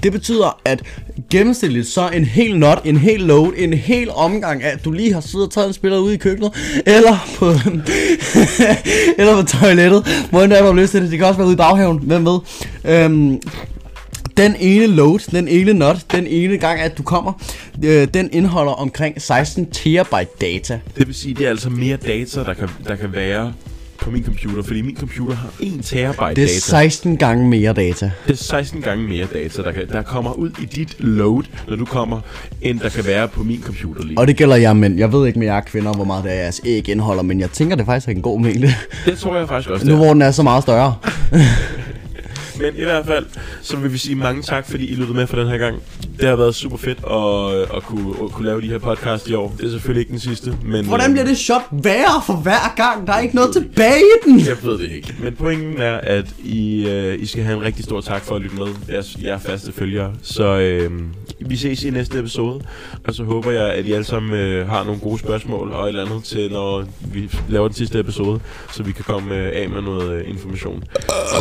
Det 0.03 0.11
betyder, 0.11 0.59
at 0.65 0.83
gennemsnitligt 1.29 1.87
så 1.87 2.09
en 2.09 2.25
hel 2.25 2.59
not, 2.59 2.81
en 2.85 2.97
hel 2.97 3.19
load, 3.19 3.53
en 3.57 3.73
hel 3.73 4.09
omgang 4.09 4.63
af, 4.63 4.69
at 4.69 4.85
du 4.85 4.91
lige 4.91 5.13
har 5.13 5.21
siddet 5.21 5.47
og 5.47 5.53
taget 5.53 5.67
en 5.67 5.73
spiller 5.73 5.97
ude 5.97 6.13
i 6.13 6.17
køkkenet, 6.17 6.51
eller 6.85 7.29
på, 7.37 7.45
eller 9.17 9.41
på 9.41 9.47
toilettet, 9.47 10.27
hvor 10.29 10.41
end 10.41 10.53
er, 10.53 10.59
du 10.59 10.65
har 10.65 10.73
lyst 10.73 10.91
til 10.91 11.01
det. 11.01 11.11
Det 11.11 11.19
kan 11.19 11.27
også 11.27 11.37
være 11.37 11.47
ude 11.47 11.53
i 11.53 11.57
baghaven, 11.57 11.99
hvem 11.99 12.25
ved. 12.25 12.39
Øhm, 12.85 13.41
den 14.37 14.55
ene 14.59 14.85
load, 14.87 15.31
den 15.31 15.47
ene 15.47 15.73
not, 15.73 15.97
den 16.11 16.27
ene 16.27 16.57
gang, 16.57 16.79
at 16.79 16.97
du 16.97 17.03
kommer, 17.03 17.33
øh, 17.83 18.07
den 18.13 18.29
indeholder 18.31 18.71
omkring 18.71 19.21
16 19.21 19.71
terabyte 19.71 20.31
data. 20.41 20.79
Det 20.97 21.07
vil 21.07 21.15
sige, 21.15 21.33
det 21.33 21.45
er 21.45 21.49
altså 21.49 21.69
mere 21.69 21.97
data, 21.97 22.43
der 22.43 22.53
kan, 22.53 22.69
der 22.87 22.95
kan 22.95 23.13
være 23.13 23.53
på 24.01 24.11
min 24.11 24.23
computer, 24.23 24.63
fordi 24.63 24.81
min 24.81 24.97
computer 24.97 25.35
har 25.35 25.49
1 25.59 25.79
terabyte 25.83 26.41
Det 26.41 26.43
er 26.43 26.47
data. 26.47 26.59
16 26.59 27.17
gange 27.17 27.47
mere 27.49 27.73
data. 27.73 28.11
Det 28.27 28.33
er 28.33 28.37
16 28.37 28.81
gange 28.81 29.07
mere 29.07 29.25
data, 29.33 29.61
der, 29.61 29.71
kan, 29.71 29.87
der 29.89 30.01
kommer 30.01 30.33
ud 30.33 30.51
i 30.61 30.65
dit 30.65 30.95
load, 30.99 31.43
når 31.67 31.75
du 31.75 31.85
kommer, 31.85 32.21
end 32.61 32.79
der 32.79 32.89
kan 32.89 33.05
være 33.05 33.27
på 33.27 33.43
min 33.43 33.61
computer 33.63 34.03
lige. 34.03 34.17
Og 34.17 34.27
det 34.27 34.37
gælder 34.37 34.55
jer 34.55 34.73
mænd. 34.73 34.97
Jeg 34.97 35.11
ved 35.11 35.27
ikke 35.27 35.39
med 35.39 35.47
jer 35.47 35.61
kvinder, 35.61 35.93
hvor 35.93 36.05
meget 36.05 36.23
det 36.23 36.31
er 36.31 36.35
jeres 36.35 36.61
æg 36.65 36.89
indeholder, 36.89 37.23
men 37.23 37.39
jeg 37.39 37.49
tænker, 37.51 37.75
det 37.75 37.85
faktisk 37.85 38.07
er 38.07 38.11
en 38.11 38.21
god 38.21 38.39
mængde. 38.39 38.73
Det 39.05 39.17
tror 39.17 39.37
jeg 39.37 39.47
faktisk 39.47 39.69
også, 39.69 39.87
nu 39.87 39.95
hvor 39.95 40.13
den 40.13 40.21
er 40.21 40.31
så 40.31 40.43
meget 40.43 40.63
større. 40.63 40.95
Men 42.59 42.75
i 42.75 42.83
hvert 42.83 43.05
fald, 43.05 43.25
så 43.61 43.77
vil 43.77 43.93
vi 43.93 43.97
sige 43.97 44.15
mange 44.15 44.41
tak, 44.41 44.69
fordi 44.69 44.85
I 44.85 44.95
lyttede 44.95 45.17
med 45.17 45.27
for 45.27 45.37
den 45.37 45.47
her 45.47 45.57
gang. 45.57 45.81
Det 46.19 46.29
har 46.29 46.35
været 46.35 46.55
super 46.55 46.77
fedt 46.77 46.97
at, 46.97 47.75
at, 47.77 47.83
kunne, 47.83 48.09
at 48.23 48.31
kunne 48.31 48.45
lave 48.45 48.61
de 48.61 48.67
her 48.67 48.77
podcast 48.77 49.29
i 49.29 49.33
år. 49.33 49.55
Det 49.57 49.65
er 49.65 49.69
selvfølgelig 49.69 49.99
ikke 49.99 50.11
den 50.11 50.19
sidste, 50.19 50.57
men... 50.65 50.85
Hvordan 50.85 51.09
øh, 51.09 51.13
bliver 51.13 51.25
det 51.25 51.37
shot 51.37 51.61
værre 51.71 52.21
for 52.25 52.33
hver 52.33 52.73
gang? 52.75 53.07
Der 53.07 53.13
er 53.13 53.19
ikke 53.19 53.35
noget 53.35 53.53
tilbage 53.53 53.99
i 53.99 54.29
den. 54.29 54.39
Jeg 54.39 54.57
ved 54.63 54.77
det 54.77 54.91
ikke. 54.91 55.15
Men 55.23 55.35
pointen 55.35 55.81
er, 55.81 55.97
at 55.97 56.25
I, 56.43 56.89
øh, 56.89 57.19
I 57.19 57.25
skal 57.25 57.43
have 57.43 57.57
en 57.57 57.63
rigtig 57.63 57.85
stor 57.85 58.01
tak 58.01 58.21
for 58.21 58.35
at 58.35 58.41
lytte 58.41 58.55
med. 58.55 58.67
Jeres, 58.89 59.17
jer 59.23 59.37
faste 59.37 59.71
følgere. 59.71 60.13
Så 60.21 60.43
øh, 60.59 60.91
vi 61.39 61.55
ses 61.55 61.83
i 61.83 61.89
næste 61.89 62.19
episode. 62.19 62.61
Og 63.07 63.13
så 63.13 63.23
håber 63.23 63.51
jeg, 63.51 63.73
at 63.73 63.85
I 63.85 63.91
alle 63.91 64.03
sammen 64.05 64.33
øh, 64.33 64.67
har 64.69 64.83
nogle 64.83 64.99
gode 64.99 65.19
spørgsmål 65.19 65.71
og 65.71 65.83
et 65.83 65.87
eller 65.89 66.05
andet 66.05 66.23
til, 66.23 66.51
når 66.51 66.85
vi 67.13 67.29
laver 67.49 67.67
den 67.67 67.75
sidste 67.75 67.99
episode. 67.99 68.39
Så 68.71 68.83
vi 68.83 68.91
kan 68.91 69.03
komme 69.03 69.35
øh, 69.35 69.51
af 69.53 69.69
med 69.69 69.81
noget 69.81 70.11
øh, 70.13 70.29
information. 70.29 70.83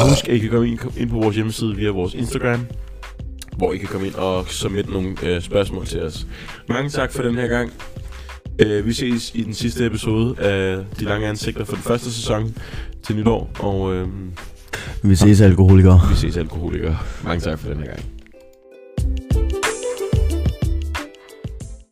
Og 0.01 0.09
husk, 0.09 0.29
at 0.29 0.35
I 0.37 0.39
kan 0.39 0.51
komme 0.51 0.69
ind, 0.69 0.79
ind 0.97 1.11
på 1.11 1.17
vores 1.17 1.37
hjemmeside 1.37 1.77
via 1.77 1.91
vores 1.91 2.15
Instagram. 2.15 2.67
Hvor 3.57 3.73
I 3.73 3.77
kan 3.79 3.89
komme 3.89 4.07
ind 4.07 4.15
og 4.15 4.45
submit 4.49 4.93
nogle 4.93 5.17
øh, 5.23 5.43
spørgsmål 5.43 5.87
til 5.87 6.03
os. 6.03 6.27
Mange 6.69 6.91
tak 6.91 7.13
for 7.13 7.23
den 7.23 7.35
her 7.35 7.47
gang. 7.47 7.73
Øh, 8.59 8.87
vi 8.87 8.93
ses 8.93 9.33
i 9.35 9.43
den 9.43 9.55
sidste 9.55 9.87
episode 9.87 10.35
af 10.41 10.79
De 11.01 11.05
Lange 11.05 11.27
Ansigter 11.29 11.65
for 11.65 11.75
den 11.75 11.83
første 11.83 12.13
sæson 12.13 12.55
til 13.03 13.17
nytår, 13.17 13.51
og 13.59 13.95
øh, 13.95 14.09
Vi 15.03 15.15
ses 15.15 15.41
alkoholikere. 15.41 16.01
vi 16.11 16.15
ses 16.17 16.37
alkoholikere. 16.37 16.99
Mange 17.25 17.41
tak 17.41 17.59
for 17.59 17.69
den 17.69 17.79
her 17.79 17.87
gang. 17.87 18.12